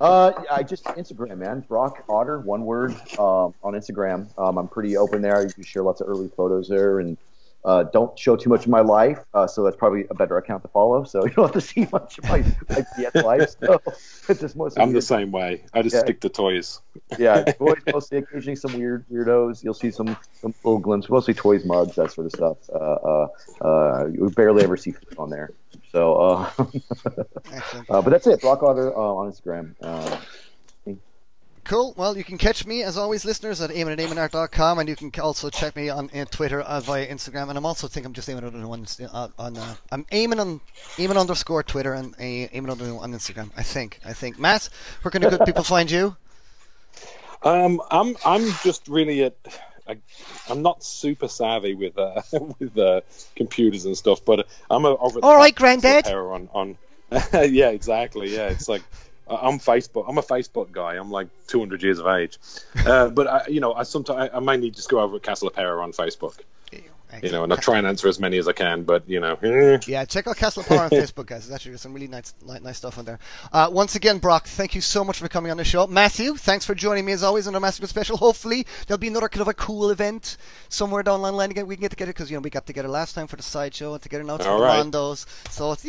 Uh, 0.00 0.32
I 0.50 0.62
just 0.62 0.84
Instagram, 0.84 1.38
man. 1.38 1.60
Brock 1.60 2.04
Otter, 2.08 2.38
one 2.40 2.64
word, 2.64 2.92
um, 3.18 3.54
on 3.62 3.72
Instagram. 3.74 4.28
Um, 4.38 4.58
I'm 4.58 4.68
pretty 4.68 4.96
open 4.96 5.22
there. 5.22 5.42
You 5.44 5.52
can 5.52 5.64
share 5.64 5.82
lots 5.82 6.00
of 6.00 6.08
early 6.08 6.28
photos 6.36 6.68
there, 6.68 7.00
and 7.00 7.16
uh, 7.64 7.82
don't 7.84 8.16
show 8.18 8.36
too 8.36 8.50
much 8.50 8.64
of 8.64 8.68
my 8.70 8.80
life. 8.80 9.18
Uh, 9.34 9.46
so 9.46 9.64
that's 9.64 9.76
probably 9.76 10.04
a 10.10 10.14
better 10.14 10.36
account 10.36 10.62
to 10.62 10.68
follow. 10.68 11.04
So 11.04 11.24
you 11.26 11.30
don't 11.32 11.46
have 11.46 11.54
to 11.54 11.60
see 11.60 11.88
much 11.90 12.18
of 12.18 12.24
my, 12.24 12.42
PS 12.42 13.14
life. 13.24 13.50
So 13.60 13.80
it's 14.28 14.40
just 14.40 14.54
mostly. 14.54 14.82
I'm 14.82 14.92
the 14.92 15.00
same 15.02 15.32
way. 15.32 15.64
I 15.72 15.82
just 15.82 15.94
Yeah. 15.94 16.00
stick 16.02 16.20
to 16.20 16.28
toys. 16.28 16.80
Yeah, 17.18 17.44
toys 17.44 17.78
mostly. 17.90 18.18
Occasionally 18.18 18.56
some 18.56 18.72
weird 18.74 19.06
weirdos. 19.10 19.62
You'll 19.62 19.74
see 19.74 19.90
some 19.92 20.16
some 20.40 20.52
little 20.64 20.80
glimpses. 20.80 21.08
Mostly 21.08 21.34
toys, 21.34 21.64
mugs, 21.64 21.94
that 21.96 22.10
sort 22.10 22.26
of 22.26 22.32
stuff. 22.32 22.56
Uh, 22.68 22.76
uh, 22.76 23.28
uh, 23.64 24.06
you 24.06 24.28
barely 24.30 24.64
ever 24.64 24.76
see 24.76 24.90
food 24.90 25.14
on 25.16 25.30
there. 25.30 25.50
So, 25.92 26.14
uh, 26.16 26.50
uh, 27.90 28.02
but 28.02 28.10
that's 28.10 28.26
it. 28.26 28.40
Brock 28.40 28.62
Otter 28.62 28.96
uh, 28.96 29.00
on 29.00 29.30
Instagram. 29.30 29.74
Uh, 29.80 30.18
Cool. 31.66 31.94
Well, 31.96 32.16
you 32.16 32.22
can 32.22 32.38
catch 32.38 32.64
me, 32.64 32.84
as 32.84 32.96
always, 32.96 33.24
listeners, 33.24 33.60
at 33.60 33.72
aiming 33.72 33.94
at 33.94 33.98
aimingart.com, 33.98 34.78
and 34.78 34.88
you 34.88 34.94
can 34.94 35.10
also 35.20 35.50
check 35.50 35.74
me 35.74 35.88
on 35.88 36.08
uh, 36.14 36.24
Twitter 36.30 36.60
uh, 36.60 36.78
via 36.78 37.08
Instagram. 37.08 37.48
And 37.48 37.58
I'm 37.58 37.66
also 37.66 37.88
think 37.88 38.06
I'm 38.06 38.12
just 38.12 38.28
aiming 38.30 38.44
on 38.44 38.62
on, 38.62 38.86
uh, 39.12 39.28
on 39.36 39.56
uh, 39.56 39.74
I'm 39.90 40.06
aiming 40.12 40.38
on 40.38 40.60
aiming 40.96 41.16
underscore 41.16 41.64
Twitter 41.64 41.94
and 41.94 42.14
uh, 42.14 42.18
aiming 42.20 42.70
under 42.70 42.84
on 42.84 43.12
Instagram. 43.12 43.50
I 43.56 43.64
think. 43.64 43.98
I 44.04 44.12
think. 44.12 44.38
Matt, 44.38 44.68
where 45.02 45.10
can 45.10 45.22
the 45.22 45.30
good 45.30 45.44
people 45.44 45.64
find 45.74 45.90
you? 45.90 46.14
Um, 47.42 47.82
I'm 47.90 48.16
I'm 48.24 48.44
just 48.62 48.86
really 48.86 49.22
a, 49.22 49.32
I, 49.88 49.98
I'm 50.48 50.62
not 50.62 50.82
super 50.82 51.28
savvy 51.28 51.74
with 51.74 51.98
uh, 51.98 52.22
with 52.58 52.76
uh, 52.78 53.02
computers 53.34 53.84
and 53.84 53.96
stuff, 53.96 54.24
but 54.24 54.48
I'm 54.70 54.84
a 54.84 54.94
over. 54.94 55.20
All 55.22 55.36
right, 55.36 55.54
repair 56.06 56.32
On 56.32 56.48
on. 56.52 56.78
yeah, 57.32 57.70
exactly. 57.70 58.34
Yeah, 58.34 58.48
it's 58.48 58.68
like 58.68 58.82
I'm 59.28 59.58
Facebook. 59.58 60.06
I'm 60.08 60.18
a 60.18 60.22
Facebook 60.22 60.72
guy. 60.72 60.94
I'm 60.96 61.10
like 61.10 61.28
200 61.48 61.82
years 61.82 61.98
of 61.98 62.06
age, 62.06 62.38
uh, 62.84 63.08
but 63.10 63.26
I, 63.26 63.46
you 63.48 63.60
know, 63.60 63.72
I 63.72 63.84
sometimes 63.84 64.30
I, 64.32 64.36
I 64.36 64.40
mainly 64.40 64.70
just 64.70 64.88
go 64.88 65.00
over 65.00 65.16
at 65.16 65.22
Castle 65.22 65.48
of 65.48 65.54
on 65.56 65.92
Facebook. 65.92 66.38
You 67.22 67.30
know, 67.30 67.44
and 67.44 67.52
I 67.52 67.56
try 67.56 67.78
and 67.78 67.86
answer 67.86 68.08
as 68.08 68.18
many 68.18 68.36
as 68.36 68.48
I 68.48 68.52
can, 68.52 68.82
but 68.82 69.08
you 69.08 69.20
know, 69.20 69.38
eh. 69.42 69.78
Yeah, 69.86 70.04
check 70.04 70.26
out 70.26 70.36
Castle 70.36 70.62
Power 70.64 70.80
on 70.80 70.90
Facebook, 70.90 71.26
guys. 71.26 71.46
There's 71.46 71.54
actually 71.54 71.76
some 71.78 71.94
really 71.94 72.08
nice, 72.08 72.34
nice 72.44 72.76
stuff 72.76 72.98
on 72.98 73.04
there. 73.04 73.18
Uh, 73.52 73.68
once 73.72 73.94
again, 73.94 74.18
Brock, 74.18 74.46
thank 74.46 74.74
you 74.74 74.80
so 74.80 75.04
much 75.04 75.18
for 75.18 75.28
coming 75.28 75.50
on 75.50 75.56
the 75.56 75.64
show. 75.64 75.86
Matthew, 75.86 76.34
thanks 76.36 76.66
for 76.66 76.74
joining 76.74 77.04
me 77.04 77.12
as 77.12 77.22
always 77.22 77.46
on 77.46 77.54
our 77.54 77.60
Massive 77.60 77.88
Special. 77.88 78.16
Hopefully, 78.16 78.66
there'll 78.86 78.98
be 78.98 79.08
another 79.08 79.28
kind 79.28 79.42
of 79.42 79.48
a 79.48 79.54
cool 79.54 79.90
event 79.90 80.36
somewhere 80.68 81.02
down 81.02 81.22
the 81.22 81.32
line 81.32 81.50
again. 81.50 81.66
We 81.66 81.76
can 81.76 81.82
get 81.82 81.90
together 81.90 82.12
because 82.12 82.30
you 82.30 82.36
know 82.36 82.40
we 82.40 82.50
got 82.50 82.66
together 82.66 82.88
last 82.88 83.14
time 83.14 83.28
for 83.28 83.36
the 83.36 83.42
sideshow 83.42 83.94
and 83.94 84.02
together 84.02 84.24
now 84.24 84.38
for 84.38 84.48
All 84.48 84.58
the 84.58 84.64
right. 84.64 84.84
Mondos. 84.84 85.26
So 85.50 85.72
it's 85.72 85.84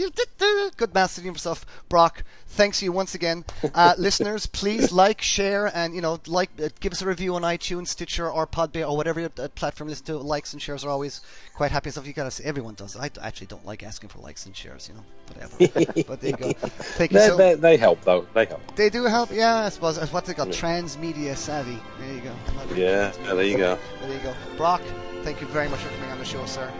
good 0.76 0.94
master 0.94 1.22
team 1.22 1.35
stuff. 1.35 1.65
Brock, 1.89 2.23
thanks 2.48 2.81
you 2.81 2.91
once 2.91 3.15
again. 3.15 3.44
Uh, 3.73 3.95
listeners, 3.98 4.45
please 4.45 4.91
like, 4.91 5.22
share, 5.22 5.76
and 5.76 5.95
you 5.95 6.02
know, 6.02 6.19
like, 6.27 6.49
uh, 6.61 6.69
give 6.80 6.91
us 6.91 7.02
a 7.02 7.07
review 7.07 7.35
on 7.35 7.41
iTunes, 7.41 7.88
Stitcher, 7.88 8.30
or 8.30 8.45
Podbay, 8.45 8.88
or 8.88 8.95
whatever 8.95 9.26
uh, 9.26 9.48
platform 9.49 9.88
you 9.88 9.91
listen 9.91 10.06
to. 10.07 10.18
Likes 10.18 10.53
and 10.53 10.61
shares 10.61 10.84
are 10.84 10.89
always 10.89 11.06
quite 11.53 11.71
happy 11.71 11.88
and 11.88 11.93
stuff. 11.93 12.07
You 12.07 12.13
gotta 12.13 12.31
say, 12.31 12.43
everyone 12.45 12.75
does. 12.75 12.95
I 12.95 13.09
actually 13.21 13.47
don't 13.47 13.65
like 13.65 13.84
asking 13.84 14.09
for 14.09 14.19
likes 14.19 14.45
and 14.45 14.55
shares, 14.55 14.89
you 14.89 14.95
know, 14.95 15.03
whatever. 15.34 16.03
but 16.07 16.21
there 16.21 16.31
you 16.31 16.38
go. 16.38 16.53
Thank 16.53 17.11
you 17.11 17.19
they, 17.19 17.27
so 17.27 17.38
they, 17.38 17.53
they 17.55 17.77
help 17.77 18.01
though. 18.01 18.25
They 18.34 18.45
help. 18.45 18.75
They 18.75 18.89
do 18.89 19.05
help, 19.05 19.31
yeah, 19.31 19.65
I 19.65 19.69
suppose. 19.69 19.97
That's 19.99 20.11
what 20.13 20.25
they 20.25 20.34
call 20.34 20.47
Yeah. 20.47 20.53
transmedia 20.53 21.35
savvy. 21.35 21.79
There 21.99 22.13
you 22.13 22.21
go. 22.21 22.34
Yeah, 22.75 23.11
yeah, 23.23 23.34
there 23.34 23.43
you 23.43 23.57
go. 23.57 23.77
There 24.01 24.13
you 24.13 24.19
go. 24.19 24.34
Brock, 24.57 24.81
thank 25.23 25.41
you 25.41 25.47
very 25.47 25.69
much 25.69 25.79
for 25.79 25.89
coming 25.95 26.11
on 26.11 26.19
the 26.19 26.25
show, 26.25 26.45
sir. 26.45 26.71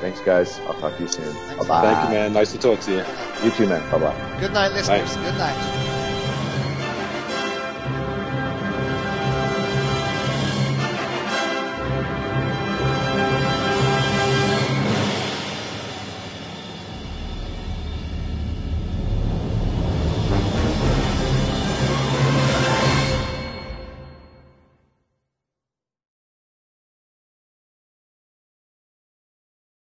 thanks, 0.00 0.20
guys. 0.20 0.58
I'll 0.60 0.74
talk 0.80 0.96
to 0.96 1.02
you 1.02 1.08
soon. 1.08 1.24
Thanks. 1.32 1.66
Bye 1.66 1.68
bye. 1.82 1.92
Thank 1.94 2.08
you, 2.08 2.14
man. 2.14 2.32
Nice 2.32 2.52
to 2.52 2.58
talk 2.58 2.80
to 2.80 2.90
you. 2.92 3.04
You 3.44 3.50
too, 3.50 3.66
man. 3.66 3.82
Bye 3.90 3.98
bye. 3.98 4.40
Good 4.40 4.52
night, 4.52 4.72
listeners. 4.72 5.14
Good 5.16 5.36
night. 5.38 5.96